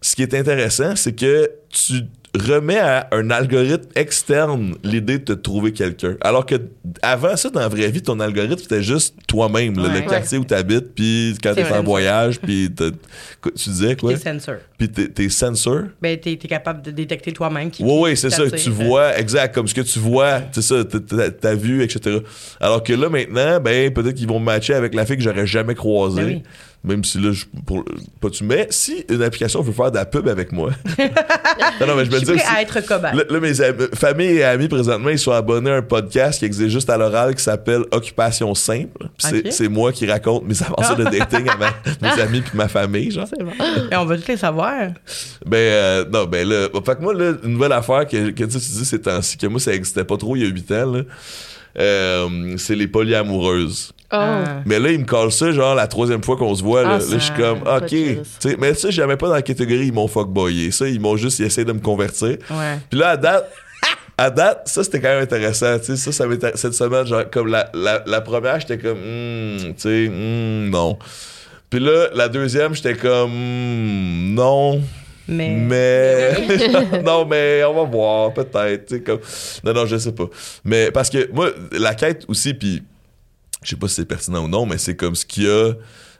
ce 0.00 0.16
qui 0.16 0.22
est 0.22 0.34
intéressant, 0.34 0.96
c'est 0.96 1.12
que 1.14 1.48
tu 1.68 2.04
remets 2.34 2.78
à 2.78 3.08
un 3.12 3.30
algorithme 3.30 3.88
externe 3.94 4.74
l'idée 4.82 5.18
de 5.18 5.24
te 5.24 5.32
trouver 5.34 5.72
quelqu'un. 5.72 6.16
Alors 6.22 6.46
que 6.46 6.54
avant 7.02 7.36
ça, 7.36 7.50
dans 7.50 7.60
la 7.60 7.68
vraie 7.68 7.90
vie, 7.90 8.00
ton 8.02 8.18
algorithme, 8.20 8.56
c'était 8.62 8.82
juste 8.82 9.14
toi-même, 9.28 9.76
Ouais. 9.78 10.00
le 10.00 10.08
quartier 10.08 10.38
où 10.38 10.44
tu 10.44 10.54
habites, 10.54 10.94
puis 10.94 11.36
quand 11.42 11.54
t'es 11.54 11.70
en 11.70 11.82
voyage, 11.82 12.40
puis 12.40 12.70
tu 12.74 13.68
disais 13.68 13.96
quoi? 13.96 14.16
Sensors. 14.16 14.56
Puis 14.88 15.08
tes, 15.08 15.28
sensors. 15.28 15.82
Ben, 16.00 16.18
t'es 16.18 16.32
es 16.32 16.36
capable 16.36 16.82
de 16.82 16.90
détecter 16.90 17.32
toi-même 17.32 17.70
qui. 17.70 17.82
Oui, 17.84 17.90
oui, 18.00 18.16
c'est 18.16 18.30
ça. 18.30 18.50
Tu 18.50 18.70
vois, 18.70 19.16
exact, 19.18 19.54
comme 19.54 19.68
ce 19.68 19.74
que 19.74 19.80
tu 19.82 19.98
vois, 19.98 20.40
c'est 20.52 20.62
ça, 20.62 20.84
t'as- 20.84 20.98
t'as 21.00 21.30
t'as 21.30 21.54
vu, 21.54 21.82
etc. 21.82 22.18
Alors 22.60 22.82
que 22.82 22.92
là, 22.92 23.08
maintenant, 23.08 23.60
ben, 23.60 23.92
peut-être 23.92 24.14
qu'ils 24.16 24.28
vont 24.28 24.40
me 24.40 24.44
matcher 24.46 24.74
avec 24.74 24.94
la 24.94 25.06
fille 25.06 25.16
que 25.16 25.22
j'aurais 25.22 25.46
jamais 25.46 25.74
croisée. 25.74 26.22
Ben 26.22 26.28
oui. 26.36 26.42
Même 26.84 27.04
si 27.04 27.18
là, 27.18 27.30
je, 27.30 27.44
pour, 27.64 27.84
pas 28.20 28.28
tu 28.28 28.42
mais 28.42 28.66
si 28.70 29.04
une 29.08 29.22
application 29.22 29.62
veut 29.62 29.70
faire 29.72 29.92
de 29.92 29.96
la 29.98 30.04
pub 30.04 30.26
avec 30.26 30.50
moi. 30.50 30.70
non, 31.80 31.86
non, 31.86 31.94
mais 31.94 32.04
je 32.06 32.10
me 32.10 32.18
dis 32.18 32.40
à 32.40 32.60
être 32.60 32.84
cobaye. 32.84 33.14
Là, 33.16 33.22
là, 33.30 33.38
mes 33.38 33.60
amis- 33.60 33.84
famille 33.94 34.26
et 34.38 34.42
amis, 34.42 34.66
présentement, 34.66 35.10
ils 35.10 35.18
sont 35.18 35.30
abonnés 35.30 35.70
à 35.70 35.76
un 35.76 35.82
podcast 35.82 36.40
qui 36.40 36.44
existe 36.44 36.70
juste 36.70 36.90
à 36.90 36.96
l'oral 36.98 37.36
qui 37.36 37.42
s'appelle 37.44 37.82
Occupation 37.92 38.52
Simple. 38.56 39.06
C'est 39.18 39.68
moi 39.68 39.92
qui 39.92 40.06
raconte 40.10 40.44
mes 40.44 40.60
aventures 40.60 40.96
de 40.96 41.04
dating 41.04 41.48
à 41.48 41.56
ma- 41.56 41.74
mes 42.16 42.20
amis 42.20 42.40
puis 42.40 42.50
ma 42.56 42.66
famille, 42.66 43.12
genre. 43.12 43.28
C'est 43.28 43.44
bon. 43.44 43.52
Mais 43.88 43.96
on 43.96 44.04
va 44.04 44.16
tous 44.18 44.26
les 44.26 44.36
savoir. 44.36 44.71
Ben, 45.46 45.56
euh, 45.56 46.04
non, 46.10 46.24
ben 46.24 46.48
là, 46.48 46.68
fait 46.84 46.96
que 46.96 47.02
moi, 47.02 47.14
là, 47.14 47.32
une 47.42 47.52
nouvelle 47.52 47.72
affaire 47.72 48.06
que, 48.06 48.30
que 48.30 48.44
tu 48.44 48.58
dis 48.58 48.84
ces 48.84 49.00
temps-ci, 49.00 49.36
que 49.36 49.46
moi, 49.46 49.60
ça 49.60 49.72
existait 49.72 50.04
pas 50.04 50.16
trop 50.16 50.36
il 50.36 50.42
y 50.42 50.46
a 50.46 50.48
8 50.48 50.72
ans, 50.72 50.92
là, 50.92 51.00
euh, 51.78 52.54
c'est 52.58 52.76
les 52.76 52.88
polyamoureuses. 52.88 53.92
Oh. 54.12 54.16
Mais 54.66 54.78
là, 54.78 54.90
ils 54.90 54.98
me 54.98 55.06
collent 55.06 55.32
ça, 55.32 55.52
genre, 55.52 55.74
la 55.74 55.86
troisième 55.86 56.22
fois 56.22 56.36
qu'on 56.36 56.54
se 56.54 56.62
voit, 56.62 56.82
là, 56.82 56.96
Ah, 56.96 56.98
là, 56.98 57.04
je 57.10 57.18
suis 57.18 57.34
comme, 57.34 57.60
ok, 57.62 58.56
mais 58.58 58.74
ça, 58.74 58.90
jamais 58.90 59.16
pas 59.16 59.28
dans 59.28 59.34
la 59.34 59.42
catégorie, 59.42 59.86
ils 59.86 59.92
m'ont 59.92 60.08
fuckboyé. 60.08 60.70
Ça, 60.70 60.86
ils 60.86 61.00
m'ont 61.00 61.16
juste, 61.16 61.38
ils 61.38 61.46
essaient 61.46 61.64
de 61.64 61.72
me 61.72 61.80
convertir. 61.80 62.36
Ouais. 62.50 62.78
Puis 62.90 62.98
là, 62.98 63.10
à 63.10 63.16
date, 63.16 63.50
à 64.18 64.30
date, 64.30 64.62
ça, 64.66 64.84
c'était 64.84 65.00
quand 65.00 65.08
même 65.08 65.22
intéressant, 65.22 65.78
tu 65.78 65.96
sais, 65.96 66.12
ça, 66.12 66.12
ça 66.12 66.50
cette 66.56 66.74
semaine, 66.74 67.06
genre, 67.06 67.28
comme 67.30 67.48
la, 67.48 67.70
la, 67.72 68.02
la 68.04 68.20
première, 68.20 68.60
j'étais 68.60 68.76
comme, 68.76 68.98
hmm, 68.98 69.58
tu 69.58 69.72
sais, 69.78 70.08
hmm, 70.08 70.68
non. 70.68 70.98
Puis 71.72 71.80
là, 71.80 72.10
la 72.14 72.28
deuxième, 72.28 72.74
j'étais 72.74 72.94
comme, 72.94 73.30
hmm, 73.32 74.34
non. 74.34 74.82
Mais. 75.26 75.56
Mais 75.56 76.36
non, 77.02 77.24
mais 77.24 77.64
on 77.64 77.72
va 77.72 77.84
voir 77.84 78.34
peut-être. 78.34 78.98
Comme... 78.98 79.20
Non, 79.64 79.72
non, 79.72 79.86
je 79.86 79.96
sais 79.96 80.12
pas. 80.12 80.26
Mais 80.66 80.90
parce 80.90 81.08
que 81.08 81.32
moi, 81.32 81.48
la 81.72 81.94
quête 81.94 82.26
aussi, 82.28 82.52
puis 82.52 82.82
je 83.62 83.70
sais 83.70 83.76
pas 83.76 83.88
si 83.88 83.94
c'est 83.94 84.04
pertinent 84.04 84.44
ou 84.44 84.48
non, 84.48 84.66
mais 84.66 84.76
c'est 84.76 84.96
comme 84.96 85.14
ce 85.14 85.24
qu'il 85.24 85.44
y 85.44 85.48
a 85.48 85.72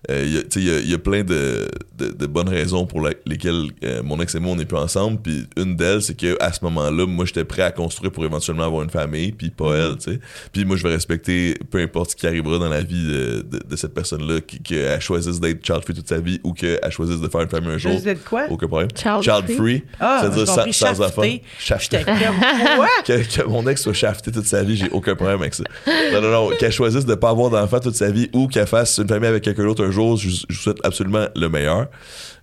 il 0.08 0.34
y 0.34 0.38
a- 0.38 0.42
tu 0.42 0.48
sais, 0.50 0.60
il 0.60 0.66
y, 0.66 0.70
a- 0.70 0.78
il 0.80 0.90
y 0.90 0.94
a 0.94 0.98
plein 0.98 1.22
de, 1.22 1.68
de- 1.98 2.10
de 2.10 2.26
bonnes 2.26 2.48
raisons 2.48 2.86
pour 2.86 3.00
la- 3.00 3.12
lesquelles 3.26 3.66
euh, 3.84 4.02
mon 4.02 4.20
ex 4.20 4.34
et 4.34 4.40
moi, 4.40 4.52
on 4.52 4.56
n'est 4.56 4.64
plus 4.64 4.76
ensemble. 4.76 5.20
Puis 5.22 5.44
une 5.56 5.76
d'elles, 5.76 6.02
c'est 6.02 6.14
qu'à 6.16 6.52
ce 6.52 6.64
moment-là, 6.64 7.06
moi, 7.06 7.24
j'étais 7.24 7.44
prêt 7.44 7.62
à 7.62 7.70
construire 7.70 8.10
pour 8.10 8.24
éventuellement 8.24 8.64
avoir 8.64 8.82
une 8.82 8.90
famille, 8.90 9.30
puis 9.32 9.50
pas 9.50 9.74
elle, 9.76 9.96
tu 9.98 10.12
sais. 10.14 10.20
Puis 10.52 10.64
moi, 10.64 10.76
je 10.76 10.82
vais 10.82 10.92
respecter 10.94 11.54
peu 11.70 11.78
importe 11.78 12.10
ce 12.10 12.16
qui 12.16 12.26
arrivera 12.26 12.58
dans 12.58 12.68
la 12.68 12.82
vie 12.82 13.06
de, 13.06 13.42
de- 13.48 13.62
de 13.68 13.76
cette 13.76 13.94
personne-là, 13.94 14.40
qui- 14.40 14.60
qu'elle 14.60 15.00
choisisse 15.00 15.38
d'être 15.38 15.64
child-free 15.64 15.94
toute 15.94 16.08
sa 16.08 16.18
vie 16.18 16.40
ou 16.42 16.52
qu'elle 16.52 16.80
choisisse 16.90 17.20
de 17.20 17.28
faire 17.28 17.42
une 17.42 17.48
famille 17.48 17.70
un 17.70 17.78
jour. 17.78 17.92
Vous 17.96 18.08
êtes 18.08 18.24
quoi? 18.24 18.46
Aucun 18.50 18.66
problème. 18.66 18.88
Child-free. 18.96 19.54
free? 19.56 19.84
Ah, 20.00 20.18
c'est-à-dire 20.22 20.46
j'ai 20.66 20.72
sans, 20.72 20.86
sans 20.96 21.00
enfant. 21.02 21.22
Shafté. 21.58 21.98
J'étais 21.98 22.04
comme, 22.04 22.36
quoi? 22.76 22.88
que, 23.06 23.40
que 23.42 23.46
mon 23.48 23.66
ex 23.68 23.80
soit 23.82 23.92
shafté 23.92 24.32
toute 24.32 24.46
sa 24.46 24.62
vie, 24.64 24.76
j'ai 24.76 24.90
aucun 24.90 25.14
problème 25.14 25.40
avec 25.40 25.54
ça. 25.54 25.64
Non, 26.12 26.20
non, 26.20 26.30
non. 26.30 26.50
Qu'elle 26.58 26.72
choisisse 26.72 27.06
de 27.06 27.14
pas 27.14 27.30
avoir 27.30 27.50
d'enfant 27.50 27.78
toute 27.80 27.94
sa 27.94 28.10
vie 28.10 28.28
ou 28.32 28.48
qu'elle 28.48 28.66
fasse 28.66 28.98
une 28.98 29.08
famille 29.08 29.28
avec 29.28 29.44
quelqu'un 29.44 29.62
d'autre 29.64 29.84
un 29.84 29.91
jour, 29.92 30.16
je, 30.16 30.28
je 30.48 30.58
souhaite 30.58 30.78
absolument 30.82 31.26
le 31.36 31.48
meilleur. 31.48 31.86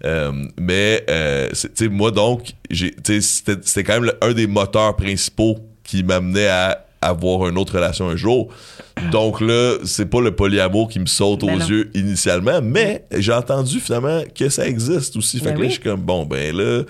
Euh, 0.06 0.32
mais, 0.60 1.04
euh, 1.10 1.50
tu 1.76 1.90
moi 1.90 2.12
donc, 2.12 2.54
c'était 2.72 3.20
c'était 3.22 3.84
quand 3.84 3.94
même 3.96 4.06
le- 4.06 4.18
un 4.22 4.32
des 4.34 4.48
moteurs 4.48 4.96
principaux 4.96 5.58
qui 5.84 6.04
m'amenait 6.04 6.48
à 6.48 6.86
avoir 7.02 7.48
une 7.48 7.58
autre 7.58 7.76
relation 7.76 8.10
un 8.10 8.16
jour. 8.16 8.50
Donc 9.12 9.40
là, 9.42 9.76
c'est 9.86 10.06
pas 10.06 10.20
le 10.22 10.36
polyamour 10.36 10.90
qui 10.90 11.00
me 11.00 11.06
saute 11.06 11.42
Ben 11.46 11.56
aux 11.56 11.60
non. 11.60 11.66
yeux 11.68 11.90
initialement, 11.94 12.60
mais 12.62 13.06
j'ai 13.18 13.32
entendu 13.34 13.80
finalement 13.80 14.22
que 14.36 14.50
ça 14.50 14.68
existe 14.68 15.16
aussi. 15.16 15.40
Fait 15.40 15.46
Ben 15.46 15.54
que 15.56 15.60
là, 15.60 15.64
oui. 15.64 15.68
je 15.70 15.74
suis 15.76 15.84
comme, 15.84 16.02
bon, 16.02 16.26
ben 16.26 16.56
là, 16.56 16.84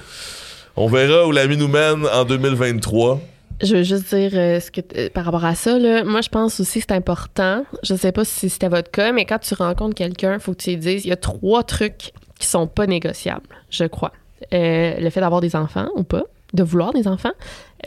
on 0.76 0.88
verra 0.88 1.28
où 1.28 1.32
la 1.32 1.46
vie 1.46 1.58
nous 1.58 1.68
mène 1.68 2.06
en 2.12 2.26
2023. 2.26 3.22
Je 3.62 3.76
veux 3.76 3.84
juste 3.84 4.14
dire 4.16 4.32
euh, 4.34 4.60
ce 4.60 4.72
que 4.72 4.82
t- 4.82 4.98
euh, 5.00 5.10
par 5.14 5.26
rapport 5.26 5.44
à 5.46 5.54
ça, 5.56 5.78
là, 5.78 6.04
moi 6.04 6.22
je 6.22 6.30
pense 6.30 6.60
aussi 6.60 6.80
que 6.80 6.86
c'est 6.90 6.96
important. 6.96 7.66
Je 7.84 7.94
sais 7.96 8.12
pas 8.12 8.24
si 8.26 8.50
c'était 8.50 8.70
votre 8.70 8.90
cas, 8.92 9.12
mais 9.12 9.26
quand 9.26 9.40
tu 9.40 9.54
rencontres 9.54 9.96
quelqu'un, 9.96 10.36
il 10.36 10.40
faut 10.40 10.54
que 10.54 10.62
tu 10.62 10.70
lui 10.72 10.78
dises 10.78 11.06
il 11.06 11.10
y 11.10 11.12
a 11.14 11.18
trois 11.18 11.64
trucs 11.64 12.12
qui 12.40 12.48
sont 12.48 12.68
pas 12.68 12.88
négociables, 12.88 13.42
je 13.70 13.84
crois. 13.86 14.14
Euh, 14.54 14.94
le 15.00 15.10
fait 15.10 15.20
d'avoir 15.20 15.42
des 15.42 15.56
enfants 15.58 15.90
ou 15.96 16.04
pas, 16.04 16.24
de 16.54 16.64
vouloir 16.64 16.94
des 16.94 17.08
enfants, 17.08 17.34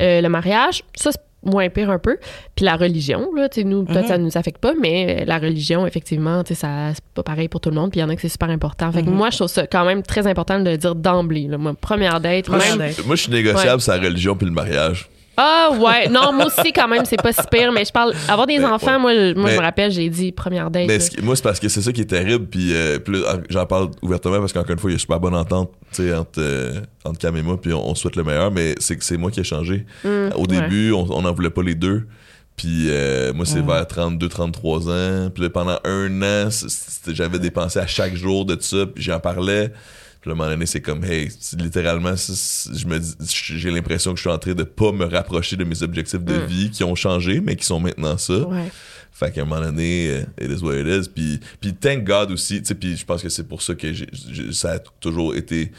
euh, 0.00 0.20
le 0.20 0.28
mariage, 0.28 0.82
ça 0.94 1.10
c'est 1.12 1.20
moins 1.50 1.68
pire 1.70 1.90
un 1.90 1.98
peu, 1.98 2.18
puis 2.54 2.64
la 2.66 2.76
religion, 2.76 3.30
là, 3.34 3.48
tu 3.48 3.62
sais, 3.62 3.66
nous, 3.66 3.84
peut-être 3.84 4.02
Mhm. 4.02 4.08
ça 4.08 4.18
nous 4.18 4.36
affecte 4.38 4.58
pas, 4.58 4.74
mais 4.80 5.24
la 5.24 5.38
religion, 5.38 5.86
effectivement, 5.88 6.44
tu 6.44 6.54
sais, 6.54 6.60
ça, 6.60 6.90
c'est 6.94 7.02
pas 7.14 7.24
pareil 7.24 7.48
pour 7.48 7.60
tout 7.60 7.70
le 7.70 7.74
monde, 7.74 7.90
puis 7.90 7.98
il 7.98 8.02
y 8.02 8.04
en 8.04 8.10
a 8.10 8.14
que 8.14 8.20
c'est 8.20 8.28
super 8.28 8.50
important. 8.50 8.92
Fait 8.92 9.02
que 9.02 9.08
Mhm. 9.08 9.16
moi, 9.16 9.30
je 9.30 9.38
trouve 9.38 9.48
ça 9.48 9.66
quand 9.66 9.84
même 9.84 10.02
très 10.04 10.26
important 10.28 10.60
de 10.60 10.70
le 10.70 10.76
dire 10.76 10.94
d'emblée, 10.94 11.48
là. 11.48 11.58
Moi, 11.58 11.74
première 11.74 12.20
date, 12.20 12.44
Première 12.44 12.76
même, 12.76 12.90
date. 12.94 13.04
Moi, 13.06 13.16
je 13.16 13.22
suis 13.22 13.32
négociable, 13.32 13.80
c'est 13.80 13.90
la 13.96 14.02
religion 14.06 14.36
puis 14.36 14.46
le 14.46 14.52
mariage. 14.52 15.08
Ah 15.36 15.70
ouais, 15.78 16.08
non, 16.08 16.32
moi 16.32 16.46
aussi 16.46 16.72
quand 16.72 16.86
même, 16.88 17.04
c'est 17.04 17.20
pas 17.20 17.32
si 17.32 17.40
pire, 17.50 17.72
mais 17.72 17.84
je 17.84 17.92
parle 17.92 18.12
avoir 18.28 18.46
des 18.46 18.58
Mais, 18.58 18.64
enfants, 18.66 18.92
ouais. 18.92 18.98
moi, 18.98 19.14
je- 19.14 19.34
moi 19.34 19.44
Mais- 19.46 19.52
je 19.52 19.56
me 19.58 19.62
rappelle, 19.62 19.90
j'ai 19.90 20.08
dit 20.10 20.30
première 20.32 20.70
date. 20.70 20.86
Mais 20.86 21.00
ce 21.00 21.20
moi, 21.22 21.34
c'est 21.36 21.42
parce 21.42 21.58
que 21.58 21.68
c'est 21.68 21.80
ça 21.80 21.90
qui 21.92 22.02
est 22.02 22.06
terrible. 22.06 22.46
Puis, 22.46 22.74
euh, 22.74 22.98
puis 22.98 23.20
là, 23.20 23.38
j'en 23.48 23.64
parle 23.66 23.90
ouvertement 24.02 24.38
parce 24.40 24.52
qu'encore 24.52 24.72
une 24.72 24.78
fois, 24.78 24.90
il 24.90 24.94
y 24.94 24.96
a 24.96 24.98
super 24.98 25.18
bonne 25.20 25.34
entente 25.34 25.72
tu 25.92 26.02
sais, 26.04 26.14
entre, 26.14 26.38
euh, 26.40 26.80
entre 27.04 27.18
Cam 27.18 27.36
et 27.36 27.42
moi. 27.42 27.60
Puis 27.60 27.72
on, 27.72 27.88
on 27.90 27.94
souhaite 27.94 28.16
le 28.16 28.24
meilleur. 28.24 28.50
Mais 28.50 28.74
c'est 28.78 28.96
que 28.96 29.04
c'est 29.04 29.16
moi 29.16 29.30
qui 29.30 29.40
ai 29.40 29.44
changé. 29.44 29.86
Mm, 30.04 30.08
Au 30.36 30.40
ouais. 30.42 30.46
début, 30.48 30.92
on 30.92 31.06
on 31.10 31.22
n'en 31.22 31.32
voulait 31.32 31.50
pas 31.50 31.62
les 31.62 31.74
deux. 31.74 32.06
Puis 32.56 32.88
euh, 32.90 33.32
moi, 33.32 33.46
c'est 33.46 33.62
Mm. 33.62 33.66
vers 33.68 33.86
32, 33.86 34.28
33 34.28 34.90
ans. 34.90 35.30
Puis 35.34 35.42
là, 35.44 35.50
pendant 35.50 35.78
un 35.84 36.22
an, 36.22 36.48
j'avais 37.08 37.38
dépensé 37.38 37.78
à 37.78 37.86
chaque 37.86 38.14
jour 38.14 38.44
de 38.44 38.56
ça. 38.60 38.84
Puis 38.94 39.02
j'en 39.04 39.18
parlais. 39.20 39.72
Puis 40.22 40.30
là, 40.30 40.32
à 40.32 40.34
un 40.34 40.38
moment 40.38 40.50
donné, 40.50 40.66
c'est 40.66 40.80
comme, 40.80 41.04
hey, 41.04 41.28
littéralement, 41.58 42.14
je 42.16 42.86
me 42.86 43.00
j'ai 43.58 43.70
l'impression 43.70 44.12
que 44.12 44.16
je 44.18 44.22
suis 44.22 44.30
en 44.30 44.38
train 44.38 44.54
de 44.54 44.62
pas 44.62 44.92
me 44.92 45.04
rapprocher 45.04 45.56
de 45.56 45.64
mes 45.64 45.82
objectifs 45.82 46.22
de 46.24 46.34
Mm. 46.38 46.46
vie 46.46 46.70
qui 46.70 46.84
ont 46.84 46.94
changé, 46.94 47.40
mais 47.40 47.56
qui 47.56 47.66
sont 47.66 47.80
maintenant 47.80 48.16
ça. 48.16 48.38
Ouais. 48.48 48.70
Fait 49.10 49.30
qu'à 49.32 49.42
un 49.42 49.44
moment 49.44 49.60
donné, 49.60 50.08
euh, 50.10 50.22
it 50.40 50.50
is 50.58 50.62
what 50.64 50.74
it 50.78 50.86
is. 50.86 51.08
Puis, 51.08 51.40
puis 51.60 51.74
thank 51.74 52.04
God 52.04 52.30
aussi, 52.30 52.60
tu 52.62 52.68
sais, 52.68 52.74
puis 52.74 52.96
je 52.96 53.04
pense 53.04 53.20
que 53.20 53.28
c'est 53.28 53.46
pour 53.46 53.60
ça 53.62 53.74
que 53.74 53.88
ça 54.52 54.72
a 54.74 54.78
toujours 54.78 55.34
été 55.34 55.70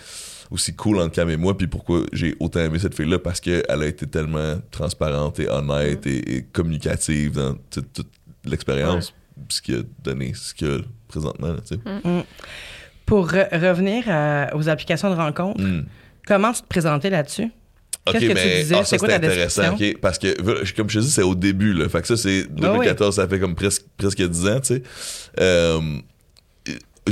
aussi 0.51 0.75
cool 0.75 0.99
entre 0.99 1.13
Cam 1.15 1.29
et 1.31 1.37
moi, 1.37 1.57
puis 1.57 1.65
pourquoi 1.67 2.03
j'ai 2.13 2.35
autant 2.39 2.59
aimé 2.59 2.77
cette 2.79 2.93
fille-là, 2.95 3.17
parce 3.19 3.39
qu'elle 3.39 3.63
a 3.69 3.85
été 3.87 4.05
tellement 4.05 4.61
transparente 4.69 5.39
et 5.39 5.49
honnête 5.49 6.05
et, 6.05 6.35
et 6.35 6.43
communicative 6.43 7.31
dans 7.31 7.55
toute, 7.71 7.91
toute 7.93 8.11
l'expérience, 8.45 9.13
ce 9.49 9.61
qui 9.61 9.73
a 9.73 9.79
donné 10.03 10.33
ce 10.35 10.53
qu'il 10.53 10.67
y 10.67 10.71
a 10.71 10.77
présentement, 11.07 11.55
tu 11.65 11.75
sais. 11.75 12.25
Pour 13.14 13.28
re- 13.30 13.47
revenir 13.53 14.05
à- 14.07 14.55
aux 14.55 14.70
applications 14.70 15.09
de 15.11 15.16
rencontre, 15.16 15.61
Mm. 15.61 15.86
comment 16.26 16.51
tu 16.51 16.61
te 16.64 16.68
présentais 16.68 17.11
là-dessus? 17.11 17.51
Ok, 18.07 18.14
Qu'est-ce 18.14 18.26
que 18.26 18.30
tu 18.30 18.34
mais 18.34 18.61
disais? 18.64 18.76
ah, 18.76 18.84
C'est 18.84 18.89
ça, 18.89 18.97
quoi 18.97 19.07
ta 19.07 19.16
intéressant, 19.16 19.61
parce 20.01 20.18
que 20.18 20.74
comme 20.76 20.89
je 20.89 20.99
te 20.99 21.03
dis, 21.05 21.11
c'est 21.11 21.22
au 21.22 21.36
début 21.36 21.74
là. 21.74 21.88
Fait 21.89 22.01
que 22.01 22.07
ça 22.07 22.18
c'est 22.18 22.45
Ah 22.49 22.53
2014, 22.61 23.16
ça 23.18 23.28
fait 23.28 23.39
comme 23.39 23.53
presque 23.55 23.84
presque 23.97 24.22
10 24.28 24.47
ans, 24.47 24.59
tu 24.61 24.76
sais. 24.76 24.84
Euh, 25.39 25.80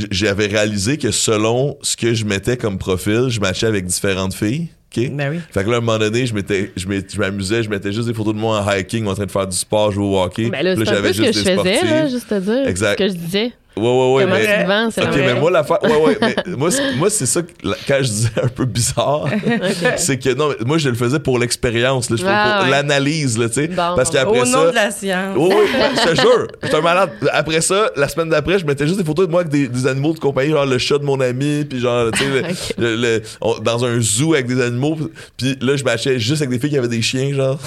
j'avais 0.10 0.48
réalisé 0.48 0.98
que 0.98 1.12
selon 1.12 1.78
ce 1.82 1.96
que 1.98 2.14
je 2.14 2.26
mettais 2.26 2.58
comme 2.58 2.78
profil, 2.78 3.26
je 3.30 3.40
matchais 3.40 3.68
avec 3.68 3.86
différentes 3.86 4.34
filles, 4.34 4.70
ok? 4.98 5.12
Ben 5.12 5.30
oui. 5.32 5.40
Fait 5.52 5.64
que 5.64 5.70
là, 5.70 5.76
à 5.76 5.78
un 5.78 5.82
moment 5.82 6.00
donné, 6.00 6.26
je 6.26 6.34
m'étais, 6.34 6.72
m'amusais, 7.18 7.62
je 7.64 7.70
mettais 7.70 7.92
juste 7.92 8.08
des 8.08 8.14
photos 8.14 8.34
de 8.34 8.40
moi 8.40 8.62
en 8.62 8.72
hiking, 8.72 9.06
en 9.08 9.14
train 9.14 9.26
de 9.26 9.32
faire 9.32 9.48
du 9.48 9.56
sport, 9.58 9.92
jouer 9.92 10.06
au 10.06 10.22
hockey. 10.22 10.50
Ben 10.50 10.64
là, 10.64 10.76
peu 10.76 10.86
ce 10.86 11.22
que 11.22 11.32
je 11.32 11.40
faisais, 11.42 11.84
là, 11.84 12.08
juste 12.08 12.28
te 12.30 12.40
dire. 12.40 12.68
Exact. 12.68 12.94
Ce 12.94 12.98
que 12.98 13.08
je 13.10 13.14
disais. 13.14 13.52
Ouais, 13.78 13.84
ouais, 13.84 14.14
ouais. 14.16 14.24
Comment 14.24 14.36
mais- 14.36 14.42
tu 14.58 14.64
te 14.64 14.68
vends, 14.68 14.90
c'est 14.92 15.02
Ok, 15.02 15.08
vrai. 15.10 15.34
mais 15.34 15.40
moi, 15.40 15.50
la 15.50 15.64
fa- 15.64 15.80
ouais, 15.82 15.96
ouais, 15.96 16.18
mais 16.22 16.36
moi, 16.58 16.70
c'est- 16.72 16.94
moi, 16.96 17.10
c'est 17.10 17.26
ça 17.26 17.42
que, 17.42 17.48
quand 17.88 17.98
je 18.00 18.08
disais 18.10 18.30
un 18.44 18.48
peu 18.50 18.66
bizarre, 18.66 19.26
c'est 19.98 20.18
que 20.18 20.34
non, 20.34 20.50
moi, 20.66 20.78
je 20.78 20.90
le 20.90 20.96
faisais 20.96 21.20
pour 21.20 21.40
l'expérience, 21.40 22.10
là, 22.10 22.18
je 22.20 22.24
Ah, 22.28 22.56
pour 22.58 22.66
ouais. 22.66 22.72
l'analyse, 22.72 23.38
là, 23.38 23.48
tu 23.48 23.56
sais. 23.56 23.68
Bon, 23.70 23.94
parce 23.96 24.10
qu'après 24.10 24.42
Au 24.42 24.46
ça. 24.46 24.58
nom 24.58 24.70
de 24.70 24.76
la 24.76 24.92
science. 24.92 25.38
Oui, 25.38 25.50
oui, 25.56 25.68
je 26.06 26.10
te 26.12 26.16
jure, 26.22 26.48
j'étais 26.62 26.76
un 26.76 26.82
malade. 26.82 27.12
Après 27.32 27.62
ça, 27.62 27.92
la 27.96 28.10
semaine 28.10 28.28
d'après, 28.30 28.60
je 28.60 28.66
mettais 28.66 28.86
juste 28.86 28.98
des 29.00 29.06
photos 29.06 29.28
de 29.28 29.32
moi 29.32 29.42
avec 29.42 29.52
des, 29.54 29.68
des 29.70 29.88
animaux 29.88 30.14
de 30.14 30.20
compagnie, 30.20 30.52
genre 30.52 30.66
le 30.66 30.78
chat 30.78 30.98
de 30.98 31.04
mon 31.06 31.20
ami, 31.22 31.64
puis 31.64 31.80
genre, 31.80 32.12
tu 32.12 32.20
sais, 32.20 32.26
le- 32.30 32.40
Ok. 32.50 32.56
le- 32.78 32.96
le- 32.98 33.22
on- 33.40 33.60
dans 33.60 33.86
un 33.86 34.02
zoo 34.02 34.34
avec 34.34 34.48
des 34.48 34.62
animaux. 34.62 34.98
Puis 35.38 35.58
là, 35.62 35.78
je 35.78 35.84
matchais 35.86 36.20
juste 36.20 36.42
avec 36.42 36.50
des 36.50 36.60
filles 36.60 36.72
qui 36.72 36.78
avaient 36.78 36.88
des 36.90 37.02
chiens, 37.02 37.34
genre. 37.34 37.58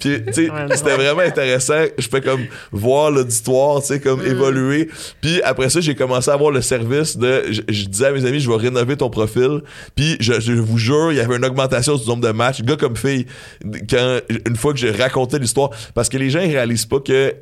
puis, 0.00 0.22
tu 0.24 0.32
sais, 0.32 0.48
c'était 0.74 0.94
vraiment 0.96 1.20
intéressant. 1.22 1.82
Je 1.96 2.08
peux 2.08 2.20
comme 2.20 2.44
voir 2.72 3.10
l'auditoire, 3.10 3.80
tu 3.80 3.86
sais, 3.88 4.00
comme 4.00 4.24
évoluer. 4.24 4.90
Puis 5.20 5.42
après 5.42 5.68
ça, 5.70 5.80
j'ai 5.80 5.94
commencé 5.94 6.30
à 6.30 6.34
avoir 6.34 6.50
le 6.50 6.60
service 6.60 7.16
de. 7.16 7.44
Je, 7.50 7.62
je 7.68 7.84
disais 7.86 8.06
à 8.06 8.12
mes 8.12 8.24
amis, 8.24 8.40
je 8.40 8.50
vais 8.50 8.56
rénover 8.56 8.96
ton 8.96 9.10
profil. 9.10 9.60
Puis 9.94 10.16
je, 10.20 10.40
je 10.40 10.52
vous 10.52 10.78
jure, 10.78 11.12
il 11.12 11.16
y 11.16 11.20
avait 11.20 11.36
une 11.36 11.44
augmentation 11.44 11.96
du 11.96 12.06
nombre 12.06 12.26
de 12.26 12.32
matchs, 12.32 12.62
gars 12.62 12.76
comme 12.76 12.96
filles, 12.96 13.26
quand, 13.88 14.20
une 14.46 14.56
fois 14.56 14.72
que 14.72 14.78
j'ai 14.78 14.90
raconté 14.90 15.38
l'histoire. 15.38 15.70
Parce 15.94 16.08
que 16.08 16.16
les 16.16 16.30
gens, 16.30 16.40
ils 16.40 16.52
réalisent 16.52 16.86
pas 16.86 17.00
que 17.00 17.34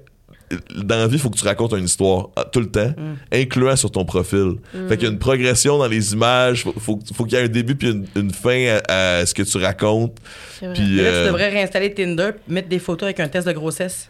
dans 0.76 0.96
la 0.96 1.08
vie, 1.08 1.16
il 1.16 1.18
faut 1.18 1.30
que 1.30 1.38
tu 1.38 1.44
racontes 1.44 1.72
une 1.72 1.84
histoire 1.84 2.28
ah, 2.36 2.44
tout 2.44 2.60
le 2.60 2.70
temps, 2.70 2.92
incluant 3.32 3.74
sur 3.74 3.90
ton 3.90 4.04
profil. 4.04 4.52
Fait 4.88 4.96
qu'il 4.96 5.06
y 5.06 5.10
a 5.10 5.12
une 5.12 5.18
progression 5.18 5.78
dans 5.78 5.88
les 5.88 6.12
images, 6.12 6.62
faut, 6.62 6.74
faut, 6.78 7.00
faut 7.14 7.24
qu'il 7.24 7.36
y 7.36 7.40
ait 7.40 7.44
un 7.44 7.48
début 7.48 7.74
puis 7.74 7.90
une, 7.90 8.06
une 8.14 8.30
fin 8.30 8.78
à, 8.88 9.18
à 9.18 9.26
ce 9.26 9.34
que 9.34 9.42
tu 9.42 9.58
racontes. 9.58 10.16
Puis, 10.58 10.96
là, 10.96 11.02
euh, 11.02 11.22
tu 11.22 11.26
devrais 11.32 11.48
réinstaller 11.48 11.92
Tinder, 11.92 12.30
mettre 12.48 12.68
des 12.68 12.78
photos 12.78 13.04
avec 13.06 13.20
un 13.20 13.28
test 13.28 13.46
de 13.46 13.52
grossesse. 13.52 14.08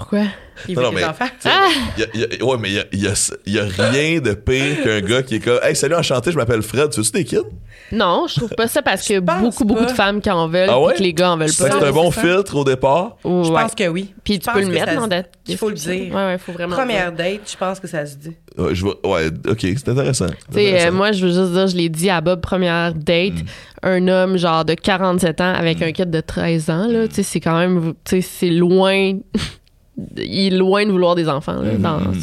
Pourquoi? 0.00 0.20
Il 0.68 0.74
Non, 0.74 0.80
veut 0.82 0.86
non, 0.88 0.90
des 0.90 0.96
mais- 0.96 1.04
enfants? 1.04 1.24
tu 1.40 1.48
sais, 1.48 1.54
y 1.98 2.22
a- 2.22 2.26
y 2.36 2.40
a- 2.40 2.44
ouais, 2.44 2.56
mais 2.60 2.68
il 2.68 2.74
y 2.74 2.78
a, 2.78 2.84
y 2.92 3.06
a- 3.08 3.34
y 3.46 3.58
a 3.58 3.64
rien 3.90 4.20
de 4.20 4.32
pire 4.34 4.82
qu'un 4.82 5.00
gars 5.00 5.22
qui 5.22 5.36
est 5.36 5.40
comme 5.40 5.58
Hey, 5.62 5.74
salut, 5.74 5.94
enchanté, 5.94 6.32
je 6.32 6.36
m'appelle 6.36 6.60
Fred, 6.62 6.90
tu 6.90 7.00
veux-tu 7.00 7.12
des 7.12 7.24
kids? 7.24 7.38
Non, 7.92 8.26
je 8.28 8.36
trouve 8.36 8.50
pas 8.50 8.68
ça 8.68 8.82
parce 8.82 9.02
qu'il 9.02 9.14
y 9.14 9.18
a 9.18 9.22
pense 9.22 9.40
beaucoup, 9.42 9.64
beaucoup 9.64 9.84
de 9.86 9.90
femmes 9.90 10.20
qui 10.20 10.30
en 10.30 10.48
veulent 10.48 10.68
Ah 10.70 10.78
ouais? 10.78 10.92
puis 10.94 10.98
que 10.98 11.02
les 11.04 11.14
gars 11.14 11.32
en 11.32 11.36
veulent 11.38 11.50
que 11.50 11.56
pas. 11.62 11.70
c'est 11.78 11.84
un 11.86 11.92
bon 11.92 12.10
100%. 12.10 12.20
filtre 12.20 12.56
au 12.56 12.64
départ? 12.64 13.16
Je 13.24 13.28
pense 13.50 13.74
que 13.74 13.88
oui. 13.88 14.12
Puis 14.22 14.38
tu 14.38 14.50
peux 14.52 14.60
le 14.60 14.66
que 14.66 14.72
mettre 14.72 14.94
dans 14.94 15.04
se- 15.06 15.10
la 15.10 15.22
Il 15.48 15.56
faut 15.56 15.68
le 15.70 15.74
dire. 15.74 16.14
Ouais, 16.14 16.26
ouais, 16.26 16.38
faut 16.38 16.52
vraiment. 16.52 16.76
Première 16.76 17.10
date, 17.12 17.40
je 17.50 17.56
pense 17.56 17.80
que 17.80 17.88
ça 17.88 18.04
se 18.06 18.16
dit. 18.16 18.32
Ouais, 18.58 18.74
je 18.74 18.82
vois- 18.84 19.04
ouais, 19.06 19.28
ok, 19.48 19.60
c'est 19.60 19.88
intéressant. 19.88 20.26
Tu 20.28 20.34
C'est 20.52 20.78
sais, 20.78 20.86
euh, 20.88 20.92
moi, 20.92 21.12
je 21.12 21.26
veux 21.26 21.32
juste 21.32 21.52
dire, 21.52 21.66
je 21.68 21.76
l'ai 21.76 21.88
dit 21.88 22.10
à 22.10 22.20
Bob, 22.20 22.40
première 22.40 22.94
date, 22.94 23.32
Mm. 23.32 23.44
un 23.82 24.08
homme 24.08 24.36
genre 24.36 24.64
de 24.64 24.74
47 24.74 25.40
ans 25.40 25.52
avec 25.54 25.80
un 25.82 25.90
kid 25.92 26.10
de 26.10 26.20
13 26.20 26.68
ans, 26.70 26.86
Mm. 26.88 26.92
là, 26.92 27.08
tu 27.08 27.14
sais, 27.16 27.22
c'est 27.22 27.40
quand 27.40 27.58
même, 27.58 27.94
tu 28.04 28.20
sais, 28.20 28.28
c'est 28.38 28.50
loin, 28.50 29.14
il 30.16 30.52
est 30.52 30.56
loin 30.56 30.84
de 30.86 30.90
vouloir 30.90 31.14
des 31.14 31.28
enfants, 31.28 31.60
là, 31.60 31.72
Mm, 31.72 31.82
dans- 31.82 31.98
mm. 32.00 32.22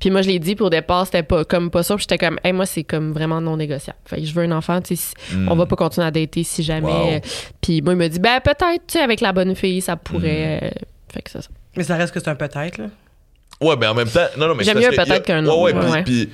Puis 0.00 0.10
moi, 0.10 0.22
je 0.22 0.28
l'ai 0.28 0.38
dit, 0.38 0.54
pour 0.54 0.66
au 0.68 0.70
départ, 0.70 1.06
c'était 1.06 1.22
pas 1.22 1.44
comme 1.44 1.70
pas 1.70 1.82
sûr, 1.82 1.96
puis 1.96 2.06
j'étais 2.08 2.24
comme, 2.24 2.38
hey, 2.44 2.52
moi, 2.52 2.66
c'est 2.66 2.84
comme 2.84 3.12
vraiment 3.12 3.40
non 3.40 3.56
négociable. 3.56 3.98
Fait 4.04 4.20
que 4.20 4.24
je 4.26 4.32
veux 4.34 4.44
un 4.44 4.52
enfant, 4.52 4.80
tu 4.80 4.96
sais, 4.96 5.02
si- 5.30 5.36
Mm. 5.36 5.48
on 5.50 5.56
va 5.56 5.66
pas 5.66 5.76
continuer 5.76 6.06
à 6.06 6.10
dater 6.10 6.42
si 6.44 6.62
jamais. 6.62 6.86
Wow. 6.92 7.10
euh, 7.12 7.20
Puis 7.60 7.82
moi, 7.82 7.94
il 7.94 7.96
m'a 7.96 8.08
dit, 8.08 8.18
ben, 8.20 8.40
peut-être, 8.40 8.82
tu 8.86 8.92
sais, 8.94 9.00
avec 9.00 9.20
la 9.20 9.32
bonne 9.32 9.54
fille, 9.54 9.80
ça 9.80 9.94
Mm. 9.94 9.98
pourrait. 10.04 10.60
euh, 10.62 10.68
Fait 11.12 11.22
que 11.22 11.30
c'est 11.30 11.40
ça. 11.42 11.48
Mais 11.76 11.84
ça 11.84 11.96
reste 11.96 12.12
que 12.12 12.20
c'est 12.20 12.28
un 12.28 12.34
peut-être, 12.34 12.76
là. 12.78 12.86
Ouais, 13.60 13.74
mais 13.80 13.86
en 13.86 13.94
même 13.94 14.08
temps, 14.08 14.26
non, 14.36 14.46
non, 14.48 14.54
mais 14.54 14.62
J'aime 14.62 14.78
mieux 14.78 14.90
peut-être 14.90 15.24
qu'un 15.24 15.42
non, 15.42 15.62
Ouais, 15.62 15.72
ouais, 15.72 15.80
puis- 15.80 15.90
ouais. 15.90 16.02
puis, 16.04 16.26
puis 16.26 16.32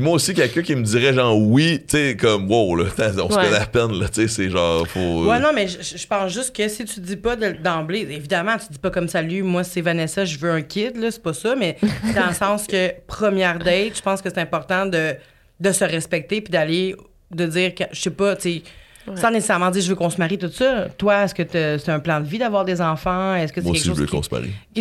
moi 0.00 0.14
aussi, 0.14 0.32
quelqu'un 0.34 0.62
qui 0.62 0.74
me 0.74 0.82
dirait 0.82 1.12
genre 1.12 1.38
oui, 1.38 1.80
tu 1.86 1.96
sais, 1.96 2.16
comme 2.16 2.50
wow, 2.50 2.76
là, 2.76 2.84
on 2.98 3.30
se 3.30 3.36
Ouais. 3.36 3.44
connaît 3.44 3.56
à 3.56 3.66
peine, 3.66 3.92
là, 4.00 4.08
tu 4.08 4.22
sais, 4.22 4.28
c'est 4.28 4.50
genre, 4.50 4.86
faut. 4.88 5.26
Ouais, 5.26 5.38
non, 5.40 5.50
mais 5.54 5.66
je, 5.68 6.06
pense 6.06 6.32
juste 6.32 6.54
que 6.56 6.66
si 6.68 6.84
tu 6.84 7.00
dis 7.00 7.16
pas 7.16 7.36
de- 7.36 7.52
d'emblée, 7.62 8.00
évidemment, 8.10 8.56
tu 8.58 8.72
dis 8.72 8.78
pas 8.78 8.90
comme 8.90 9.08
salut, 9.08 9.42
moi 9.42 9.64
c'est 9.64 9.80
Vanessa, 9.80 10.24
je 10.24 10.38
veux 10.38 10.50
un 10.50 10.62
kid, 10.62 10.96
là, 10.96 11.10
c'est 11.10 11.22
pas 11.22 11.34
ça, 11.34 11.54
mais 11.56 11.76
dans 12.14 12.28
le 12.28 12.34
sens 12.34 12.66
que 12.66 12.90
première 13.06 13.58
date, 13.58 13.96
je 13.96 14.02
pense 14.02 14.22
que 14.22 14.28
c'est 14.30 14.40
important 14.40 14.86
de, 14.86 15.14
de 15.60 15.72
se 15.72 15.84
respecter 15.84 16.40
puis 16.40 16.50
d'aller, 16.52 16.96
de 17.30 17.46
dire, 17.46 17.74
que, 17.74 17.84
je 17.92 18.00
sais 18.00 18.10
pas, 18.10 18.36
tu 18.36 18.42
sais, 18.42 18.62
Sans 19.16 19.30
nécessairement 19.30 19.70
dire 19.70 19.82
je 19.82 19.88
veux 19.88 19.94
qu'on 19.96 20.10
se 20.10 20.18
marie, 20.18 20.38
tout 20.38 20.50
ça. 20.50 20.86
Toi, 20.96 21.24
est-ce 21.24 21.34
que 21.34 21.42
c'est 21.78 21.88
un 21.90 21.98
plan 22.00 22.20
de 22.20 22.26
vie 22.26 22.38
d'avoir 22.38 22.64
des 22.64 22.80
enfants? 22.80 23.34
Est-ce 23.34 23.52
que 23.52 23.60
c'est 23.60 23.66
Moi 23.66 23.74
quelque 23.74 23.88
aussi, 23.90 23.96
je 23.96 24.00
veux 24.02 24.06
qu'on 24.06 24.22
se 24.22 24.30
marie. 24.32 24.52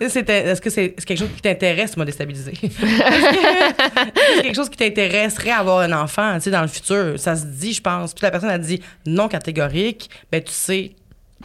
Est-ce 0.00 0.60
que 0.60 0.70
c'est 0.70 0.90
quelque 0.92 1.18
chose 1.18 1.28
qui 1.34 1.42
t'intéresse, 1.42 1.96
m'as 1.96 2.04
déstabilisé? 2.04 2.52
Est-ce 2.62 2.76
que 2.78 4.16
c'est 4.36 4.42
quelque 4.42 4.54
chose 4.54 4.68
qui 4.70 4.76
t'intéresserait 4.76 5.50
avoir 5.50 5.80
un 5.80 5.92
enfant, 5.92 6.34
tu 6.36 6.42
sais, 6.42 6.50
dans 6.50 6.62
le 6.62 6.68
futur? 6.68 7.14
Ça 7.18 7.36
se 7.36 7.44
dit, 7.46 7.72
je 7.72 7.80
pense. 7.82 8.14
Puis 8.14 8.22
la 8.22 8.30
personne 8.30 8.50
a 8.50 8.58
dit 8.58 8.80
non 9.06 9.28
catégorique, 9.28 10.08
ben 10.30 10.42
tu 10.42 10.52
sais 10.52 10.92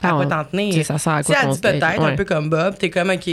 à 0.02 0.10
Ah, 0.10 0.14
quoi 0.14 0.26
t'en 0.26 0.44
tenir. 0.46 0.70
tu 0.74 0.78
sais, 0.80 0.84
ça 0.84 0.98
sert 0.98 1.14
à 1.14 1.24
Si 1.24 1.32
quoi 1.32 1.38
elle 1.44 1.50
dit 1.50 1.60
peut-être, 1.60 2.02
un 2.02 2.16
peu 2.16 2.26
comme 2.26 2.50
Bob, 2.50 2.78
t'es 2.78 2.90
comme, 2.90 3.10
OK, 3.10 3.30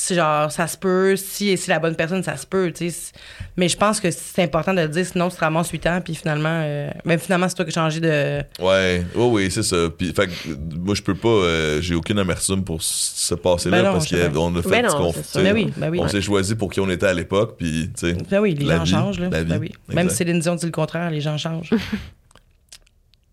si 0.00 0.14
genre, 0.14 0.52
ça 0.52 0.68
se 0.68 0.76
peut, 0.76 1.16
si 1.16 1.56
c'est 1.56 1.72
la 1.72 1.80
bonne 1.80 1.96
personne, 1.96 2.22
ça 2.22 2.36
se 2.36 2.46
peut, 2.46 2.70
tu 2.72 2.88
sais. 2.88 3.10
Mais 3.56 3.68
je 3.68 3.76
pense 3.76 3.98
que 3.98 4.12
c'est 4.12 4.44
important 4.44 4.72
de 4.72 4.82
le 4.82 4.86
dire, 4.88 5.04
sinon 5.04 5.28
tu 5.28 5.34
te 5.34 5.40
ramasses 5.40 5.70
8 5.70 5.86
ans, 5.88 6.00
puis 6.00 6.14
finalement, 6.14 6.62
euh, 6.62 6.88
ben 7.04 7.18
finalement, 7.18 7.48
c'est 7.48 7.56
toi 7.56 7.64
qui 7.64 7.70
as 7.70 7.74
changé 7.74 7.98
de... 7.98 8.38
Ouais, 8.62 9.04
oui, 9.16 9.24
oui, 9.32 9.50
c'est 9.50 9.64
ça. 9.64 9.88
Puis, 9.98 10.12
fait 10.14 10.28
que, 10.28 10.32
moi, 10.78 10.94
je 10.94 11.02
peux 11.02 11.16
pas, 11.16 11.28
euh, 11.28 11.80
j'ai 11.80 11.96
aucune 11.96 12.20
amertume 12.20 12.62
pour 12.62 12.80
ce 12.80 13.34
passé-là 13.34 13.82
Ben 13.82 13.92
parce 13.92 14.06
qu'on 14.08 14.54
a 14.54 14.62
fait 14.62 14.68
Ben 14.70 14.82
non, 14.82 14.88
ce 14.88 14.94
qu'on 14.94 15.12
fait. 15.12 15.42
Ben 15.42 15.52
oui, 15.52 15.72
ben 15.76 15.90
oui. 15.90 15.98
On 16.00 16.06
s'est 16.06 16.22
choisi 16.22 16.54
pour 16.54 16.70
qui 16.70 16.78
on 16.78 16.88
était 16.88 17.06
à 17.06 17.14
l'époque, 17.14 17.56
puis, 17.58 17.90
tu 17.98 18.10
sais. 18.10 18.16
Ben 18.30 18.38
oui, 18.38 18.54
les 18.54 18.66
La 18.66 18.76
gens 18.76 18.84
vie, 18.84 18.90
changent, 18.92 19.18
là. 19.18 19.30
la 19.30 19.42
vie, 19.42 19.50
Ben 19.50 19.58
oui. 19.58 19.72
Même 19.88 20.10
si 20.10 20.14
Céline 20.14 20.38
Dion 20.38 20.54
dit 20.54 20.66
le 20.66 20.70
contraire, 20.70 21.10
les 21.10 21.20
gens 21.20 21.36
changent. 21.36 21.70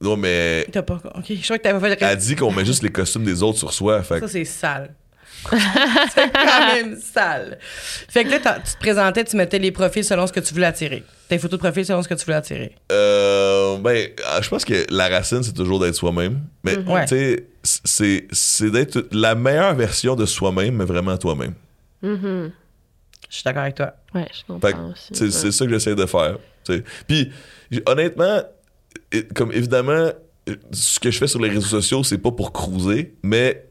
Non, 0.01 0.18
mais 0.18 0.66
T'as 0.72 0.82
pas... 0.82 0.95
OK, 1.16 1.26
je 1.30 1.43
crois 1.43 1.57
que 1.59 1.63
t'avais 1.63 1.80
fait 1.80 2.01
le 2.01 2.07
elle 2.07 2.18
dit 2.18 2.36
qu'on 2.36 2.51
met 2.51 2.66
juste 2.66 2.82
les 2.84 2.91
costumes 2.91 3.24
des 3.24 3.41
autres 3.43 3.59
sur 3.59 3.72
soi. 3.72 4.01
Fait 4.01 4.20
que 4.20 4.26
Ça, 4.28 4.32
c'est 4.34 4.45
sale. 4.45 4.95
C'est 5.50 6.32
quand 6.32 6.74
même 6.76 6.98
sale. 7.00 7.58
Fait 7.62 8.24
que 8.24 8.30
là, 8.32 8.39
tu 8.39 8.74
te 8.74 8.80
présentais, 8.80 9.24
tu 9.24 9.36
mettais 9.38 9.60
les 9.60 9.72
profils 9.72 10.04
selon 10.04 10.26
ce 10.28 10.34
que 10.34 10.39
tu 10.39 10.54
voulais 10.54 10.66
attirer. 10.68 11.04
Tes 11.28 11.38
photos 11.39 11.60
de 11.60 11.64
profil 11.64 11.86
selon 11.86 12.02
ce 12.04 12.08
que 12.08 12.14
tu 12.14 12.26
voulais 12.26 12.38
attirer. 12.38 12.76
Euh, 12.91 13.78
ben, 13.78 14.10
ah, 14.28 14.39
je 14.41 14.50
pense 14.50 14.64
que 14.66 14.86
la 14.89 15.08
racine, 15.10 15.43
c'est 15.43 15.54
toujours 15.54 15.80
d'être 15.80 15.96
soi-même. 15.96 16.41
Mais, 16.64 16.78
Ouais. 16.78 17.06
tu 17.06 17.16
sais, 17.16 17.46
c'est, 17.64 18.28
c'est 18.32 18.70
d'être 18.72 19.08
la 19.12 19.36
meilleure 19.36 19.74
version 19.76 20.16
de 20.16 20.26
soi-même, 20.26 20.76
mais 20.76 20.86
vraiment 20.86 21.18
toi-même. 21.18 21.54
Mhm. 22.02 22.52
Je 23.30 23.36
suis 23.36 23.43
d'accord 23.43 23.64
avec 23.64 23.76
toi. 23.76 23.93
Ouais, 24.14 24.28
je 24.32 24.38
Fait 24.39 24.43
que 24.48 24.54
comprends 24.54 24.91
aussi. 24.91 25.08
c'est, 25.14 25.26
ouais. 25.26 25.32
c'est 25.32 25.52
ça 25.52 25.66
que 25.66 25.72
j'essaie 25.72 25.96
de 25.96 26.06
faire. 26.06 26.38
Puis, 27.08 27.32
honnêtement, 27.86 28.41
comme 29.34 29.52
évidemment, 29.52 30.12
euh, 30.48 30.56
ce 30.72 31.00
que 31.00 31.10
je 31.12 31.18
fais 31.18 31.28
sur 31.28 31.39
les 31.41 31.50
réseaux 31.50 31.62
sociaux, 31.68 32.04
c'est 32.04 32.18
pas 32.20 32.32
pour 32.32 32.54
cruiser, 32.54 33.16
mais 33.24 33.66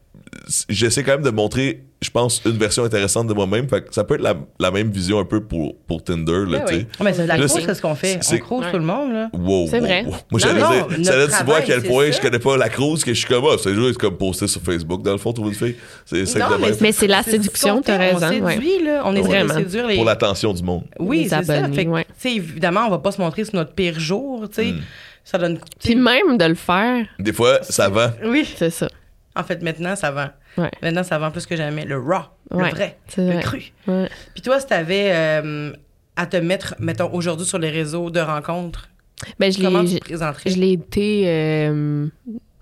j'essaie 0.68 1.03
quand 1.03 1.12
même 1.12 1.22
de 1.22 1.30
montrer, 1.30 1.82
je 2.03 2.11
pense, 2.11 2.43
une 2.45 2.59
version 2.59 2.85
intéressante 2.85 3.26
de 3.26 3.35
moi-même. 3.35 3.68
Fait 3.68 3.82
que 3.82 3.95
ça 3.95 4.05
peut 4.05 4.14
être 4.14 4.20
la, 4.22 4.35
la 4.61 4.70
même 4.70 4.91
vision 4.91 5.18
un 5.18 5.24
peu 5.24 5.41
pour, 5.43 5.76
pour 5.87 6.03
Tinder, 6.05 6.45
là, 6.47 6.59
Ben 6.59 6.64
tu 6.66 6.74
oui. 6.74 6.80
sais. 6.80 6.87
Ah, 7.01 7.05
mais 7.05 7.12
c'est 7.12 7.22
de 7.22 7.28
la 7.28 7.37
Là, 7.37 7.47
crouse, 7.47 7.62
c'est- 7.64 7.74
ce 7.74 7.82
qu'on 7.82 7.95
fait. 7.95 8.18
c'est- 8.22 8.37
On 8.37 8.39
crouse 8.45 8.64
Ouais. 8.64 8.70
tout 8.72 8.78
le 8.78 8.85
monde, 8.85 9.12
là. 9.12 9.30
Wow, 9.32 9.66
C'est 9.70 9.78
wow, 9.80 9.85
vrai. 9.87 10.05
wow. 10.07 10.14
Moi, 10.30 10.41
j'allais 10.41 10.61
dire, 10.61 11.05
ça 11.07 11.16
là, 11.16 11.26
tu 11.39 11.45
vois 11.45 11.57
à 11.57 11.62
quel 11.62 11.82
point 11.82 12.11
ça. 12.11 12.18
je 12.18 12.20
connais 12.22 12.39
pas 12.39 12.57
la 12.57 12.68
cruise, 12.68 13.05
que 13.05 13.12
je 13.14 13.18
suis 13.18 13.28
comme, 13.28 13.45
ah, 13.51 13.57
c'est 13.62 13.74
juste 13.74 13.99
comme 13.99 14.16
poster 14.16 14.47
sur 14.47 14.61
Facebook, 14.61 15.03
dans 15.03 15.12
le 15.12 15.18
fond, 15.18 15.32
trouver 15.32 15.51
une 15.51 15.55
fille. 15.57 15.76
C'est 16.05 16.26
ça 16.26 16.41
que 16.41 16.61
Non. 16.61 16.68
Mais 16.80 16.93
c'est 16.93 17.07
la 17.07 17.22
séduction, 17.22 17.80
t'as 17.82 17.97
raison, 17.97 18.26
On 18.30 18.45
ouais. 18.45 18.55
séduit, 18.55 18.85
là. 18.85 19.03
On 19.05 19.14
essaie 19.14 19.26
Vraiment. 19.28 19.55
de 19.55 19.59
séduire 19.61 19.87
les... 19.87 19.97
Pour 19.97 20.05
l'attention 20.05 20.53
du 20.53 20.62
monde. 20.62 20.85
Oui, 20.99 21.26
c'est 21.28 21.43
ça. 21.45 21.68
évidemment, 22.28 22.87
on 22.87 22.91
va 22.91 22.99
pas 22.99 23.12
se 23.12 23.20
montrer 23.20 23.45
sur 23.45 23.55
notre 23.55 23.72
pire 23.72 23.99
jour, 23.99 24.49
tu 24.49 24.55
sais. 24.62 24.72
Mm. 24.72 24.80
Ça 25.26 25.39
donne... 25.39 25.59
Puis 25.82 25.95
même 25.97 26.37
de 26.37 26.45
le 26.45 26.55
faire, 26.55 27.07
Des 27.18 27.32
fois, 27.32 27.59
ça 27.62 27.89
vend. 27.89 28.11
Oui. 28.26 28.47
c'est 28.57 28.68
ça. 28.70 28.89
En 29.37 29.43
fait, 29.43 29.62
maintenant, 29.62 29.97
ça 29.97 30.11
vend. 30.11 30.28
Ouais. 30.59 30.70
Maintenant, 30.82 31.03
ça 31.03 31.18
vend 31.18 31.30
plus 31.30 31.45
que 31.47 31.57
jamais. 31.57 31.85
Le 31.85 31.99
raw, 31.99 32.22
le 32.53 32.59
vrai, 32.70 32.99
c'est 33.09 33.20
le 33.26 33.32
vrai. 33.32 33.43
cru. 33.43 33.72
Ouais. 33.89 34.09
Puis 34.32 34.43
toi, 34.43 34.61
si 34.61 34.66
t'avais 34.66 35.11
euh, 35.12 35.72
à 36.16 36.26
te 36.26 36.37
mettre, 36.37 36.74
mettons, 36.78 37.12
aujourd'hui 37.12 37.47
sur 37.47 37.59
les 37.59 37.70
réseaux 37.70 38.11
de 38.11 38.20
rencontres, 38.20 38.89
Ben, 39.41 39.51
je 39.53 39.61
comment 39.61 39.82
l'ai, 39.82 39.89
tu 39.89 39.95
te 40.01 40.05
présenterais? 40.05 40.51
je 40.51 40.57
l'ai 40.57 40.72
été 40.72 41.24
euh, 41.26 42.07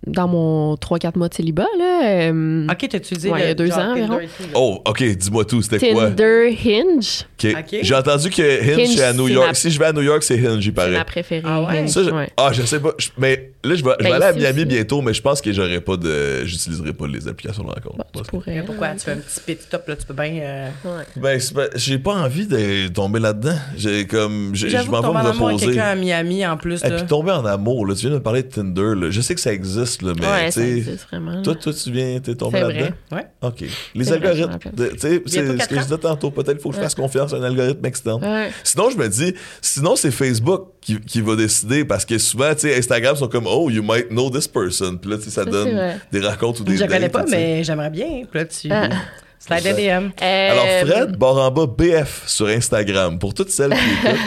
dans 0.07 0.27
mon 0.29 0.75
3-4 0.77 1.19
mois 1.19 1.29
de 1.29 1.35
célibat, 1.35 1.67
là. 1.79 2.31
euh, 2.31 2.67
OK, 2.71 2.89
t'as 2.89 2.99
utilisé 2.99 3.31
Ouais, 3.31 3.39
le 3.39 3.45
il 3.45 3.49
y 3.49 3.51
a 3.51 3.55
deux 3.55 3.67
genre 3.67 3.79
ans 3.79 3.93
environ. 3.93 4.19
Oh, 4.55 4.81
ok, 4.87 5.03
dis-moi 5.05 5.45
tout, 5.45 5.61
c'était 5.63 5.93
quoi? 5.93 6.07
Tinder 6.09 6.57
Hinge, 6.65 7.25
Ok. 7.39 7.55
Ok. 7.59 7.79
J'ai 7.83 7.95
entendu 7.95 8.31
que 8.31 8.43
Hinge, 8.63 8.81
Hinge, 8.81 8.97
c'est 8.97 9.05
à 9.05 9.13
New 9.13 9.29
c'est 9.29 9.35
York. 9.35 9.47
ma- 9.49 9.55
Si 9.55 9.71
je 9.71 9.79
vais 9.79 9.85
à 9.87 9.93
New 9.93 10.03
York, 10.03 10.23
c'est 10.23 10.39
Hinge, 10.45 10.65
il 10.65 10.65
c'est 10.65 10.73
paraît. 10.73 10.91
ma 10.93 11.05
préférée. 11.05 11.43
Ah 11.45 11.63
ouais? 11.63 11.79
Hinge, 11.81 11.91
Ça, 11.91 12.03
je- 12.03 12.11
ouais. 12.11 12.31
Ah, 12.37 12.51
je 12.53 12.63
sais 12.63 12.81
pas. 12.81 12.93
Je- 12.99 13.11
mais 13.19 13.52
là, 13.65 13.75
je 13.75 13.85
vais, 13.85 13.91
je 13.99 14.05
vais 14.05 14.11
Ben, 14.11 14.15
aller 14.17 14.25
à 14.25 14.33
Miami 14.33 14.59
aussi. 14.61 14.67
bientôt, 14.67 15.01
mais 15.03 15.15
je 15.15 15.23
pense 15.23 15.41
que 15.41 15.53
j'aurais 15.53 15.81
pas 15.81 15.97
de. 15.97 16.45
J'utiliserai 16.45 16.93
pas 16.93 17.07
les 17.07 17.29
applications 17.29 17.63
de 17.63 17.69
rencontre. 17.69 17.97
Bah, 17.99 18.07
tu 18.15 18.23
que- 18.23 18.29
pourrais. 18.29 18.63
Pourquoi? 18.65 18.91
Tu 18.91 19.01
fais 19.01 19.13
un 19.13 19.17
petit 19.17 19.41
pit 19.47 19.61
stop, 19.63 19.87
là, 19.89 19.97
tu 19.97 20.07
peux 20.07 20.15
bien... 20.15 20.33
euh, 20.43 20.69
Ouais. 20.85 21.05
Ben, 21.17 21.41
pas- 21.55 21.69
j'ai 21.77 21.99
pas 21.99 22.15
envie 22.15 22.47
de 22.47 22.89
tomber 22.89 23.21
là-dedans. 23.21 23.57
J'ai 23.77 24.07
comme. 24.07 24.51
Je 24.55 24.67
m'en 24.91 25.01
vais 25.01 25.09
me 25.23 25.29
reposer. 25.31 25.67
quelqu'un 25.67 25.83
à 25.85 25.95
Miami, 25.95 26.47
en 26.47 26.57
plus, 26.57 26.83
Et 26.85 26.89
là. 26.89 26.97
puis 26.97 27.07
tomber 27.07 27.33
en 27.33 27.45
amour, 27.45 27.87
là. 27.87 27.95
Tu 27.95 28.01
viens 28.03 28.11
de 28.11 28.15
me 28.17 28.23
parler 28.23 28.43
de 28.43 28.49
Tinder, 28.49 28.95
là. 28.97 29.11
Je 29.11 29.21
sais 29.21 29.35
que 29.35 29.41
ça 29.41 29.53
existe, 29.53 30.03
là, 30.03 30.13
mais 30.19 30.27
ouais, 30.27 30.47
tu 30.47 30.53
ça 30.53 30.67
existe 30.67 31.07
vraiment. 31.09 31.43
Toi, 31.43 31.55
toi, 31.55 31.73
tu 31.73 31.91
viens, 31.93 32.19
t'es 32.21 32.35
tombé 32.35 32.61
là-dedans? 32.61 32.91
Ouais. 33.13 33.27
OK. 33.43 33.65
Les 33.95 34.13
algorithmes. 34.13 34.59
Tu 34.77 34.99
sais, 34.99 35.23
c'est 35.27 35.59
ce 35.59 35.69
que 35.69 35.77
je 35.77 35.83
disais 35.83 35.99
tantôt. 35.99 36.31
Peut-être 36.31 36.53
qu'il 36.53 36.61
faut 36.61 36.71
que 36.71 36.77
je 36.77 36.81
fasse 36.81 36.95
confiance 36.95 37.33
à 37.33 37.37
un 37.37 37.43
algorithme 37.43 37.85
externe. 37.87 38.23
Ouais. 38.25 38.51
Sinon, 38.65 38.91
je 38.91 38.97
me 38.97 39.09
dis, 39.09 39.35
sinon, 39.61 39.97
c'est 39.97 40.11
Facebook 40.11 40.69
qui, 40.81 41.01
qui 41.01 41.21
va 41.21 41.37
décider 41.37 41.85
parce 41.85 42.05
que 42.05 42.19
souvent, 42.19 42.53
tu 42.55 42.61
sais, 42.61 42.77
Instagram 42.77 43.17
sont 43.17 43.29
comme, 43.29 43.47
oh, 43.53 43.71
you 43.71 43.83
might 43.83 44.09
know 44.09 44.31
this 44.31 44.49
person. 44.49 44.97
Puis 44.97 45.11
là, 45.11 45.17
tu 45.19 45.25
sais, 45.25 45.31
ça 45.31 45.45
Ça, 45.45 45.51
donne 45.51 45.99
des 46.11 46.21
rencontres 46.27 46.61
ou 46.63 46.65
des 46.65 46.77
Je 46.77 46.85
connais 46.85 47.09
pas, 47.09 47.25
mais 47.29 47.63
j'aimerais 47.65 47.91
bien. 47.91 48.25
Puis 48.31 48.39
là, 48.41 48.45
tu... 48.47 48.69
Ah. 48.71 48.89
Slide 49.39 49.75
DM. 49.77 50.11
Euh, 50.23 50.51
Alors, 50.53 50.67
Fred, 50.87 51.17
barre 51.17 51.37
en 51.39 51.51
bas, 51.51 51.67
BF 51.67 52.29
sur 52.29 52.47
Instagram. 52.47 53.19
Pour 53.19 53.35
toutes 53.35 53.51
celles 53.51 53.73
qui 53.73 54.07
écoutent. 54.07 54.21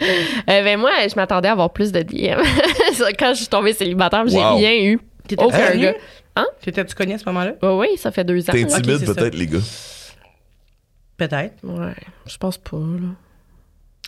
euh, 0.02 0.62
ben 0.62 0.78
moi, 0.78 0.92
je 1.10 1.14
m'attendais 1.16 1.48
à 1.48 1.52
avoir 1.52 1.72
plus 1.72 1.90
de 1.90 2.02
DM. 2.02 2.40
Quand 3.18 3.30
je 3.34 3.38
suis 3.38 3.46
tombée 3.48 3.72
célibataire, 3.72 4.24
j'ai 4.28 4.38
Wow. 4.38 4.54
rien 4.56 4.74
eu. 4.76 5.00
T'étais 5.26 5.42
Aucun 5.42 5.70
connu? 5.72 5.82
gars. 5.82 5.94
Hein? 6.36 6.46
T'étais-tu 6.62 6.94
connu 6.94 7.14
à 7.14 7.18
ce 7.18 7.24
moment-là? 7.26 7.54
Oui, 7.62 7.68
oui, 7.72 7.88
ça 7.96 8.12
fait 8.12 8.22
deux 8.22 8.38
ans. 8.48 8.52
T'es 8.52 8.64
timide, 8.64 9.04
ça. 9.04 9.14
peut-être, 9.14 9.34
les 9.34 9.46
gars. 9.48 9.58
Peut-être. 11.16 11.54
Ouais, 11.64 11.94
je 12.26 12.36
pense 12.36 12.58
pas, 12.58 12.76
là. 12.76 13.08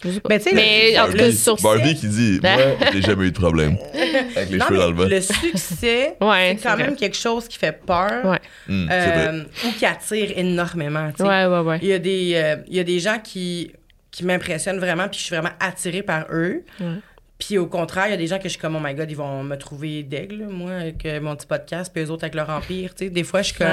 Je 0.05 0.11
sais 0.11 0.21
pas. 0.21 0.39
Tu 0.39 0.45
sais, 0.51 0.55
Mais 0.55 0.93
le- 0.93 1.01
en 1.01 1.07
tout 1.07 1.17
cas, 1.17 1.33
sur 1.33 1.57
Barbie 1.57 1.95
qui 1.95 2.07
dit, 2.09 2.39
moi, 2.43 2.57
j'ai 2.93 3.01
jamais 3.03 3.27
eu 3.27 3.33
de 3.33 3.39
problème. 3.39 3.79
Avec 4.37 4.51
les 4.51 4.59
Non, 4.59 4.67
cheveux 4.67 4.77
mais 4.77 4.83
dans 4.83 4.89
le 4.91 4.95
bas. 4.95 5.05
le 5.09 5.21
succès, 5.21 6.17
Ouais, 6.21 6.57
c'est 6.59 6.63
quand 6.69 6.77
même 6.77 6.89
vrai. 6.89 6.97
quelque 6.97 7.17
chose 7.17 7.49
qui 7.49 7.59
fait 7.59 7.73
peur 7.73 8.25
Ouais. 8.27 8.41
Euh, 8.71 9.43
ou 9.65 9.73
qui 9.73 9.87
attire 9.87 10.33
énormément. 10.37 11.11
Ouais. 11.19 11.79
Il, 11.83 11.89
y 11.89 11.93
a 11.93 11.99
des, 11.99 12.33
euh, 12.35 12.57
il 12.69 12.77
y 12.77 12.81
a 12.81 12.85
des 12.85 13.01
gens 13.01 13.19
qui, 13.23 13.73
qui 14.11 14.25
m'impressionnent 14.25 14.79
vraiment, 14.79 15.09
puis 15.09 15.19
je 15.19 15.25
suis 15.25 15.35
vraiment 15.35 15.55
attirée 15.61 16.03
par 16.03 16.27
eux. 16.31 16.63
Puis 17.39 17.59
au 17.59 17.67
contraire, 17.67 18.07
il 18.09 18.11
y 18.11 18.15
a 18.15 18.19
des 18.19 18.27
gens 18.27 18.39
que 18.39 18.45
je 18.45 18.49
suis 18.51 18.59
comme, 18.59 18.77
oh 18.77 18.81
my 18.83 18.95
god, 18.95 19.11
ils 19.11 19.17
vont 19.17 19.43
me 19.43 19.57
trouver 19.57 20.03
d'aigle, 20.03 20.47
moi, 20.51 20.73
avec 20.73 21.05
euh, 21.05 21.21
mon 21.21 21.37
petit 21.37 21.47
podcast, 21.47 21.91
puis 21.95 22.03
eux 22.05 22.11
autres 22.11 22.25
avec 22.25 22.35
leur 22.35 22.49
empire. 22.51 22.95
tu 22.95 23.05
sais. 23.05 23.11
Des 23.11 23.25
fois, 23.25 23.43
je 23.43 23.49
suis 23.49 23.57
comme. 23.57 23.69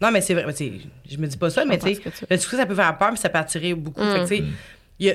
Non, 0.00 0.10
mais 0.10 0.20
c'est 0.20 0.34
vrai, 0.34 0.44
mais 0.46 0.72
je 1.10 1.16
me 1.16 1.26
dis 1.26 1.36
pas 1.36 1.48
ça, 1.50 1.64
mais 1.64 1.78
tu 1.78 1.94
sais, 1.94 2.00
le 2.28 2.36
succès, 2.36 2.56
ça 2.56 2.66
peut 2.66 2.74
faire 2.74 2.98
peur, 2.98 3.10
mais 3.12 3.16
ça 3.16 3.28
peut 3.28 3.38
attirer 3.38 3.74
beaucoup. 3.74 4.02
Mm. 4.02 4.12
Fait 4.12 4.20
que, 4.20 4.26
sais, 4.26 4.42
il 4.98 5.06
y 5.06 5.10
a- 5.10 5.14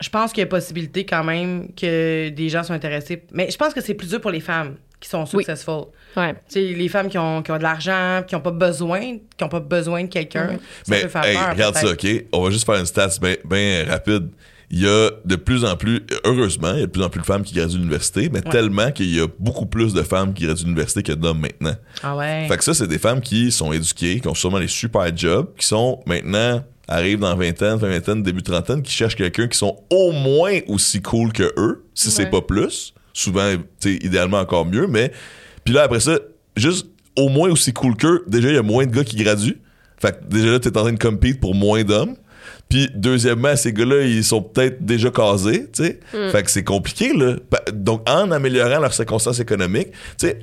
je 0.00 0.08
pense 0.08 0.32
qu'il 0.32 0.40
y 0.40 0.44
a 0.44 0.46
possibilité 0.46 1.04
quand 1.06 1.24
même 1.24 1.68
que 1.74 2.28
des 2.30 2.48
gens 2.48 2.62
sont 2.62 2.72
intéressés. 2.74 3.22
Mais 3.32 3.50
je 3.50 3.56
pense 3.56 3.72
que 3.74 3.80
c'est 3.80 3.94
plus 3.94 4.08
dur 4.08 4.20
pour 4.20 4.30
les 4.30 4.40
femmes 4.40 4.76
qui 5.00 5.08
sont 5.08 5.22
Oui. 5.34 5.44
successful. 5.44 5.84
Ouais. 6.16 6.32
Tu 6.32 6.38
sais, 6.48 6.60
les 6.62 6.88
femmes 6.88 7.08
qui 7.08 7.18
ont, 7.18 7.42
qui 7.42 7.50
ont 7.52 7.58
de 7.58 7.62
l'argent, 7.62 8.22
qui 8.26 8.34
n'ont 8.34 8.40
pas 8.40 8.50
besoin, 8.50 9.18
qui 9.36 9.44
ont 9.44 9.48
pas 9.48 9.60
besoin 9.60 10.02
de 10.04 10.08
quelqu'un, 10.08 10.48
ça 10.52 10.56
Mais 10.88 11.02
peut 11.02 11.08
faire 11.08 11.24
hey, 11.24 11.36
peur. 11.36 11.50
regarde 11.50 11.76
ça. 11.76 11.90
OK? 11.90 12.06
On 12.32 12.42
va 12.42 12.50
juste 12.50 12.64
faire 12.66 12.76
une 12.76 12.86
stats 12.86 13.18
bien 13.44 13.84
rapide. 13.88 14.28
Il 14.70 14.80
y 14.80 14.88
a 14.88 15.10
de 15.24 15.36
plus 15.36 15.64
en 15.64 15.76
plus, 15.76 16.00
heureusement, 16.24 16.72
il 16.72 16.80
y 16.80 16.82
a 16.82 16.86
de 16.86 16.90
plus 16.90 17.02
en 17.02 17.10
plus 17.10 17.20
de 17.20 17.26
femmes 17.26 17.42
qui 17.42 17.54
graduent 17.54 17.74
de 17.74 17.78
l'université, 17.78 18.28
mais 18.32 18.40
tellement 18.40 18.90
qu'il 18.90 19.14
y 19.14 19.20
a 19.20 19.26
beaucoup 19.38 19.66
plus 19.66 19.92
de 19.92 20.02
femmes 20.02 20.32
qui 20.32 20.44
graduent 20.46 20.62
de 20.62 20.64
l'université 20.68 21.02
que 21.02 21.12
d'hommes 21.12 21.38
maintenant. 21.40 21.74
Ah 22.02 22.16
ouais. 22.16 22.46
Fait 22.48 22.56
que 22.56 22.64
ça, 22.64 22.72
c'est 22.74 22.88
des 22.88 22.98
femmes 22.98 23.20
qui 23.20 23.52
sont 23.52 23.72
éduquées, 23.72 24.20
qui 24.20 24.26
ont 24.26 24.34
sûrement 24.34 24.58
des 24.58 24.66
super 24.66 25.14
jobs, 25.16 25.48
qui 25.58 25.66
sont 25.66 26.00
maintenant, 26.06 26.64
arrivent 26.88 27.20
dans 27.20 27.34
vingtaine, 27.36 27.78
fin 27.78 27.88
vingtaine, 27.88 28.22
début 28.22 28.42
trentaine, 28.42 28.82
qui 28.82 28.92
cherchent 28.92 29.16
quelqu'un 29.16 29.48
qui 29.48 29.58
sont 29.58 29.76
au 29.90 30.12
moins 30.12 30.60
aussi 30.68 31.00
cool 31.02 31.32
que 31.32 31.52
eux, 31.56 31.84
si 31.94 32.10
c'est 32.10 32.30
pas 32.30 32.42
plus. 32.42 32.94
Souvent, 33.12 33.54
idéalement 33.84 34.38
encore 34.38 34.66
mieux, 34.66 34.86
mais. 34.86 35.12
Puis 35.64 35.72
là, 35.72 35.84
après 35.84 36.00
ça, 36.00 36.18
juste 36.56 36.86
au 37.16 37.28
moins 37.28 37.48
aussi 37.50 37.72
cool 37.72 37.96
qu'eux, 37.96 38.24
déjà, 38.26 38.48
il 38.48 38.54
y 38.54 38.58
a 38.58 38.62
moins 38.62 38.86
de 38.86 38.94
gars 38.94 39.04
qui 39.04 39.16
graduent. 39.16 39.58
Fait 39.98 40.18
que 40.18 40.24
déjà 40.28 40.50
là, 40.50 40.58
t'es 40.58 40.76
en 40.76 40.82
train 40.82 40.92
de 40.92 40.98
compete 40.98 41.40
pour 41.40 41.54
moins 41.54 41.84
d'hommes. 41.84 42.16
Puis 42.68 42.88
deuxièmement, 42.94 43.54
ces 43.56 43.72
gars-là, 43.72 44.02
ils 44.02 44.24
sont 44.24 44.42
peut-être 44.42 44.84
déjà 44.84 45.10
casés, 45.10 45.66
tu 45.72 45.84
sais. 45.84 46.00
Fait 46.32 46.42
que 46.42 46.50
c'est 46.50 46.64
compliqué, 46.64 47.12
là. 47.12 47.36
Donc, 47.72 48.08
en 48.08 48.30
améliorant 48.32 48.80
leurs 48.80 48.94
circonstances 48.94 49.38
économiques, 49.38 49.90
tu 50.18 50.26
sais, 50.28 50.38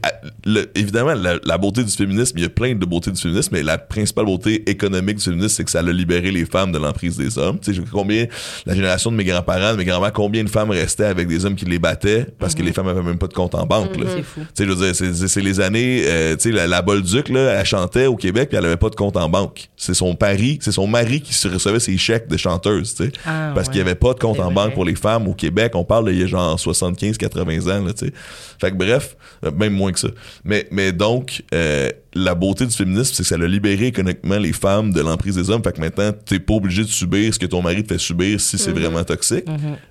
le- 0.45 0.69
évidemment, 0.75 1.13
la, 1.13 1.39
la 1.43 1.57
beauté 1.57 1.83
du 1.83 1.91
féminisme, 1.91 2.37
il 2.37 2.43
y 2.43 2.45
a 2.45 2.49
plein 2.49 2.73
de 2.75 2.85
beautés 2.85 3.11
du 3.11 3.19
féminisme, 3.19 3.49
mais 3.53 3.63
la 3.63 3.77
principale 3.77 4.25
beauté 4.25 4.69
économique 4.69 5.17
du 5.17 5.23
féminisme, 5.23 5.49
c'est 5.49 5.63
que 5.65 5.71
ça 5.71 5.79
a 5.79 5.83
libéré 5.83 6.31
les 6.31 6.45
femmes 6.45 6.71
de 6.71 6.77
l'emprise 6.77 7.17
des 7.17 7.37
hommes. 7.37 7.59
Tu 7.59 7.73
sais, 7.73 7.81
combien, 7.91 8.27
la 8.65 8.75
génération 8.75 9.11
de 9.11 9.17
mes 9.17 9.25
grands-parents, 9.25 9.73
de 9.73 9.77
mes 9.77 9.85
grands-mères, 9.85 10.13
combien 10.13 10.43
de 10.43 10.49
femmes 10.49 10.69
restaient 10.69 11.05
avec 11.05 11.27
des 11.27 11.43
hommes 11.45 11.55
qui 11.55 11.65
les 11.65 11.79
battaient 11.79 12.27
parce 12.39 12.55
que 12.55 12.61
les 12.61 12.71
femmes 12.71 12.87
avaient 12.87 13.01
même 13.01 13.17
pas 13.17 13.27
de 13.27 13.33
compte 13.33 13.55
en 13.55 13.65
banque, 13.65 13.97
là. 13.97 14.05
C'est 14.15 14.23
fou. 14.23 14.41
Tu 14.41 14.63
sais, 14.63 14.65
je 14.65 14.71
veux 14.71 14.91
dire, 14.91 15.27
c'est 15.29 15.41
les 15.41 15.59
années, 15.59 16.03
euh, 16.05 16.35
tu 16.35 16.43
sais, 16.43 16.51
la, 16.51 16.67
la 16.67 16.81
Bolduc, 16.81 17.27
là, 17.29 17.55
elle 17.59 17.65
chantait 17.65 18.05
au 18.05 18.15
Québec 18.15 18.49
puis 18.49 18.57
elle 18.57 18.65
avait 18.65 18.77
pas 18.77 18.89
de 18.89 18.95
compte 18.95 19.17
en 19.17 19.27
banque. 19.27 19.69
C'est 19.75 19.95
son 19.95 20.15
pari, 20.15 20.59
c'est 20.61 20.71
son 20.71 20.87
mari 20.87 21.19
qui 21.21 21.33
se 21.33 21.47
recevait 21.47 21.79
ses 21.79 21.97
chèques 21.97 22.10
chèques 22.11 22.27
de 22.27 22.37
chanteuses, 22.37 22.95
tu 22.95 23.05
sais. 23.05 23.11
Ah, 23.25 23.51
parce 23.55 23.67
ouais. 23.67 23.73
qu'il 23.73 23.83
n'y 23.83 23.89
avait 23.89 23.95
pas 23.95 24.13
de 24.13 24.19
compte 24.19 24.39
en 24.39 24.51
banque 24.51 24.73
pour 24.73 24.85
les 24.85 24.95
femmes 24.95 25.27
au 25.27 25.33
Québec. 25.33 25.71
On 25.75 25.83
parle 25.83 26.09
d'il 26.09 26.19
y 26.19 26.23
a 26.23 26.27
genre 26.27 26.59
75, 26.59 27.17
80 27.17 27.67
ans, 27.67 27.85
là, 27.85 27.93
tu 27.93 28.07
sais. 28.07 28.13
Fait 28.59 28.71
que 28.71 28.75
bref, 28.75 29.15
euh, 29.45 29.51
même 29.51 29.73
moins 29.73 29.91
que 29.91 29.99
ça. 29.99 30.09
Mais, 30.43 30.67
mais 30.71 30.91
donc, 30.91 31.43
euh, 31.53 31.89
la 32.13 32.35
beauté 32.35 32.65
du 32.65 32.75
féminisme, 32.75 33.13
c'est 33.13 33.23
que 33.23 33.29
ça 33.29 33.35
a 33.35 33.47
libéré 33.47 33.87
économiquement 33.87 34.37
les 34.37 34.51
femmes 34.51 34.91
de 34.91 35.01
l'emprise 35.01 35.35
des 35.35 35.49
hommes. 35.49 35.63
Fait 35.63 35.71
que 35.71 35.79
maintenant, 35.79 36.11
t'es 36.25 36.39
pas 36.39 36.53
obligé 36.53 36.83
de 36.83 36.89
subir 36.89 37.33
ce 37.33 37.39
que 37.39 37.45
ton 37.45 37.61
mari 37.61 37.83
te 37.83 37.93
fait 37.93 37.99
subir 37.99 38.39
si 38.41 38.57
c'est 38.57 38.71
vraiment 38.71 39.03
toxique. 39.03 39.45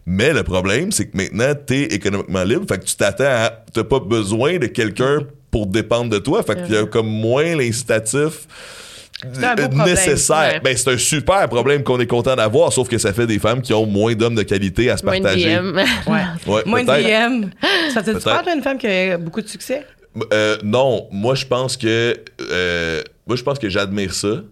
Mais 0.04 0.32
le 0.32 0.42
problème, 0.42 0.92
c'est 0.92 1.06
que 1.06 1.16
maintenant, 1.16 1.54
t'es 1.66 1.84
économiquement 1.84 2.44
libre. 2.44 2.64
Fait 2.68 2.78
que 2.78 2.84
tu 2.84 2.96
t'attends 2.96 3.24
à. 3.24 3.50
T'as 3.72 3.84
pas 3.84 4.00
besoin 4.00 4.58
de 4.58 4.66
quelqu'un 4.66 5.20
pour 5.50 5.66
dépendre 5.66 6.10
de 6.10 6.18
toi. 6.18 6.42
Fait 6.42 6.62
qu'il 6.62 6.74
y 6.74 6.76
a 6.76 6.84
comme 6.84 7.08
moins 7.08 7.56
l'incitatif 7.56 8.46
C'est 9.32 9.44
un 9.44 9.54
beau 9.54 9.62
euh, 9.62 9.68
problème. 9.68 9.86
nécessaire. 9.86 10.52
Ouais. 10.54 10.60
Ben, 10.60 10.76
c'est 10.76 10.90
un 10.90 10.98
super 10.98 11.48
problème 11.48 11.82
qu'on 11.82 12.00
est 12.00 12.06
content 12.06 12.36
d'avoir, 12.36 12.72
sauf 12.72 12.88
que 12.88 12.98
ça 12.98 13.12
fait 13.12 13.26
des 13.26 13.38
femmes 13.38 13.60
qui 13.60 13.74
ont 13.74 13.86
moins 13.86 14.14
d'hommes 14.14 14.34
de 14.34 14.42
qualité 14.42 14.90
à 14.90 14.96
se 14.96 15.04
Moins 15.04 15.18
de 15.18 15.22
partager. 15.24 15.56
DM. 15.56 15.76
Ouais. 16.06 16.22
Ouais, 16.46 16.62
Moins 16.66 16.84
de. 16.84 17.42
DM. 17.42 17.50
Ça 17.92 18.02
te 18.02 18.10
une 18.10 18.62
femme 18.62 18.78
qui 18.78 18.86
a 18.86 19.18
beaucoup 19.18 19.40
de 19.42 19.48
succès? 19.48 19.84
Euh, 20.32 20.58
non, 20.64 21.08
moi 21.12 21.34
je 21.34 21.46
pense 21.46 21.76
que 21.76 22.16
euh, 22.40 23.02
moi 23.26 23.36
je 23.36 23.42
pense 23.42 23.58
que 23.58 23.68
j'admire 23.68 24.12
ça. 24.12 24.42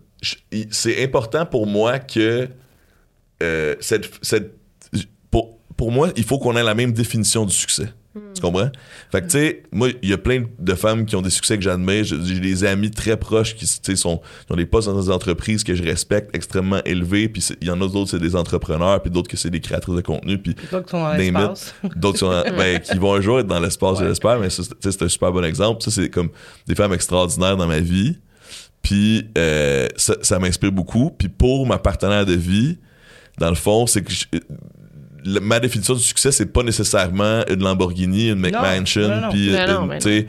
C'est 0.70 1.02
important 1.02 1.46
pour 1.46 1.66
moi 1.66 1.98
que 1.98 2.48
euh, 3.42 3.74
cette, 3.80 4.08
cette 4.22 4.52
pour, 5.30 5.58
pour 5.76 5.90
moi 5.90 6.10
il 6.16 6.24
faut 6.24 6.38
qu'on 6.38 6.56
ait 6.56 6.62
la 6.62 6.74
même 6.74 6.92
définition 6.92 7.44
du 7.44 7.54
succès. 7.54 7.88
Tu 8.34 8.40
comprends? 8.42 8.70
Fait 9.10 9.20
que, 9.20 9.26
tu 9.26 9.30
sais, 9.32 9.62
moi, 9.72 9.88
il 10.02 10.08
y 10.08 10.12
a 10.12 10.18
plein 10.18 10.44
de 10.58 10.74
femmes 10.74 11.06
qui 11.06 11.16
ont 11.16 11.22
des 11.22 11.30
succès 11.30 11.56
que 11.56 11.62
j'admire. 11.62 12.04
J'ai 12.04 12.38
des 12.40 12.64
amis 12.64 12.90
très 12.90 13.16
proches 13.16 13.54
qui, 13.56 13.66
tu 13.66 13.78
sais, 13.82 13.96
sont, 13.96 14.18
qui 14.46 14.52
ont 14.52 14.56
des 14.56 14.66
postes 14.66 14.88
dans 14.88 15.00
des 15.00 15.10
entreprises 15.10 15.64
que 15.64 15.74
je 15.74 15.82
respecte 15.82 16.34
extrêmement 16.36 16.82
élevés. 16.84 17.28
Puis 17.28 17.44
il 17.60 17.66
y 17.66 17.70
en 17.70 17.80
a 17.80 17.88
d'autres, 17.88 18.10
c'est 18.10 18.18
des 18.20 18.36
entrepreneurs, 18.36 19.02
puis 19.02 19.10
d'autres 19.10 19.28
que 19.28 19.36
c'est 19.36 19.50
des 19.50 19.60
créatrices 19.60 19.96
de 19.96 20.00
contenu. 20.02 20.38
Puis 20.38 20.54
D'autres 20.70 20.84
qui 20.84 20.90
sont 20.90 21.02
dans 21.02 21.12
l'espace. 21.14 21.74
D'autres 21.96 22.12
qui, 22.14 22.18
sont- 22.20 22.56
ben, 22.56 22.78
qui 22.82 22.96
vont 22.98 23.14
un 23.14 23.20
jour 23.20 23.40
être 23.40 23.46
dans 23.46 23.60
l'espace, 23.60 23.98
je 23.98 24.04
l'espère, 24.04 24.38
mais 24.38 24.48
c'est 24.50 25.02
un 25.02 25.08
super 25.08 25.32
bon 25.32 25.44
exemple. 25.44 25.82
Ça, 25.82 25.90
c'est 25.90 26.08
comme 26.10 26.30
des 26.66 26.74
femmes 26.74 26.92
extraordinaires 26.92 27.56
dans 27.56 27.66
ma 27.66 27.80
vie. 27.80 28.18
Puis 28.82 29.26
euh, 29.36 29.88
ça, 29.96 30.14
ça 30.22 30.38
m'inspire 30.38 30.70
beaucoup. 30.72 31.10
Puis 31.10 31.28
pour 31.28 31.66
ma 31.66 31.78
partenaire 31.78 32.24
de 32.24 32.34
vie, 32.34 32.78
dans 33.38 33.48
le 33.50 33.56
fond, 33.56 33.86
c'est 33.86 34.02
que 34.02 34.12
je- 34.12 34.24
le- 35.34 35.40
ma 35.40 35.60
définition 35.60 35.94
du 35.94 36.02
succès, 36.02 36.32
c'est 36.32 36.46
pas 36.52 36.62
nécessairement 36.62 37.42
une 37.48 37.62
Lamborghini, 37.62 38.28
une 38.30 38.40
McMansion, 38.40 39.08
puis 39.30 39.48
une- 39.48 39.86
mais 39.86 39.98
tu 39.98 40.08
sais, 40.08 40.26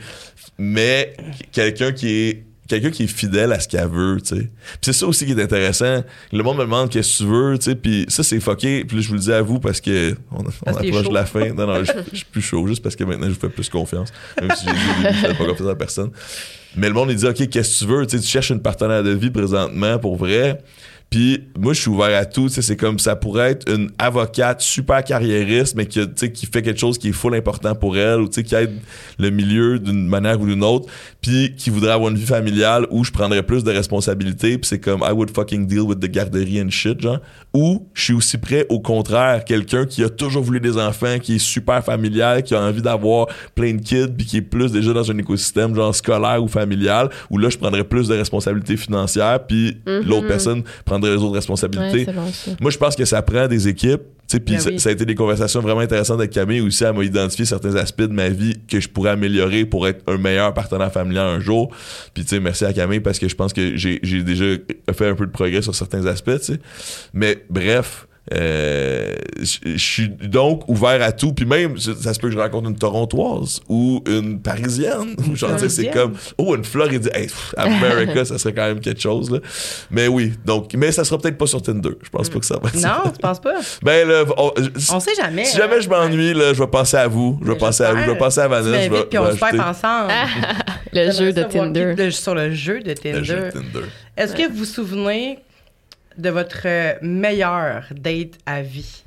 mais 0.58 1.14
quelqu'un 1.52 1.92
qui 1.92 2.08
est 2.08 2.44
quelqu'un 2.68 2.90
qui 2.90 3.02
est 3.02 3.06
fidèle 3.08 3.52
à 3.52 3.58
ce 3.58 3.66
qu'elle 3.66 3.88
veut, 3.88 4.18
tu 4.20 4.28
sais. 4.36 4.42
Puis 4.42 4.50
c'est 4.82 4.92
ça 4.92 5.06
aussi 5.08 5.26
qui 5.26 5.32
est 5.32 5.42
intéressant. 5.42 6.04
Le 6.32 6.42
monde 6.44 6.58
me 6.58 6.62
demande 6.62 6.88
qu'est-ce 6.88 7.18
que 7.18 7.24
tu 7.24 7.28
veux, 7.28 7.58
tu 7.58 7.64
sais, 7.64 7.74
puis 7.74 8.04
ça 8.08 8.22
c'est 8.22 8.38
fucké. 8.38 8.84
Puis 8.84 8.96
là, 8.98 9.02
je 9.02 9.08
vous 9.08 9.14
le 9.14 9.20
dis 9.20 9.32
à 9.32 9.42
vous 9.42 9.58
parce 9.58 9.80
que 9.80 10.14
on, 10.30 10.44
Parce 10.44 10.76
approche 10.76 11.08
de 11.08 11.14
la 11.14 11.26
fin. 11.26 11.48
Non 11.52 11.66
non, 11.66 11.82
je, 11.82 11.90
je 12.12 12.16
suis 12.18 12.26
plus 12.26 12.42
chaud 12.42 12.64
juste 12.68 12.80
parce 12.82 12.94
que 12.94 13.02
maintenant 13.02 13.26
je 13.26 13.32
vous 13.32 13.40
fais 13.40 13.48
plus 13.48 13.68
confiance. 13.68 14.12
Même 14.40 14.52
si 14.56 14.66
j'ai 14.66 14.72
dit 14.72 15.18
je 15.20 15.26
pas 15.36 15.44
confiance 15.46 15.68
à 15.68 15.74
personne. 15.74 16.10
Mais 16.76 16.86
le 16.86 16.94
monde 16.94 17.10
il 17.10 17.16
dit 17.16 17.26
OK, 17.26 17.48
qu'est-ce 17.48 17.80
que 17.80 17.84
tu 17.86 17.90
veux, 17.90 18.06
tu 18.06 18.16
sais, 18.16 18.22
tu 18.22 18.30
cherches 18.30 18.50
une 18.50 18.62
partenaire 18.62 19.02
de 19.02 19.10
vie 19.10 19.30
présentement 19.30 19.98
pour 19.98 20.14
vrai. 20.16 20.62
Puis 21.10 21.42
moi, 21.58 21.72
je 21.72 21.80
suis 21.80 21.90
ouvert 21.90 22.16
à 22.16 22.24
tout. 22.24 22.48
tu 22.48 22.54
sais, 22.54 22.62
C'est 22.62 22.76
comme 22.76 23.00
ça 23.00 23.16
pourrait 23.16 23.50
être 23.50 23.68
une 23.68 23.90
avocate 23.98 24.60
super 24.60 25.02
carriériste, 25.02 25.74
mais 25.74 25.86
qui, 25.86 26.00
qui 26.32 26.46
fait 26.46 26.62
quelque 26.62 26.78
chose 26.78 26.98
qui 26.98 27.08
est 27.08 27.12
full 27.12 27.34
important 27.34 27.74
pour 27.74 27.96
elle, 27.96 28.20
ou 28.20 28.28
tu 28.28 28.34
sais, 28.34 28.44
qui 28.44 28.54
aide 28.54 28.78
le 29.18 29.30
milieu 29.30 29.80
d'une 29.80 30.06
manière 30.06 30.40
ou 30.40 30.46
d'une 30.46 30.62
autre, 30.62 30.88
puis 31.20 31.52
qui 31.56 31.68
voudrait 31.68 31.90
avoir 31.90 32.10
une 32.10 32.16
vie 32.16 32.26
familiale 32.26 32.86
où 32.90 33.02
je 33.02 33.10
prendrais 33.10 33.42
plus 33.42 33.64
de 33.64 33.72
responsabilités, 33.72 34.56
puis 34.56 34.68
c'est 34.68 34.78
comme 34.78 35.00
I 35.00 35.10
would 35.10 35.34
fucking 35.34 35.66
deal 35.66 35.80
with 35.80 35.98
the 35.98 36.08
garderie 36.08 36.62
and 36.62 36.70
shit, 36.70 37.00
genre. 37.00 37.18
Ou 37.52 37.88
je 37.92 38.04
suis 38.04 38.14
aussi 38.14 38.38
prêt, 38.38 38.66
au 38.68 38.78
contraire, 38.78 39.44
quelqu'un 39.44 39.86
qui 39.86 40.04
a 40.04 40.08
toujours 40.08 40.44
voulu 40.44 40.60
des 40.60 40.78
enfants, 40.78 41.18
qui 41.18 41.34
est 41.34 41.38
super 41.38 41.84
familial, 41.84 42.44
qui 42.44 42.54
a 42.54 42.62
envie 42.62 42.82
d'avoir 42.82 43.26
plein 43.56 43.74
de 43.74 43.82
kids, 43.82 44.12
puis 44.16 44.26
qui 44.26 44.36
est 44.36 44.42
plus 44.42 44.70
déjà 44.70 44.92
dans 44.92 45.10
un 45.10 45.18
écosystème 45.18 45.74
genre 45.74 45.92
scolaire 45.92 46.40
ou 46.40 46.46
familial, 46.46 47.10
où 47.30 47.38
là, 47.38 47.48
je 47.48 47.58
prendrais 47.58 47.82
plus 47.82 48.06
de 48.06 48.14
responsabilités 48.14 48.76
financières, 48.76 49.44
puis 49.44 49.78
l'autre 49.86 50.28
personne 50.28 50.62
prendrait 50.84 50.99
les 51.08 51.16
autres 51.16 51.34
responsabilités. 51.34 51.98
Ouais, 51.98 52.04
c'est 52.04 52.12
bon, 52.14 52.32
ça. 52.32 52.50
Moi, 52.60 52.70
je 52.70 52.78
pense 52.78 52.96
que 52.96 53.04
ça 53.04 53.22
prend 53.22 53.46
des 53.48 53.68
équipes. 53.68 54.02
Puis 54.28 54.40
Ben 54.46 54.60
ça, 54.60 54.70
oui. 54.70 54.78
ça 54.78 54.90
a 54.90 54.92
été 54.92 55.04
des 55.04 55.16
conversations 55.16 55.60
vraiment 55.60 55.80
intéressantes 55.80 56.20
avec 56.20 56.30
Camille 56.30 56.60
aussi. 56.60 56.84
Elle 56.84 56.94
m'a 56.94 57.02
identifié 57.02 57.44
certains 57.44 57.74
aspects 57.74 58.02
de 58.02 58.12
ma 58.12 58.28
vie 58.28 58.54
que 58.68 58.78
je 58.78 58.88
pourrais 58.88 59.10
améliorer 59.10 59.64
pour 59.64 59.88
être 59.88 60.04
un 60.06 60.18
meilleur 60.18 60.54
partenaire 60.54 60.92
familial 60.92 61.26
un 61.26 61.40
jour. 61.40 61.74
Puis, 62.14 62.22
tu 62.22 62.30
sais, 62.30 62.40
merci 62.40 62.64
à 62.64 62.72
Camille 62.72 63.00
parce 63.00 63.18
que 63.18 63.28
je 63.28 63.34
pense 63.34 63.52
que 63.52 63.76
j'ai 63.76 63.98
déjà 64.22 64.44
fait 64.92 65.08
un 65.08 65.16
peu 65.16 65.26
de 65.26 65.32
progrès 65.32 65.62
sur 65.62 65.74
certains 65.74 66.06
aspects. 66.06 66.52
Mais 67.12 67.44
bref, 67.50 68.06
euh, 68.34 69.14
je 69.40 69.76
suis 69.76 70.08
donc 70.08 70.68
ouvert 70.68 71.02
à 71.02 71.12
tout. 71.12 71.32
Puis 71.32 71.46
même, 71.46 71.78
ça 71.78 71.92
ça 72.00 72.14
se 72.14 72.20
peut 72.20 72.28
que 72.28 72.34
je 72.34 72.38
rencontre 72.38 72.68
une 72.68 72.76
Torontoise 72.76 73.60
ou 73.68 74.02
une 74.06 74.40
Parisienne. 74.40 75.16
Ou 75.28 75.34
genre, 75.36 75.52
tu 75.56 75.60
sais, 75.60 75.68
c'est 75.68 75.90
comme, 75.90 76.14
oh, 76.38 76.54
une 76.54 76.64
Floridienne. 76.64 77.14
Hey, 77.14 77.28
America, 77.56 78.24
ça 78.24 78.38
serait 78.38 78.54
quand 78.54 78.66
même 78.66 78.80
quelque 78.80 79.00
chose, 79.00 79.30
là. 79.30 79.38
Mais 79.90 80.06
oui, 80.08 80.32
donc, 80.44 80.72
mais 80.74 80.92
ça 80.92 81.04
sera 81.04 81.18
peut-être 81.18 81.38
pas 81.38 81.46
sur 81.46 81.60
Tinder. 81.62 81.90
Je 82.02 82.10
pense 82.10 82.28
pas 82.28 82.38
que 82.38 82.46
ça 82.46 82.58
va 82.62 82.68
être. 82.68 82.76
Non, 82.82 83.10
tu 83.10 83.18
penses 83.20 83.40
pas? 83.40 83.54
Ben 83.82 84.06
là, 84.06 84.24
on- 84.36 84.52
je- 84.56 84.92
On 84.92 85.00
sait 85.00 85.14
jamais. 85.16 85.44
si 85.44 85.56
jamais 85.56 85.80
je 85.80 85.88
m'ennuie, 85.88 86.34
là, 86.34 86.52
je 86.52 86.58
vais 86.60 86.66
penser 86.68 86.96
à 86.98 87.08
vous. 87.08 87.38
Je 87.44 87.50
vais 87.50 87.58
penser 87.58 87.82
à 87.84 87.92
vous. 87.94 88.02
Je 88.04 88.10
vais 88.10 88.18
penser 88.18 88.40
à 88.40 88.48
Vanessa. 88.48 88.82
Je 88.84 88.90
vais, 88.90 89.04
puis 89.04 89.18
on 89.18 89.30
se 89.34 89.60
ensemble. 89.60 90.12
Le 90.92 91.12
jeu 91.12 91.32
de 91.32 91.42
Tinder. 91.44 91.94
qui- 91.96 92.04
de- 92.04 92.10
sur 92.10 92.34
le 92.34 92.52
jeu 92.52 92.80
de 92.80 92.88
Le 92.88 92.94
Tinder. 92.94 93.24
jeu 93.24 93.36
de 93.46 93.50
Tinder. 93.50 93.86
Est-ce 94.16 94.34
que 94.34 94.48
vous 94.50 94.58
vous 94.58 94.64
souvenez 94.64 95.38
de 96.18 96.30
votre 96.30 96.66
meilleure 97.02 97.84
date 97.92 98.34
à 98.46 98.62
vie? 98.62 99.02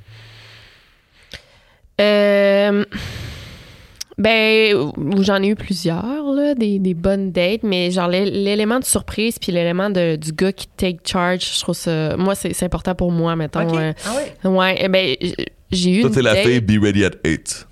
Euh, 2.02 2.86
ben, 4.18 4.92
j'en 5.22 5.42
ai 5.42 5.48
eu 5.50 5.56
plusieurs, 5.56 6.24
là, 6.34 6.54
des, 6.56 6.80
des 6.80 6.94
bonnes 6.94 7.32
dates, 7.32 7.64
mais 7.64 7.92
genre 7.92 8.08
l'é- 8.08 8.30
l'élément 8.30 8.80
de 8.80 8.86
surprise 8.86 9.38
puis 9.40 9.52
l'élément 9.52 9.90
de- 9.90 10.16
du 10.16 10.32
gars 10.34 10.52
qui 10.52 10.68
take 10.68 11.00
charge, 11.06 11.56
je 11.56 11.60
trouve 11.62 11.76
ça. 11.76 12.16
Moi, 12.18 12.36
c'est 12.36 12.64
important 12.64 12.96
pour 12.96 13.12
moi, 13.12 13.36
mettons. 13.36 13.78
Euh, 13.78 13.92
Ah 14.06 14.12
oui. 14.46 14.50
ouais, 14.52 14.76
eh 14.80 14.88
ben, 14.88 15.16
j'ai 15.72 15.92
eu. 15.98 16.02
Toi, 16.02 16.10
t'es 16.12 16.22
la 16.22 16.34
date- 16.36 16.46
fille 16.46 16.62
Be 16.62 16.84
Ready 16.84 17.06
at 17.06 17.12
8. 17.26 17.68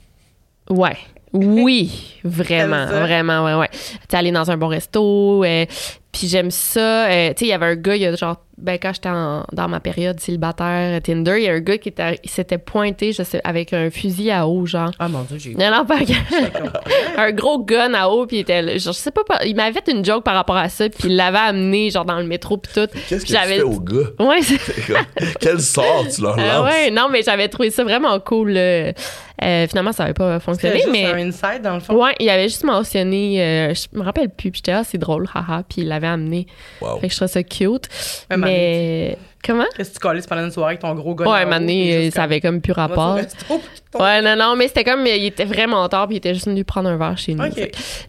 Ouais. 0.70 0.98
Oui, 1.34 2.20
vraiment, 2.26 2.88
vraiment, 2.88 3.46
ouais, 3.46 3.54
ouais. 3.56 3.70
T'es 4.10 4.18
allé 4.18 4.32
dans 4.32 4.52
un 4.52 4.58
bon 4.58 4.68
resto, 4.68 5.46
euh, 5.46 5.66
puis 6.12 6.28
j'aime 6.28 6.52
ça. 6.52 7.08
euh, 7.10 7.30
tu 7.30 7.40
sais, 7.40 7.46
il 7.46 7.50
y 7.50 7.54
avait 7.54 7.68
un 7.68 7.76
gars, 7.76 7.96
il 7.96 8.02
y 8.02 8.06
a 8.06 8.14
genre, 8.16 8.44
ben 8.62 8.78
quand 8.82 8.94
j'étais 8.94 9.10
en- 9.10 9.44
dans 9.52 9.68
ma 9.68 9.80
période 9.80 10.20
célibataire 10.20 10.98
euh, 10.98 11.00
Tinder, 11.00 11.36
il 11.38 11.44
y 11.44 11.50
a 11.50 11.54
un 11.54 11.60
gars 11.60 11.78
qui 11.78 11.94
s'était 12.26 12.58
pointé, 12.58 13.12
je 13.12 13.24
sais, 13.24 13.42
avec 13.44 13.74
un 13.74 13.90
fusil 13.90 14.32
à 14.32 14.48
eau, 14.48 14.66
genre. 14.66 14.92
Ah 15.00 15.08
mon 15.08 15.22
Dieu, 15.24 15.38
j'ai 15.40 15.52
eu. 15.52 15.56
Non, 15.56 15.72
non, 15.72 15.86
pas 15.86 15.98
un 17.18 17.32
gros 17.32 17.64
gun 17.64 17.94
à 17.94 18.08
eau, 18.10 18.26
puis 18.26 18.38
il 18.38 18.40
était, 18.42 18.80
genre, 18.80 18.94
je 18.94 19.00
sais 19.00 19.12
pas, 19.12 19.22
il 19.46 19.56
m'avait 19.56 19.74
fait 19.74 19.92
une 19.92 20.04
joke 20.06 20.24
par 20.24 20.36
rapport 20.36 20.58
à 20.58 20.70
ça, 20.70 20.88
puis 20.90 21.10
il 21.10 21.16
l'avait 21.16 21.38
amené, 21.40 21.90
genre, 21.90 22.06
dans 22.06 22.18
le 22.20 22.26
métro, 22.26 22.58
puis 22.58 22.72
tout. 22.74 22.88
Qu'est-ce 23.10 23.24
que 23.24 23.28
tu 23.28 23.34
J'avais- 23.34 23.56
fais 23.58 23.62
aux 23.64 23.80
gars? 23.80 24.08
Ouais, 24.20 24.40
Quel 25.40 25.60
sort 25.62 26.06
tu 26.14 26.22
leur 26.22 26.38
ah 26.40 26.64
ouais, 26.64 26.92
non, 26.92 27.08
mais 27.12 27.22
j'avais 27.24 27.48
trouvé 27.48 27.70
ça 27.70 27.84
vraiment 27.84 28.20
cool. 28.20 28.52
là. 28.52 28.92
Euh, 29.44 29.66
finalement, 29.68 29.92
ça 29.92 30.04
avait 30.04 30.14
pas 30.14 30.40
fonctionné, 30.40 30.76
juste 30.78 30.90
mais. 30.92 31.06
un 31.06 31.18
inside, 31.18 31.62
dans 31.64 31.74
le 31.74 31.80
fond? 31.80 31.96
Ouais, 31.96 32.14
il 32.20 32.30
avait 32.30 32.48
juste 32.48 32.64
mentionné, 32.64 33.42
euh, 33.42 33.74
je 33.74 33.98
me 33.98 34.04
rappelle 34.04 34.30
plus, 34.30 34.52
puis 34.52 34.60
j'étais 34.64 34.72
ah, 34.74 34.84
c'est 34.84 35.00
drôle, 35.00 35.28
haha, 35.34 35.64
puis 35.68 35.82
il 35.82 35.88
l'avait 35.88 36.06
amené. 36.08 36.46
Wow. 36.80 37.00
Fait 37.00 37.08
que 37.08 37.14
je 37.14 37.18
trouvais 37.18 37.32
ça 37.32 37.42
cute. 37.42 37.90
Mais. 38.30 38.51
Comment? 39.44 39.66
Qu'est-ce 39.76 39.90
que 39.90 39.96
tu 39.96 40.00
collais 40.00 40.22
pendant 40.22 40.44
une 40.44 40.52
soirée 40.52 40.72
avec 40.74 40.82
ton 40.82 40.94
gros 40.94 41.16
gars? 41.16 41.26
Ouais, 41.28 41.46
donné, 41.46 42.12
ça 42.12 42.24
avait 42.24 42.42
comme 42.42 42.62
plus 42.62 42.74
rapport. 42.74 43.18
Ouais, 44.00 44.22
non, 44.22 44.36
non, 44.38 44.56
mais 44.56 44.68
c'était 44.68 44.84
comme, 44.84 45.06
il 45.06 45.26
était 45.26 45.44
vraiment 45.46 45.88
tard, 45.90 46.08
puis 46.08 46.16
il 46.16 46.18
était 46.20 46.34
juste 46.34 46.48
venu 46.48 46.64
prendre 46.64 46.88
un 46.90 46.98
verre 46.98 47.18
chez 47.18 47.34
nous. 47.34 47.44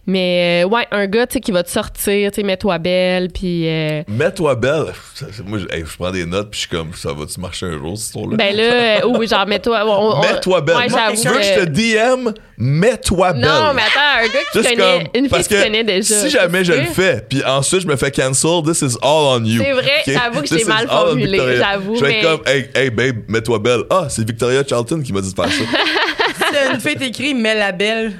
Mais, 0.07 0.63
euh, 0.63 0.67
ouais, 0.69 0.87
un 0.91 1.07
gars, 1.07 1.27
tu 1.27 1.33
sais, 1.33 1.39
qui 1.41 1.51
va 1.51 1.63
te 1.63 1.69
sortir, 1.69 2.31
tu 2.31 2.35
sais, 2.41 2.43
mets-toi 2.47 2.77
belle, 2.77 3.29
puis. 3.29 3.67
euh, 3.67 4.03
Mets-toi 4.07 4.55
belle. 4.55 4.85
Moi, 5.45 5.59
je, 5.59 5.75
hey, 5.75 5.83
je 5.85 5.97
prends 5.97 6.11
des 6.11 6.25
notes, 6.25 6.51
puis 6.51 6.61
je 6.61 6.67
suis 6.67 6.77
comme, 6.77 6.93
ça 6.93 7.11
va-tu 7.13 7.39
marcher 7.39 7.65
un 7.65 7.77
jour, 7.77 7.97
cette 7.97 8.07
histoire-là? 8.07 8.37
ben 8.37 8.55
là, 8.55 8.63
euh, 9.03 9.07
oui, 9.17 9.27
genre, 9.27 9.45
mets-toi. 9.45 9.83
Mets-toi 10.21 10.61
belle. 10.61 10.75
Ouais, 10.77 10.89
Moi, 10.89 10.99
tu 11.21 11.27
veux 11.27 11.33
que 11.35 11.43
je 11.43 11.59
te 11.59 11.65
DM? 11.65 12.31
Mets-toi 12.57 13.33
belle. 13.33 13.41
Non, 13.41 13.73
mais 13.73 13.81
attends, 13.81 14.19
un 14.19 14.23
gars 14.23 14.29
qui 14.51 14.57
Juste 14.59 14.69
connaît. 14.69 14.99
comme- 14.99 15.07
une 15.15 15.21
fille 15.23 15.29
parce 15.29 15.47
qui 15.47 15.53
que 15.55 15.63
connaît 15.63 15.83
déjà. 15.83 16.15
Si 16.15 16.29
jamais 16.29 16.63
je 16.63 16.71
le 16.73 16.83
fais, 16.85 17.25
puis 17.27 17.43
ensuite 17.43 17.81
je 17.81 17.87
me 17.87 17.95
fais 17.95 18.11
cancel, 18.11 18.61
this 18.63 18.81
is 18.83 18.95
all 19.01 19.41
on 19.41 19.43
you. 19.43 19.61
C'est 19.61 19.71
vrai, 19.71 20.01
j'avoue 20.05 20.41
que 20.43 20.53
l'ai 20.55 20.63
mal 20.63 20.87
formulé, 20.87 21.39
j'avoue, 21.57 21.95
Je 21.95 22.01
vais 22.05 22.19
être 22.19 22.23
mais- 22.23 22.37
comme, 22.37 22.41
hey, 22.47 22.69
hey 22.75 22.89
babe, 22.89 23.17
mets-toi 23.27 23.59
belle. 23.59 23.81
Ah, 23.89 24.05
c'est 24.09 24.25
Victoria 24.25 24.63
Charlton 24.67 25.01
qui 25.01 25.11
m'a 25.11 25.21
dit 25.21 25.31
de 25.33 25.35
faire 25.35 25.51
ça. 25.51 25.63
Si 26.37 26.73
une 26.73 26.79
fille 26.79 26.95
t'écrit, 26.95 27.33
mets 27.33 27.55
la 27.55 27.71
belle. 27.71 28.13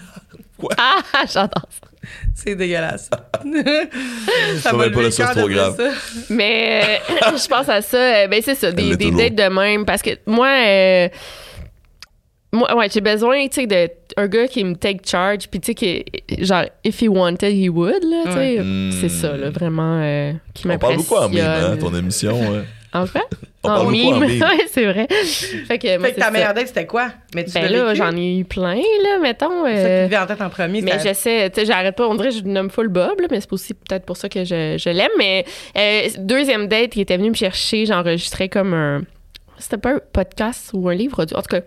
Ah, 0.78 1.02
j'adore 1.32 1.68
ça. 1.70 1.88
C'est 2.36 2.56
dégueulasse. 2.56 3.10
Ça 4.62 4.72
va 4.72 4.78
va 4.78 4.90
pas 4.90 5.02
cœur 5.04 5.12
c'est 5.12 5.40
trop 5.40 5.48
grave. 5.48 5.76
ça. 5.78 5.90
Mais 6.30 7.02
euh, 7.12 7.38
je 7.38 7.48
pense 7.48 7.70
à 7.70 7.82
ça. 7.82 7.98
euh, 7.98 8.28
Ben, 8.28 8.42
c'est 8.44 8.56
ça, 8.56 8.68
Elle 8.70 8.76
des, 8.76 8.96
des 8.98 9.12
dates 9.12 9.36
de 9.36 9.54
même. 9.54 9.86
Parce 9.86 10.02
que 10.02 10.12
moi, 10.26 10.48
euh, 10.48 11.10
moi 12.52 12.76
ouais, 12.76 12.88
j'ai 12.94 13.02
besoin, 13.02 13.48
tu 13.48 13.62
sais, 13.62 13.68
de 13.68 13.90
un 14.18 14.28
gars 14.28 14.48
qui 14.48 14.64
me 14.64 14.76
take 14.76 15.00
charge. 15.06 15.48
Puis, 15.50 15.60
tu 15.60 15.74
sais, 15.74 15.76
que, 16.36 16.44
genre, 16.46 16.66
if 16.84 17.02
he 17.02 17.08
wanted, 17.08 17.52
he 17.54 17.70
would, 17.70 18.04
là. 18.04 18.36
Ouais. 18.36 18.60
C'est 19.02 19.10
ça, 19.10 19.36
là, 19.38 19.50
vraiment, 19.50 20.00
euh, 20.02 20.34
qui 20.54 20.68
On 20.70 20.78
parle 20.78 20.98
beaucoup 20.98 21.16
en 21.16 21.30
mime, 21.30 21.40
hein, 21.40 21.70
m'impressionne. 21.70 21.80
ton 21.80 21.98
émission. 21.98 22.40
ouais. 22.40 22.64
En 22.94 23.06
fait? 23.08 23.22
On 23.64 23.70
en 23.70 23.86
mime. 23.90 24.22
ouais, 24.22 24.40
c'est 24.72 24.86
vrai. 24.86 25.08
Fait 25.10 25.80
que, 25.80 25.98
moi, 25.98 26.08
Fait 26.08 26.14
que 26.14 26.16
c'est 26.16 26.20
ta 26.20 26.26
ça. 26.26 26.32
meilleure 26.32 26.54
date, 26.54 26.68
c'était 26.68 26.86
quoi? 26.86 27.08
Mais 27.34 27.44
tu 27.46 27.52
Ben 27.54 27.72
là, 27.72 27.94
j'en 27.94 28.16
ai 28.16 28.38
eu 28.40 28.46
plein, 28.46 28.76
là, 28.76 29.20
mettons. 29.22 29.66
C'est 29.66 29.76
ça 29.78 29.82
qui 29.82 29.86
euh, 29.92 30.04
te 30.06 30.10
vient 30.10 30.24
en 30.24 30.28
tête 30.28 30.42
en 30.42 30.50
premier. 30.50 30.82
mais 30.82 31.00
j'essaie, 31.02 31.50
tu 31.50 31.62
sais, 31.62 31.66
j'arrête 31.66 31.96
pas. 31.96 32.08
On 32.08 32.16
dirait 32.16 32.30
que 32.30 32.36
je 32.36 32.44
nomme 32.44 32.70
full 32.70 32.90
Bob, 32.90 33.20
là, 33.22 33.28
mais 33.32 33.40
c'est 33.42 33.52
aussi 33.54 33.74
peut-être 33.74 34.06
pour 34.06 34.18
ça 34.18 34.30
que 34.30 34.44
je, 34.44 34.78
je 34.78 34.90
l'aime. 34.90 35.10
Mais 35.18 35.46
euh, 35.78 36.08
deuxième 36.20 36.68
date, 36.68 36.96
il 36.96 37.02
était 37.02 37.18
venu 37.18 37.30
me 37.30 37.36
chercher, 37.36 37.86
j'enregistrais 37.86 38.50
comme 38.50 38.74
un. 38.74 39.02
C'était 39.58 39.78
pas 39.78 39.94
un 39.94 40.00
podcast 40.12 40.72
ou 40.74 40.90
un 40.90 40.94
livre 40.96 41.24
audio. 41.24 41.38
En 41.38 41.42
tout 41.42 41.56
cas, 41.56 41.62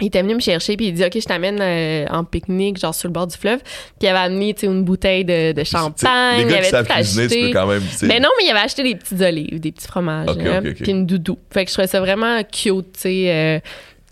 il 0.00 0.06
était 0.06 0.22
venu 0.22 0.34
me 0.34 0.40
chercher, 0.40 0.76
puis 0.76 0.86
il 0.88 0.94
dit 0.94 1.04
Ok, 1.04 1.12
je 1.14 1.24
t'amène 1.24 1.58
euh, 1.60 2.06
en 2.10 2.24
pique-nique, 2.24 2.78
genre 2.78 2.94
sur 2.94 3.08
le 3.08 3.12
bord 3.12 3.26
du 3.26 3.36
fleuve. 3.36 3.60
Puis 3.62 3.72
il 4.02 4.06
avait 4.08 4.18
amené, 4.18 4.54
tu 4.54 4.60
sais, 4.60 4.66
une 4.66 4.82
bouteille 4.84 5.24
de, 5.24 5.54
champagne. 5.64 6.38
Les 6.38 6.42
il 6.42 6.48
gars 6.48 6.56
avait 6.58 6.70
qui 6.70 6.72
tout 6.76 6.94
cuisiner, 6.94 7.26
tu 7.28 7.34
acheté. 7.34 7.46
peux 7.52 7.52
quand 7.58 7.66
même. 7.66 7.82
tu 7.82 7.88
sais, 7.96 8.06
Mais 8.06 8.20
non, 8.20 8.28
mais 8.38 8.44
il 8.46 8.50
avait 8.50 8.60
acheté 8.64 8.82
des 8.82 8.94
petites 8.96 9.20
olives, 9.20 9.60
des 9.60 9.72
petits 9.72 9.86
fromages, 9.86 10.28
Ok, 10.28 10.42
là, 10.42 10.58
ok, 10.58 10.66
ok. 10.70 10.74
puis 10.82 10.90
une 10.90 11.06
doudou. 11.06 11.38
Fait 11.50 11.64
que 11.64 11.70
je 11.70 11.74
trouvais 11.74 11.88
ça 11.88 12.00
vraiment 12.00 12.42
cute, 12.42 12.92
tu 12.94 13.00
sais. 13.00 13.30
euh, 13.30 13.58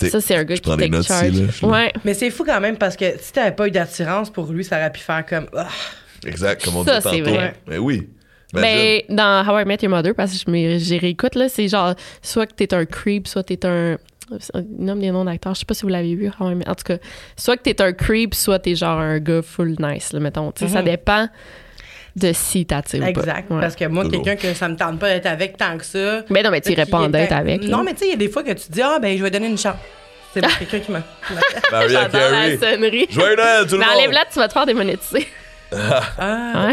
ça, 0.08 0.20
c'est 0.20 0.34
un 0.34 0.42
gars 0.44 0.56
je 0.56 0.60
qui 0.60 0.68
prends 0.68 0.76
des 0.76 0.88
notes 0.88 1.02
ici, 1.04 1.08
charge. 1.12 1.50
suis 1.52 1.66
là. 1.66 1.72
ouais. 1.72 1.92
Mais 2.04 2.14
c'est 2.14 2.30
fou 2.30 2.42
quand 2.44 2.60
même 2.60 2.76
parce 2.76 2.96
que 2.96 3.04
si 3.20 3.32
t'avais 3.32 3.52
pas 3.52 3.68
eu 3.68 3.70
d'attirance 3.70 4.30
pour 4.30 4.50
lui, 4.52 4.64
ça 4.64 4.76
aurait 4.78 4.90
pu 4.90 5.00
faire 5.00 5.24
comme. 5.24 5.46
Ah, 5.56 5.68
Exact, 6.26 6.64
comme 6.64 6.76
on 6.76 6.84
Ça, 6.84 6.98
dit 7.00 7.08
c'est 7.10 7.18
tantôt. 7.22 7.34
vrai. 7.34 7.54
Mais 7.68 7.78
oui. 7.78 8.08
Ben, 8.52 9.00
dans 9.08 9.46
How 9.48 9.60
I 9.60 9.64
Met 9.64 9.78
Your 9.82 9.90
Mother, 9.90 10.14
parce 10.14 10.32
que 10.32 10.38
je 10.46 10.50
me- 10.50 10.76
j'y 10.78 10.98
réécoute, 10.98 11.36
là, 11.36 11.48
c'est 11.48 11.68
genre, 11.68 11.94
soit 12.20 12.46
que 12.46 12.52
t'es 12.52 12.74
un 12.74 12.84
creep, 12.84 13.26
soit 13.26 13.42
t'es 13.44 13.64
un. 13.64 13.96
Il 14.54 14.84
nomme 14.84 15.00
des 15.00 15.10
noms 15.10 15.24
d'acteurs, 15.24 15.54
je 15.54 15.60
sais 15.60 15.64
pas 15.64 15.74
si 15.74 15.82
vous 15.82 15.88
l'avez 15.88 16.14
vu, 16.14 16.30
En 16.38 16.74
tout 16.74 16.84
cas, 16.84 16.96
soit 17.36 17.56
que 17.56 17.62
t'es 17.62 17.80
un 17.82 17.92
creep, 17.92 18.34
soit 18.34 18.58
t'es 18.58 18.74
genre 18.74 18.98
un 18.98 19.18
gars 19.18 19.42
full 19.42 19.76
nice, 19.78 20.12
là, 20.12 20.20
mettons. 20.20 20.52
Tu 20.52 20.64
ça 20.68 20.80
Mhm. 20.80 20.84
dépend 20.86 21.28
de 22.14 22.32
si 22.34 22.66
t'attires 22.66 23.00
ou 23.00 23.04
pas. 23.04 23.08
exact. 23.10 23.50
Ouais. 23.50 23.60
Parce 23.60 23.74
que 23.74 23.86
moi, 23.86 24.08
quelqu'un 24.08 24.36
que 24.36 24.52
ça 24.54 24.68
me 24.68 24.76
tente 24.76 24.98
pas 24.98 25.08
d'être 25.08 25.26
avec 25.26 25.56
tant 25.56 25.78
que 25.78 25.84
ça. 25.84 26.22
Ben 26.30 26.42
non, 26.44 26.50
mais 26.50 26.60
en 26.98 27.04
était- 27.08 27.20
date 27.28 27.32
avec. 27.32 27.64
là. 27.64 27.70
Non, 27.76 27.82
mais 27.84 27.92
tu 27.94 28.00
sais, 28.00 28.06
il 28.06 28.10
y 28.10 28.14
a 28.14 28.16
des 28.16 28.28
fois 28.28 28.42
que 28.42 28.52
tu 28.52 28.70
dis, 28.70 28.82
ah, 28.82 28.98
ben, 29.00 29.16
je 29.16 29.22
vais 29.22 29.30
donner 29.30 29.46
une 29.48 29.56
chance. 29.58 29.76
C'est 30.34 30.40
quelqu'un 30.58 30.78
qui 30.80 30.92
m'a. 30.92 31.00
qui 31.26 31.32
m'a- 31.34 31.40
Mariah 31.70 31.88
J'adore 32.02 32.20
la 32.20 32.30
Carey. 32.30 32.58
sonnerie. 32.58 33.06
Joyeux 33.10 33.36
Noël, 33.36 33.66
tout 33.66 33.72
le 33.72 33.78
Mais 33.80 33.86
monde! 33.86 33.94
enlève-la, 33.96 34.24
tu 34.32 34.38
vas 34.38 34.48
te 34.48 34.52
faire 34.52 34.66
démonétiser. 34.66 35.26
Ah. 36.18 36.68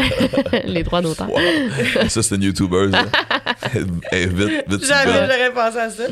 Ouais. 0.52 0.62
Les 0.66 0.82
droits 0.82 1.00
d'auteur. 1.02 1.28
Wow. 1.30 1.38
Ça, 2.08 2.22
c'est 2.22 2.34
une 2.36 2.42
YouTuber, 2.42 2.88
ça. 2.92 3.04
Eh, 4.12 4.26
vite, 4.26 4.64
vite, 4.68 4.84
Jamais 4.86 5.12
j'aurais 5.12 5.52
pensé 5.52 5.78
à 5.78 5.90
ça. 5.90 6.04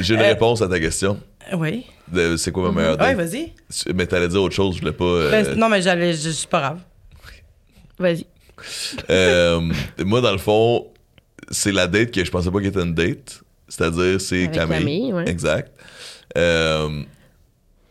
J'ai 0.00 0.14
une 0.14 0.20
Euh, 0.20 0.24
réponse 0.28 0.62
à 0.62 0.68
ta 0.68 0.78
question. 0.78 1.18
Oui. 1.52 1.86
De 2.12 2.36
C'est 2.36 2.52
quoi 2.52 2.70
ma 2.70 2.80
meilleure 2.80 2.98
Ouais, 3.00 3.14
date? 3.14 3.16
vas-y. 3.16 3.52
Mais 3.94 4.06
t'allais 4.06 4.28
dire 4.28 4.42
autre 4.42 4.54
chose, 4.54 4.74
je 4.76 4.80
voulais 4.80 4.92
pas. 4.92 5.04
euh, 5.04 5.30
Ben, 5.30 5.54
non, 5.58 5.68
mais 5.68 5.82
j'allais. 5.82 6.12
Je 6.12 6.30
suis 6.30 6.46
pas 6.46 6.60
grave. 6.60 6.78
Vas-y. 7.98 8.26
euh, 9.10 9.60
moi, 10.04 10.20
dans 10.20 10.32
le 10.32 10.38
fond, 10.38 10.86
c'est 11.50 11.72
la 11.72 11.86
date 11.86 12.10
que 12.10 12.24
je 12.24 12.30
pensais 12.30 12.50
pas 12.50 12.58
qu'elle 12.58 12.68
était 12.68 12.82
une 12.82 12.94
date. 12.94 13.40
C'est-à-dire, 13.68 14.20
c'est 14.20 14.44
Avec 14.44 14.52
Camille. 14.52 14.78
Camille, 14.78 15.12
ouais. 15.12 15.28
Exact. 15.28 15.70
Euh, 16.36 17.02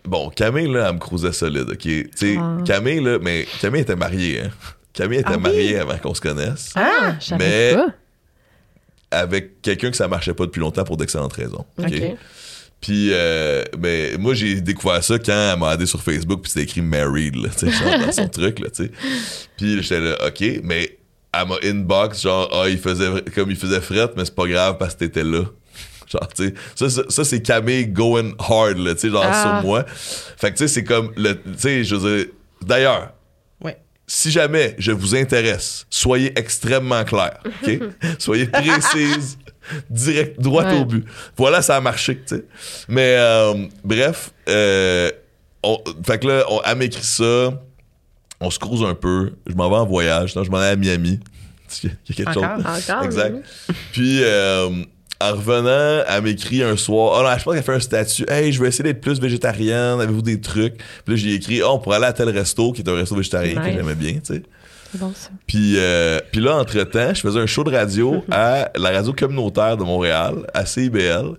bon, 0.08 0.30
Camille, 0.30 0.72
là, 0.72 0.88
elle 0.90 0.96
me 0.96 1.00
cruisait 1.00 1.32
solide, 1.34 1.68
OK? 1.72 1.78
Tu 1.80 2.10
sais, 2.16 2.36
Ah. 2.40 2.58
Camille, 2.66 3.02
là, 3.02 3.20
mais 3.22 3.46
Camille 3.62 3.82
était 3.82 3.96
mariée, 3.96 4.42
hein? 4.46 4.50
Camille 4.94 5.20
était 5.20 5.30
Ah 5.32 5.36
oui? 5.38 5.42
mariée 5.44 5.78
avant 5.80 5.98
qu'on 5.98 6.14
se 6.14 6.22
connaisse. 6.22 6.72
Ah! 6.76 7.16
Je 7.20 7.36
mais- 7.36 7.74
pas. 7.76 7.88
Avec 9.10 9.62
quelqu'un 9.62 9.90
que 9.92 9.96
ça 9.98 10.08
marchait 10.08 10.34
pas 10.34 10.46
depuis 10.46 10.60
longtemps 10.60 10.84
pour 10.84 10.98
d'excellentes 10.98 11.34
raisons. 11.34 11.66
OK? 11.78 12.02
Puis, 12.82 13.10
euh, 13.12 13.64
ben, 13.78 14.20
moi, 14.20 14.34
j'ai 14.34 14.60
découvert 14.62 15.04
ça 15.04 15.18
quand 15.18 15.52
elle 15.54 15.58
m'a 15.60 15.74
aidé 15.74 15.86
sur 15.86 16.02
Facebook, 16.04 16.42
puis 16.44 16.52
c'était 16.52 16.64
écrit 16.64 16.82
married, 16.82 17.36
là, 17.36 17.50
tu 17.50 17.66
sais, 17.66 17.72
genre 17.72 18.00
dans 18.06 18.12
son 18.12 18.28
truc, 18.30 18.60
là, 18.60 18.70
tu 18.70 18.86
sais. 18.86 18.92
Puis 19.58 19.82
j'étais 19.82 20.00
là, 20.02 20.16
OK, 20.28 20.44
mais 20.64 20.98
elle 21.34 21.48
m'a 21.48 21.56
inbox, 21.64 22.22
genre, 22.22 22.50
ah, 22.54 22.70
il 22.70 22.78
faisait, 22.78 23.08
comme 23.34 23.50
il 23.50 23.56
faisait 23.56 23.82
fret, 23.82 24.10
mais 24.16 24.26
c'est 24.26 24.36
pas 24.36 24.46
grave 24.48 24.76
parce 24.78 24.94
que 24.94 25.00
t'étais 25.00 25.24
là. 25.24 25.44
Genre, 26.12 26.28
tu 26.34 26.48
sais, 26.48 26.54
ça, 26.76 26.90
ça, 26.90 27.02
ça, 27.10 27.24
c'est 27.26 27.42
Camille 27.42 27.88
going 27.88 28.34
hard, 28.40 28.78
là, 28.78 28.94
tu 28.96 29.02
sais, 29.02 29.10
genre 29.10 29.26
Ah. 29.28 29.60
sur 29.60 29.68
moi. 29.68 29.86
Fait 29.88 30.52
que, 30.52 30.58
tu 30.58 30.64
sais, 30.64 30.68
c'est 30.70 30.84
comme, 30.84 31.12
le, 31.18 31.34
tu 31.36 31.50
sais, 31.58 31.84
je 31.84 31.96
veux 31.96 32.18
dire, 32.24 32.28
d'ailleurs, 32.66 33.12
si 34.10 34.32
jamais 34.32 34.74
je 34.80 34.94
vous 34.94 35.16
intéresse, 35.18 35.86
soyez 35.90 36.32
extrêmement 36.40 37.04
clair, 37.04 37.40
OK? 37.46 37.78
soyez 38.20 38.46
précise, 38.46 39.38
direct, 39.90 40.40
droit 40.40 40.64
Ouais. 40.64 40.80
au 40.80 40.86
but. 40.86 41.04
Voilà, 41.36 41.62
ça 41.62 41.76
a 41.76 41.82
marché, 41.82 42.16
tu 42.16 42.38
sais. 42.38 42.46
Mais 42.88 43.18
euh, 43.20 43.66
bref, 43.84 44.32
euh, 44.48 45.12
on- 45.62 45.84
fait 46.06 46.20
que 46.20 46.28
là, 46.28 46.46
on, 46.50 46.62
elle 46.66 46.78
m'écrit 46.78 47.04
ça, 47.04 47.62
on 48.40 48.50
se 48.50 48.58
croise 48.60 48.90
un 48.90 48.96
peu, 48.96 49.34
je 49.46 49.56
m'en 49.56 49.70
vais 49.70 49.76
en 49.76 49.86
voyage, 49.86 50.38
non, 50.38 50.46
je 50.46 50.52
m'en 50.52 50.60
vais 50.60 50.68
à 50.68 50.76
Miami. 50.78 51.20
Il 51.84 51.90
y 51.90 51.94
a 52.14 52.16
quelque 52.16 52.30
Encore? 52.30 52.56
chose. 52.62 52.90
Encore. 52.90 53.04
Exact. 53.04 53.36
oui. 53.68 53.76
Puis, 53.92 54.20
euh, 54.24 54.70
en 55.20 55.32
revenant, 55.32 56.04
elle 56.08 56.22
m'écrit 56.24 56.62
un 56.64 56.78
soir. 56.78 57.20
Oh 57.20 57.24
non, 57.28 57.38
je 57.38 57.44
pense 57.44 57.54
qu'elle 57.56 57.64
fait 57.64 57.74
un 57.74 57.80
statut. 57.80 58.26
Hey, 58.30 58.52
je 58.54 58.62
vais 58.62 58.68
essayer 58.68 58.84
d'être 58.84 59.02
plus 59.02 59.20
végétarienne. 59.20 60.00
Avez-vous 60.00 60.22
des 60.22 60.40
trucs? 60.40 60.76
Puis 60.78 60.86
là, 61.08 61.16
j'ai 61.16 61.34
écrit, 61.34 61.62
oh, 61.64 61.70
on 61.74 61.80
pourrait 61.80 61.98
aller 61.98 62.06
à 62.06 62.14
tel 62.14 62.30
resto, 62.30 62.72
qui 62.72 62.82
est 62.82 62.90
un 62.90 62.94
resto 62.96 63.16
végétarien 63.16 63.56
que 63.56 63.72
j'aimais 63.78 63.96
bien, 63.96 64.14
tu 64.14 64.36
sais. 64.36 64.44
C'est 64.92 65.00
bon, 65.00 65.12
ça. 65.16 65.30
Puis, 65.48 65.74
euh, 65.78 66.20
puis 66.32 66.40
là, 66.40 66.56
entre-temps, 66.58 67.14
je 67.14 67.20
faisais 67.22 67.40
un 67.40 67.46
show 67.46 67.64
de 67.64 67.72
radio 67.72 68.24
à 68.32 68.72
la 68.78 68.92
radio 68.92 69.12
communautaire 69.12 69.76
de 69.76 69.84
Montréal, 69.84 70.46
à 70.54 70.66
CIBL. 70.66 71.32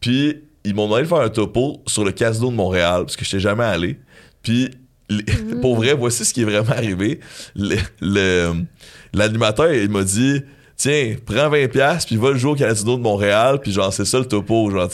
Puis, 0.00 0.42
ils 0.64 0.74
m'ont 0.74 0.84
demandé 0.84 1.02
de 1.02 1.08
faire 1.08 1.18
un 1.20 1.28
topo 1.30 1.82
sur 1.86 2.04
le 2.04 2.12
casino 2.12 2.50
de 2.50 2.56
Montréal, 2.56 3.02
parce 3.04 3.16
que 3.16 3.24
je 3.24 3.30
n'étais 3.30 3.40
jamais 3.48 3.64
allé. 3.64 3.98
Puis, 4.42 4.68
les- 5.08 5.22
pour 5.62 5.76
vrai, 5.76 5.94
voici 5.94 6.24
ce 6.24 6.34
qui 6.34 6.42
est 6.42 6.44
vraiment 6.44 6.70
arrivé. 6.72 7.20
Le- 7.56 7.76
le- 8.00 8.52
L'animateur, 9.14 9.72
il 9.72 9.88
m'a 9.90 10.02
dit... 10.04 10.42
Tiens, 10.82 11.14
prends 11.24 11.48
20$ 11.48 11.68
piastres, 11.68 12.08
puis 12.08 12.16
va 12.16 12.30
le 12.30 12.36
jouer 12.38 12.50
au 12.50 12.54
casino 12.56 12.96
de 12.96 13.02
Montréal, 13.02 13.60
puis 13.62 13.70
genre, 13.70 13.92
c'est 13.92 14.04
ça 14.04 14.18
le 14.18 14.24
topo. 14.24 14.68
Genre, 14.68 14.88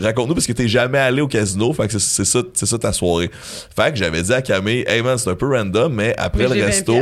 raconte-nous 0.00 0.34
parce 0.34 0.46
que 0.46 0.52
t'es 0.52 0.68
jamais 0.68 0.98
allé 0.98 1.20
au 1.20 1.26
casino, 1.26 1.72
fait 1.72 1.88
que 1.88 1.98
c'est- 1.98 2.24
ça, 2.24 2.42
c'est 2.54 2.66
ça 2.66 2.78
ta 2.78 2.92
soirée. 2.92 3.28
Fait 3.74 3.90
que 3.90 3.96
j'avais 3.98 4.22
dit 4.22 4.32
à 4.32 4.40
Camille, 4.40 4.84
hey 4.86 5.02
man, 5.02 5.18
c'est 5.18 5.28
un 5.28 5.34
peu 5.34 5.48
random, 5.48 5.92
mais 5.92 6.14
après 6.16 6.44
Mais 6.44 6.48
le 6.50 6.54
j'ai 6.54 6.60
20 6.60 6.66
resto? 6.66 6.92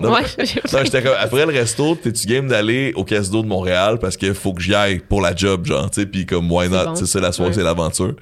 Non, 0.00 0.10
non, 0.10 0.78
j'étais 0.84 1.02
comme, 1.02 1.14
après 1.18 1.46
le 1.46 1.52
resto, 1.52 1.94
t'es-tu 1.94 2.26
game 2.26 2.46
d'aller 2.46 2.92
au 2.94 3.04
casino 3.04 3.40
de 3.42 3.48
Montréal 3.48 3.98
parce 3.98 4.18
qu'il 4.18 4.34
faut 4.34 4.52
que 4.52 4.60
j'y 4.60 4.74
aille 4.74 4.98
pour 4.98 5.22
la 5.22 5.34
job, 5.34 5.64
genre, 5.64 5.90
tu 5.90 6.02
sais, 6.02 6.06
puis 6.06 6.26
comme, 6.26 6.52
why 6.52 6.68
not, 6.68 6.84
bon. 6.84 6.94
c'est 6.94 7.06
ça 7.06 7.20
la 7.20 7.32
soirée, 7.32 7.52
Ouais. 7.52 7.56
c'est 7.56 7.62
l'aventure. 7.64 8.12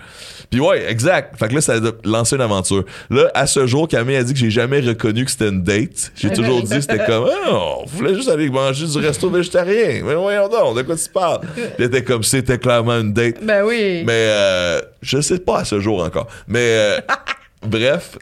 Puis 0.49 0.59
ouais, 0.61 0.91
exact. 0.91 1.37
Fait 1.39 1.49
que 1.49 1.55
là, 1.55 1.61
ça 1.61 1.75
a 1.75 1.81
lancé 2.05 2.35
une 2.35 2.43
aventure. 2.43 2.85
Là, 3.09 3.31
à 3.35 3.47
ce 3.47 3.67
jour, 3.67 3.87
Camille 3.87 4.17
a 4.17 4.25
dit 4.25 4.33
que 4.33 4.39
j'ai 4.39 4.51
jamais 4.51 4.81
reconnu 4.81 5.25
que 5.25 5.31
c'était 5.31 5.49
une 5.49 5.63
date. 5.63 6.11
J'ai 6.17 6.31
toujours 6.33 6.63
dit, 6.63 6.81
c'était 6.83 7.05
comme, 7.05 7.27
ah, 7.47 7.53
on 7.83 7.87
voulait 7.87 8.15
juste 8.15 8.29
aller 8.29 8.49
manger 8.51 8.87
du 8.87 8.99
resto 8.99 9.31
végétarien. 9.41 10.03
Mais 10.05 10.15
voyons 10.15 10.49
donc, 10.49 10.77
de 10.77 10.83
quoi 10.83 10.97
tu 10.97 11.09
parles? 11.11 11.41
Puis 11.77 11.85
était 11.85 12.05
comme, 12.05 12.23
c'était 12.23 12.59
clairement 12.59 12.99
une 13.01 13.13
date. 13.13 13.45
Ben 13.45 13.65
oui. 13.65 14.03
Mais 14.07 14.13
euh, 14.31 14.81
je 15.03 15.21
sais 15.21 15.39
pas 15.39 15.61
à 15.61 15.65
ce 15.65 15.81
jour 15.81 16.03
encore. 16.03 16.27
Mais 16.47 16.59
euh, 16.61 17.01
bref, 17.67 18.17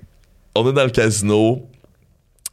on 0.54 0.68
est 0.68 0.72
dans 0.72 0.84
le 0.84 0.90
casino. 0.90 1.68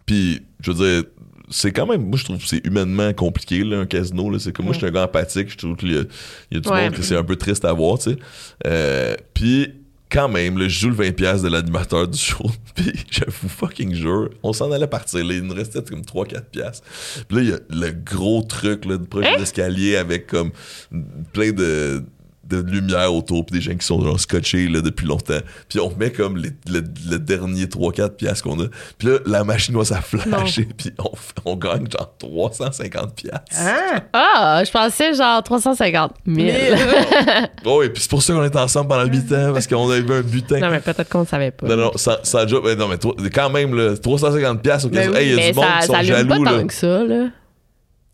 Puis, 0.05 0.41
je 0.61 0.71
veux 0.71 0.77
dire, 1.01 1.03
c'est 1.49 1.71
quand 1.71 1.85
même, 1.87 2.03
moi 2.07 2.17
je 2.17 2.23
trouve 2.25 2.37
que 2.37 2.47
c'est 2.47 2.65
humainement 2.65 3.13
compliqué, 3.13 3.63
là, 3.63 3.79
un 3.79 3.85
casino. 3.85 4.29
Là. 4.29 4.39
C'est 4.39 4.51
comme 4.51 4.65
moi, 4.65 4.73
je 4.73 4.79
suis 4.79 4.87
un 4.87 4.91
gars 4.91 5.03
empathique. 5.05 5.49
Je 5.51 5.57
trouve 5.57 5.75
qu'il 5.75 5.93
y 5.93 5.97
a, 5.97 6.03
il 6.51 6.55
y 6.55 6.57
a 6.57 6.59
du 6.59 6.69
Ouais. 6.69 6.83
monde 6.83 6.93
que 6.93 7.01
c'est 7.01 7.15
un 7.15 7.23
peu 7.23 7.35
triste 7.35 7.65
à 7.65 7.73
voir, 7.73 7.97
tu 7.99 8.11
sais. 8.11 8.17
Euh, 8.67 9.15
puis, 9.33 9.73
quand 10.09 10.29
même, 10.29 10.57
là, 10.57 10.67
je 10.67 10.79
joue 10.79 10.89
le 10.89 10.95
20$ 10.95 11.41
de 11.41 11.47
l'animateur 11.47 12.07
du 12.07 12.17
show. 12.17 12.49
Puis, 12.75 12.93
je 13.11 13.21
vous 13.41 13.49
fucking 13.49 13.93
jure, 13.93 14.29
on 14.43 14.53
s'en 14.53 14.71
allait 14.71 14.87
partir. 14.87 15.25
Là, 15.25 15.33
il 15.33 15.41
nous 15.41 15.53
restait 15.53 15.81
comme 15.81 16.01
3-4$. 16.01 16.41
piastres. 16.51 16.87
Puis 17.27 17.37
là, 17.37 17.43
il 17.43 17.49
y 17.49 17.53
a 17.53 17.59
le 17.69 17.91
gros 17.91 18.41
truc 18.43 18.85
là, 18.85 18.97
de 18.97 19.05
proche 19.05 19.25
Hein? 19.25 19.37
d'escalier 19.37 19.95
avec 19.95 20.27
comme 20.27 20.51
plein 21.33 21.51
de 21.51 22.03
de 22.47 22.57
lumière 22.61 23.13
autour 23.13 23.45
puis 23.45 23.59
des 23.59 23.65
gens 23.65 23.75
qui 23.75 23.85
sont 23.85 24.01
genre 24.01 24.19
scotchés 24.19 24.67
là, 24.67 24.81
depuis 24.81 25.07
longtemps 25.07 25.39
puis 25.67 25.79
on 25.79 25.91
met 25.97 26.11
comme 26.11 26.37
les- 26.37 26.51
le, 26.69 26.83
le 27.09 27.17
dernier 27.17 27.65
3-4 27.65 28.09
piastres 28.15 28.43
qu'on 28.43 28.61
a 28.61 28.67
puis 28.97 29.07
là 29.07 29.17
la 29.25 29.43
machine 29.43 29.73
doit 29.73 29.85
ça 29.85 30.01
flasher 30.01 30.67
puis 30.77 30.91
on, 30.99 31.11
on 31.51 31.55
gagne 31.55 31.87
genre 31.89 32.13
350 32.19 33.15
piastres 33.15 33.45
Ah! 33.57 34.01
Ah, 34.13 34.63
je 34.65 34.71
pensais 34.71 35.13
genre 35.13 35.41
350 35.43 36.13
000. 36.27 36.47
oh 37.65 37.81
et 37.83 37.89
puis 37.89 38.01
c'est 38.03 38.09
pour 38.09 38.21
ça 38.21 38.33
qu'on 38.33 38.43
est 38.43 38.55
ensemble 38.55 38.89
pendant 38.89 39.05
8 39.05 39.17
ans 39.33 39.53
parce 39.53 39.67
qu'on 39.67 39.89
avait 39.89 40.13
un 40.13 40.21
butin 40.21 40.59
non, 40.59 40.69
mais 40.69 40.79
peut-être 40.79 41.09
qu'on 41.09 41.21
ne 41.21 41.25
savait 41.25 41.51
pas. 41.51 41.67
non 41.67 41.75
non 41.77 41.91
job 42.47 42.63
mais 42.65 42.75
non 42.75 42.87
mais 42.87 42.97
toi, 42.97 43.13
quand 43.33 43.49
même 43.49 43.73
là 43.75 43.97
350 43.97 44.61
piastres 44.61 44.89
Ben 44.89 45.09
oui, 45.09 45.17
hey, 45.17 45.25
il 45.27 45.31
y 45.31 45.33
a 45.33 45.35
mais 45.37 45.51
du 45.51 45.55
monde 45.57 45.65
ça, 45.65 45.79
qui 45.81 45.85
sont 45.87 45.93
ça 45.93 45.99
allume 45.99 46.15
jaloux 46.15 46.43
pas 46.43 46.51
là 46.51 46.59
tant 46.59 46.67
que 46.67 46.73
ça, 46.73 47.03
là. 47.03 47.27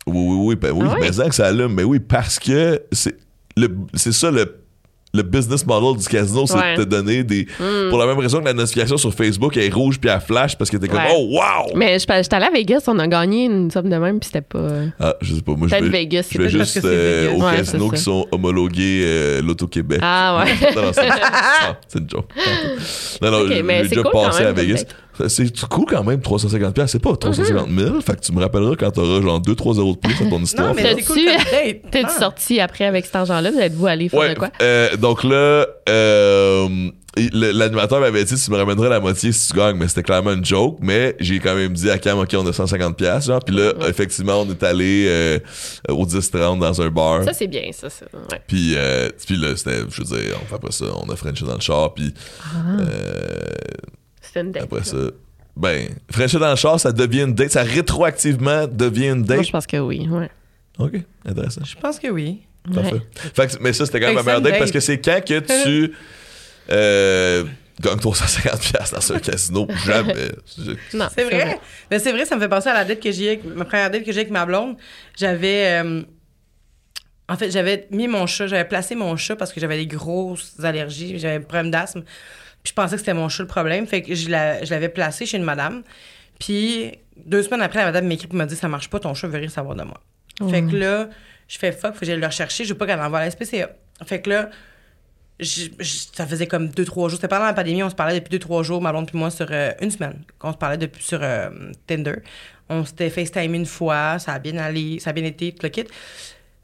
Oui, 0.08 0.16
oui, 0.16 0.36
oui, 0.48 0.56
ben 0.56 0.72
oui, 0.72 0.86
Ah 0.90 0.94
ouais? 0.94 1.00
mais 1.02 1.12
ça 1.12 1.30
que 1.30 1.36
ça 1.36 1.48
allume, 1.48 1.74
mais 1.74 1.84
oui, 1.84 2.00
parce 2.00 2.40
que 2.40 2.82
c'est 2.92 3.18
c'est 3.94 4.14
ça 4.14 4.32
le 4.32 4.58
le 5.14 5.24
business 5.24 5.66
model 5.66 6.02
du 6.02 6.08
casino, 6.08 6.46
c'est 6.48 6.54
Ouais. 6.56 6.74
Hmm. 6.74 6.78
de 6.78 6.84
te 6.86 6.90
donner 6.90 7.24
des. 7.24 7.46
Pour 7.90 8.00
la 8.00 8.06
même 8.06 8.18
raison 8.20 8.40
que 8.40 8.46
la 8.46 8.54
notification 8.54 8.96
sur 8.96 9.14
Facebook 9.14 9.58
elle 9.58 9.64
est 9.64 9.74
rouge 9.74 10.00
puis 10.00 10.10
elle 10.10 10.22
flash 10.22 10.58
parce 10.58 10.70
que 10.70 10.78
t'es 10.78 10.88
comme 10.88 11.00
Ouais. 11.00 11.14
Oh 11.14 11.28
wow! 11.38 11.76
Mais 11.76 12.00
je 12.00 12.06
j'étais 12.08 12.34
allée 12.36 12.46
à 12.46 12.50
Vegas, 12.52 12.84
on 12.88 12.98
a 12.98 13.08
gagné 13.08 13.46
une 13.46 13.70
somme 13.72 13.90
de 13.90 13.98
même, 13.98 14.20
puis 14.20 14.28
c'était 14.28 14.42
pas. 14.42 14.68
Ah, 15.00 15.16
je 15.22 15.36
sais 15.36 15.42
pas, 15.42 15.54
moi 15.56 15.68
je 15.68 15.76
vais, 15.76 15.90
Vegas, 15.90 16.30
je 16.32 16.38
vais 16.38 16.50
juste 16.50 16.80
euh, 16.86 17.28
Vegas. 17.30 17.36
aux 17.36 17.46
Ouais, 17.46 17.56
casinos 17.58 17.90
c'est 17.90 17.96
qui 17.98 18.02
sont 18.04 18.28
homologués 18.32 19.02
euh, 19.04 19.42
l'Auto-Québec. 19.42 20.00
Ah 20.02 20.46
ouais. 20.46 20.54
non, 20.76 20.82
non, 20.82 20.92
c'est 20.94 21.10
ah, 21.10 21.78
une 21.96 22.10
joke. 22.10 22.30
Non, 23.22 23.32
non, 23.32 23.40
Ok, 23.42 23.48
j'ai 23.50 23.64
mais 23.64 23.84
j'ai 23.84 23.90
c'est 23.90 23.96
déjà 23.98 24.04
cool 24.04 24.12
passé 24.12 24.44
à 24.44 24.52
Vegas. 24.54 24.84
Peut-être. 25.18 25.30
C'est 25.30 25.68
cool 25.68 25.86
quand 25.90 26.04
même, 26.04 26.22
350 26.22 26.74
pièces. 26.74 26.92
C'est 26.92 27.00
pas 27.00 27.16
350 27.16 27.70
000. 27.70 28.02
Fait 28.02 28.16
que 28.16 28.22
tu 28.22 28.32
me 28.34 28.40
rappelleras 28.42 28.76
quand 28.78 28.92
t'auras 28.92 29.22
genre 29.22 29.40
2-3 29.42 29.78
euros 29.80 29.94
de 29.94 30.00
plus 30.00 30.20
dans 30.24 30.30
ton 30.30 30.42
histoire. 30.44 30.68
Non, 30.70 30.74
mais 30.76 30.96
c'est 30.96 31.04
cool 31.04 31.20
Ah. 32.04 32.10
sorti 32.20 32.60
après 32.60 32.86
avec 32.86 33.06
cet 33.06 33.16
argent-là? 33.16 33.52
Vous 33.52 33.60
êtes-vous 33.60 33.88
allé 33.88 34.10
faire 34.10 34.20
Ouais, 34.20 34.34
de 34.34 34.40
quoi? 34.40 34.50
euh, 34.62 34.96
donc 34.98 35.24
là, 35.24 35.66
euh, 35.90 36.68
l'animateur 37.34 38.00
m'avait 38.00 38.24
dit 38.24 38.36
tu 38.36 38.52
me 38.52 38.56
ramènerais 38.58 38.90
la 38.90 39.00
moitié 39.00 39.32
si 39.32 39.50
tu 39.52 39.58
gagnes, 39.58 39.76
mais 39.78 39.88
c'était 39.88 40.04
clairement 40.04 40.32
une 40.32 40.46
joke. 40.46 40.78
Mais 40.82 41.16
j'ai 41.20 41.40
quand 41.40 41.56
même 41.56 41.74
dit 41.74 41.90
à 41.90 41.98
Cam, 41.98 42.18
ok, 42.20 42.30
on 42.38 42.48
a 42.48 42.54
150 42.54 42.96
pièces, 42.98 43.26
genre. 43.26 43.40
Puis 43.46 43.56
là, 43.56 43.74
effectivement, 43.88 44.42
on 44.42 44.50
est 44.50 44.64
allé 44.64 45.06
euh, 45.10 45.40
au 45.90 46.06
10-30 46.06 46.60
dans 46.60 46.82
un 46.82 46.90
bar. 46.90 47.24
Ça, 47.24 47.34
c'est 47.34 47.48
bien, 47.48 47.70
ça. 47.74 47.90
ça. 47.90 48.06
Ouais. 48.14 48.42
Puis, 48.48 48.74
euh, 48.78 49.10
puis 49.26 49.36
là, 49.36 49.56
c'était, 49.56 49.80
je 49.90 50.02
veux 50.04 50.18
dire, 50.18 50.38
on 50.42 50.46
fait 50.46 50.56
après 50.56 50.72
ça, 50.72 50.86
on 51.06 51.10
a 51.12 51.16
Frenché 51.16 51.46
dans 51.46 51.56
le 51.56 51.60
char, 51.62 51.94
puis 51.94 52.14
euh, 52.56 52.86
C'était 54.34 54.42
une 54.42 54.52
date. 54.52 54.64
après 54.64 54.84
ça, 54.84 54.98
ben, 55.56 55.90
Frenché 56.10 56.40
dans 56.40 56.50
le 56.50 56.56
char, 56.56 56.80
ça 56.80 56.92
devient 56.92 57.22
une 57.24 57.34
date, 57.34 57.52
ça 57.52 57.64
rétroactivement 57.64 58.68
devient 58.68 59.08
une 59.10 59.18
Moi, 59.26 59.28
date. 59.38 59.44
je 59.46 59.52
pense 59.52 59.68
que 59.68 59.78
oui. 59.78 60.08
Ouais. 60.10 60.30
Ok, 60.80 60.94
intéressant. 61.26 61.62
Je 61.66 61.76
pense 61.76 62.00
que 62.00 62.08
oui. 62.08 62.42
Parfait. 62.74 62.94
Ouais. 62.94 63.02
Fait 63.36 63.48
que- 63.48 63.62
mais 63.62 63.74
ça, 63.74 63.86
c'était 63.86 64.00
quand 64.00 64.08
même 64.08 64.16
ma 64.16 64.24
meilleure 64.24 64.42
date 64.42 64.52
date. 64.54 64.60
parce 64.60 64.72
que 64.72 64.80
c'est 64.80 65.00
quand 65.00 65.20
que 65.26 65.40
tu 65.64 65.94
euh, 66.70 67.44
gagnes 67.82 67.98
350$ 67.98 68.72
piastres 68.72 68.96
dans 68.96 69.16
un 69.16 69.20
casino. 69.20 69.68
Jamais. 69.86 70.32
Non, 70.94 71.08
C'est 71.14 71.24
vrai. 71.26 71.60
Mais 71.90 72.00
c'est 72.00 72.12
vrai, 72.12 72.26
ça 72.26 72.36
me 72.36 72.42
fait 72.42 72.48
penser 72.50 72.70
à 72.70 72.74
la 72.74 72.86
date 72.86 73.00
que 73.02 73.12
j'ai 73.12 73.30
avec 73.30 73.44
ma 73.44 73.66
première 73.66 73.90
date 73.92 74.04
que 74.04 74.12
j'ai 74.12 74.22
avec 74.22 74.32
ma 74.32 74.46
blonde. 74.46 74.78
J'avais 75.18 75.82
euh, 75.84 76.04
en 77.28 77.36
fait, 77.38 77.50
j'avais 77.52 77.88
mis 77.92 78.08
mon 78.08 78.26
chat, 78.28 78.48
j'avais 78.48 78.66
placé 78.68 78.94
mon 78.96 79.16
chat 79.18 79.36
parce 79.36 79.52
que 79.54 79.60
j'avais 79.60 79.78
des 79.78 79.88
grosses 79.88 80.54
allergies, 80.64 81.18
j'avais 81.18 81.36
un 81.36 81.42
problème 81.42 81.72
d'asthme. 81.72 82.04
Puis 82.64 82.70
je 82.72 82.74
pensais 82.74 82.94
que 82.96 83.00
c'était 83.00 83.14
mon 83.14 83.28
chat 83.30 83.44
le 83.44 83.48
problème, 83.48 83.88
fait 83.88 84.02
que 84.02 84.14
je 84.16 84.30
l'a- 84.30 84.64
je 84.64 84.70
l'avais 84.72 84.90
placé 84.90 85.26
chez 85.26 85.38
une 85.38 85.44
madame. 85.44 85.84
Puis 86.40 86.92
deux 87.26 87.44
semaines 87.44 87.62
après, 87.62 87.80
la 87.80 87.86
madame 87.86 88.06
m'écrit 88.08 88.28
pour 88.28 88.38
me 88.38 88.46
dire 88.46 88.58
ça 88.58 88.68
marche 88.68 88.90
pas, 88.90 89.00
ton 89.00 89.14
chat 89.14 89.28
veut 89.28 89.38
rien 89.40 89.50
savoir 89.50 89.76
de 89.76 89.84
moi. 89.84 90.02
Fait 90.50 90.62
que 90.64 90.76
là, 90.76 91.10
je 91.48 91.58
fais 91.58 91.72
fuck, 91.72 91.94
faut 91.94 92.00
que 92.02 92.06
j'aille 92.06 92.20
le 92.20 92.26
rechercher, 92.26 92.64
je 92.66 92.70
veux 92.74 92.78
pas 92.78 92.86
qu'elle 92.88 93.00
envoie 93.00 93.20
à 93.20 93.26
la 93.26 93.32
SPCA. 93.32 93.70
Fait 94.06 94.22
que 94.22 94.30
là, 94.30 94.50
je- 95.40 95.70
je- 95.80 96.06
ça 96.14 96.26
faisait 96.28 96.48
comme 96.48 96.70
deux, 96.70 96.86
trois 96.86 97.10
jours. 97.10 97.18
C'était 97.18 97.28
pendant 97.28 97.46
la 97.46 97.54
pandémie, 97.54 97.82
on 97.84 97.90
se 97.90 97.96
parlait 97.96 98.16
depuis 98.20 98.30
deux, 98.30 98.40
trois 98.40 98.62
jours, 98.64 98.82
ma 98.82 98.92
blonde 98.92 99.08
puis 99.08 99.18
moi, 99.18 99.32
sur 99.32 99.48
euh, 99.52 99.72
une 99.82 99.90
semaine. 99.92 100.24
qu'on 100.40 100.52
se 100.54 100.58
parlait 100.58 100.78
depuis 100.78 101.04
sur 101.04 101.20
euh, 101.22 101.50
Tinder. 101.88 102.16
On 102.70 102.86
s'était 102.86 103.10
FaceTime 103.10 103.54
une 103.56 103.66
fois, 103.66 104.18
ça 104.20 104.34
a 104.34 104.40
bien 104.40 104.58
allé, 104.58 105.00
ça 105.00 105.10
a 105.10 105.14
bien 105.14 105.26
été, 105.26 105.52
tout 105.52 105.64
le 105.64 105.70
kit. 105.70 105.84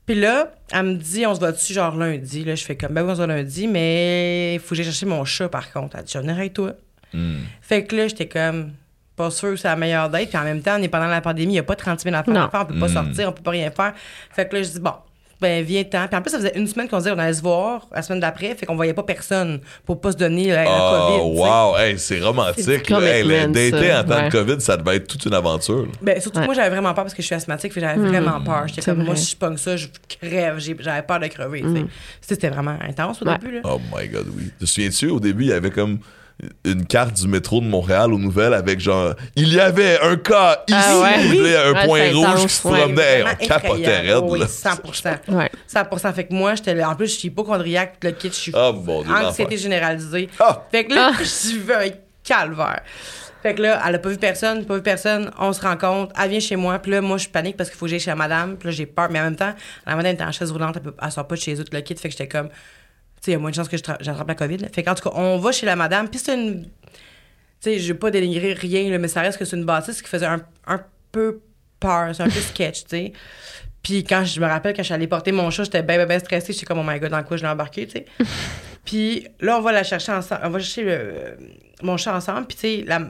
Puis 0.08 0.16
là, 0.16 0.52
elle 0.72 0.84
me 0.84 0.94
dit, 0.96 1.26
on 1.28 1.36
se 1.36 1.40
voit 1.40 1.52
dessus 1.52 1.74
genre 1.74 1.96
lundi? 1.96 2.44
Là, 2.44 2.56
je 2.56 2.64
fais 2.64 2.76
comme, 2.76 2.94
ben 2.94 3.04
oui, 3.04 3.10
on 3.12 3.16
se 3.16 3.18
voit 3.18 3.28
lundi, 3.28 3.68
mais 3.68 4.56
il 4.56 4.60
faut 4.60 4.70
que 4.70 4.76
j'aille 4.76 4.86
chercher 4.86 5.06
mon 5.06 5.24
chat 5.26 5.50
par 5.50 5.72
contre. 5.72 5.96
Elle 5.98 6.06
dit, 6.06 6.12
je 6.14 6.20
venir 6.20 6.36
avec 6.38 6.54
toi. 6.54 6.72
Hmm. 7.14 7.36
Fait 7.62 7.84
que 7.86 7.96
là, 7.96 8.08
j'étais 8.08 8.28
comme, 8.28 8.72
pas 9.18 9.30
sûr 9.32 9.50
que 9.52 9.56
c'est 9.58 9.68
la 9.68 9.76
meilleure 9.76 10.10
date. 10.10 10.30
Puis 10.30 10.38
en 10.38 10.44
même 10.44 10.62
temps, 10.62 10.78
on 10.80 10.82
est 10.82 10.88
pendant 10.88 11.08
la 11.08 11.22
pandémie, 11.22 11.48
il 11.52 11.56
n'y 11.56 11.60
a 11.60 11.64
pas 11.64 11.76
30 11.76 12.00
000 12.02 12.16
affaires 12.16 12.34
Non. 12.34 12.42
à 12.46 12.50
faire, 12.50 12.62
on 12.62 12.66
peut 12.66 12.80
pas 12.80 12.88
Mm. 12.88 12.94
sortir, 12.94 13.30
on 13.30 13.32
peut 13.34 13.44
pas 13.44 13.52
rien 13.52 13.70
faire. 13.70 13.94
Fait 14.32 14.48
que 14.48 14.56
là, 14.56 14.64
je 14.64 14.70
dis, 14.70 14.80
bon, 14.80 14.94
ben 15.40 15.64
viens-t'en. 15.64 16.08
Puis 16.08 16.16
en 16.18 16.22
plus, 16.22 16.32
ça 16.32 16.38
faisait 16.38 16.58
une 16.58 16.68
semaine 16.68 16.88
qu'on 16.88 16.98
disait 16.98 17.12
qu'on 17.12 17.20
allait 17.20 17.34
se 17.34 17.42
voir 17.42 17.88
la 17.94 18.02
semaine 18.02 18.20
d'après, 18.20 18.56
fait 18.56 18.66
qu'on 18.66 18.76
voyait 18.76 18.94
pas 18.94 19.04
personne 19.04 19.60
pour 19.86 20.02
pas 20.02 20.12
se 20.12 20.18
donner 20.18 20.48
la, 20.48 20.64
la 20.64 20.70
Oh, 20.70 21.32
COVID. 21.34 21.40
wow, 21.42 21.78
hey, 21.78 22.00
c'est 22.00 22.20
romantique. 22.22 22.90
là. 22.90 23.00
Hey, 23.02 23.24
le 23.24 23.30
commitment, 23.30 23.54
dater 23.54 23.88
ça. 23.90 24.00
en 24.00 24.04
temps 24.04 24.16
Ouais. 24.16 24.26
de 24.30 24.32
COVID, 24.32 24.62
ça 24.62 24.78
devait 24.78 24.96
être 24.96 25.08
toute 25.08 25.26
une 25.26 25.34
aventure. 25.34 25.88
Ben, 26.02 26.20
surtout 26.20 26.38
Ouais. 26.38 26.44
que 26.44 26.48
moi, 26.48 26.56
j'avais 26.56 26.70
vraiment 26.70 26.94
peur 26.94 27.04
parce 27.04 27.14
que 27.14 27.22
je 27.22 27.28
suis 27.28 27.36
asthmatique, 27.36 27.74
fait 27.74 27.82
que 27.82 27.86
j'avais 27.88 28.00
vraiment 28.08 28.42
peur. 28.42 28.64
J'étais 28.68 28.82
comme, 28.82 28.98
moi, 29.04 29.14
vrai. 29.14 29.16
si 29.18 29.32
je 29.32 29.38
pogne 29.38 29.58
ça, 29.58 29.76
je 29.78 29.88
crève. 30.08 30.58
J'ai- 30.60 30.76
J'avais 30.80 31.02
peur 31.04 31.20
de 31.20 31.28
crever, 31.28 31.62
tu 31.62 31.68
sais. 31.68 31.86
C'était- 32.22 32.34
C'était 32.36 32.50
vraiment 32.50 32.78
intense 32.88 33.22
au 33.22 33.26
Ouais. 33.28 33.38
début, 33.38 33.56
là. 33.56 33.62
Oh 33.66 33.80
my 33.96 34.08
god, 34.08 34.28
oui. 34.36 34.52
Te 34.60 34.66
souviens-tu, 34.66 35.10
au 35.10 35.20
début, 35.20 35.44
il 35.46 35.50
y 35.50 35.54
avait 35.54 35.72
comme 35.72 36.00
une 36.66 36.86
carte 36.86 37.16
du 37.16 37.28
métro 37.28 37.62
de 37.62 37.66
Montréal 37.66 38.14
aux 38.14 38.20
nouvelles 38.20 38.54
avec 38.54 38.80
genre 38.80 39.16
il 39.36 39.52
y 39.54 39.60
avait 39.60 40.00
un 40.02 40.18
cas 40.18 40.64
ici 40.68 40.78
Ah 40.80 41.00
ouais. 41.00 41.56
A 41.56 41.68
un 41.70 41.74
Ouais, 41.74 41.86
point 41.86 42.12
rouge 42.14 42.46
qui 42.46 42.54
se 42.54 42.62
promenait 42.62 43.02
Hey, 43.22 43.24
on 43.42 43.46
capotait 43.48 44.00
raide 44.02 44.24
Oui, 44.24 44.40
là. 44.40 44.48
100 44.48 44.70
Ouais. 45.30 45.50
100 45.66 46.14
Fait 46.14 46.26
que 46.28 46.34
moi, 46.34 46.54
j'étais 46.54 46.76
là- 46.76 46.90
En 46.92 46.96
plus, 46.96 47.08
je 47.08 47.18
suis 47.18 47.28
hypochondriaque, 47.30 47.96
le 48.04 48.12
kit, 48.12 48.28
je 48.30 48.34
suis 48.34 48.52
Oh 48.56 48.72
l'enfer. 48.86 49.28
anxiété 49.30 49.58
généralisée. 49.58 50.30
Ah! 50.40 50.64
Fait 50.72 50.86
que 50.86 50.94
là, 50.94 51.12
je 51.20 51.58
veux 51.58 51.76
un 51.76 51.90
calvaire. 52.24 52.82
Fait 53.42 53.54
que 53.56 53.62
là, 53.62 53.82
elle 53.88 53.96
a 53.96 54.00
pas 54.00 54.10
vu 54.10 54.18
personne, 54.18 54.66
pas 54.66 54.76
vu 54.76 54.82
personne. 54.82 55.32
On 55.40 55.54
se 55.54 55.62
rencontre, 55.62 56.14
elle 56.22 56.30
vient 56.30 56.40
chez 56.40 56.56
moi. 56.56 56.78
Puis 56.80 56.92
là, 56.92 57.02
moi, 57.02 57.18
je 57.18 57.30
panique 57.30 57.56
parce 57.58 57.70
qu'il 57.70 57.78
faut 57.80 57.86
que 57.86 57.92
j'aille 57.92 58.00
chez 58.00 58.10
la 58.10 58.16
madame. 58.16 58.58
Puis 58.58 58.70
là, 58.70 58.76
j'ai 58.76 58.86
peur. 58.86 59.08
Mais 59.10 59.20
en 59.20 59.24
même 59.24 59.36
temps, 59.36 59.54
la 59.86 59.96
madame 59.96 60.14
était 60.14 60.24
en 60.24 60.32
chaise 60.32 60.52
roulante, 60.52 60.76
elle, 60.76 60.82
peut, 60.84 60.94
elle 61.02 61.12
sort 61.12 61.28
pas 61.28 61.36
de 61.36 61.40
chez 61.42 61.54
eux, 61.60 61.64
le 61.72 61.82
kit. 61.82 61.96
Fait 61.96 62.10
que 62.10 62.12
j'étais 62.12 62.28
comme, 62.28 62.50
il 63.32 63.34
y 63.34 63.36
a 63.36 63.40
moins 63.40 63.50
de 63.52 63.56
chances 63.56 63.70
que 63.70 63.78
j'attrape 63.78 64.28
la 64.28 64.36
COVID. 64.36 64.58
là. 64.58 64.68
Fait 64.74 64.84
qu'en 64.84 64.96
tout 64.96 65.10
cas, 65.10 65.16
on 65.16 65.38
va 65.38 65.52
chez 65.52 65.66
la 65.66 65.76
madame. 65.76 66.10
Puis 66.10 66.20
c'est 66.20 66.34
une. 66.36 66.64
Tu 66.64 66.70
sais, 67.60 67.80
je 67.80 67.94
veux 67.94 67.98
pas 68.00 68.12
dénigrer 68.12 68.54
rien, 68.54 68.90
là, 68.92 68.98
mais 69.00 69.08
ça 69.08 69.22
reste 69.22 69.38
que 69.40 69.46
c'est 69.46 69.56
une 69.58 69.66
bâtisse 69.66 70.02
qui 70.02 70.08
faisait 70.10 70.26
un, 70.28 70.42
un 70.68 70.80
peu 71.12 71.40
peur. 71.80 72.14
C'est 72.16 72.24
un 72.24 72.30
peu 72.30 72.40
sketch, 72.40 72.84
tu 72.84 72.90
sais. 72.90 73.14
Puis 73.82 74.04
quand 74.04 74.24
je 74.26 74.40
me 74.42 74.46
rappelle, 74.46 74.74
quand 74.76 74.82
je 74.84 74.88
suis 74.88 74.94
allée 74.94 75.08
porter 75.08 75.32
mon 75.32 75.50
chat, 75.50 75.64
j'étais 75.64 75.82
bien, 75.82 75.98
bien, 75.98 76.06
bien 76.06 76.20
stressée. 76.20 76.54
J'étais 76.54 76.66
comme, 76.66 76.80
oh 76.80 76.84
my 76.86 77.00
god, 77.00 77.12
dans 77.12 77.24
quoi 77.24 77.38
je 77.38 77.44
l'ai 77.44 77.50
embarqué, 77.50 77.88
tu 77.88 77.94
sais. 77.94 78.06
Puis 78.86 79.28
là, 79.40 79.58
on 79.58 79.62
va 79.62 79.72
la 79.72 79.84
chercher 79.84 80.12
ensemble. 80.12 80.42
On 80.44 80.50
va 80.50 80.60
chercher 80.60 80.84
le- 80.84 81.38
mon 81.84 81.98
chat 81.98 82.16
ensemble. 82.16 82.48
Puis 82.48 82.56
tu 82.58 82.62
sais, 82.62 82.84
la- 82.88 83.08